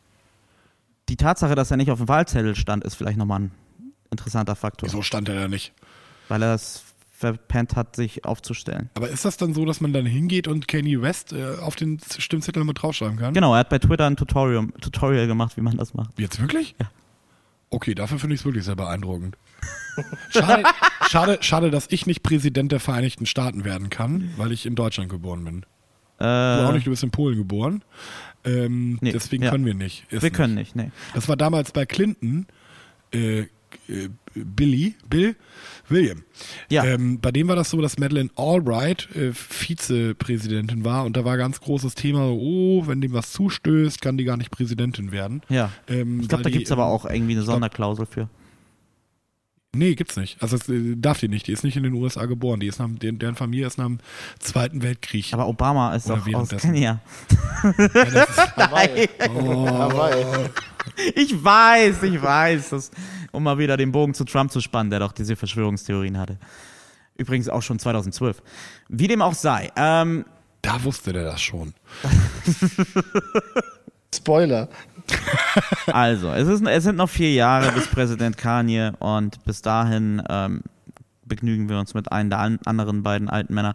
Die 1.09 1.17
Tatsache, 1.17 1.55
dass 1.57 1.71
er 1.73 1.79
nicht 1.79 1.91
auf 1.91 1.99
dem 1.99 2.07
Wahlzettel 2.09 2.55
stand, 2.55 2.85
ist 2.85 2.95
vielleicht 2.95 3.19
nochmal 3.19 3.41
ein 3.41 3.51
interessanter 4.11 4.55
Faktor. 4.55 4.89
Wieso 4.89 5.03
stand 5.03 5.29
er 5.29 5.35
da 5.35 5.49
nicht? 5.49 5.73
Weil 6.29 6.43
er 6.43 6.55
es 6.55 6.85
verpennt 7.19 7.75
hat, 7.75 7.97
sich 7.97 8.25
aufzustellen. 8.25 8.91
Aber 8.95 9.09
ist 9.09 9.25
das 9.25 9.37
dann 9.37 9.53
so, 9.55 9.65
dass 9.65 9.81
man 9.81 9.93
dann 9.93 10.07
hingeht 10.07 10.47
und 10.47 10.69
Kanye 10.69 11.03
West 11.03 11.33
äh, 11.33 11.57
auf 11.61 11.75
den 11.75 11.99
Stimmzettel 12.19 12.63
mit 12.65 12.81
draufschreiben 12.81 13.19
kann? 13.19 13.35
Genau, 13.35 13.55
er 13.55 13.61
hat 13.61 13.71
bei 13.71 13.79
Twitter 13.81 14.07
ein 14.07 14.17
Tutorial, 14.17 14.69
Tutorial 14.81 15.27
gemacht, 15.27 15.57
wie 15.57 15.61
man 15.63 15.77
das 15.77 15.95
macht. 15.95 16.11
Jetzt 16.19 16.41
wirklich? 16.41 16.77
Ja. 16.81 16.91
Okay, 17.71 17.95
dafür 17.95 18.19
finde 18.19 18.35
ich 18.35 18.41
es 18.43 18.45
wirklich 18.45 18.65
sehr 18.65 18.77
beeindruckend. 18.77 19.37
Schade, 20.31 20.63
schade, 21.09 21.39
schade, 21.41 21.71
dass 21.73 21.87
ich 21.91 22.07
nicht 22.07 22.23
Präsident 22.23 22.71
der 22.71 22.79
Vereinigten 22.79 23.27
Staaten 23.27 23.65
werden 23.65 23.91
kann, 23.91 24.31
weil 24.37 24.53
ich 24.53 24.65
in 24.65 24.77
Deutschland 24.77 25.11
geboren 25.11 25.45
bin. 25.45 25.61
Du 26.19 26.25
auch 26.25 26.71
Äh, 26.71 26.73
nicht, 26.73 26.87
du 26.87 26.91
bist 26.91 27.03
in 27.03 27.11
Polen 27.11 27.37
geboren. 27.37 27.83
Ähm, 28.45 28.99
Nee, 29.01 29.11
deswegen 29.13 29.43
ja. 29.43 29.51
können 29.51 29.67
wir 29.67 29.75
nicht. 29.75 30.07
Wir 30.11 30.23
nicht. 30.23 30.35
können 30.35 30.55
nicht, 30.55 30.77
nee. 30.77 30.93
Das 31.15 31.29
war 31.29 31.37
damals 31.37 31.73
bei 31.73 31.85
Clinton, 31.85 32.47
äh, 33.13 33.41
äh, 33.41 33.47
Billy, 34.45 34.95
Bill, 35.09 35.37
William. 35.89 36.23
Ja. 36.71 36.85
Ähm, 36.85 37.19
bei 37.21 37.31
dem 37.33 37.49
war 37.49 37.57
das 37.57 37.71
so, 37.71 37.81
dass 37.81 37.99
Madeleine 37.99 38.31
Albright 38.37 39.09
äh, 39.17 39.33
Vizepräsidentin 39.33 40.85
war 40.85 41.05
und 41.05 41.17
da 41.17 41.25
war 41.25 41.37
ganz 41.37 41.61
großes 41.61 41.95
Thema, 41.95 42.29
oh, 42.31 42.87
wenn 42.87 43.01
dem 43.01 43.13
was 43.13 43.33
zustößt, 43.33 44.01
kann 44.03 44.17
die 44.19 44.25
gar 44.25 44.37
nicht 44.37 44.51
Präsidentin 44.51 45.13
werden. 45.13 45.43
Ja. 45.49 45.71
Ähm, 45.89 46.21
Ich 46.21 46.29
glaube, 46.29 46.45
da 46.45 46.51
gibt 46.51 46.67
es 46.67 46.73
aber 46.73 46.83
ähm, 46.85 46.89
auch 46.89 47.05
irgendwie 47.05 47.33
eine 47.33 47.43
glaub- 47.43 47.55
Sonderklausel 47.55 48.07
für. 48.07 48.29
Nee, 49.77 49.95
gibt's 49.95 50.17
nicht. 50.17 50.43
Also 50.43 50.57
es, 50.57 50.67
äh, 50.71 50.95
darf 50.97 51.21
die 51.21 51.29
nicht. 51.29 51.47
Die 51.47 51.53
ist 51.53 51.63
nicht 51.63 51.77
in 51.77 51.83
den 51.83 51.93
USA 51.93 52.25
geboren. 52.25 52.59
Die 52.59 52.67
ist 52.67 52.79
nach, 52.79 52.89
deren, 52.91 53.19
deren 53.19 53.35
Familie 53.37 53.67
ist 53.67 53.77
nach 53.77 53.85
dem 53.87 53.99
Zweiten 54.39 54.83
Weltkrieg. 54.83 55.29
Aber 55.33 55.47
Obama 55.47 55.95
ist 55.95 56.07
Oder 56.07 56.17
doch 56.17 56.23
aus 56.23 56.27
währenddessen. 56.33 56.73
Kenia. 56.73 57.01
Ja, 57.63 57.73
das 58.15 58.29
ist, 58.31 58.39
Hawaii. 58.57 59.09
Oh. 59.37 59.67
Hawaii. 59.69 60.25
Ich 61.15 61.45
weiß, 61.45 62.03
ich 62.03 62.21
weiß. 62.21 62.71
Das, 62.71 62.91
um 63.33 63.43
mal 63.43 63.59
wieder 63.59 63.77
den 63.77 63.93
Bogen 63.93 64.15
zu 64.15 64.25
Trump 64.25 64.53
zu 64.53 64.61
spannen, 64.61 64.91
der 64.91 65.01
doch 65.01 65.13
diese 65.13 65.37
Verschwörungstheorien 65.37 66.19
hatte. 66.19 66.39
Übrigens 67.17 67.49
auch 67.49 67.63
schon 67.63 67.79
2012. 67.79 68.43
Wie 68.89 69.09
dem 69.09 69.23
auch 69.23 69.35
sei. 69.35 69.71
Ähm, 69.77 70.25
da 70.63 70.83
wusste 70.85 71.13
der 71.13 71.25
das 71.25 71.41
schon. 71.41 71.75
Spoiler. 74.15 74.69
also, 75.87 76.33
es, 76.33 76.49
ist, 76.49 76.67
es 76.67 76.85
sind 76.85 76.97
noch 76.97 77.09
vier 77.09 77.33
Jahre 77.33 77.73
bis 77.73 77.89
Präsident 77.89 78.37
Kanye 78.37 78.93
und 78.99 79.43
bis 79.45 79.63
dahin 79.63 80.23
ähm, 80.29 80.63
begnügen 81.29 81.69
wir 81.69 81.79
uns 81.79 81.95
mit 81.95 82.11
einem 82.11 82.31
der 82.31 82.41
an, 82.41 82.59
anderen 82.65 83.03
beiden 83.03 83.29
alten 83.29 83.55
Männer. 83.55 83.75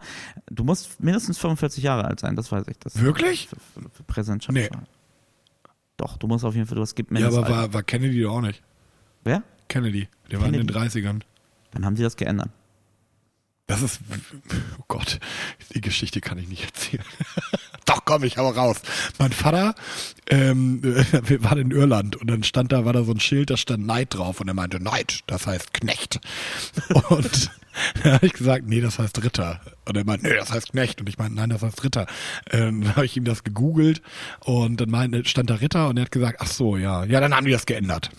Du 0.49 0.64
musst 0.64 1.01
mindestens 1.01 1.38
45 1.38 1.84
Jahre 1.84 2.05
alt 2.05 2.20
sein, 2.20 2.36
das 2.36 2.51
weiß 2.51 2.68
ich. 2.68 2.78
Das 2.80 2.99
Wirklich? 2.99 3.47
Für, 3.47 3.55
für, 3.55 3.89
für 3.89 4.03
Präsidentschaft. 4.03 4.53
Nee. 4.53 4.70
Doch, 6.03 6.17
du 6.17 6.27
musst 6.27 6.43
auf 6.43 6.53
jeden 6.53 6.67
Fall, 6.67 6.75
du 6.75 6.81
hast 6.81 6.95
gibt 6.95 7.17
Ja, 7.17 7.27
aber 7.27 7.47
war, 7.47 7.73
war 7.73 7.81
Kennedy 7.81 8.23
doch 8.23 8.33
auch 8.35 8.41
nicht. 8.41 8.61
Wer? 9.23 9.41
Kennedy. 9.69 10.09
Der 10.29 10.41
war 10.41 10.47
in 10.47 10.53
den 10.53 10.67
Kennedy. 10.67 10.99
30ern. 10.99 11.21
Dann 11.71 11.85
haben 11.85 11.95
sie 11.95 12.03
das 12.03 12.17
geändert. 12.17 12.49
Das 13.67 13.81
ist, 13.81 14.01
oh 14.79 14.83
Gott, 14.89 15.21
die 15.73 15.79
Geschichte 15.79 16.19
kann 16.19 16.37
ich 16.37 16.49
nicht 16.49 16.65
erzählen. 16.65 17.05
Doch, 17.86 18.05
komm, 18.05 18.23
ich 18.23 18.38
hau 18.38 18.49
raus. 18.49 18.77
Mein 19.19 19.31
Vater, 19.31 19.75
ähm, 20.29 20.81
wir 21.23 21.43
waren 21.43 21.59
in 21.59 21.71
Irland 21.71 22.15
und 22.15 22.29
dann 22.29 22.43
stand 22.43 22.71
da, 22.71 22.86
war 22.86 22.93
da 22.93 23.03
so 23.03 23.11
ein 23.11 23.19
Schild, 23.19 23.49
da 23.49 23.57
stand 23.57 23.86
Neid 23.86 24.13
drauf 24.13 24.39
und 24.39 24.47
er 24.47 24.53
meinte, 24.53 24.81
Neid, 24.81 25.21
das 25.27 25.47
heißt 25.47 25.73
Knecht. 25.73 26.19
Und 27.09 27.51
da 28.03 28.13
habe 28.13 28.25
ich 28.25 28.34
gesagt, 28.34 28.65
nee, 28.67 28.81
das 28.81 28.99
heißt 28.99 29.23
Ritter. 29.23 29.61
Und 29.86 29.97
er 29.97 30.05
meinte, 30.05 30.27
nee, 30.27 30.36
das 30.36 30.51
heißt 30.51 30.71
Knecht. 30.71 30.99
Und 31.01 31.09
ich 31.09 31.17
meinte, 31.17 31.36
nein, 31.36 31.49
das 31.49 31.61
heißt 31.61 31.84
Ritter. 31.84 32.05
Ähm, 32.51 32.81
dann 32.81 32.95
habe 32.95 33.05
ich 33.05 33.17
ihm 33.17 33.25
das 33.25 33.43
gegoogelt 33.43 34.01
und 34.41 34.79
dann 34.79 34.89
meinte, 34.89 35.25
stand 35.25 35.49
da 35.49 35.55
Ritter 35.55 35.89
und 35.89 35.97
er 35.97 36.03
hat 36.03 36.11
gesagt, 36.11 36.38
ach 36.39 36.47
so, 36.47 36.77
ja, 36.77 37.03
ja, 37.05 37.19
dann 37.19 37.36
haben 37.36 37.45
die 37.45 37.51
das 37.51 37.65
geändert. 37.65 38.11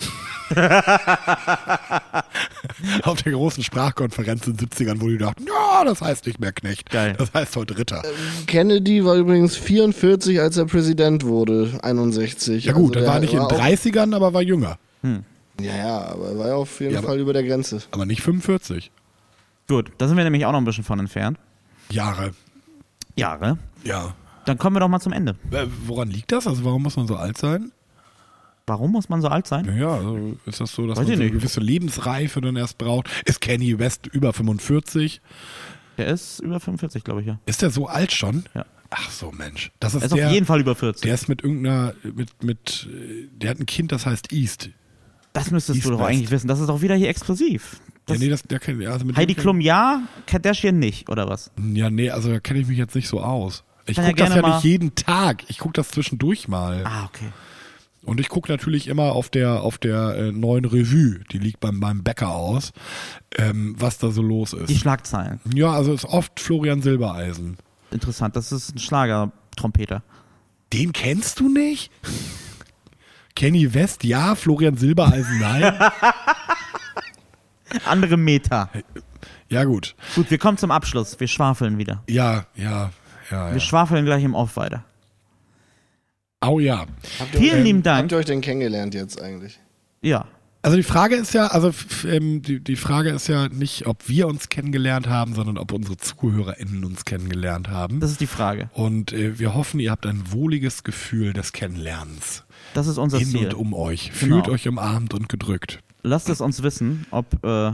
Auf 3.03 3.23
der 3.23 3.33
großen 3.33 3.63
Sprachkonferenz 3.63 4.47
in 4.47 4.57
den 4.57 4.69
70ern, 4.69 5.01
wo 5.01 5.09
die 5.09 5.19
dachten, 5.19 5.45
ja, 5.47 5.85
das 5.85 6.01
heißt 6.01 6.27
nicht 6.27 6.41
mehr 6.41 6.53
Knecht. 6.53 6.91
Geil. 6.91 7.15
Das 7.19 7.33
heißt 7.33 7.57
heute 7.57 7.77
Ritter. 7.79 8.03
Kennedy 8.47 9.05
war 9.05 9.15
übrigens 9.17 9.57
44, 9.57 10.41
als 10.41 10.57
er 10.57 10.67
Präsident 10.67 11.25
wurde. 11.25 11.79
61. 11.83 12.65
ja 12.65 12.73
gut, 12.73 12.97
Also 12.97 13.07
er 13.07 13.13
war 13.13 13.21
nicht 13.21 13.33
in 13.33 13.39
den 13.41 13.47
auch- 13.47 13.53
30ern, 13.53 14.15
aber 14.15 14.33
war 14.35 14.43
jünger. 14.43 14.79
Ja, 15.61 15.77
ja, 15.77 15.99
aber 16.09 16.29
er 16.31 16.39
war 16.39 16.49
ja 16.49 16.55
auf 16.55 16.81
jeden 16.81 16.93
Ja, 16.95 16.99
aber- 16.99 17.09
Fall 17.09 17.21
über 17.21 17.33
der 17.33 17.45
Grenze. 17.45 17.83
Aber 17.91 18.07
nicht 18.07 18.23
45 18.23 18.91
Gut, 19.69 19.93
da 19.99 20.09
sind 20.09 20.17
wir 20.19 20.25
nämlich 20.25 20.45
auch 20.45 20.53
noch 20.53 20.59
ein 20.59 20.65
bisschen 20.65 20.85
von 20.85 20.99
entfernt. 20.99 21.39
Jahre. 21.91 22.33
Jahre. 23.17 23.57
Ja. 23.83 24.15
Dann 24.45 24.59
kommen 24.59 24.77
wir 24.77 24.81
doch 24.81 24.89
mal 24.89 25.01
zum 25.01 25.13
Ende. 25.15 25.37
Äh, 25.53 25.67
Woran 25.87 26.11
liegt 26.11 26.33
das? 26.33 26.47
Also 26.47 26.65
warum 26.67 26.83
muss 26.83 26.97
man 26.97 27.07
so 27.07 27.17
alt 27.17 27.39
sein? 27.39 27.73
Warum 28.67 28.93
muss 28.93 29.09
man 29.11 29.21
so 29.21 29.29
alt 29.29 29.47
sein? 29.47 29.67
Naja, 29.67 29.89
also 29.95 30.37
ist 30.47 30.61
das 30.61 30.73
so, 30.73 30.87
dass 30.87 30.99
Weiß 30.99 31.07
man 31.07 31.17
so 31.17 31.23
eine 31.23 31.31
gewisse 31.31 31.61
Lebensreife 31.61 32.41
dann 32.41 32.57
erst 32.57 32.79
braucht? 32.79 33.09
Ist 33.27 33.41
Kanye 33.43 33.79
West 33.79 34.07
über 34.07 34.33
45? 34.33 35.21
Der 35.99 36.07
ist 36.09 36.41
über 36.41 36.59
45, 36.61 37.05
glaube 37.05 37.21
ich, 37.21 37.27
ja. 37.27 37.39
Ist 37.47 37.61
der 37.63 37.71
so 37.71 37.87
alt 37.87 38.13
schon? 38.13 38.45
Ja. 38.55 38.65
Ach 38.91 39.11
so, 39.11 39.33
Mensch. 39.33 39.71
Das 39.81 39.95
ist, 39.95 40.03
Er 40.03 40.07
ist 40.07 40.15
der, 40.17 40.27
auf 40.29 40.33
jeden 40.33 40.47
Fall 40.47 40.61
über 40.61 40.75
40. 40.75 41.03
der 41.03 41.15
ist 41.15 41.29
mit 41.29 41.43
irgendeiner, 41.43 41.95
mit, 42.03 42.43
mit, 42.43 42.89
der 43.33 43.51
hat 43.51 43.59
ein 43.61 43.67
Kind, 43.67 43.93
das 43.93 44.07
heißt 44.07 44.33
East. 44.33 44.71
das 45.35 45.51
müsstest 45.51 45.77
East 45.79 45.87
du 45.87 45.91
doch 45.93 45.99
West. 46.01 46.09
eigentlich 46.11 46.31
wissen. 46.31 46.49
Das 46.49 46.61
ist 46.61 46.69
doch 46.69 46.81
wieder 46.81 46.95
hier 46.95 47.09
exklusiv. 47.09 47.81
Das 48.07 48.19
ja, 48.19 48.25
nee, 48.25 48.31
das, 48.31 48.43
der 48.43 48.61
kennt, 48.61 48.85
also 48.87 49.07
Heidi 49.17 49.35
Klum 49.35 49.61
ja, 49.61 50.03
Kardashian 50.27 50.79
nicht, 50.79 51.09
oder 51.11 51.29
was? 51.29 51.51
Ja, 51.73 51.91
nee, 51.91 52.11
also 52.11 52.31
da 52.31 52.41
kenne 52.41 52.61
ich 52.61 52.67
mich 52.67 52.79
jetzt 52.79 52.95
nicht 52.95 53.09
so 53.09 53.21
aus. 53.21 53.65
Ich 53.87 53.97
Kann 53.97 54.05
ja 54.05 54.11
gucke 54.13 54.25
das 54.25 54.35
ja 54.37 54.43
mal- 54.43 54.55
nicht 54.57 54.65
jeden 54.65 54.95
Tag. 54.95 55.45
Ich 55.49 55.59
gucke 55.59 55.75
das 55.75 55.89
zwischendurch 55.91 56.49
mal. 56.49 56.85
Ah, 56.87 57.05
okay. 57.05 57.29
Und 58.05 58.21
ich 58.21 58.29
gucke 58.29 58.51
natürlich 58.53 58.89
immer 58.89 59.13
auf 59.13 59.31
der 59.31 59.63
auf 59.63 59.79
der 59.79 60.17
äh, 60.17 60.33
neuen 60.33 60.65
Revue, 60.65 61.21
die 61.33 61.39
liegt 61.39 61.61
beim, 61.61 61.81
beim 61.81 62.03
Bäcker 62.03 62.31
aus, 62.31 62.73
ähm, 63.37 63.75
was 63.79 63.99
da 63.99 64.11
so 64.11 64.23
los 64.23 64.53
ist. 64.53 64.69
Die 64.69 64.77
Schlagzeilen. 64.77 65.41
ja, 65.55 65.73
also 65.73 65.93
ist 65.93 66.05
oft 66.05 66.39
Florian 66.39 66.83
Silbereisen. 66.83 67.57
Interessant. 67.91 68.37
Das 68.37 68.53
ist 68.53 68.75
ein 68.75 68.79
Schlagertrompeter. 68.79 70.03
Den 70.73 70.93
kennst 70.93 71.41
du 71.41 71.49
nicht? 71.49 71.91
Kenny 73.37 73.73
West, 73.75 74.05
ja, 74.05 74.35
Florian 74.35 74.77
Silbereisen, 74.77 75.41
nein. 75.41 75.75
Andere 77.85 78.17
Meta. 78.17 78.71
ja, 79.49 79.65
gut. 79.65 79.95
Gut, 80.15 80.31
wir 80.31 80.39
kommen 80.39 80.59
zum 80.59 80.71
Abschluss. 80.71 81.19
Wir 81.19 81.27
schwafeln 81.27 81.79
wieder. 81.79 82.03
Ja, 82.09 82.47
ja, 82.55 82.91
ja. 83.31 83.47
Wir 83.49 83.55
ja. 83.55 83.61
schwafeln 83.61 84.05
gleich 84.05 84.23
im 84.23 84.35
Off 84.35 84.57
weiter. 84.57 84.85
Au 86.47 86.59
ja. 86.61 86.87
Habt 87.19 87.35
ihr, 87.35 87.41
Vielen 87.41 87.59
euch, 87.59 87.65
lieben 87.65 87.83
Dank. 87.83 88.03
habt 88.03 88.13
ihr 88.13 88.19
euch 88.19 88.25
denn 88.27 88.41
kennengelernt 88.41 88.95
jetzt 88.95 89.21
eigentlich? 89.21 89.59
Ja. 90.03 90.27
Also 90.63 90.79
die 90.79 90.83
Frage 90.83 91.17
ist 91.17 91.35
ja, 91.35 91.49
also 91.49 91.73
ähm, 92.09 92.41
die, 92.41 92.59
die 92.59 92.77
Frage 92.77 93.11
ist 93.11 93.27
ja 93.29 93.49
nicht, 93.51 93.87
ob 93.87 94.09
wir 94.09 94.27
uns 94.27 94.49
kennengelernt 94.49 95.07
haben, 95.09 95.35
sondern 95.35 95.59
ob 95.59 95.73
unsere 95.73 95.99
ZuhörerInnen 95.99 96.87
uns 96.87 97.05
kennengelernt 97.05 97.69
haben. 97.69 98.01
Das 98.01 98.11
ist 98.11 98.21
die 98.23 98.27
Frage. 98.27 98.71
Und 98.73 99.13
äh, 99.13 99.39
wir 99.39 99.55
hoffen, 99.55 99.79
ihr 99.79 99.91
habt 99.91 100.07
ein 100.07 100.23
wohliges 100.33 100.83
Gefühl 100.83 101.35
des 101.35 101.53
Kennenlernens. 101.53 102.45
Das 102.73 102.87
ist 102.87 102.97
unser 102.97 103.19
In 103.19 103.27
Ziel. 103.27 103.47
und 103.49 103.55
um 103.55 103.75
euch. 103.75 104.11
Genau. 104.19 104.37
Fühlt 104.37 104.49
euch 104.49 104.67
umarmt 104.67 105.13
und 105.13 105.29
gedrückt. 105.29 105.81
Lasst 106.03 106.31
es 106.31 106.41
uns 106.41 106.63
wissen, 106.63 107.05
ob, 107.11 107.45
äh, 107.45 107.73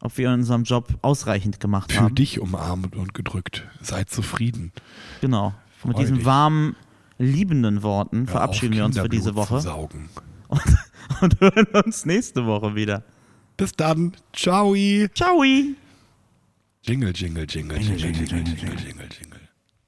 ob 0.00 0.18
wir 0.18 0.30
unserem 0.30 0.64
Job 0.64 0.88
ausreichend 1.00 1.58
gemacht 1.58 1.90
Fühlt 1.90 2.02
haben. 2.04 2.14
dich 2.16 2.38
umarmt 2.38 2.96
und 2.96 3.14
gedrückt. 3.14 3.66
Seid 3.80 4.10
zufrieden. 4.10 4.72
Genau. 5.22 5.54
Mit 5.84 5.94
Freu 5.96 6.02
diesen 6.02 6.16
dich. 6.18 6.24
warmen, 6.26 6.76
liebenden 7.18 7.82
Worten 7.82 8.26
verabschieden 8.26 8.74
wir 8.74 8.84
uns 8.84 8.98
für 8.98 9.08
diese 9.08 9.34
Woche. 9.34 9.56
Und, 10.48 10.60
und 11.20 11.40
hören 11.40 11.66
uns 11.84 12.06
nächste 12.06 12.46
Woche 12.46 12.74
wieder. 12.74 13.02
Bis 13.56 13.72
dann. 13.72 14.12
Ciao. 14.32 14.74
Ciao. 15.14 15.42
Jingle, 15.44 17.12
Jingle, 17.14 17.14
jingle, 17.14 17.46
jingle, 17.46 17.78
jingle, 17.78 18.10
jingle, 18.10 18.26
jingle, 18.26 18.54
jingle, 18.54 18.76
jingle. 18.84 19.08
jingle. 19.08 19.33